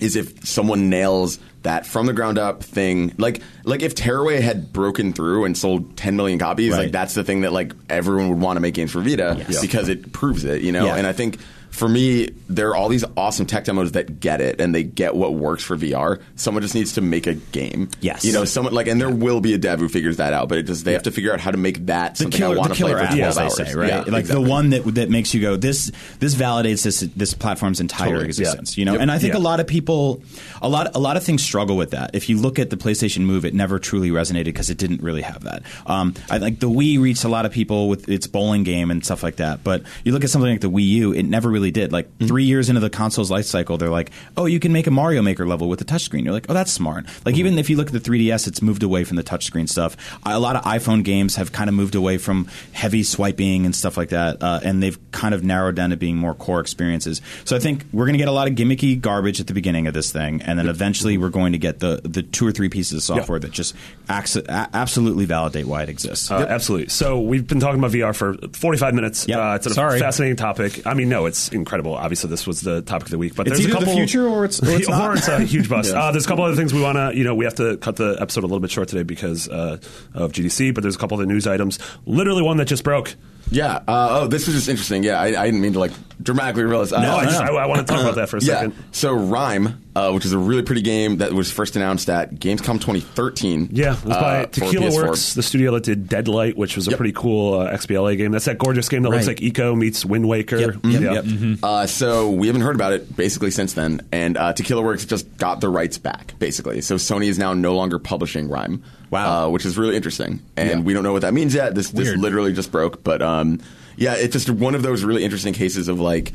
is 0.00 0.16
if 0.16 0.46
someone 0.46 0.90
nails 0.90 1.38
that 1.62 1.86
from 1.86 2.06
the 2.06 2.12
ground 2.12 2.38
up 2.38 2.62
thing. 2.64 3.12
Like 3.18 3.40
like 3.64 3.82
if 3.82 3.94
Tearaway 3.94 4.40
had 4.40 4.72
broken 4.72 5.12
through 5.12 5.44
and 5.44 5.56
sold 5.56 5.96
10 5.96 6.16
million 6.16 6.38
copies, 6.38 6.72
Right. 6.72 6.78
like 6.84 6.92
that's 6.92 7.14
the 7.14 7.22
thing 7.22 7.42
that 7.42 7.52
like 7.52 7.72
everyone 7.88 8.28
would 8.30 8.40
want 8.40 8.56
to 8.56 8.60
make 8.60 8.74
games 8.74 8.90
for 8.90 9.00
Vita 9.00 9.36
Yes. 9.48 9.60
because 9.60 9.88
it 9.88 10.12
proves 10.12 10.44
it, 10.44 10.62
you 10.62 10.72
know. 10.72 10.86
Yeah. 10.86 10.96
And 10.96 11.06
I 11.06 11.12
think 11.12 11.38
for 11.72 11.88
me, 11.88 12.28
there 12.48 12.68
are 12.70 12.76
all 12.76 12.88
these 12.88 13.04
awesome 13.16 13.46
tech 13.46 13.64
demos 13.64 13.92
that 13.92 14.20
get 14.20 14.40
it 14.40 14.60
and 14.60 14.74
they 14.74 14.82
get 14.84 15.16
what 15.16 15.34
works 15.34 15.64
for 15.64 15.76
VR. 15.76 16.20
Someone 16.36 16.62
just 16.62 16.74
needs 16.74 16.92
to 16.92 17.00
make 17.00 17.26
a 17.26 17.34
game. 17.34 17.88
Yes. 18.00 18.24
You 18.24 18.32
know, 18.32 18.44
someone 18.44 18.72
like, 18.74 18.86
and 18.86 19.00
there 19.00 19.10
will 19.10 19.40
be 19.40 19.54
a 19.54 19.58
dev 19.58 19.80
who 19.80 19.88
figures 19.88 20.18
that 20.18 20.32
out, 20.32 20.48
but 20.48 20.58
it 20.58 20.64
just, 20.64 20.84
they 20.84 20.92
have 20.92 21.02
to 21.04 21.10
figure 21.10 21.32
out 21.32 21.40
how 21.40 21.50
to 21.50 21.56
make 21.56 21.86
that 21.86 22.14
the 22.14 22.24
something 22.24 22.38
killer, 22.38 22.56
I 22.56 22.58
want 22.58 22.74
to 22.74 22.80
play 22.84 22.92
for 22.92 22.98
12 23.16 23.38
hours. 23.38 23.56
say, 23.56 23.74
right? 23.74 23.88
Yeah, 23.88 23.98
like 24.00 24.20
exactly. 24.20 24.44
the 24.44 24.50
one 24.50 24.70
that 24.70 24.82
that 24.94 25.10
makes 25.10 25.32
you 25.34 25.40
go, 25.40 25.56
this 25.56 25.90
this 26.20 26.34
validates 26.34 26.82
this 26.84 27.00
this 27.00 27.34
platform's 27.34 27.80
entire 27.80 28.08
Totally, 28.10 28.26
existence. 28.26 28.76
yeah. 28.76 28.80
You 28.82 28.84
know, 28.86 28.92
Yep. 28.92 29.00
and 29.00 29.10
I 29.10 29.18
think 29.18 29.32
Yeah. 29.32 29.40
a 29.40 29.42
lot 29.42 29.58
of 29.58 29.66
people, 29.66 30.22
a 30.60 30.68
lot 30.68 30.94
a 30.94 30.98
lot 31.00 31.16
of 31.16 31.24
things 31.24 31.42
struggle 31.42 31.76
with 31.78 31.92
that. 31.92 32.10
If 32.14 32.28
you 32.28 32.38
look 32.38 32.58
at 32.58 32.68
the 32.70 32.76
PlayStation 32.76 33.20
Move, 33.20 33.44
it 33.46 33.54
never 33.54 33.78
truly 33.78 34.10
resonated 34.10 34.44
because 34.44 34.68
it 34.70 34.76
didn't 34.76 35.02
really 35.02 35.22
have 35.22 35.44
that. 35.44 35.62
Um, 35.86 36.14
I 36.30 36.36
like 36.38 36.60
the 36.60 36.68
Wii 36.68 37.00
reached 37.00 37.24
a 37.24 37.28
lot 37.28 37.46
of 37.46 37.52
people 37.52 37.88
with 37.88 38.08
its 38.10 38.26
bowling 38.26 38.62
game 38.62 38.90
and 38.90 39.02
stuff 39.04 39.22
like 39.22 39.36
that. 39.36 39.64
But 39.64 39.82
you 40.04 40.12
look 40.12 40.22
at 40.24 40.28
something 40.30 40.50
like 40.50 40.60
the 40.60 40.70
Wii 40.70 40.86
U, 40.86 41.12
it 41.14 41.22
never 41.24 41.48
really 41.48 41.61
did. 41.70 41.92
Like 41.92 42.02
Mm-hmm. 42.12 42.26
three 42.26 42.44
years 42.44 42.68
into 42.68 42.80
the 42.80 42.90
console's 42.90 43.30
life 43.30 43.44
cycle, 43.46 43.78
they're 43.78 43.88
like, 43.88 44.10
oh, 44.36 44.46
you 44.46 44.58
can 44.60 44.72
make 44.72 44.86
a 44.86 44.90
Mario 44.90 45.22
Maker 45.22 45.46
level 45.46 45.68
with 45.68 45.80
a 45.80 45.84
touchscreen. 45.84 46.24
You're 46.24 46.32
like, 46.32 46.46
oh, 46.48 46.54
that's 46.54 46.72
smart. 46.72 47.04
Like 47.24 47.34
Mm-hmm. 47.34 47.38
even 47.40 47.58
if 47.58 47.70
you 47.70 47.76
look 47.76 47.86
at 47.88 47.92
the 47.92 48.00
3DS, 48.00 48.46
it's 48.48 48.60
moved 48.62 48.82
away 48.82 49.04
from 49.04 49.16
the 49.16 49.22
touchscreen 49.22 49.68
stuff. 49.68 49.96
A 50.26 50.38
lot 50.40 50.56
of 50.56 50.62
iPhone 50.64 51.04
games 51.04 51.36
have 51.36 51.52
kind 51.52 51.68
of 51.68 51.74
moved 51.74 51.94
away 51.94 52.18
from 52.18 52.48
heavy 52.72 53.02
swiping 53.02 53.64
and 53.64 53.74
stuff 53.74 53.96
like 53.96 54.08
that, 54.10 54.42
uh, 54.42 54.60
and 54.64 54.82
they've 54.82 54.98
kind 55.12 55.34
of 55.34 55.44
narrowed 55.44 55.74
down 55.76 55.90
to 55.90 55.96
being 55.96 56.16
more 56.16 56.34
core 56.34 56.60
experiences. 56.60 57.20
So 57.44 57.54
I 57.56 57.58
think 57.58 57.84
we're 57.92 58.04
going 58.06 58.14
to 58.14 58.18
get 58.18 58.28
a 58.28 58.32
lot 58.32 58.48
of 58.48 58.54
gimmicky 58.54 59.00
garbage 59.00 59.40
at 59.40 59.46
the 59.46 59.54
beginning 59.54 59.86
of 59.86 59.94
this 59.94 60.10
thing, 60.12 60.42
and 60.42 60.58
then 60.58 60.68
eventually 60.68 61.18
we're 61.18 61.28
going 61.30 61.52
to 61.52 61.58
get 61.58 61.78
the 61.80 62.00
the 62.04 62.22
two 62.22 62.46
or 62.46 62.52
three 62.52 62.68
pieces 62.68 62.94
of 62.94 63.02
software 63.02 63.38
that 63.38 63.50
just 63.52 63.74
acts, 64.08 64.36
a- 64.36 64.44
absolutely 64.74 65.24
validate 65.24 65.66
why 65.66 65.82
it 65.82 65.88
exists. 65.88 66.30
Uh, 66.30 66.46
Absolutely. 66.48 66.88
So 66.88 67.20
we've 67.20 67.46
been 67.46 67.60
talking 67.60 67.78
about 67.78 67.92
VR 67.92 68.14
for 68.14 68.34
45 68.56 68.94
minutes. 68.94 69.26
Yep. 69.28 69.38
Uh, 69.38 69.54
it's 69.56 69.66
a 69.66 69.74
Sorry. 69.74 69.98
fascinating 70.00 70.36
topic. 70.36 70.86
I 70.86 70.94
mean, 70.94 71.08
no, 71.08 71.26
it's 71.26 71.51
incredible. 71.54 71.94
Obviously, 71.94 72.30
this 72.30 72.46
was 72.46 72.60
the 72.62 72.82
topic 72.82 73.06
of 73.06 73.10
the 73.10 73.18
week, 73.18 73.34
but 73.34 73.46
It's 73.46 73.58
there's 73.58 73.68
either 73.68 73.76
a 73.76 73.80
the 73.80 73.86
couple 73.86 73.96
future 73.98 74.26
or 74.28 74.44
it's- 74.44 74.62
or 74.62 74.70
it's 74.76 74.88
not. 74.88 75.10
or 75.10 75.14
it's 75.14 75.28
a 75.28 75.40
huge 75.40 75.68
bust. 75.68 75.92
uh, 75.94 76.12
there's 76.12 76.24
a 76.24 76.28
couple 76.28 76.44
other 76.44 76.56
things 76.56 76.72
we 76.74 76.80
want 76.82 76.96
to, 76.96 77.12
you 77.16 77.24
know, 77.24 77.34
we 77.34 77.44
have 77.44 77.54
to 77.56 77.76
cut 77.78 77.96
the 77.96 78.16
episode 78.20 78.44
a 78.44 78.46
little 78.46 78.60
bit 78.60 78.70
short 78.70 78.88
today 78.88 79.02
because 79.02 79.48
uh, 79.48 79.78
of 80.14 80.32
GDC, 80.32 80.74
but 80.74 80.82
there's 80.82 80.96
a 80.96 80.98
couple 80.98 81.16
other 81.16 81.26
news 81.26 81.46
items. 81.46 81.78
Literally 82.06 82.42
one 82.42 82.56
that 82.58 82.66
just 82.66 82.84
broke. 82.84 83.14
Yeah. 83.50 83.76
Uh, 83.86 84.20
oh, 84.22 84.26
this 84.28 84.46
was 84.46 84.56
just 84.56 84.68
interesting. 84.68 85.02
Yeah, 85.04 85.20
I, 85.20 85.26
I 85.42 85.44
didn't 85.46 85.60
mean 85.60 85.74
to 85.74 85.78
like 85.78 85.92
dramatically 86.22 86.62
realize. 86.64 86.92
Uh, 86.92 87.02
No, 87.02 87.16
I, 87.16 87.24
just, 87.24 87.40
I, 87.40 87.48
I 87.48 87.66
want 87.66 87.86
to 87.86 87.92
talk 87.92 88.00
about 88.00 88.14
that 88.14 88.28
for 88.30 88.38
a 88.38 88.40
yeah. 88.42 88.54
second. 88.54 88.74
So 88.92 89.14
RiME, 89.16 89.76
uh, 89.94 90.10
which 90.12 90.24
is 90.24 90.32
a 90.32 90.38
really 90.38 90.62
pretty 90.62 90.82
game 90.82 91.18
that 91.18 91.32
was 91.32 91.50
first 91.52 91.76
announced 91.76 92.08
at 92.08 92.34
Gamescom 92.34 92.80
2013. 92.80 93.68
Yeah, 93.72 93.92
it 93.96 94.04
was 94.04 94.16
by 94.16 94.42
uh, 94.42 94.46
Tequila 94.46 94.92
Works, 94.94 95.34
the 95.34 95.42
studio 95.42 95.72
that 95.72 95.84
did 95.84 96.08
Deadlight, 96.08 96.56
which 96.56 96.76
was 96.76 96.86
a 96.88 96.90
Yep. 96.92 96.96
pretty 96.98 97.12
cool 97.12 97.60
uh, 97.60 97.70
XBLA 97.72 98.16
game. 98.16 98.32
That's 98.32 98.46
that 98.46 98.58
gorgeous 98.58 98.88
game 98.88 99.02
that 99.02 99.10
looks 99.10 99.26
like 99.26 99.38
Ico 99.38 99.76
meets 99.76 100.04
Wind 100.04 100.28
Waker. 100.28 100.58
Yep, 100.58 100.76
yep, 100.84 101.00
Yeah. 101.02 101.22
yep. 101.22 101.58
Uh, 101.62 101.86
so 101.86 102.30
we 102.30 102.46
haven't 102.46 102.62
heard 102.62 102.74
about 102.74 102.92
it 102.92 103.14
basically 103.16 103.50
since 103.50 103.74
then, 103.74 104.00
and 104.12 104.36
uh, 104.36 104.52
Tequila 104.52 104.82
Works 104.82 105.04
just 105.04 105.36
got 105.36 105.60
the 105.60 105.68
rights 105.68 105.98
back 105.98 106.34
basically. 106.38 106.80
So 106.80 106.94
Sony 106.96 107.26
is 107.26 107.38
now 107.38 107.52
no 107.52 107.74
longer 107.74 107.98
publishing 107.98 108.48
RiME. 108.48 108.82
Wow. 109.10 109.46
uh, 109.46 109.50
which 109.50 109.66
is 109.66 109.76
really 109.76 109.94
interesting, 109.94 110.40
and 110.56 110.70
Yeah. 110.70 110.80
we 110.80 110.94
don't 110.94 111.02
know 111.02 111.12
what 111.12 111.20
that 111.20 111.34
means 111.34 111.54
yet. 111.54 111.74
This 111.74 111.90
this 111.90 112.16
literally 112.16 112.54
just 112.54 112.72
broke, 112.72 113.04
but 113.04 113.20
um, 113.20 113.60
yeah, 113.98 114.14
it's 114.14 114.32
just 114.32 114.48
one 114.48 114.74
of 114.74 114.82
those 114.82 115.04
really 115.04 115.22
interesting 115.22 115.52
cases 115.52 115.88
of 115.88 116.00
like. 116.00 116.32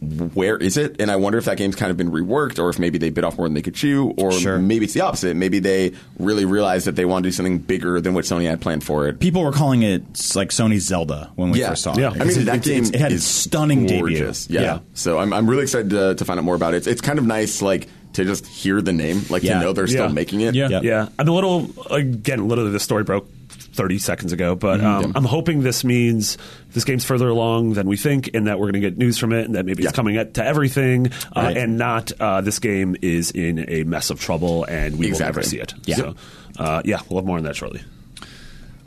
Where 0.00 0.56
is 0.56 0.76
it? 0.76 0.96
And 1.00 1.10
I 1.10 1.16
wonder 1.16 1.38
if 1.38 1.46
that 1.46 1.56
game's 1.56 1.74
kind 1.74 1.90
of 1.90 1.96
been 1.96 2.10
reworked, 2.12 2.58
or 2.60 2.70
if 2.70 2.78
maybe 2.78 2.98
they 2.98 3.10
bit 3.10 3.24
off 3.24 3.36
more 3.36 3.46
than 3.48 3.54
they 3.54 3.62
could 3.62 3.74
chew, 3.74 4.14
or 4.16 4.30
Sure. 4.32 4.58
maybe 4.58 4.84
it's 4.84 4.94
the 4.94 5.00
opposite. 5.00 5.34
Maybe 5.36 5.58
they 5.58 5.92
really 6.18 6.44
realized 6.44 6.86
that 6.86 6.94
they 6.94 7.04
want 7.04 7.24
to 7.24 7.28
do 7.28 7.32
something 7.32 7.58
bigger 7.58 8.00
than 8.00 8.14
what 8.14 8.24
Sony 8.24 8.44
had 8.48 8.60
planned 8.60 8.84
for 8.84 9.08
it. 9.08 9.18
People 9.18 9.42
were 9.42 9.50
calling 9.52 9.82
it 9.82 10.02
like 10.36 10.50
Sony's 10.50 10.84
Zelda 10.84 11.30
when 11.34 11.50
we 11.50 11.60
Yeah, 11.60 11.70
first 11.70 11.82
saw 11.82 11.96
Yeah. 11.98 12.12
it. 12.14 12.20
I 12.20 12.24
mean, 12.24 12.38
It- 12.38 12.44
that 12.44 12.56
it, 12.58 12.62
game 12.62 12.84
it, 12.84 12.94
had 12.94 13.10
a 13.10 13.16
is 13.16 13.24
stunning 13.24 13.86
gorgeous. 13.86 14.46
debut. 14.46 14.60
Yeah. 14.64 14.78
So 14.94 15.18
I'm, 15.18 15.32
I'm 15.32 15.50
really 15.50 15.64
excited 15.64 15.90
to, 15.90 16.14
to 16.14 16.24
find 16.24 16.38
out 16.38 16.44
more 16.44 16.54
about 16.54 16.74
it. 16.74 16.78
It's, 16.78 16.86
it's 16.86 17.00
kind 17.00 17.18
of 17.18 17.26
nice, 17.26 17.60
like 17.60 17.88
to 18.14 18.24
just 18.24 18.46
hear 18.46 18.80
the 18.80 18.92
name, 18.92 19.22
like 19.30 19.42
Yeah. 19.42 19.54
to 19.54 19.60
know 19.60 19.72
they're 19.72 19.86
still 19.88 20.06
Yeah. 20.06 20.12
making 20.12 20.40
it. 20.42 20.54
Yeah. 20.54 20.68
Yeah. 20.68 20.80
Yeah, 20.82 21.08
I'm 21.18 21.26
a 21.28 21.32
little 21.32 21.70
again. 21.90 22.46
Literally, 22.48 22.70
this 22.70 22.82
story 22.84 23.02
broke 23.04 23.28
30 23.78 23.98
seconds 23.98 24.32
ago, 24.32 24.54
but 24.56 24.80
um, 24.82 25.02
Yeah. 25.04 25.12
I'm 25.14 25.24
hoping 25.24 25.62
this 25.62 25.84
means 25.84 26.36
this 26.72 26.84
game's 26.84 27.04
further 27.04 27.28
along 27.28 27.74
than 27.74 27.86
we 27.88 27.96
think, 27.96 28.30
and 28.34 28.46
that 28.48 28.58
we're 28.58 28.66
going 28.66 28.74
to 28.82 28.90
get 28.90 28.98
news 28.98 29.16
from 29.18 29.32
it, 29.32 29.46
and 29.46 29.54
that 29.54 29.64
maybe 29.64 29.84
Yeah. 29.84 29.90
it's 29.90 29.96
coming 29.96 30.16
at, 30.16 30.34
to 30.34 30.44
everything, 30.44 31.06
uh, 31.34 31.40
Right. 31.42 31.56
and 31.56 31.78
not 31.78 32.10
uh, 32.20 32.40
this 32.40 32.58
game 32.58 32.96
is 33.00 33.30
in 33.30 33.64
a 33.68 33.84
mess 33.84 34.10
of 34.10 34.20
trouble, 34.20 34.64
and 34.64 34.98
we 34.98 35.12
will 35.12 35.18
never 35.20 35.42
see 35.42 35.58
it. 35.60 35.72
Yeah. 35.86 35.94
So, 35.96 36.14
uh, 36.58 36.82
yeah, 36.84 37.00
we'll 37.08 37.20
have 37.20 37.26
more 37.26 37.38
on 37.38 37.44
that 37.44 37.54
shortly. 37.56 37.80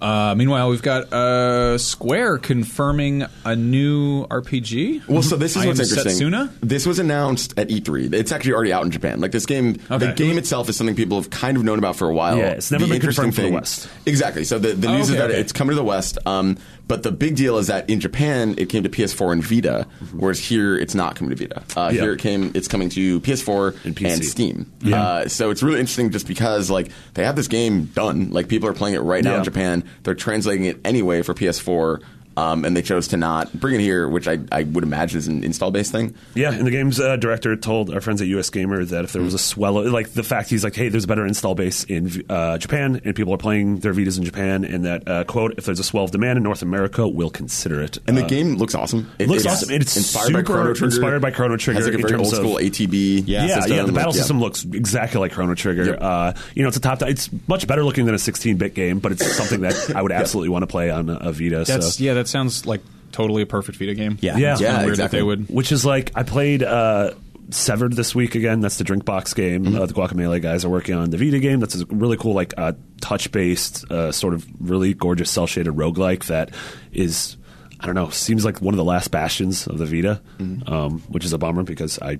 Uh, 0.01 0.33
meanwhile, 0.35 0.69
we've 0.69 0.81
got 0.81 1.13
uh, 1.13 1.77
Square 1.77 2.39
confirming 2.39 3.23
a 3.45 3.55
new 3.55 4.25
RPG. 4.27 5.07
Well, 5.07 5.21
so 5.21 5.35
this 5.37 5.55
is 5.55 5.61
I 5.63 5.67
what's 5.67 5.79
interesting. 5.79 6.27
Setsuna? 6.31 6.51
This 6.61 6.85
was 6.87 6.97
announced 6.97 7.53
at 7.57 7.69
E3. 7.69 8.13
It's 8.13 8.31
actually 8.31 8.53
already 8.53 8.73
out 8.73 8.83
in 8.83 8.91
Japan. 8.91 9.21
Like 9.21 9.31
this 9.31 9.45
game, 9.45 9.73
the 9.89 10.13
game 10.15 10.37
itself 10.39 10.69
is 10.69 10.75
something 10.75 10.95
people 10.95 11.17
have 11.21 11.29
kind 11.29 11.55
of 11.55 11.63
known 11.63 11.77
about 11.77 11.95
for 11.97 12.09
a 12.09 12.13
while. 12.13 12.37
Yeah, 12.37 12.49
it's 12.51 12.71
never 12.71 12.85
The 12.85 12.89
been 12.89 12.95
interesting 12.95 13.25
confirmed 13.25 13.35
for 13.35 13.41
the 13.43 13.51
West. 13.51 13.89
Exactly. 14.07 14.43
So 14.43 14.57
the, 14.57 14.73
the 14.73 14.87
Oh, 14.87 14.97
news 14.97 15.09
is 15.09 15.15
that 15.17 15.29
okay. 15.29 15.39
it's 15.39 15.51
coming 15.51 15.71
to 15.71 15.75
the 15.75 15.83
West. 15.83 16.17
Um, 16.25 16.57
but 16.87 17.03
the 17.03 17.11
big 17.11 17.35
deal 17.35 17.57
is 17.57 17.67
that 17.67 17.89
in 17.89 17.99
Japan 17.99 18.55
it 18.57 18.67
came 18.69 18.83
to 18.83 18.89
PS4 18.89 19.31
and 19.33 19.43
Vita, 19.43 19.87
whereas 20.13 20.39
here 20.39 20.77
it's 20.77 20.93
not 20.93 21.15
coming 21.15 21.35
to 21.35 21.47
Vita. 21.47 21.63
Uh, 21.79 21.89
Yeah. 21.93 22.01
Here 22.01 22.13
it 22.13 22.19
came. 22.19 22.51
It's 22.53 22.67
coming 22.67 22.89
to 22.89 23.21
PS4 23.21 23.75
And 23.85 23.95
PC. 23.95 24.23
Steam. 24.23 24.71
Yeah. 24.81 25.01
Uh, 25.01 25.27
so 25.27 25.49
it's 25.51 25.63
really 25.63 25.79
interesting 25.79 26.11
just 26.11 26.27
because 26.27 26.69
like 26.69 26.91
they 27.13 27.23
have 27.23 27.35
this 27.35 27.47
game 27.47 27.85
done. 27.85 28.31
Like 28.31 28.47
people 28.49 28.67
are 28.67 28.73
playing 28.73 28.95
it 28.95 28.99
right 29.01 29.23
now 29.23 29.31
Yeah. 29.33 29.37
in 29.39 29.43
Japan. 29.45 29.83
They're 30.03 30.15
translating 30.15 30.65
it 30.65 30.79
anyway 30.85 31.21
for 31.21 31.33
PS4. 31.33 31.99
Um, 32.37 32.63
and 32.63 32.77
they 32.77 32.81
chose 32.81 33.09
to 33.09 33.17
not 33.17 33.51
bring 33.53 33.75
it 33.75 33.81
here, 33.81 34.07
which 34.07 34.25
I, 34.27 34.39
I 34.51 34.63
would 34.63 34.85
imagine 34.85 35.17
is 35.19 35.27
an 35.27 35.43
install 35.43 35.69
based 35.69 35.91
thing. 35.91 36.15
Yeah, 36.33 36.53
and 36.53 36.65
the 36.65 36.71
game's 36.71 36.97
uh, 36.99 37.17
director 37.17 37.55
told 37.57 37.93
our 37.93 37.99
friends 37.99 38.21
at 38.21 38.27
US 38.29 38.49
Gamer 38.49 38.85
that 38.85 39.03
if 39.03 39.11
there 39.11 39.21
was 39.21 39.33
a 39.33 39.37
swell, 39.37 39.83
like 39.91 40.11
the 40.13 40.23
fact 40.23 40.49
he's 40.49 40.63
like, 40.63 40.73
hey, 40.75 40.87
there's 40.87 41.03
a 41.03 41.07
better 41.07 41.25
install 41.25 41.55
base 41.55 41.83
in 41.83 42.23
uh, 42.29 42.57
Japan, 42.57 43.01
and 43.03 43.15
people 43.15 43.33
are 43.33 43.37
playing 43.37 43.79
their 43.79 43.93
Vitas 43.93 44.17
in 44.17 44.23
Japan, 44.23 44.63
and 44.63 44.85
that 44.85 45.07
uh, 45.07 45.23
quote, 45.25 45.55
if 45.57 45.65
there's 45.65 45.79
a 45.79 45.83
swell 45.83 46.05
of 46.05 46.11
demand 46.11 46.37
in 46.37 46.43
North 46.43 46.61
America, 46.61 47.05
we'll 47.05 47.29
consider 47.29 47.81
it. 47.81 47.97
And 48.07 48.17
the 48.17 48.23
Uh, 48.23 48.27
game 48.29 48.55
looks 48.55 48.75
awesome. 48.75 49.11
It, 49.19 49.27
looks 49.27 49.43
it's 49.43 49.53
awesome. 49.53 49.75
It's 49.75 49.97
inspired 49.97 50.31
by 50.31 50.41
Chrono 50.41 50.73
Trigger. 50.73 50.85
inspired 50.85 51.21
by 51.21 51.31
Chrono 51.31 51.57
Trigger 51.57 51.79
Has 51.79 51.87
like 51.87 51.95
a 51.95 51.97
very 51.97 52.13
old 52.13 52.23
terms 52.31 52.33
of- 52.33 52.39
school 52.45 52.57
ATB. 52.57 53.23
Yeah, 53.27 53.45
yeah, 53.45 53.55
system. 53.59 53.87
the 53.87 53.91
battle 53.91 53.93
Like, 53.93 54.05
yeah. 54.05 54.11
system 54.21 54.39
looks 54.39 54.63
exactly 54.63 55.19
like 55.19 55.33
Chrono 55.33 55.53
Trigger. 55.53 55.83
Yep. 55.85 55.97
Uh, 56.01 56.33
you 56.55 56.61
know, 56.63 56.69
it's 56.69 56.77
a 56.77 56.81
top. 56.81 57.01
It's 57.01 57.29
much 57.49 57.67
better 57.67 57.83
looking 57.83 58.05
than 58.05 58.15
a 58.15 58.19
16-bit 58.19 58.73
game, 58.73 58.99
but 58.99 59.11
it's 59.11 59.35
something 59.35 59.61
that 59.61 59.93
I 59.93 60.01
would 60.01 60.11
absolutely 60.21 60.47
want 60.49 60.63
to 60.63 60.67
play 60.67 60.89
on 60.89 61.09
a, 61.09 61.15
a 61.15 61.31
Vita. 61.33 61.65
That's 61.67 61.95
so. 61.97 62.03
yeah. 62.03 62.13
That 62.21 62.27
sounds 62.27 62.65
like 62.65 62.81
totally 63.11 63.41
a 63.41 63.45
perfect 63.45 63.77
Vita 63.77 63.93
game. 63.95 64.17
Yeah. 64.21 64.37
Yeah. 64.37 64.51
It's 64.53 64.61
kinda 64.61 64.73
Yeah, 64.73 64.79
weird 64.85 64.89
exactly. 64.91 65.17
that 65.19 65.21
they 65.21 65.23
would. 65.23 65.49
which 65.49 65.71
is 65.71 65.85
like 65.85 66.11
I 66.15 66.23
played 66.23 66.63
uh, 66.63 67.11
Severed 67.49 67.93
this 67.93 68.15
week 68.15 68.35
again. 68.35 68.61
That's 68.61 68.77
the 68.77 68.85
Drinkbox 68.85 69.35
game. 69.35 69.65
Mm-hmm. 69.65 69.75
Uh, 69.75 69.85
the 69.85 69.93
Guacamelee 69.93 70.41
guys 70.41 70.63
are 70.63 70.69
working 70.69 70.95
on 70.95 71.09
the 71.09 71.17
Vita 71.17 71.39
game. 71.39 71.59
That's 71.59 71.75
a 71.81 71.85
really 71.87 72.15
cool, 72.15 72.33
like 72.33 72.53
uh, 72.57 72.73
touch 73.01 73.29
based, 73.33 73.83
uh, 73.91 74.13
sort 74.13 74.33
of 74.33 74.47
really 74.61 74.93
gorgeous 74.93 75.29
cell 75.29 75.47
shaded 75.47 75.73
roguelike 75.73 76.25
that 76.27 76.51
is. 76.93 77.35
I 77.83 77.87
don't 77.87 77.95
know. 77.95 78.09
Seems 78.11 78.45
like 78.45 78.61
one 78.61 78.73
of 78.73 78.77
the 78.77 78.83
last 78.85 79.09
bastions 79.09 79.65
of 79.67 79.79
the 79.79 79.85
Vita, 79.87 80.21
Mm-hmm. 80.37 80.71
um, 80.71 80.99
which 81.09 81.25
is 81.25 81.33
a 81.33 81.37
bummer 81.39 81.63
because 81.63 81.99
I 81.99 82.19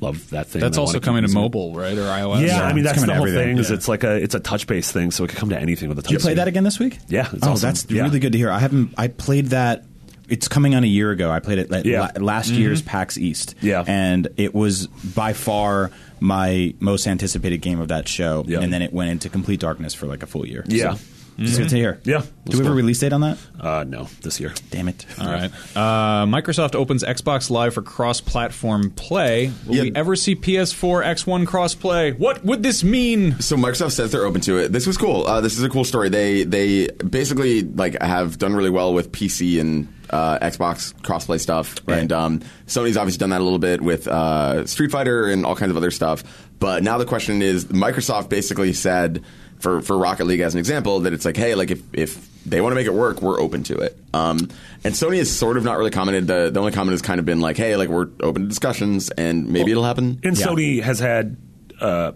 love 0.00 0.30
that 0.30 0.46
thing. 0.48 0.60
That's 0.60 0.78
also 0.78 1.00
coming 1.00 1.22
to 1.22 1.28
using 1.28 1.38
it. 1.38 1.42
mobile, 1.42 1.74
right, 1.74 1.96
or 1.96 2.02
iOS? 2.02 2.46
Yeah, 2.46 2.62
I 2.62 2.72
mean 2.72 2.78
it's 2.78 2.86
that's 2.86 2.94
coming 2.98 3.06
the 3.08 3.12
to 3.12 3.18
whole 3.18 3.26
everything, 3.26 3.56
thing. 3.56 3.58
Is 3.58 3.70
yeah. 3.70 3.76
it's 3.76 3.88
like 3.88 4.04
a 4.04 4.16
it's 4.16 4.34
a 4.34 4.40
touch 4.40 4.66
based 4.66 4.92
thing, 4.92 5.10
so 5.10 5.24
it 5.24 5.28
could 5.28 5.38
come 5.38 5.50
to 5.50 5.58
anything 5.58 5.88
with 5.88 5.98
a 5.98 6.02
touch. 6.02 6.08
Did 6.08 6.14
you 6.14 6.18
play 6.18 6.24
screen. 6.32 6.36
that 6.36 6.48
again 6.48 6.64
this 6.64 6.78
week? 6.78 6.98
Yeah, 7.08 7.28
it's 7.32 7.46
oh, 7.46 7.52
awesome. 7.52 7.68
that's 7.68 7.86
Yeah. 7.90 8.02
really 8.02 8.20
good 8.20 8.32
to 8.32 8.38
hear. 8.38 8.50
I 8.50 8.58
haven't. 8.58 8.94
I 8.96 9.08
played 9.08 9.46
that. 9.46 9.84
It's 10.28 10.46
coming 10.46 10.76
on 10.76 10.84
a 10.84 10.86
year 10.86 11.10
ago. 11.10 11.30
I 11.30 11.40
played 11.40 11.58
it 11.58 11.70
la- 11.72 11.82
Yeah. 11.84 12.12
la- 12.16 12.24
last 12.24 12.50
mm-hmm. 12.52 12.60
year's 12.60 12.82
PAX 12.82 13.18
East. 13.18 13.56
Yeah. 13.60 13.84
and 13.86 14.28
it 14.36 14.54
was 14.54 14.86
by 14.86 15.32
far 15.32 15.90
my 16.20 16.72
most 16.78 17.06
anticipated 17.08 17.58
game 17.58 17.80
of 17.80 17.88
that 17.88 18.06
show. 18.06 18.44
Yeah. 18.46 18.60
And 18.60 18.72
then 18.72 18.82
it 18.82 18.92
went 18.92 19.10
into 19.10 19.28
complete 19.28 19.58
darkness 19.58 19.92
for 19.92 20.06
like 20.06 20.22
a 20.22 20.26
full 20.26 20.46
year. 20.46 20.64
Yeah. 20.68 20.94
So, 20.94 21.00
It's 21.40 21.56
good 21.58 21.70
to 21.70 21.76
hear. 21.76 22.00
Yeah, 22.04 22.22
Do 22.44 22.58
we 22.58 22.64
have 22.64 22.72
a 22.72 22.76
release 22.76 22.98
date 22.98 23.12
on 23.12 23.22
that? 23.22 23.38
Uh, 23.58 23.84
no, 23.84 24.08
this 24.22 24.38
year. 24.40 24.52
Damn 24.70 24.88
it. 24.88 25.06
All 25.18 25.26
right. 25.26 25.50
Uh, 25.74 26.26
Microsoft 26.26 26.74
opens 26.74 27.02
Xbox 27.02 27.50
Live 27.50 27.74
for 27.74 27.82
cross-platform 27.82 28.90
play. 28.90 29.50
Will 29.66 29.76
Yeah. 29.76 29.82
we 29.84 29.92
ever 29.94 30.16
see 30.16 30.34
PS4 30.36 31.02
X1 31.02 31.46
cross-play? 31.46 32.12
What 32.12 32.44
would 32.44 32.62
this 32.62 32.84
mean? 32.84 33.40
So 33.40 33.56
Microsoft 33.56 33.92
says 33.92 34.12
they're 34.12 34.26
open 34.26 34.40
to 34.42 34.58
it. 34.58 34.72
This 34.72 34.86
was 34.86 34.96
cool. 34.98 35.26
Uh, 35.26 35.40
this 35.40 35.56
is 35.56 35.64
a 35.64 35.68
cool 35.68 35.84
story. 35.84 36.08
They 36.10 36.44
they 36.44 36.88
basically 36.88 37.62
like 37.62 38.00
have 38.02 38.36
done 38.38 38.54
really 38.54 38.70
well 38.70 38.92
with 38.92 39.10
PC 39.12 39.60
and 39.60 39.88
uh, 40.10 40.38
Xbox 40.40 40.92
crossplay 41.02 41.38
stuff, 41.40 41.76
Right. 41.86 41.98
and 42.00 42.12
um, 42.12 42.40
Sony's 42.66 42.96
obviously 42.96 43.18
done 43.18 43.30
that 43.30 43.40
a 43.40 43.44
little 43.44 43.58
bit 43.60 43.80
with 43.80 44.08
uh, 44.08 44.66
Street 44.66 44.90
Fighter 44.90 45.26
and 45.26 45.46
all 45.46 45.54
kinds 45.56 45.70
of 45.70 45.76
other 45.76 45.90
stuff. 45.92 46.24
But 46.58 46.82
now 46.82 46.98
the 46.98 47.06
question 47.06 47.40
is, 47.42 47.66
Microsoft 47.66 48.28
basically 48.28 48.72
said 48.72 49.22
for 49.60 49.80
for 49.82 49.96
Rocket 49.96 50.24
League 50.26 50.40
as 50.40 50.54
an 50.54 50.58
example 50.58 51.00
that 51.00 51.12
it's 51.12 51.24
like, 51.24 51.36
hey, 51.36 51.54
like 51.54 51.70
if 51.70 51.82
if 51.92 52.28
they 52.44 52.60
want 52.60 52.72
to 52.72 52.74
make 52.76 52.86
it 52.86 52.94
work, 52.94 53.20
we're 53.22 53.40
open 53.40 53.62
to 53.64 53.78
it. 53.78 53.96
Um, 54.14 54.48
and 54.82 54.94
Sony 54.94 55.18
has 55.18 55.30
sort 55.30 55.56
of 55.56 55.64
not 55.64 55.76
really 55.78 55.90
commented. 55.90 56.26
The, 56.26 56.50
the 56.50 56.58
only 56.58 56.72
comment 56.72 56.92
has 56.92 57.02
kind 57.02 57.20
of 57.20 57.26
been 57.26 57.40
like, 57.40 57.56
hey, 57.58 57.76
like 57.76 57.88
we're 57.90 58.08
open 58.20 58.42
to 58.42 58.48
discussions, 58.48 59.10
and 59.10 59.48
maybe 59.48 59.70
it'll 59.70 59.84
happen. 59.84 60.20
And 60.24 60.38
Yeah. 60.38 60.46
Sony 60.46 60.82
has 60.82 60.98
had 60.98 61.36
uh, 61.80 62.12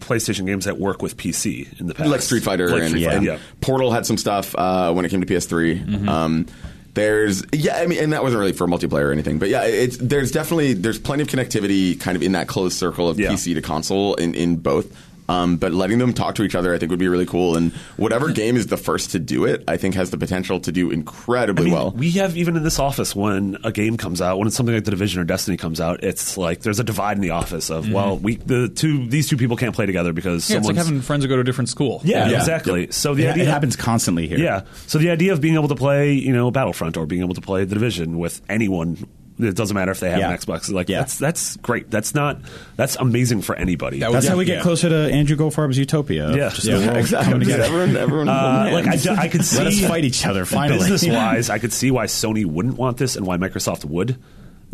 PlayStation 0.00 0.46
games 0.46 0.64
that 0.64 0.78
work 0.78 1.00
with 1.00 1.16
PC 1.16 1.80
in 1.80 1.86
the 1.86 1.94
past, 1.94 2.10
like 2.10 2.22
Street 2.22 2.42
Fighter 2.42 2.68
Like 2.68 2.82
and, 2.82 2.88
Street 2.90 3.04
Fighter, 3.04 3.16
and 3.18 3.26
yeah. 3.26 3.38
Portal 3.60 3.92
had 3.92 4.04
some 4.04 4.16
stuff 4.16 4.54
uh, 4.56 4.92
when 4.92 5.04
it 5.04 5.10
came 5.10 5.20
to 5.20 5.26
PS3. 5.26 5.84
Mm-hmm. 5.86 6.08
Um, 6.08 6.46
there's 6.94 7.42
yeah, 7.52 7.76
I 7.78 7.86
mean, 7.86 8.02
and 8.02 8.12
that 8.12 8.22
wasn't 8.22 8.40
really 8.40 8.52
for 8.52 8.66
multiplayer 8.66 9.04
or 9.04 9.12
anything, 9.12 9.38
but 9.38 9.48
yeah, 9.48 9.62
it's 9.62 9.96
there's 9.96 10.30
definitely 10.30 10.74
there's 10.74 10.98
plenty 10.98 11.22
of 11.22 11.28
connectivity 11.28 11.98
kind 11.98 12.16
of 12.16 12.22
in 12.22 12.32
that 12.32 12.48
closed 12.48 12.76
circle 12.76 13.08
of 13.08 13.18
Yeah. 13.18 13.30
PC 13.30 13.54
to 13.54 13.62
console 13.62 14.14
in 14.16 14.34
in 14.34 14.56
both. 14.56 14.94
Um, 15.28 15.56
but 15.56 15.72
letting 15.72 15.98
them 15.98 16.12
talk 16.12 16.34
to 16.34 16.42
each 16.42 16.54
other, 16.54 16.74
I 16.74 16.78
think, 16.78 16.90
would 16.90 16.98
be 16.98 17.08
really 17.08 17.26
cool. 17.26 17.56
And 17.56 17.72
whatever 17.96 18.30
game 18.32 18.56
is 18.56 18.66
the 18.66 18.76
first 18.76 19.12
to 19.12 19.18
do 19.18 19.44
it, 19.44 19.62
I 19.68 19.76
think, 19.76 19.94
has 19.94 20.10
the 20.10 20.18
potential 20.18 20.58
to 20.60 20.72
do 20.72 20.90
I 20.90 20.94
incredibly 20.94 21.66
mean, 21.66 21.74
well. 21.74 21.90
we 21.92 22.10
have 22.12 22.36
even 22.36 22.56
in 22.56 22.62
this 22.64 22.78
office 22.78 23.14
when 23.14 23.56
a 23.64 23.70
game 23.72 23.96
comes 23.96 24.20
out, 24.20 24.38
when 24.38 24.46
it's 24.48 24.56
something 24.56 24.74
like 24.74 24.84
The 24.84 24.90
Division 24.90 25.20
or 25.20 25.24
Destiny 25.24 25.56
comes 25.56 25.80
out, 25.80 26.02
it's 26.02 26.36
like 26.36 26.60
there's 26.60 26.80
a 26.80 26.84
divide 26.84 27.16
in 27.16 27.22
the 27.22 27.30
office 27.30 27.70
of 27.70 27.90
well, 27.90 28.18
we 28.18 28.36
the 28.36 28.68
two 28.68 29.06
these 29.06 29.28
two 29.28 29.36
people 29.36 29.56
can't 29.56 29.74
play 29.74 29.86
together 29.86 30.12
because 30.12 30.50
Yeah, 30.50 30.58
it's 30.58 30.66
like 30.66 30.76
having 30.76 31.00
friends 31.00 31.24
who 31.24 31.28
go 31.28 31.36
to 31.36 31.40
a 31.42 31.44
different 31.44 31.68
school. 31.68 32.00
yeah, 32.04 32.28
Yeah. 32.28 32.38
exactly. 32.38 32.90
So 32.90 33.14
the 33.14 33.26
It, 33.26 33.30
idea 33.30 33.42
it 33.44 33.48
happens 33.48 33.76
constantly 33.76 34.26
here. 34.26 34.38
Yeah. 34.38 34.62
So 34.88 34.98
the 34.98 35.10
idea 35.10 35.32
of 35.32 35.40
being 35.40 35.54
able 35.54 35.68
to 35.68 35.76
play, 35.76 36.12
you 36.14 36.32
know, 36.32 36.50
Battlefront 36.50 36.96
or 36.96 37.06
being 37.06 37.22
able 37.22 37.34
to 37.34 37.40
play 37.40 37.64
The 37.64 37.74
Division 37.74 38.18
with 38.18 38.42
anyone, 38.48 39.06
it 39.38 39.54
doesn't 39.56 39.74
matter 39.74 39.90
if 39.92 40.00
they 40.00 40.10
have 40.10 40.18
Yeah. 40.18 40.30
an 40.30 40.36
Xbox. 40.38 40.70
Like 40.72 40.88
Yeah. 40.88 40.98
that's 41.00 41.18
that's 41.18 41.56
great. 41.58 41.90
That's 41.90 42.14
not 42.14 42.40
that's 42.76 42.96
amazing 42.96 43.42
for 43.42 43.54
anybody. 43.56 44.00
That 44.00 44.12
That's 44.12 44.24
Yeah. 44.24 44.32
how 44.32 44.36
we 44.36 44.44
get 44.44 44.56
Yeah. 44.58 44.62
closer 44.62 44.88
to 44.88 45.12
Andrew 45.12 45.36
Goldfarb's 45.36 45.78
utopia. 45.78 46.30
Yeah. 46.36 46.48
Just 46.50 46.64
Yeah, 46.64 46.78
the 46.78 46.92
world 46.92 47.06
coming 47.24 47.40
together. 47.40 47.62
everyone, 47.64 47.96
everyone, 47.96 48.28
Uh, 48.28 48.70
like 48.72 48.86
I, 49.08 49.22
I 49.22 49.28
could 49.28 49.44
see 49.44 49.58
Let 49.58 49.66
us 49.68 49.80
fight 49.80 50.04
each 50.04 50.26
other, 50.26 50.44
finally. 50.44 50.78
Business 50.88 51.06
wise, 51.06 51.50
I 51.56 51.58
could 51.58 51.72
see 51.72 51.90
why 51.90 52.06
Sony 52.06 52.44
wouldn't 52.44 52.76
want 52.78 52.96
this 52.98 53.16
and 53.16 53.26
why 53.26 53.36
Microsoft 53.36 53.84
would. 53.84 54.16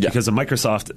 Yeah. 0.01 0.11
Because 0.11 0.29
of 0.29 0.35
Microsoft, 0.35 0.93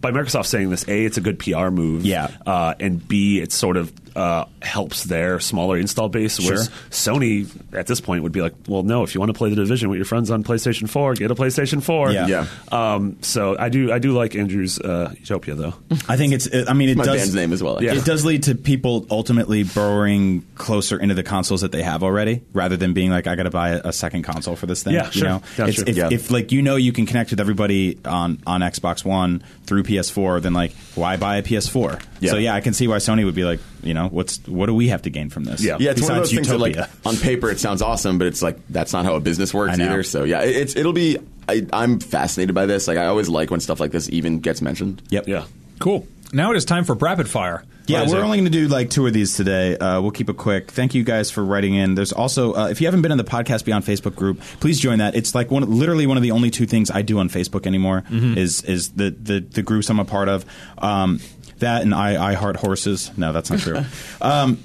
by 0.00 0.10
Microsoft 0.10 0.46
saying 0.46 0.70
this, 0.70 0.84
a 0.88 1.04
it's 1.04 1.16
a 1.16 1.20
good 1.20 1.38
PR 1.38 1.70
move, 1.70 2.04
Yeah. 2.04 2.28
uh, 2.44 2.74
and 2.80 3.06
b 3.06 3.38
it's 3.40 3.54
sort 3.54 3.76
of 3.76 3.92
uh, 4.16 4.44
helps 4.62 5.04
their 5.04 5.40
smaller 5.40 5.76
install 5.78 6.08
base. 6.08 6.38
Whereas 6.38 6.68
Sony 6.90 7.48
at 7.74 7.86
this 7.86 8.00
point 8.00 8.22
would 8.22 8.32
be 8.32 8.42
like, 8.42 8.54
well, 8.68 8.82
no, 8.82 9.02
if 9.02 9.14
you 9.14 9.20
want 9.20 9.30
to 9.30 9.38
play 9.38 9.50
the 9.50 9.56
Division 9.56 9.88
with 9.88 9.96
your 9.96 10.04
friends 10.04 10.30
on 10.30 10.44
PlayStation 10.44 10.88
Four, 10.88 11.14
get 11.14 11.30
a 11.30 11.34
PlayStation 11.34 11.82
Four. 11.82 12.10
Yeah. 12.12 12.26
Yeah. 12.26 12.46
Um, 12.70 13.18
so 13.22 13.56
I 13.58 13.68
do 13.68 13.92
I 13.92 13.98
do 13.98 14.12
like 14.12 14.34
Andrew's 14.34 14.78
uh, 14.78 15.12
Utopia 15.18 15.54
though. 15.54 15.74
I 16.08 16.16
think 16.16 16.32
it's. 16.32 16.48
I 16.68 16.72
mean, 16.72 16.88
it 16.90 16.96
my 16.96 17.04
does. 17.04 17.16
band's 17.16 17.34
name 17.34 17.52
as 17.52 17.62
well. 17.62 17.82
Yeah. 17.82 17.94
It 17.94 18.04
does 18.04 18.24
lead 18.24 18.44
to 18.44 18.54
people 18.54 19.06
ultimately 19.10 19.62
burrowing 19.64 20.42
closer 20.54 20.98
into 20.98 21.14
the 21.14 21.22
consoles 21.22 21.60
that 21.62 21.72
they 21.72 21.82
have 21.82 22.02
already, 22.02 22.42
rather 22.52 22.76
than 22.76 22.92
being 22.92 23.10
like, 23.10 23.26
I 23.26 23.34
got 23.36 23.44
to 23.44 23.50
buy 23.50 23.70
a, 23.70 23.80
a 23.86 23.92
second 23.92 24.22
console 24.22 24.56
for 24.56 24.66
this 24.66 24.82
thing. 24.82 24.94
Yeah, 24.94 25.06
you 25.06 25.12
sure. 25.12 25.28
know, 25.28 25.42
Yeah, 25.58 25.64
It's- 25.68 25.74
sure. 25.76 25.84
if, 25.88 25.96
Yeah. 25.96 26.08
if 26.10 26.30
like 26.30 26.52
you 26.52 26.62
know 26.62 26.76
you 26.76 26.92
can 26.92 27.06
connect 27.06 27.30
with 27.30 27.40
everybody 27.40 27.98
on 28.04 28.38
on 28.46 28.60
Xbox 28.60 29.04
One 29.04 29.42
through 29.66 29.84
PS4, 29.84 30.42
then 30.42 30.52
like 30.52 30.72
why 30.94 31.16
buy 31.16 31.36
a 31.36 31.42
PS4? 31.42 32.00
Yeah. 32.20 32.30
So 32.32 32.36
yeah, 32.36 32.54
I 32.54 32.60
can 32.60 32.72
see 32.74 32.88
why 32.88 32.96
Sony 32.96 33.24
would 33.24 33.34
be 33.34 33.44
like, 33.44 33.60
you 33.82 33.94
know, 33.94 34.08
what's 34.08 34.38
what 34.46 34.66
do 34.66 34.74
we 34.74 34.88
have 34.88 35.02
to 35.02 35.10
gain 35.10 35.30
from 35.30 35.44
this? 35.44 35.62
Yeah. 35.62 35.76
Yeah, 35.80 35.90
it's 35.92 36.02
one 36.02 36.12
of 36.12 36.22
besides 36.22 36.30
those 36.30 36.34
things 36.34 36.48
that, 36.48 36.58
like, 36.58 37.06
on 37.06 37.16
paper, 37.16 37.50
it 37.50 37.60
sounds 37.60 37.82
awesome, 37.82 38.18
but 38.18 38.26
it's 38.26 38.42
like 38.42 38.58
that's 38.68 38.92
not 38.92 39.04
how 39.04 39.14
a 39.16 39.20
business 39.20 39.52
works 39.54 39.78
either. 39.78 40.02
So 40.02 40.24
yeah, 40.24 40.42
it- 40.42 40.56
it's 40.56 40.76
it'll 40.76 40.92
be. 40.92 41.18
I, 41.48 41.66
I'm 41.72 41.98
fascinated 41.98 42.54
by 42.54 42.66
this. 42.66 42.86
Like 42.86 42.98
I 42.98 43.06
always 43.06 43.28
like 43.28 43.50
when 43.50 43.60
stuff 43.60 43.80
like 43.80 43.90
this 43.90 44.08
even 44.10 44.38
gets 44.40 44.62
mentioned. 44.62 45.02
yep. 45.10 45.26
Yeah. 45.26 45.44
Cool. 45.80 46.06
Now 46.32 46.52
it 46.52 46.56
is 46.56 46.64
time 46.64 46.84
for 46.84 46.94
rapid 46.94 47.28
fire. 47.28 47.64
Yeah, 47.86 48.06
we're 48.06 48.18
it? 48.20 48.22
only 48.22 48.38
going 48.38 48.44
to 48.44 48.56
do 48.56 48.68
like 48.68 48.88
two 48.90 49.04
of 49.08 49.12
these 49.12 49.36
today. 49.36 49.76
Uh, 49.76 50.00
we'll 50.00 50.12
keep 50.12 50.30
it 50.30 50.36
quick. 50.36 50.70
Thank 50.70 50.94
you 50.94 51.02
guys 51.02 51.28
for 51.28 51.44
writing 51.44 51.74
in. 51.74 51.96
There's 51.96 52.12
also, 52.12 52.54
uh, 52.54 52.68
if 52.68 52.80
you 52.80 52.86
haven't 52.86 53.02
been 53.02 53.10
in 53.10 53.18
the 53.18 53.24
Podcast 53.24 53.64
Beyond 53.64 53.84
Facebook 53.84 54.14
group, 54.14 54.40
please 54.60 54.78
join 54.78 54.98
that. 55.00 55.16
It's 55.16 55.34
like 55.34 55.50
one, 55.50 55.68
literally 55.68 56.06
one 56.06 56.16
of 56.16 56.22
the 56.22 56.30
only 56.30 56.50
two 56.50 56.66
things 56.66 56.88
I 56.92 57.02
do 57.02 57.18
on 57.18 57.28
Facebook 57.28 57.66
anymore 57.66 58.04
is 58.12 58.62
is 58.62 58.90
the, 58.90 59.10
the 59.10 59.40
the 59.40 59.62
groups 59.62 59.90
I'm 59.90 59.98
a 59.98 60.04
part 60.04 60.28
of. 60.28 60.44
Um, 60.78 61.18
that 61.60 61.82
and 61.82 61.94
I 61.94 62.30
I 62.30 62.34
heart 62.34 62.56
horses. 62.56 63.10
No, 63.16 63.32
that's 63.32 63.50
not 63.50 63.60
true. 63.60 63.82
um, 64.20 64.58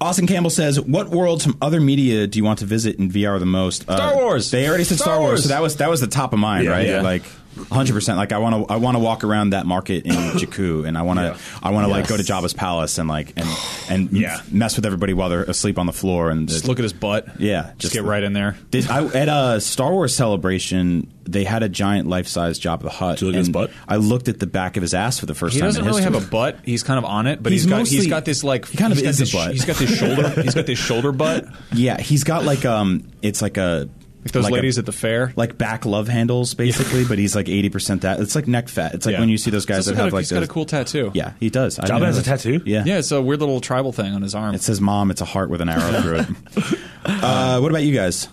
Austin 0.00 0.26
Campbell 0.28 0.50
says, 0.50 0.80
"What 0.80 1.08
worlds 1.08 1.42
from 1.44 1.56
other 1.60 1.80
media 1.80 2.26
do 2.28 2.38
you 2.38 2.44
want 2.44 2.60
to 2.60 2.66
visit 2.66 2.98
in 3.00 3.10
VR 3.10 3.38
the 3.40 3.46
most?" 3.46 3.88
Uh, 3.88 3.96
Star 3.96 4.14
Wars. 4.16 4.50
They 4.52 4.68
already 4.68 4.84
said 4.84 4.98
Star, 4.98 5.14
Star 5.14 5.18
Wars. 5.20 5.30
Wars. 5.30 5.42
so 5.42 5.48
that 5.48 5.60
was 5.62 5.76
that 5.76 5.90
was 5.90 6.00
the 6.00 6.06
top 6.06 6.32
of 6.32 6.38
mind, 6.38 6.66
Yeah, 6.66 6.70
right? 6.70 6.86
yeah. 6.86 7.00
Like 7.02 7.24
100. 7.56 7.92
percent 7.92 8.18
Like 8.18 8.32
I 8.32 8.38
want 8.38 8.66
to 8.68 8.72
I 8.72 8.76
want 8.76 8.96
to 8.96 8.98
walk 9.00 9.24
around 9.24 9.50
that 9.50 9.66
market 9.66 10.04
in 10.06 10.12
Jakku, 10.38 10.86
and 10.86 10.96
I 10.96 11.02
want 11.02 11.18
to 11.18 11.24
Yeah. 11.26 11.36
I 11.62 11.70
want 11.70 11.86
to 11.86 11.90
like 11.90 12.06
go 12.08 12.16
to 12.16 12.22
Jabba's 12.22 12.52
palace 12.54 12.98
and 12.98 13.08
like 13.08 13.32
and 13.36 13.48
and 13.88 14.12
Yeah. 14.12 14.40
mess 14.50 14.76
with 14.76 14.86
everybody 14.86 15.14
while 15.14 15.28
they're 15.28 15.42
asleep 15.44 15.78
on 15.78 15.86
the 15.86 15.92
floor 15.92 16.30
and 16.30 16.48
Just 16.48 16.66
look 16.68 16.78
at 16.78 16.82
his 16.84 16.92
butt. 16.92 17.40
Yeah, 17.40 17.72
Just 17.78 17.94
get 17.94 18.04
right 18.04 18.22
in 18.22 18.32
there. 18.32 18.56
Did, 18.70 18.88
I, 18.90 19.04
at 19.06 19.28
a 19.28 19.60
Star 19.60 19.90
Wars 19.92 20.14
celebration, 20.14 21.12
they 21.24 21.44
had 21.44 21.62
a 21.62 21.68
giant 21.68 22.08
life 22.08 22.26
size 22.28 22.58
Jabba 22.60 22.82
the 22.82 22.90
Hutt. 22.90 23.18
Did 23.18 23.20
you 23.22 23.26
look 23.28 23.34
at 23.34 23.38
his 23.40 23.48
butt? 23.50 23.70
I 23.86 23.96
looked 23.96 24.28
at 24.28 24.38
the 24.38 24.46
back 24.46 24.76
of 24.76 24.82
his 24.82 24.94
ass 24.94 25.18
for 25.18 25.26
the 25.26 25.34
first 25.34 25.54
He 25.54 25.60
time. 25.60 25.68
doesn't 25.68 25.82
in 25.82 25.86
really 25.86 26.02
history. 26.02 26.14
have 26.14 26.26
a 26.28 26.30
butt. 26.30 26.58
He's 26.64 26.82
kind 26.82 26.98
of 26.98 27.04
on 27.04 27.26
it, 27.26 27.42
but 27.42 27.52
He's 27.52 27.62
he's 27.64 27.70
got 27.70 27.78
mostly- 27.78 27.96
he's 27.98 28.06
got 28.06 28.24
this 28.24 28.44
like 28.44 28.66
he 28.68 28.78
kind 28.78 28.92
of 28.92 28.98
is 29.02 29.18
this, 29.18 29.32
butt. 29.32 29.52
He's 29.52 29.64
got 29.64 29.76
this 29.76 29.94
shoulder. 29.98 30.28
he's 30.42 30.54
got 30.54 30.66
this 30.66 30.78
shoulder 30.78 31.12
butt. 31.24 31.46
Yeah, 31.72 32.00
he's 32.00 32.24
got 32.24 32.44
like 32.44 32.64
um, 32.64 33.04
it's 33.20 33.42
like 33.42 33.56
a 33.56 33.88
Like 34.24 34.32
those 34.32 34.44
like 34.44 34.50
a- 34.52 34.54
ladies 34.56 34.78
at 34.78 34.84
the 34.86 34.92
fair. 34.92 35.32
like 35.36 35.56
back 35.56 35.86
love 35.86 36.08
handles 36.08 36.52
basically, 36.54 37.04
but 37.04 37.18
he's 37.18 37.36
like 37.36 37.48
eighty 37.48 37.68
percent 37.70 38.02
that. 38.02 38.20
It's 38.20 38.34
like 38.34 38.48
neck 38.48 38.68
fat. 38.68 38.94
It's 38.94 39.06
like 39.06 39.12
Yeah. 39.14 39.20
when 39.20 39.28
you 39.28 39.38
see 39.38 39.50
those 39.50 39.64
guys 39.64 39.86
that 39.86 39.94
have 39.96 40.12
a, 40.12 40.16
like 40.16 40.22
he's 40.22 40.32
got 40.32 40.42
a 40.42 40.46
cool 40.48 40.64
tattoo. 40.64 41.10
Yeah, 41.14 41.32
he 41.40 41.50
does. 41.50 41.78
I 41.78 41.84
Jabba 41.84 41.86
didn't 42.00 42.02
has 42.06 42.18
a 42.18 42.22
tattoo? 42.24 42.60
Yeah, 42.66 42.82
Yeah, 42.84 42.98
it's 42.98 43.12
a 43.12 43.22
weird 43.22 43.40
little 43.40 43.60
tribal 43.60 43.92
thing 43.92 44.12
on 44.12 44.22
his 44.22 44.34
arm. 44.34 44.54
It 44.54 44.62
says 44.62 44.80
"mom." 44.80 45.10
It's 45.10 45.20
a 45.20 45.24
heart 45.24 45.50
with 45.50 45.60
an 45.60 45.68
arrow 45.68 46.00
through 46.02 46.18
it. 46.20 46.78
Uh, 47.04 47.58
what 47.60 47.70
about 47.70 47.82
you 47.84 47.94
guys? 47.94 48.28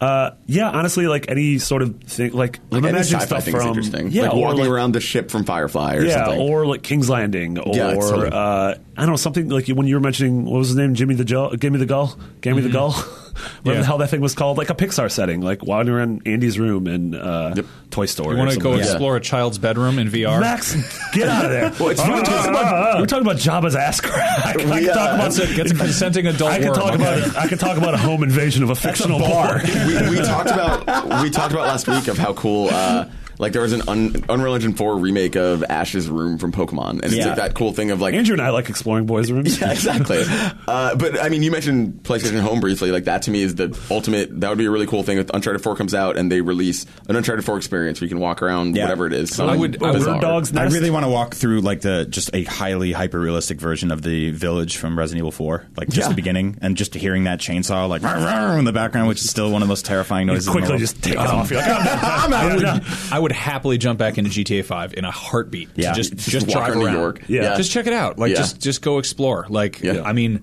Uh, 0.00 0.32
yeah, 0.46 0.68
honestly, 0.68 1.06
like 1.06 1.30
any 1.30 1.58
sort 1.58 1.80
of 1.80 1.98
thing, 2.02 2.32
like, 2.32 2.58
Like 2.70 2.78
I'm 2.80 2.84
any 2.86 2.88
imagining 2.96 3.20
sci-fi 3.20 3.38
stuff 3.38 3.60
from 3.60 3.68
interesting. 3.68 4.10
yeah, 4.10 4.22
like 4.24 4.34
or 4.34 4.40
walking 4.42 4.60
like, 4.62 4.68
around 4.68 4.92
the 4.92 5.00
ship 5.00 5.30
from 5.30 5.44
Firefly 5.44 5.94
or 5.96 6.02
yeah, 6.04 6.24
something. 6.24 6.40
or 6.50 6.66
like 6.66 6.82
King's 6.82 7.08
Landing, 7.08 7.58
or 7.58 7.74
Yeah, 7.74 7.94
totally. 7.94 8.28
uh, 8.30 8.34
I 8.34 8.74
don't 8.96 9.08
know 9.10 9.16
something 9.16 9.48
like 9.48 9.68
when 9.68 9.86
you 9.86 9.94
were 9.94 10.00
mentioning 10.00 10.44
what 10.44 10.58
was 10.58 10.68
his 10.68 10.76
name, 10.76 10.94
Jimmy 10.94 11.14
the 11.14 11.24
Gull, 11.24 11.54
Give 11.56 11.72
me 11.72 11.78
the 11.78 11.86
Gull, 11.86 12.18
Give 12.42 12.56
me 12.56 12.62
the 12.62 12.68
Gull, 12.68 12.92
whatever. 13.36 13.70
Yeah. 13.74 13.80
the 13.80 13.86
hell 13.86 13.98
that 13.98 14.10
thing 14.10 14.20
was 14.20 14.34
called, 14.34 14.58
like 14.58 14.70
a 14.70 14.74
Pixar 14.74 15.10
setting, 15.10 15.40
like 15.40 15.64
wandering 15.64 15.96
around 15.98 16.22
Andy's 16.26 16.58
room 16.58 16.86
in 16.86 17.14
uh, 17.14 17.54
Yep. 17.56 17.66
Toy 17.90 18.06
Story. 18.06 18.32
you 18.32 18.38
want 18.38 18.50
to 18.50 18.58
go 18.58 18.70
like 18.70 18.80
that. 18.82 18.90
explore 18.90 19.16
a 19.16 19.20
child's 19.20 19.58
bedroom 19.58 19.98
in 19.98 20.08
VR? 20.08 20.40
Max, 20.40 20.74
get 21.12 21.28
out 21.28 21.44
of 21.44 21.50
there! 21.50 21.72
Well, 21.78 21.90
it's- 21.90 22.06
we 22.08 22.14
were 22.14 22.20
talking 22.22 22.50
about, 22.50 22.94
we 22.96 23.00
were 23.02 23.06
talking 23.06 23.26
about 23.26 23.36
Jabba's 23.36 23.76
ass 23.76 24.00
crack. 24.00 24.44
I 24.46 24.52
could 24.54 24.62
Yeah, 24.82 24.92
talk 24.92 25.14
about 25.14 25.32
That's 25.32 25.38
a, 25.38 25.54
gets 25.54 25.70
a 25.72 25.74
consenting 25.76 26.26
adult 26.26 26.50
I 26.52 26.58
could 26.58 26.66
worm. 26.68 26.74
talk 26.76 26.94
okay? 26.94 27.18
about 27.22 27.36
I 27.36 27.48
could 27.48 27.60
talk 27.60 27.76
about 27.78 27.94
a 27.94 27.98
home 27.98 28.22
invasion 28.22 28.62
of 28.62 28.70
a 28.70 28.74
fictional 28.74 29.18
bar. 29.18 29.60
we, 29.64 30.10
we 30.10 30.16
talked 30.18 30.50
about 30.50 31.22
we 31.22 31.30
talked 31.30 31.52
about 31.52 31.66
last 31.66 31.88
week 31.88 32.08
of 32.08 32.18
how 32.18 32.32
cool 32.34 32.68
uh, 32.70 33.06
like 33.38 33.52
there 33.52 33.62
was 33.62 33.72
an 33.72 33.82
Un- 33.88 34.24
Unreal 34.28 34.54
Engine 34.54 34.74
4 34.74 34.98
remake 34.98 35.36
of 35.36 35.64
Ash's 35.68 36.08
room 36.08 36.38
from 36.38 36.52
Pokemon, 36.52 36.90
and 36.90 37.04
it's 37.04 37.14
Yeah. 37.16 37.26
like 37.28 37.36
that 37.36 37.54
cool 37.54 37.72
thing 37.72 37.90
of 37.90 38.00
like 38.00 38.14
Andrew 38.14 38.34
and 38.34 38.42
I 38.42 38.50
like 38.50 38.68
exploring 38.68 39.06
boys' 39.06 39.30
rooms. 39.30 39.60
Yeah, 39.60 39.72
exactly. 39.72 40.22
uh, 40.68 40.94
but 40.96 41.22
I 41.22 41.28
mean, 41.28 41.42
you 41.42 41.50
mentioned 41.50 42.00
PlayStation 42.02 42.40
Home 42.40 42.60
briefly. 42.60 42.90
Like 42.90 43.04
that 43.04 43.22
to 43.22 43.30
me 43.30 43.42
is 43.42 43.54
the 43.54 43.78
ultimate. 43.90 44.40
That 44.40 44.48
would 44.48 44.58
be 44.58 44.66
a 44.66 44.70
really 44.70 44.86
cool 44.86 45.02
thing 45.02 45.18
if 45.18 45.28
Uncharted 45.32 45.62
4 45.62 45.76
comes 45.76 45.94
out 45.94 46.16
and 46.16 46.30
they 46.30 46.40
release 46.40 46.86
an 47.08 47.16
Uncharted 47.16 47.44
4 47.44 47.56
experience 47.56 48.00
where 48.00 48.06
you 48.06 48.08
can 48.10 48.20
walk 48.20 48.42
around 48.42 48.76
Yeah. 48.76 48.84
whatever 48.84 49.06
it 49.06 49.12
is. 49.12 49.38
I 49.38 49.54
would- 49.56 49.82
I 49.82 49.86
would- 49.90 49.98
bizarre. 49.98 50.14
Bird 50.14 50.22
Dogs 50.22 50.56
I 50.56 50.64
really 50.64 50.90
want 50.90 51.04
to 51.04 51.10
walk 51.10 51.34
through 51.34 51.60
like 51.60 51.80
the 51.82 52.06
just 52.08 52.30
a 52.34 52.44
highly 52.44 52.92
hyper 52.92 53.18
realistic 53.20 53.60
version 53.60 53.90
of 53.90 54.02
the 54.02 54.30
village 54.30 54.76
from 54.76 54.98
Resident 54.98 55.20
Evil 55.22 55.32
4, 55.32 55.64
like 55.76 55.88
just 55.88 55.98
Yeah. 56.00 56.08
the 56.08 56.14
beginning, 56.14 56.56
and 56.62 56.76
just 56.76 56.94
hearing 56.94 57.24
that 57.24 57.40
chainsaw 57.40 57.88
like 57.88 58.02
"Rah, 58.02 58.12
rah," 58.24 58.56
in 58.58 58.64
the 58.64 58.72
background, 58.72 59.08
which 59.08 59.18
is 59.22 59.28
still 59.30 59.50
one 59.50 59.62
of 59.62 59.68
the 59.68 59.70
most 59.70 59.84
terrifying 59.84 60.26
noises. 60.26 60.46
in 60.46 60.52
the 60.52 60.58
quickly 60.58 60.70
world. 60.70 60.80
just 60.80 61.02
take 61.02 61.14
it 61.14 61.18
off. 61.18 61.50
You're 61.50 61.60
like, 61.60 61.70
I'm, 62.02 62.32
I 62.32 62.54
would, 62.54 62.64
out. 62.64 62.82
I 63.12 63.18
would 63.18 63.25
happily 63.32 63.78
jump 63.78 63.98
back 63.98 64.18
into 64.18 64.30
GTA 64.30 64.64
5 64.64 64.94
in 64.94 65.04
a 65.04 65.10
heartbeat. 65.10 65.74
to 65.74 65.82
Yeah. 65.82 65.92
just 65.92 66.12
Just 66.16 66.28
just, 66.30 66.46
walk 66.48 66.66
drive 66.66 66.76
around 66.76 66.94
New. 66.94 66.98
York. 67.00 67.22
Yeah. 67.28 67.56
just 67.56 67.70
check 67.70 67.86
it 67.86 67.92
out. 67.92 68.18
Like 68.18 68.30
Yeah. 68.30 68.36
just 68.38 68.60
just 68.60 68.82
go 68.82 68.98
explore. 68.98 69.46
Like 69.48 69.80
Yeah. 69.82 70.02
I 70.04 70.12
mean, 70.12 70.42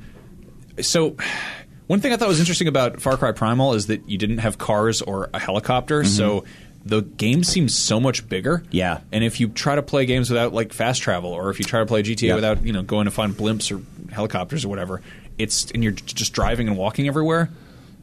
so 0.81 1.15
one 1.87 1.99
thing 1.99 2.13
I 2.13 2.17
thought 2.17 2.27
was 2.27 2.39
interesting 2.39 2.67
about 2.67 3.01
Far 3.01 3.17
Cry 3.17 3.31
Primal 3.31 3.73
is 3.73 3.87
that 3.87 4.09
you 4.09 4.17
didn't 4.17 4.39
have 4.39 4.57
cars 4.57 5.01
or 5.01 5.29
a 5.33 5.39
helicopter, 5.39 6.03
so 6.03 6.43
the 6.85 7.01
game 7.01 7.43
seems 7.43 7.73
so 7.77 7.99
much 7.99 8.27
bigger. 8.27 8.57
Mm-hmm. 8.59 8.67
Yeah. 8.71 8.99
and 9.11 9.23
if 9.23 9.39
you 9.39 9.47
try 9.49 9.75
to 9.75 9.81
play 9.83 10.05
games 10.05 10.29
without 10.29 10.53
like 10.53 10.73
fast 10.73 11.01
travel, 11.01 11.31
or 11.31 11.49
if 11.49 11.59
you 11.59 11.65
try 11.65 11.79
to 11.79 11.85
play 11.85 12.01
GTA 12.03 12.29
Yeah. 12.29 12.35
without 12.35 12.65
you 12.65 12.73
know 12.73 12.81
going 12.81 13.05
to 13.05 13.11
find 13.11 13.33
blimps 13.33 13.71
or 13.75 13.81
helicopters 14.13 14.65
or 14.65 14.69
whatever. 14.69 15.01
it's 15.39 15.71
and 15.71 15.81
you're 15.83 15.93
just 15.93 16.31
driving 16.33 16.67
and 16.67 16.77
walking 16.77 17.07
everywhere, 17.07 17.49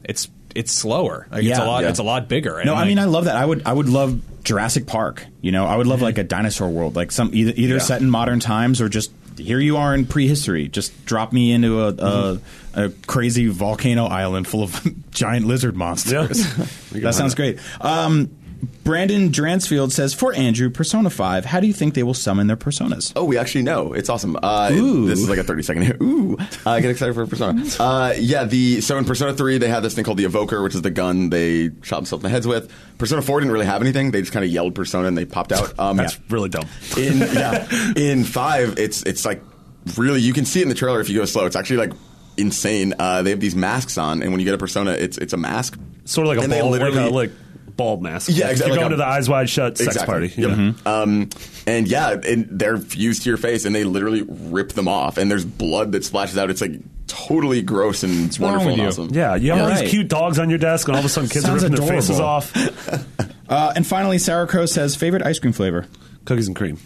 it's 0.03 0.27
it's 0.53 0.71
slower. 0.71 1.27
Like 1.31 1.39
it's 1.39 1.47
Yeah. 1.49 1.63
a 1.63 1.65
lot. 1.65 1.83
Yeah. 1.83 1.89
It's 1.89 1.99
a 1.99 2.03
lot 2.03 2.27
bigger. 2.27 2.57
And 2.57 2.65
No, 2.65 2.75
I 2.75 2.85
mean 2.85 2.99
I 2.99 3.05
love 3.05 3.25
that. 3.25 3.35
I 3.37 3.45
would 3.45 3.61
I 3.65 3.71
would 3.71 3.87
love 3.87 4.19
Jurassic 4.43 4.87
Park. 4.87 5.25
You 5.41 5.51
know, 5.51 5.65
I 5.65 5.75
would 5.75 5.87
love 5.87 6.01
like 6.01 6.17
a 6.17 6.23
dinosaur 6.23 6.69
world, 6.69 6.95
like 6.95 7.11
some 7.11 7.29
either 7.33 7.53
either 7.55 7.75
Yeah. 7.75 7.79
set 7.81 8.01
in 8.01 8.09
modern 8.09 8.39
times 8.39 8.81
or 8.81 8.89
just 8.89 9.11
here 9.37 9.59
you 9.59 9.77
are 9.77 9.95
in 9.95 10.05
prehistory. 10.05 10.67
Just 10.67 11.05
drop 11.05 11.31
me 11.33 11.51
into 11.51 11.81
a 11.81 11.89
a, 11.97 12.39
a 12.75 12.89
crazy 13.07 13.47
volcano 13.47 14.05
island 14.05 14.47
full 14.47 14.63
of 14.63 14.79
giant 15.11 15.45
lizard 15.47 15.75
monsters. 15.75 16.43
that 16.91 17.13
sounds 17.13 17.35
great. 17.35 17.59
Um, 17.79 18.29
Brandon 18.83 19.31
Dransfield 19.31 19.91
says 19.91 20.13
for 20.13 20.33
Andrew, 20.33 20.69
Persona 20.69 21.09
Five. 21.09 21.45
How 21.45 21.59
do 21.59 21.67
you 21.67 21.73
think 21.73 21.93
they 21.93 22.03
will 22.03 22.13
summon 22.13 22.47
their 22.47 22.57
personas? 22.57 23.11
Oh, 23.15 23.23
we 23.23 23.37
actually 23.37 23.63
know. 23.63 23.93
It's 23.93 24.09
awesome. 24.09 24.37
Uh, 24.41 24.69
Ooh. 24.73 25.07
This 25.07 25.19
is 25.19 25.29
like 25.29 25.39
a 25.39 25.43
30 25.43 25.63
second 25.63 25.83
here. 25.83 25.97
Ooh. 26.01 26.37
Uh, 26.65 26.79
get 26.79 26.91
excited 26.91 27.13
for 27.13 27.25
Persona. 27.25 27.63
Uh, 27.81 28.13
yeah, 28.17 28.43
the 28.43 28.79
so 28.81 28.97
in 28.97 29.05
Persona 29.05 29.33
3, 29.33 29.57
they 29.57 29.67
had 29.67 29.81
this 29.81 29.95
thing 29.95 30.03
called 30.03 30.17
the 30.17 30.25
Evoker, 30.25 30.61
which 30.61 30.75
is 30.75 30.81
the 30.81 30.91
gun 30.91 31.29
they 31.29 31.71
shot 31.81 31.97
themselves 31.97 32.23
in 32.23 32.29
the 32.29 32.29
heads 32.29 32.45
with. 32.45 32.71
Persona 32.97 33.21
4 33.21 33.39
didn't 33.39 33.51
really 33.51 33.65
have 33.65 33.81
anything. 33.81 34.11
They 34.11 34.21
just 34.21 34.31
kind 34.31 34.45
of 34.45 34.51
yelled 34.51 34.75
Persona 34.75 35.07
and 35.07 35.17
they 35.17 35.25
popped 35.25 35.51
out. 35.51 35.77
Um, 35.79 35.97
That's 35.97 36.19
really 36.29 36.49
dumb. 36.49 36.67
in 36.97 37.17
yeah, 37.19 37.67
in 37.95 38.23
five, 38.23 38.77
it's 38.77 39.03
it's 39.03 39.25
like 39.25 39.41
really 39.97 40.21
you 40.21 40.33
can 40.33 40.45
see 40.45 40.59
it 40.59 40.63
in 40.63 40.69
the 40.69 40.75
trailer 40.75 41.01
if 41.01 41.09
you 41.09 41.17
go 41.17 41.25
slow. 41.25 41.45
It's 41.45 41.55
actually 41.55 41.77
like 41.77 41.93
insane. 42.37 42.93
Uh, 42.99 43.21
they 43.23 43.31
have 43.31 43.39
these 43.39 43.55
masks 43.55 43.97
on, 43.97 44.21
and 44.21 44.31
when 44.31 44.39
you 44.39 44.45
get 44.45 44.53
a 44.53 44.59
persona, 44.59 44.91
it's 44.91 45.17
it's 45.17 45.33
a 45.33 45.37
mask. 45.37 45.79
Sort 46.05 46.27
of 46.27 46.29
like 46.29 46.39
a 46.39 46.43
And 46.43 46.51
they 46.51 46.61
bald, 46.61 46.79
like, 46.79 46.93
a, 46.93 47.09
like 47.09 47.31
bald 47.77 48.01
mask. 48.01 48.29
Yeah, 48.31 48.49
exactly, 48.49 48.67
You're 48.67 48.69
like 48.69 48.79
going 48.79 48.87
a- 48.93 48.95
to 48.95 48.97
the 48.97 49.07
eyes 49.07 49.29
wide 49.29 49.49
shut 49.49 49.77
sex 49.77 49.87
Exactly. 49.87 50.11
party. 50.29 50.33
you 50.41 50.47
Yep. 50.49 50.57
know? 50.57 50.73
Um, 50.85 51.29
and 51.67 51.87
yeah, 51.87 52.11
and 52.11 52.47
they're 52.51 52.77
fused 52.77 53.23
to 53.23 53.29
your 53.29 53.37
face, 53.37 53.65
and 53.65 53.73
they 53.75 53.83
literally 53.83 54.23
rip 54.27 54.73
them 54.73 54.87
off, 54.87 55.17
and 55.17 55.29
there's 55.31 55.45
blood 55.45 55.91
that 55.93 56.03
splashes 56.05 56.37
out. 56.37 56.49
It's 56.49 56.61
like 56.61 56.73
totally 57.07 57.61
gross 57.61 58.03
and 58.03 58.39
wrong 58.39 58.51
wonderful 58.53 58.65
with 58.67 58.73
and 58.73 58.81
you? 58.81 58.87
awesome. 58.87 59.09
Yeah, 59.13 59.35
you 59.35 59.51
have 59.51 59.61
all 59.61 59.67
Right. 59.69 59.81
these 59.81 59.89
cute 59.89 60.07
dogs 60.07 60.39
on 60.39 60.49
your 60.49 60.59
desk, 60.59 60.87
and 60.87 60.95
all 60.95 60.99
of 60.99 61.05
a 61.05 61.09
sudden 61.09 61.29
kids 61.29 61.45
are 61.45 61.49
Sounds 61.59 61.63
ripping 61.63 61.85
their 61.85 61.87
faces 61.95 62.19
off. 62.19 62.53
Uh, 63.49 63.73
and 63.75 63.85
finally, 63.85 64.17
Sarah 64.17 64.47
Crow 64.47 64.65
says 64.65 64.95
favorite 64.95 65.25
ice 65.25 65.37
cream 65.37 65.51
flavor. 65.51 65.85
Cookies 66.23 66.47
and 66.47 66.55
cream. 66.55 66.77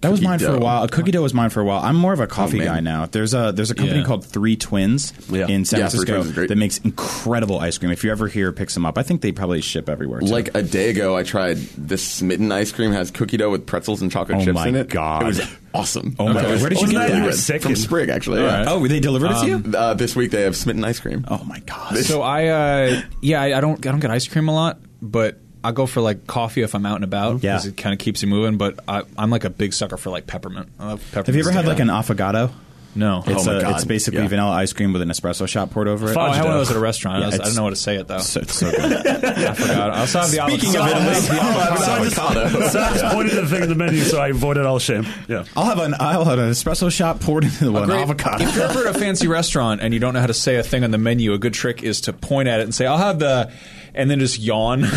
That 0.00 0.12
was 0.12 0.20
Cookie 0.20 0.28
mine 0.28 0.38
for 0.38 0.54
a 0.54 0.58
while. 0.58 0.84
A 0.84 0.88
cookie 0.88 1.10
dough 1.10 1.22
was 1.22 1.34
mine 1.34 1.50
for 1.50 1.60
a 1.60 1.64
while. 1.64 1.82
I'm 1.82 1.96
more 1.96 2.12
of 2.12 2.20
a 2.20 2.28
coffee 2.28 2.58
man. 2.58 2.66
guy 2.68 2.80
now. 2.80 3.06
There's 3.06 3.34
a 3.34 3.50
there's 3.52 3.72
a 3.72 3.74
company 3.74 3.98
Yeah. 3.98 4.04
called 4.06 4.24
Three 4.24 4.54
Twins 4.54 5.12
Yeah. 5.28 5.48
in 5.48 5.64
San 5.64 5.80
Yeah, 5.80 5.88
Francisco 5.88 6.12
Twins 6.12 6.26
is 6.28 6.32
great. 6.34 6.48
that 6.50 6.56
makes 6.56 6.78
incredible 6.78 7.58
ice 7.58 7.78
cream. 7.78 7.90
If 7.90 8.04
you 8.04 8.12
ever 8.12 8.28
here, 8.28 8.52
pick 8.52 8.70
some 8.70 8.86
up. 8.86 8.96
I 8.96 9.02
think 9.02 9.22
they 9.22 9.32
probably 9.32 9.60
ship 9.60 9.88
everywhere. 9.88 10.20
Too. 10.20 10.26
Like 10.26 10.54
a 10.54 10.62
day 10.62 10.90
ago, 10.90 11.16
I 11.16 11.24
tried 11.24 11.56
this 11.76 12.02
Smitten 12.04 12.52
ice 12.52 12.70
cream 12.70 12.92
has 12.92 13.10
cookie 13.10 13.38
dough 13.38 13.50
with 13.50 13.66
pretzels 13.66 14.00
and 14.00 14.10
chocolate 14.12 14.38
Oh 14.38 14.44
chips 14.44 14.54
my 14.54 14.68
in 14.68 14.76
it. 14.76 14.88
God. 14.88 15.22
it 15.22 15.26
was 15.26 15.40
awesome. 15.74 16.14
Oh 16.20 16.32
my 16.32 16.40
It 16.40 16.42
God. 16.44 16.60
Where 16.60 16.70
did 16.70 16.80
you 16.80 16.86
it 16.86 16.90
get 16.92 17.10
really 17.10 17.20
that? 17.30 17.34
Sick 17.34 17.62
From 17.62 17.74
Sprig, 17.74 18.08
actually. 18.08 18.42
Yeah. 18.42 18.66
oh, 18.68 18.86
they 18.86 19.00
delivered 19.00 19.32
it 19.32 19.40
to 19.40 19.46
you? 19.46 19.76
Uh, 19.76 19.94
this 19.94 20.14
week 20.14 20.30
they 20.30 20.42
have 20.42 20.54
Smitten 20.56 20.84
ice 20.84 21.00
cream. 21.00 21.24
Oh 21.26 21.42
my 21.44 21.58
god! 21.60 21.96
So 21.98 22.22
I, 22.22 22.46
uh, 22.46 23.02
yeah, 23.20 23.42
I, 23.42 23.58
I 23.58 23.60
don't, 23.60 23.84
I 23.84 23.90
don't 23.90 23.98
get 24.00 24.12
ice 24.12 24.28
cream 24.28 24.48
a 24.48 24.54
lot, 24.54 24.78
but 25.02 25.40
I 25.64 25.72
go 25.72 25.86
for 25.86 26.00
like 26.00 26.26
coffee 26.26 26.62
if 26.62 26.74
I'm 26.74 26.86
out 26.86 26.96
and 26.96 27.04
about 27.04 27.42
Yeah. 27.42 27.54
because 27.56 27.66
it 27.66 27.76
kind 27.76 27.92
of 27.92 27.98
keeps 27.98 28.22
you 28.22 28.28
moving. 28.28 28.56
But 28.58 28.78
I, 28.88 29.02
I'm 29.16 29.30
like 29.30 29.44
a 29.44 29.50
big 29.50 29.72
sucker 29.72 29.96
for 29.96 30.10
like 30.10 30.26
peppermint. 30.26 30.68
I 30.78 30.86
love 30.88 31.00
peppermint. 31.06 31.26
Have 31.26 31.34
you 31.36 31.42
ever 31.42 31.50
had 31.52 31.66
like 31.66 31.80
an 31.80 31.90
an 31.90 31.96
affogato? 31.96 32.50
no? 32.94 33.22
It's, 33.26 33.46
oh 33.46 33.52
my 33.52 33.60
a, 33.60 33.74
it's 33.74 33.84
basically 33.84 34.22
Yeah. 34.22 34.28
vanilla 34.28 34.50
ice 34.56 34.72
cream 34.72 34.92
with 34.92 35.02
an 35.02 35.08
espresso 35.10 35.46
shot 35.46 35.70
poured 35.70 35.86
over 35.86 36.08
it. 36.10 36.16
Oh, 36.16 36.20
I 36.20 36.28
Fudge 36.30 36.36
had 36.36 36.44
one 36.46 36.52
of 36.54 36.58
those 36.58 36.70
at 36.70 36.76
a 36.76 36.80
restaurant. 36.80 37.18
Yeah, 37.20 37.24
I, 37.24 37.30
was, 37.30 37.40
I 37.40 37.44
don't 37.44 37.54
know 37.54 37.62
what 37.64 37.70
to 37.70 37.76
say 37.76 37.96
it 37.96 38.08
though. 38.08 38.18
So, 38.18 38.40
it's 38.40 38.54
so 38.54 38.70
good. 38.72 38.80
I 39.06 39.54
forgot. 39.54 39.90
I 39.90 40.00
also 40.00 40.18
have 40.20 40.30
the 40.32 40.36
Speaking 40.48 40.74
avocado. 40.74 40.98
of 40.98 41.06
Italy, 41.06 41.20
So 41.28 41.92
I 41.92 42.04
just, 42.04 42.72
so 42.72 42.80
I 42.80 42.92
just 42.94 43.04
pointed 43.14 43.30
to 43.34 43.40
the 43.42 43.46
thing 43.46 43.62
in 43.62 43.68
the 43.68 43.74
menu, 43.76 44.00
so 44.00 44.18
I 44.20 44.28
avoided 44.28 44.66
all 44.66 44.78
shame. 44.80 45.06
Yeah. 45.28 45.44
I'll 45.56 45.66
have 45.66 45.78
an 45.78 45.94
I'll 46.00 46.24
have 46.24 46.38
an 46.40 46.50
espresso 46.50 46.90
shot 46.90 47.20
poured 47.20 47.44
into 47.44 47.66
the 47.66 47.72
one 47.72 47.86
Great. 47.88 48.00
avocado. 48.00 48.44
If 48.44 48.56
you're 48.56 48.64
ever 48.64 48.88
at 48.88 48.96
a 48.96 48.98
fancy 48.98 49.28
restaurant 49.28 49.80
and 49.80 49.94
you 49.94 50.00
don't 50.00 50.14
know 50.14 50.20
how 50.20 50.26
to 50.26 50.34
say 50.34 50.56
a 50.56 50.62
thing 50.64 50.82
on 50.82 50.90
the 50.90 50.98
menu, 50.98 51.34
a 51.34 51.38
good 51.38 51.54
trick 51.54 51.82
is 51.84 52.00
to 52.02 52.12
point 52.12 52.48
at 52.48 52.58
it 52.60 52.64
and 52.64 52.74
say, 52.74 52.86
"I'll 52.86 52.98
have 52.98 53.18
the," 53.20 53.52
and 53.98 54.08
then 54.10 54.20
just 54.20 54.38
yawn. 54.38 54.86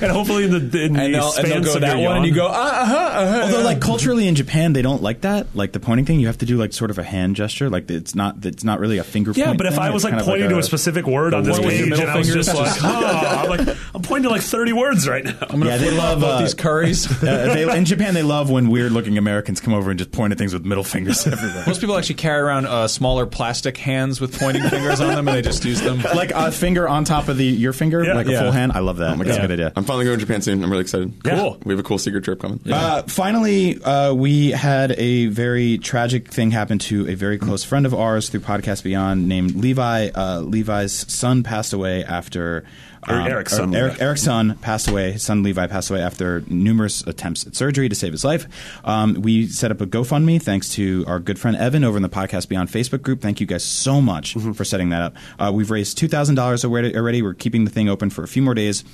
And 0.00 0.10
hopefully 0.10 0.44
in 0.44 0.50
the, 0.50 0.82
in 0.82 0.92
the 0.94 1.00
and 1.00 1.14
they'll, 1.14 1.32
and 1.34 1.46
they'll 1.46 1.62
go 1.62 1.78
that 1.78 1.98
your 1.98 2.08
one, 2.08 2.18
and 2.18 2.26
you 2.26 2.34
go, 2.34 2.46
uh, 2.46 2.50
uh-huh, 2.50 2.94
uh-huh. 2.94 3.42
Although, 3.44 3.62
like 3.62 3.80
culturally 3.80 4.28
in 4.28 4.34
Japan, 4.34 4.72
they 4.72 4.82
don't 4.82 5.02
like 5.02 5.22
that. 5.22 5.54
Like 5.54 5.72
the 5.72 5.80
pointing 5.80 6.06
thing, 6.06 6.20
you 6.20 6.26
have 6.26 6.38
to 6.38 6.46
do 6.46 6.56
like 6.56 6.72
sort 6.72 6.90
of 6.90 6.98
a 6.98 7.02
hand 7.02 7.36
gesture. 7.36 7.68
Like 7.68 7.90
it's 7.90 8.14
not 8.14 8.44
it's 8.44 8.64
not 8.64 8.80
really 8.80 8.98
a 8.98 9.04
finger. 9.04 9.32
Yeah, 9.34 9.46
point 9.46 9.58
but 9.58 9.66
if 9.66 9.74
thing. 9.74 9.82
I 9.82 9.90
was 9.90 10.04
like 10.04 10.12
kind 10.12 10.20
of 10.20 10.26
pointing 10.26 10.48
to 10.48 10.56
a- 10.56 10.60
a 10.60 10.62
specific 10.62 11.06
word 11.06 11.34
on 11.34 11.44
this 11.44 11.58
one 11.58 11.66
with 11.66 11.78
your 11.78 11.88
page, 11.88 11.98
and 12.00 12.10
I 12.10 12.16
was 12.16 12.28
finger 12.28 12.42
just 12.42 12.54
like, 12.54 12.82
oh, 12.82 13.06
I'm 13.06 13.48
like, 13.50 13.76
I'm 13.94 14.02
pointing 14.02 14.24
to 14.24 14.30
like 14.30 14.42
30 14.42 14.72
words 14.72 15.08
right 15.08 15.24
now. 15.24 15.36
i 15.48 15.56
yeah, 15.56 15.76
they 15.76 15.90
love 15.90 16.22
uh, 16.22 16.40
these 16.40 16.54
curries. 16.54 17.10
uh, 17.22 17.54
they, 17.54 17.76
in 17.76 17.84
Japan, 17.84 18.14
they 18.14 18.22
love 18.22 18.50
when 18.50 18.70
weird-looking 18.70 19.18
Americans 19.18 19.60
come 19.60 19.74
over 19.74 19.90
and 19.90 19.98
just 19.98 20.12
point 20.12 20.32
at 20.32 20.38
things 20.38 20.54
with 20.54 20.64
middle 20.64 20.84
fingers 20.84 21.26
everywhere. 21.26 21.64
Most 21.66 21.80
people 21.80 21.96
actually 21.96 22.16
carry 22.16 22.40
around 22.40 22.66
uh, 22.66 22.88
smaller 22.88 23.26
plastic 23.26 23.76
hands 23.76 24.20
with 24.20 24.38
pointing 24.38 24.62
fingers 24.68 25.00
on 25.00 25.08
them, 25.08 25.28
and 25.28 25.36
they 25.36 25.42
just 25.42 25.64
use 25.64 25.80
them. 25.80 26.00
like 26.14 26.30
a 26.30 26.50
finger 26.50 26.88
on 26.88 27.04
top 27.04 27.28
of 27.28 27.36
the 27.36 27.44
your 27.44 27.72
finger, 27.72 27.89
Yeah. 28.04 28.14
like 28.14 28.26
a 28.26 28.32
Yeah. 28.32 28.40
full 28.42 28.52
hand. 28.52 28.72
I 28.72 28.78
love 28.80 28.98
that. 28.98 29.18
Oh 29.18 29.22
That's 29.22 29.36
a 29.38 29.40
good 29.40 29.50
idea. 29.52 29.72
I'm 29.76 29.84
finally 29.84 30.04
going 30.04 30.18
to 30.18 30.24
Japan 30.24 30.42
soon. 30.42 30.62
I'm 30.62 30.70
really 30.70 30.82
excited. 30.82 31.12
Cool. 31.24 31.58
We 31.64 31.72
have 31.72 31.80
a 31.80 31.82
cool 31.82 31.98
secret 31.98 32.24
trip 32.24 32.40
coming. 32.40 32.60
Uh, 32.70 33.02
finally, 33.02 33.82
uh, 33.82 34.12
we 34.14 34.50
had 34.50 34.92
a 34.92 35.26
very 35.26 35.78
tragic 35.78 36.28
thing 36.28 36.50
happen 36.50 36.78
to 36.80 37.08
a 37.08 37.14
very 37.14 37.38
close 37.38 37.64
friend 37.64 37.86
of 37.86 37.94
ours 37.94 38.28
through 38.28 38.40
Podcast 38.40 38.82
Beyond 38.84 39.28
named 39.28 39.54
Levi. 39.56 40.08
Uh, 40.14 40.40
Levi's 40.40 40.92
son 41.12 41.42
passed 41.42 41.72
away 41.72 42.04
after. 42.04 42.64
Or 43.10 43.20
Eric's 43.28 43.52
son, 43.56 43.74
or 43.74 43.78
Eric, 43.78 43.92
Levi. 43.94 44.04
Eric's 44.04 44.22
son 44.22 44.56
passed 44.58 44.88
away. 44.88 45.12
His 45.12 45.22
son 45.22 45.42
Levi 45.42 45.66
passed 45.66 45.90
away 45.90 46.00
after 46.00 46.42
numerous 46.48 47.06
attempts 47.06 47.46
at 47.46 47.56
surgery 47.56 47.88
to 47.88 47.94
save 47.94 48.12
his 48.12 48.24
life. 48.24 48.46
Um, 48.84 49.14
we 49.14 49.46
set 49.46 49.70
up 49.70 49.80
a 49.80 49.86
GoFundMe 49.86 50.40
thanks 50.42 50.68
to 50.70 51.04
our 51.06 51.18
good 51.18 51.38
friend 51.38 51.56
Evan 51.56 51.84
over 51.84 51.96
in 51.96 52.02
the 52.02 52.08
Podcast 52.08 52.48
Beyond 52.48 52.68
Facebook 52.68 53.02
group. 53.02 53.20
Thank 53.20 53.40
you 53.40 53.46
guys 53.46 53.64
so 53.64 54.00
much 54.00 54.34
Mm-hmm. 54.34 54.52
for 54.52 54.64
setting 54.64 54.90
that 54.90 55.02
up. 55.02 55.14
Uh, 55.38 55.50
we've 55.52 55.70
raised 55.70 55.98
two 55.98 56.08
thousand 56.08 56.34
dollars 56.36 56.64
already. 56.64 56.96
Already, 56.96 57.22
we're 57.22 57.34
keeping 57.34 57.64
the 57.64 57.70
thing 57.70 57.88
open 57.88 58.10
for 58.10 58.22
a 58.22 58.28
few 58.28 58.42
more 58.42 58.54
days 58.54 58.84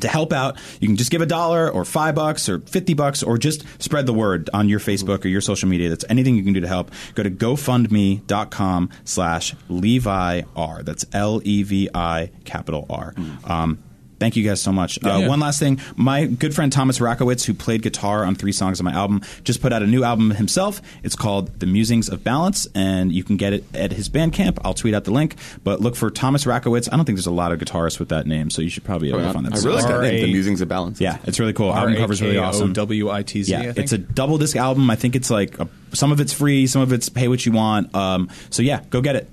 to 0.00 0.08
help 0.08 0.32
out, 0.32 0.56
you 0.80 0.88
can 0.88 0.96
just 0.96 1.10
give 1.10 1.20
a 1.20 1.26
dollar 1.26 1.70
or 1.70 1.84
five 1.84 2.14
bucks 2.14 2.48
or 2.48 2.60
50 2.60 2.94
bucks 2.94 3.22
or 3.22 3.38
just 3.38 3.64
spread 3.82 4.06
the 4.06 4.12
word 4.12 4.48
on 4.52 4.68
your 4.68 4.80
Facebook 4.80 5.24
or 5.24 5.28
your 5.28 5.40
social 5.40 5.68
media. 5.68 5.88
That's 5.88 6.04
anything 6.08 6.36
you 6.36 6.42
can 6.42 6.52
do 6.52 6.60
to 6.60 6.68
help. 6.68 6.90
Go 7.14 7.22
to 7.22 7.30
gofundme.com 7.30 8.90
slash 9.04 9.54
Levi 9.68 10.42
R. 10.56 10.82
That's 10.82 11.04
L 11.12 11.40
E 11.44 11.62
V 11.62 11.88
I 11.94 12.30
capital 12.44 12.86
R. 12.90 13.14
Um, 13.44 13.78
Thank 14.18 14.36
you 14.36 14.42
guys 14.44 14.60
so 14.60 14.72
much. 14.72 14.98
uh, 15.04 15.18
yeah. 15.18 15.28
One 15.28 15.40
last 15.40 15.58
thing. 15.60 15.80
My 15.96 16.26
good 16.26 16.54
friend 16.54 16.72
Thomas 16.72 16.98
Rakowitz, 16.98 17.44
who 17.44 17.54
played 17.54 17.82
guitar 17.82 18.24
on 18.24 18.34
three 18.34 18.52
songs 18.52 18.80
on 18.80 18.84
my 18.84 18.92
album, 18.92 19.22
just 19.44 19.60
put 19.62 19.72
out 19.72 19.82
a 19.82 19.86
new 19.86 20.02
album 20.04 20.30
himself. 20.32 20.82
It's 21.02 21.14
called 21.14 21.60
The 21.60 21.66
Musings 21.66 22.08
of 22.08 22.24
Balance, 22.24 22.66
and 22.74 23.12
you 23.12 23.22
can 23.24 23.36
get 23.36 23.52
it 23.52 23.64
at 23.74 23.92
his 23.92 24.08
Bandcamp. 24.08 24.58
I'll 24.64 24.74
tweet 24.74 24.94
out 24.94 25.04
the 25.04 25.12
link. 25.12 25.36
But 25.62 25.80
look 25.80 25.94
for 25.96 26.10
Thomas 26.10 26.44
Rakowitz. 26.44 26.88
I 26.92 26.96
don't 26.96 27.04
think 27.04 27.16
there's 27.16 27.26
a 27.26 27.30
lot 27.30 27.52
of 27.52 27.60
guitarists 27.60 27.98
with 28.00 28.08
that 28.08 28.26
name, 28.26 28.50
so 28.50 28.60
you 28.62 28.70
should 28.70 28.84
probably 28.84 29.08
be 29.10 29.14
able 29.16 29.26
to 29.26 29.32
find 29.32 29.46
that. 29.46 29.54
I 29.54 29.56
really 29.58 29.76
like 29.76 29.86
that 29.86 30.00
name, 30.02 30.22
The 30.26 30.32
Musings 30.32 30.60
of 30.60 30.68
Balance. 30.68 31.00
Yeah, 31.00 31.18
it's 31.24 31.38
really 31.38 31.52
cool. 31.52 31.72
Album 31.72 31.96
cover's 31.96 32.20
really 32.20 32.38
awesome. 32.38 32.72
W-I-T-Z, 32.72 33.50
Yeah, 33.52 33.72
it's 33.76 33.92
a 33.92 33.98
double 33.98 34.38
disc 34.38 34.56
album. 34.56 34.90
I 34.90 34.96
think 34.96 35.14
it's 35.16 35.30
like 35.30 35.58
a, 35.60 35.68
some 35.92 36.12
of 36.12 36.20
it's 36.20 36.32
free, 36.32 36.66
some 36.66 36.82
of 36.82 36.92
it's 36.92 37.08
pay 37.08 37.28
what 37.28 37.44
you 37.46 37.52
want. 37.52 37.94
Um, 37.94 38.30
so 38.50 38.62
yeah, 38.62 38.82
go 38.90 39.00
get 39.00 39.16
it. 39.16 39.28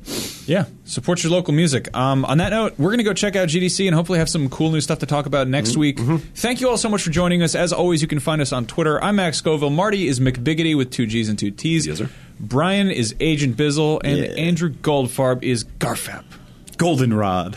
Yeah, 0.47 0.65
support 0.85 1.23
your 1.23 1.31
local 1.31 1.53
music. 1.53 1.95
Um, 1.97 2.23
on 2.25 2.37
that 2.37 2.49
note, 2.49 2.73
we're 2.77 2.89
going 2.89 2.99
to 2.99 3.03
go 3.03 3.13
check 3.13 3.35
out 3.35 3.47
GDC 3.49 3.87
and 3.87 3.95
hopefully 3.95 4.19
have 4.19 4.29
some 4.29 4.47
cool 4.49 4.71
new 4.71 4.81
stuff 4.81 4.99
to 4.99 5.05
talk 5.05 5.25
about 5.25 5.47
next 5.47 5.71
Mm-hmm. 5.71 5.79
week. 5.79 6.21
Thank 6.35 6.61
you 6.61 6.69
all 6.69 6.77
so 6.77 6.87
much 6.89 7.01
for 7.01 7.09
joining 7.09 7.41
us. 7.41 7.55
As 7.55 7.73
always, 7.73 8.01
you 8.01 8.07
can 8.07 8.19
find 8.19 8.41
us 8.41 8.53
on 8.53 8.65
Twitter. 8.67 9.03
I'm 9.03 9.15
Max 9.15 9.37
Scoville. 9.37 9.71
Marty 9.71 10.07
is 10.07 10.19
McBiggity 10.19 10.77
with 10.77 10.91
two 10.91 11.07
G's 11.07 11.29
and 11.29 11.37
two 11.39 11.49
T's. 11.51 11.87
Yes, 11.87 11.97
sir. 11.97 12.09
Brian 12.39 12.91
is 12.91 13.15
Agent 13.19 13.57
Bizzle, 13.57 14.01
and 14.03 14.17
Yeah. 14.19 14.25
Andrew 14.33 14.69
Goldfarb 14.69 15.41
is 15.43 15.63
Garfap. 15.79 16.23
Goldenrod. 16.77 17.55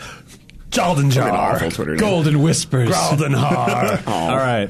Jalden 0.71 0.95
Fucking 0.95 1.09
Jar. 1.11 1.31
awful 1.55 1.71
Twitter 1.71 1.91
name. 1.91 1.99
Golden 1.99 2.41
Whispers. 2.41 2.89
Gralden 2.89 3.33
Har. 3.35 3.99
All 4.07 4.37
right. 4.37 4.69